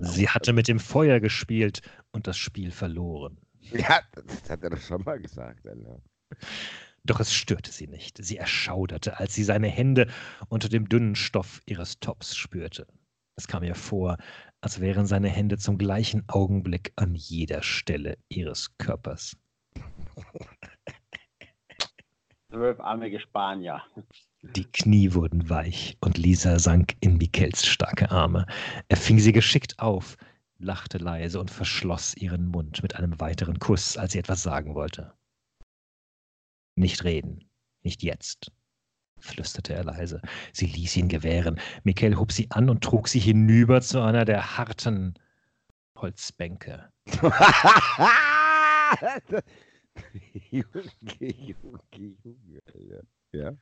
Sie 0.00 0.28
hatte 0.28 0.52
mit 0.52 0.68
dem 0.68 0.80
Feuer 0.80 1.20
gespielt 1.20 1.82
und 2.12 2.26
das 2.26 2.36
Spiel 2.36 2.70
verloren. 2.70 3.38
Ja, 3.60 4.00
das 4.12 4.50
hat 4.50 4.62
er 4.62 4.70
doch 4.70 4.80
schon 4.80 5.02
mal 5.02 5.20
gesagt, 5.20 5.66
Alter. 5.66 6.00
Doch 7.04 7.20
es 7.20 7.32
störte 7.32 7.70
sie 7.70 7.86
nicht. 7.86 8.22
Sie 8.22 8.36
erschauderte, 8.36 9.18
als 9.18 9.34
sie 9.34 9.44
seine 9.44 9.68
Hände 9.68 10.08
unter 10.48 10.68
dem 10.68 10.88
dünnen 10.88 11.14
Stoff 11.14 11.62
ihres 11.66 12.00
Tops 12.00 12.36
spürte. 12.36 12.86
Es 13.36 13.46
kam 13.46 13.62
ihr 13.62 13.74
vor, 13.74 14.16
als 14.66 14.80
wären 14.80 15.06
seine 15.06 15.28
Hände 15.28 15.58
zum 15.58 15.78
gleichen 15.78 16.24
Augenblick 16.26 16.92
an 16.96 17.14
jeder 17.14 17.62
Stelle 17.62 18.18
ihres 18.28 18.76
Körpers. 18.78 19.36
Zwölfarmige 22.50 23.20
Spanier. 23.20 23.80
Die 24.42 24.64
Knie 24.64 25.14
wurden 25.14 25.48
weich 25.48 25.96
und 26.00 26.18
Lisa 26.18 26.58
sank 26.58 26.96
in 26.98 27.16
Michels 27.16 27.64
starke 27.64 28.10
Arme. 28.10 28.44
Er 28.88 28.96
fing 28.96 29.20
sie 29.20 29.30
geschickt 29.30 29.78
auf, 29.78 30.16
lachte 30.58 30.98
leise 30.98 31.38
und 31.38 31.52
verschloss 31.52 32.16
ihren 32.16 32.48
Mund 32.48 32.82
mit 32.82 32.96
einem 32.96 33.20
weiteren 33.20 33.60
Kuss, 33.60 33.96
als 33.96 34.14
sie 34.14 34.18
etwas 34.18 34.42
sagen 34.42 34.74
wollte. 34.74 35.14
Nicht 36.74 37.04
reden, 37.04 37.48
nicht 37.84 38.02
jetzt, 38.02 38.50
flüsterte 39.20 39.74
er 39.74 39.84
leise. 39.84 40.20
Sie 40.52 40.66
ließ 40.66 40.96
ihn 40.96 41.08
gewähren. 41.08 41.60
Michael 41.84 42.16
hob 42.16 42.32
sie 42.32 42.50
an 42.50 42.70
und 42.70 42.82
trug 42.82 43.08
sie 43.08 43.20
hinüber 43.20 43.80
zu 43.80 44.00
einer 44.00 44.24
der 44.24 44.56
harten 44.56 45.14
Holzbänke. 45.96 46.90
Junge, 50.50 50.84
Junge, 51.00 51.80
Junge. 51.92 53.02
Ja. 53.32 53.56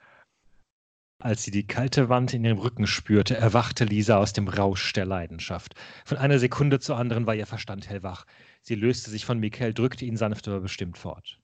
Als 1.21 1.45
sie 1.45 1.51
die 1.51 1.67
kalte 1.67 2.09
Wand 2.09 2.35
in 2.35 2.45
ihrem 2.45 2.59
Rücken 2.59 2.87
spürte, 2.87 3.37
erwachte 3.37 3.85
Lisa 3.85 4.19
aus 4.19 4.33
dem 4.33 4.49
Rausch 4.49 4.93
der 4.93 5.07
Leidenschaft. 5.07 5.75
Von 6.05 6.19
einer 6.19 6.39
Sekunde 6.39 6.81
zur 6.81 6.97
anderen 6.97 7.27
war 7.27 7.35
ihr 7.35 7.47
Verstand 7.47 7.89
hellwach. 7.89 8.27
Sie 8.63 8.75
löste 8.75 9.11
sich 9.11 9.25
von 9.25 9.39
Michael, 9.39 9.73
drückte 9.73 10.05
ihn 10.05 10.17
sanft 10.17 10.49
aber 10.49 10.61
bestimmt 10.61 10.99
fort. 10.99 11.41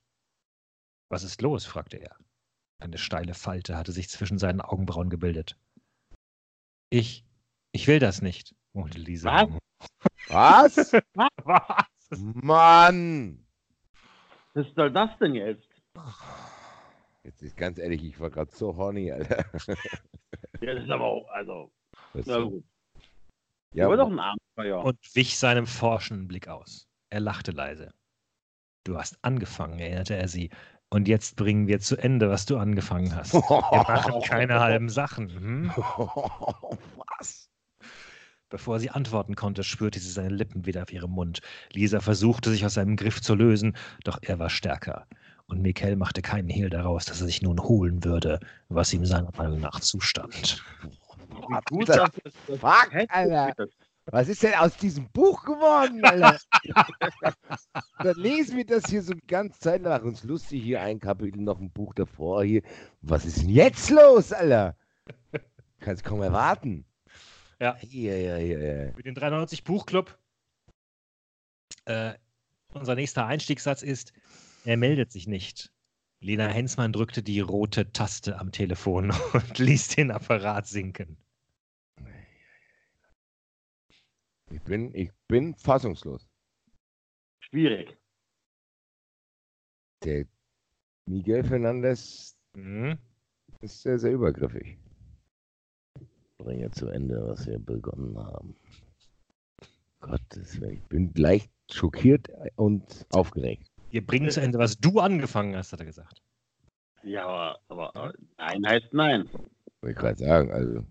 Was 1.08 1.22
ist 1.24 1.40
los? 1.40 1.64
fragte 1.64 1.96
er. 1.96 2.16
Eine 2.80 2.98
steile 2.98 3.34
Falte 3.34 3.76
hatte 3.76 3.92
sich 3.92 4.08
zwischen 4.08 4.38
seinen 4.38 4.60
Augenbrauen 4.60 5.10
gebildet. 5.10 5.56
Ich, 6.88 7.24
ich 7.72 7.86
will 7.86 7.98
das 7.98 8.22
nicht, 8.22 8.54
murmelte 8.72 8.98
Lisa. 8.98 9.48
Was? 10.28 10.92
Was? 11.44 11.86
Mann! 12.18 13.46
Was 14.54 14.66
soll 14.74 14.90
das 14.90 15.10
denn 15.18 15.34
jetzt? 15.34 15.68
Jetzt 17.22 17.42
ist 17.42 17.56
ganz 17.56 17.78
ehrlich, 17.78 18.02
ich 18.02 18.18
war 18.18 18.30
gerade 18.30 18.50
so 18.50 18.76
horny, 18.76 19.12
Alter. 19.12 19.44
Ja, 20.62 20.74
das 20.74 20.84
ist 20.84 20.90
aber 20.90 21.04
auch, 21.04 21.26
also, 21.30 21.72
Das 22.12 22.26
na 22.26 22.40
gut. 22.40 22.62
ja, 23.72 23.86
aber 23.86 23.96
doch 23.96 24.10
ein 24.10 24.18
Abenteuer. 24.18 24.84
Und 24.84 24.98
wich 25.14 25.38
seinem 25.38 25.66
forschenden 25.66 26.28
Blick 26.28 26.48
aus. 26.48 26.86
Er 27.08 27.20
lachte 27.20 27.52
leise. 27.52 27.94
Du 28.84 28.98
hast 28.98 29.18
angefangen, 29.22 29.78
erinnerte 29.78 30.16
er 30.16 30.28
sie. 30.28 30.50
Und 30.90 31.06
jetzt 31.06 31.36
bringen 31.36 31.68
wir 31.68 31.78
zu 31.78 31.96
Ende, 31.96 32.30
was 32.30 32.46
du 32.46 32.58
angefangen 32.58 33.14
hast. 33.14 33.32
Wir 33.34 33.40
machen 33.40 34.22
keine 34.24 34.58
halben 34.58 34.88
Sachen. 34.88 35.30
Hm? 35.30 35.70
Was? 37.18 37.48
Bevor 38.48 38.80
sie 38.80 38.90
antworten 38.90 39.36
konnte, 39.36 39.62
spürte 39.62 40.00
sie 40.00 40.10
seine 40.10 40.30
Lippen 40.30 40.66
wieder 40.66 40.82
auf 40.82 40.92
ihrem 40.92 41.12
Mund. 41.12 41.40
Lisa 41.72 42.00
versuchte, 42.00 42.50
sich 42.50 42.66
aus 42.66 42.74
seinem 42.74 42.96
Griff 42.96 43.22
zu 43.22 43.36
lösen, 43.36 43.76
doch 44.02 44.18
er 44.22 44.40
war 44.40 44.50
stärker. 44.50 45.06
Und 45.46 45.62
Michael 45.62 45.94
machte 45.94 46.22
keinen 46.22 46.48
Hehl 46.48 46.70
daraus, 46.70 47.04
dass 47.04 47.20
er 47.20 47.26
sich 47.26 47.40
nun 47.42 47.60
holen 47.60 48.02
würde, 48.02 48.40
was 48.68 48.92
ihm 48.92 49.06
seiner 49.06 49.30
Meinung 49.36 49.60
nach 49.60 49.78
zustand. 49.78 50.64
Gut, 51.68 51.88
dass 51.88 51.96
das, 51.96 52.32
das 52.48 52.58
Fuck, 52.58 52.90
Alter. 53.08 53.66
Was 54.06 54.28
ist 54.28 54.42
denn 54.42 54.54
aus 54.54 54.76
diesem 54.76 55.08
Buch 55.10 55.44
geworden, 55.44 56.04
Alter? 56.04 56.38
Dann 57.98 58.16
lesen 58.16 58.56
wir 58.56 58.66
das 58.66 58.86
hier 58.88 59.02
so 59.02 59.14
die 59.14 59.26
ganze 59.26 59.60
Zeit 59.60 59.82
nach 59.82 60.02
uns 60.02 60.24
lustig. 60.24 60.62
Hier 60.62 60.80
ein 60.80 60.98
Kapitel, 60.98 61.40
noch 61.40 61.60
ein 61.60 61.70
Buch 61.70 61.94
davor. 61.94 62.42
Hier. 62.42 62.62
Was 63.02 63.24
ist 63.24 63.42
denn 63.42 63.50
jetzt 63.50 63.90
los, 63.90 64.32
Alter? 64.32 64.76
Kannst 65.80 66.04
kaum 66.04 66.22
erwarten. 66.22 66.84
Ja. 67.60 67.76
Ja, 67.82 68.14
ja, 68.14 68.38
ja, 68.38 68.58
ja. 68.58 68.92
Für 68.92 69.02
den 69.02 69.14
93 69.14 69.64
Buchclub. 69.64 70.18
Äh, 71.84 72.14
unser 72.72 72.94
nächster 72.94 73.26
Einstiegssatz 73.26 73.82
ist: 73.82 74.12
Er 74.64 74.76
meldet 74.76 75.12
sich 75.12 75.26
nicht. 75.26 75.72
Lena 76.20 76.48
Hensmann 76.48 76.92
drückte 76.92 77.22
die 77.22 77.40
rote 77.40 77.92
Taste 77.92 78.38
am 78.38 78.52
Telefon 78.52 79.10
und 79.32 79.58
ließ 79.58 79.88
den 79.88 80.10
Apparat 80.10 80.66
sinken. 80.66 81.16
Ich 84.50 84.62
bin, 84.62 84.94
ich 84.94 85.10
bin 85.28 85.54
fassungslos. 85.54 86.26
Schwierig. 87.40 87.96
Der 90.04 90.26
Miguel 91.06 91.44
Fernandes 91.44 92.36
Mhm. 92.56 92.98
ist 93.60 93.82
sehr, 93.82 93.98
sehr 93.98 94.12
übergriffig. 94.12 94.78
bringe 96.38 96.70
zu 96.70 96.88
Ende, 96.88 97.22
was 97.28 97.46
wir 97.46 97.58
begonnen 97.58 98.16
haben. 98.18 98.56
Gottes 100.00 100.58
Willen, 100.58 100.72
ich 100.78 100.82
bin 100.84 101.12
leicht 101.14 101.50
schockiert 101.70 102.30
und 102.56 103.06
aufgeregt. 103.12 103.70
Wir 103.90 104.04
bringen 104.04 104.30
zu 104.30 104.40
Ende, 104.40 104.58
was 104.58 104.78
du 104.78 105.00
angefangen 105.00 105.54
hast, 105.54 105.72
hat 105.72 105.80
er 105.80 105.86
gesagt. 105.86 106.22
Ja, 107.02 107.58
aber, 107.68 107.94
aber 107.94 108.14
nein 108.38 108.66
heißt 108.66 108.92
nein. 108.94 109.28
Wollte 109.32 109.90
ich 109.90 109.96
gerade 109.96 110.18
sagen, 110.18 110.50
also, 110.50 110.86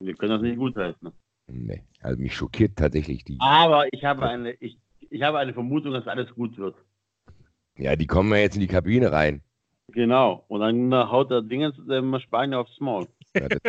Wir 0.00 0.14
können 0.14 0.30
das 0.30 0.42
nicht 0.42 0.58
gutheißen. 0.58 1.12
Nee. 1.46 1.82
Also 2.00 2.20
mich 2.20 2.34
schockiert 2.34 2.76
tatsächlich 2.76 3.24
die. 3.24 3.36
Aber 3.40 3.86
ich 3.92 4.04
habe 4.04 4.28
eine, 4.28 4.52
ich, 4.60 4.78
ich 5.10 5.22
habe 5.22 5.38
eine 5.38 5.54
Vermutung, 5.54 5.92
dass 5.92 6.06
alles 6.06 6.30
gut 6.34 6.56
wird. 6.58 6.76
Ja, 7.76 7.96
die 7.96 8.06
kommen 8.06 8.30
ja 8.30 8.38
jetzt 8.38 8.54
in 8.54 8.60
die 8.60 8.66
Kabine 8.66 9.10
rein. 9.12 9.42
Genau. 9.88 10.44
Und 10.48 10.60
dann 10.60 10.92
haut 11.10 11.30
der 11.30 11.42
Dingens 11.42 11.76
ähm, 11.90 12.18
Spanier 12.20 12.60
aufs 12.60 12.80
Maul. 12.80 13.06
Ja, 13.34 13.48
der, 13.48 13.60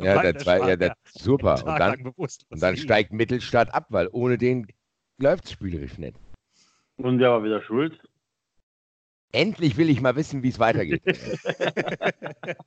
ja, 0.00 0.22
der, 0.22 0.38
zwei, 0.38 0.58
ja, 0.58 0.76
der, 0.76 0.96
super. 1.06 1.54
Und 1.64 1.78
dann, 1.78 2.12
und 2.16 2.62
dann 2.62 2.76
steigt 2.76 3.12
Mittelstadt 3.12 3.72
ab, 3.72 3.86
weil 3.88 4.08
ohne 4.12 4.38
den 4.38 4.66
läuft 5.18 5.46
es 5.46 5.52
spielerisch 5.52 5.98
nicht. 5.98 6.16
Und 6.96 7.18
wer 7.18 7.30
war 7.30 7.44
wieder 7.44 7.62
schuld? 7.62 7.98
Endlich 9.32 9.76
will 9.76 9.90
ich 9.90 10.00
mal 10.00 10.14
wissen, 10.14 10.42
wie 10.42 10.48
es 10.48 10.58
weitergeht. 10.58 11.02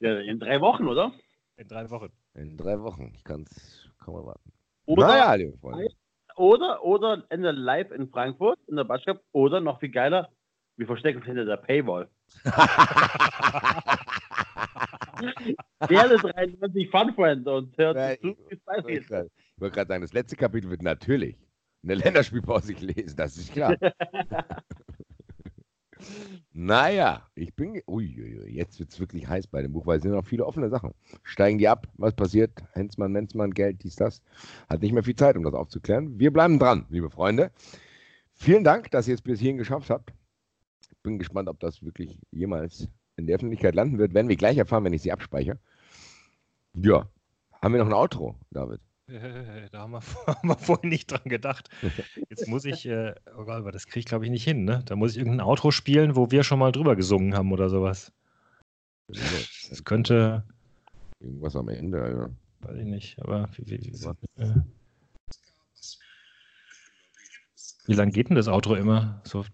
Ja, 0.00 0.18
in 0.18 0.40
drei 0.40 0.60
Wochen, 0.60 0.88
oder? 0.88 1.12
In 1.56 1.68
drei 1.68 1.88
Wochen. 1.90 2.10
In 2.34 2.56
drei 2.56 2.80
Wochen. 2.80 3.12
Ich 3.14 3.24
kann 3.24 3.42
es 3.42 3.88
kaum 3.98 4.16
erwarten. 4.16 4.52
Oder, 4.86 5.06
naja, 5.06 5.34
liebe 5.34 5.56
Freunde. 5.58 5.88
oder, 6.36 6.82
oder 6.84 7.24
entweder 7.28 7.52
live 7.52 7.90
in 7.92 8.08
Frankfurt 8.08 8.58
in 8.66 8.76
der 8.76 8.84
Batschkap 8.84 9.20
oder 9.32 9.60
noch 9.60 9.78
viel 9.80 9.90
geiler, 9.90 10.30
wir 10.76 10.86
verstecken 10.86 11.18
uns 11.18 11.26
hinter 11.26 11.44
der 11.44 11.58
Paywall. 11.58 12.08
Werde 15.88 16.16
93 16.18 16.90
Fun 16.90 17.14
Friend 17.14 17.46
und 17.46 17.76
hört 17.78 17.96
Ja, 17.96 18.18
zu, 18.18 18.28
ich 18.30 18.38
wie 18.38 18.54
es 18.54 18.66
wollte 18.66 18.66
weitergeht. 18.66 19.06
grad- 19.08 19.26
ich 19.54 19.60
wollte 19.60 19.74
gerade 19.74 19.88
sagen, 19.88 20.02
das 20.02 20.12
letzte 20.12 20.36
Kapitel 20.36 20.70
wird 20.70 20.82
natürlich 20.82 21.36
in 21.82 21.88
der 21.88 21.96
Länderspielpause 21.98 22.74
gelesen, 22.74 23.16
das 23.16 23.36
ist 23.36 23.52
klar. 23.52 23.76
naja, 26.52 27.28
ich 27.34 27.54
bin. 27.54 27.80
Uiuiui, 27.86 28.50
jetzt 28.52 28.78
wird 28.78 28.90
es 28.90 29.00
wirklich 29.00 29.26
heiß 29.26 29.46
bei 29.46 29.62
dem 29.62 29.72
Buch, 29.72 29.86
weil 29.86 29.98
es 29.98 30.02
sind 30.02 30.12
noch 30.12 30.24
viele 30.24 30.44
offene 30.44 30.68
Sachen. 30.68 30.92
Steigen 31.22 31.58
die 31.58 31.68
ab? 31.68 31.88
Was 31.94 32.14
passiert? 32.14 32.52
Hensmann, 32.72 33.12
Menzmann, 33.12 33.52
Geld, 33.52 33.82
dies, 33.82 33.96
das. 33.96 34.22
Hat 34.68 34.82
nicht 34.82 34.92
mehr 34.92 35.02
viel 35.02 35.16
Zeit, 35.16 35.36
um 35.36 35.44
das 35.44 35.54
aufzuklären. 35.54 36.18
Wir 36.18 36.32
bleiben 36.32 36.58
dran, 36.58 36.86
liebe 36.90 37.10
Freunde. 37.10 37.50
Vielen 38.34 38.64
Dank, 38.64 38.90
dass 38.90 39.08
ihr 39.08 39.14
es 39.14 39.22
bis 39.22 39.40
hierhin 39.40 39.58
geschafft 39.58 39.90
habt. 39.90 40.12
Bin 41.02 41.18
gespannt, 41.18 41.48
ob 41.48 41.58
das 41.60 41.82
wirklich 41.82 42.18
jemals 42.30 42.88
in 43.16 43.26
der 43.26 43.36
Öffentlichkeit 43.36 43.74
landen 43.74 43.98
wird. 43.98 44.14
Werden 44.14 44.28
wir 44.28 44.36
gleich 44.36 44.56
erfahren, 44.56 44.84
wenn 44.84 44.92
ich 44.92 45.02
sie 45.02 45.12
abspeichere. 45.12 45.58
Ja. 46.74 47.08
Haben 47.60 47.74
wir 47.74 47.80
noch 47.80 47.86
ein 47.86 47.92
Outro, 47.92 48.36
David? 48.50 48.80
Äh, 49.12 49.68
Da 49.72 49.80
haben 49.80 49.92
wir, 49.92 50.00
haben 50.26 50.48
wir 50.48 50.58
vorhin 50.58 50.88
nicht 50.90 51.10
dran 51.10 51.24
gedacht. 51.24 51.68
Jetzt 52.30 52.48
muss 52.48 52.64
ich, 52.64 52.86
äh, 52.86 53.14
oh 53.36 53.44
Gott, 53.44 53.56
aber 53.56 53.72
das 53.72 53.86
kriege 53.86 54.00
ich 54.00 54.06
glaube 54.06 54.24
ich 54.24 54.30
nicht 54.30 54.44
hin, 54.44 54.64
ne? 54.64 54.82
Da 54.86 54.96
muss 54.96 55.12
ich 55.12 55.18
irgendein 55.18 55.46
Outro 55.46 55.70
spielen, 55.70 56.16
wo 56.16 56.30
wir 56.30 56.44
schon 56.44 56.58
mal 56.58 56.72
drüber 56.72 56.96
gesungen 56.96 57.34
haben 57.34 57.52
oder 57.52 57.68
sowas. 57.68 58.12
Das 59.08 59.84
könnte, 59.84 60.44
Irgendwas 61.20 61.54
am 61.54 61.68
Ende, 61.68 61.98
ja. 61.98 62.68
weiß 62.68 62.78
ich 62.78 62.86
nicht, 62.86 63.20
aber 63.20 63.48
wie, 63.56 63.66
wie, 63.66 63.92
wie, 63.92 64.42
äh, 64.42 64.54
wie 67.86 67.94
lang 67.94 68.10
geht 68.10 68.28
denn 68.28 68.36
das 68.36 68.48
Outro 68.48 68.74
immer? 68.74 69.20
So 69.24 69.44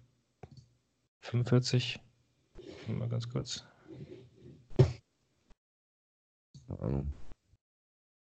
45? 1.23 2.01
Mal 2.87 3.09
ganz 3.09 3.29
kurz. 3.29 3.67
Keine 6.67 6.81
Ahnung. 6.81 7.13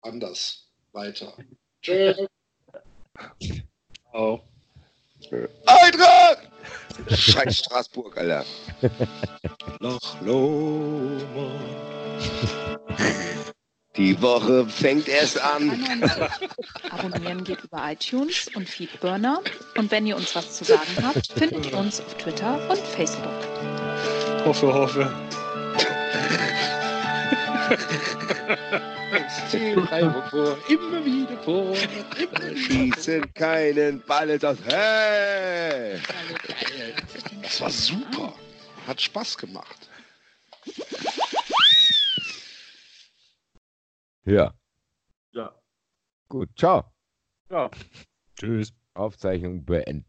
Anders. 0.02 0.71
Weiter. 0.94 1.34
Tschö. 1.82 2.14
Oh. 4.14 4.40
Eintracht! 5.66 6.52
Scheiß 7.10 7.58
Straßburg, 7.60 8.18
Alter. 8.18 8.46
Loch 9.80 10.22
Lomond. 10.22 11.62
Die 13.98 14.22
Woche 14.22 14.66
fängt 14.68 15.08
erst 15.08 15.42
an. 15.42 15.70
93. 15.70 16.50
Abonnieren 16.92 17.44
geht 17.44 17.64
über 17.64 17.92
iTunes 17.92 18.50
und 18.56 18.70
Feedburner. 18.70 19.42
Und 19.78 19.92
wenn 19.92 20.06
ihr 20.08 20.16
uns 20.16 20.36
was 20.36 20.54
zu 20.54 20.64
sagen 20.64 20.98
habt, 21.04 21.28
findet 21.28 21.66
ihr 21.68 21.78
uns 21.78 22.00
auf 22.02 22.16
Twitter 22.16 22.70
und 22.70 22.80
Facebook. 22.80 23.28
Hoffe, 24.46 24.74
hoffe. 24.74 25.12
Freiburg 29.12 30.30
vor, 30.30 30.58
immer 30.70 31.06
wieder 31.06 31.38
vor, 31.44 31.76
immer 32.18 32.56
schießen 32.56 33.34
keinen 33.34 34.02
Ball 34.06 34.40
das. 34.40 34.58
Hey! 34.66 36.00
Das 37.42 37.60
war 37.62 37.70
super. 37.70 38.34
Hat 38.88 39.02
Spaß 39.02 39.38
gemacht. 39.38 39.90
Ja, 44.24 44.54
Ja. 45.34 45.54
gut. 46.30 46.50
Ciao. 46.58 46.86
Ja. 47.50 47.70
Tschüss. 48.36 48.74
Aufzeichnung 48.94 49.66
beenden. 49.66 50.06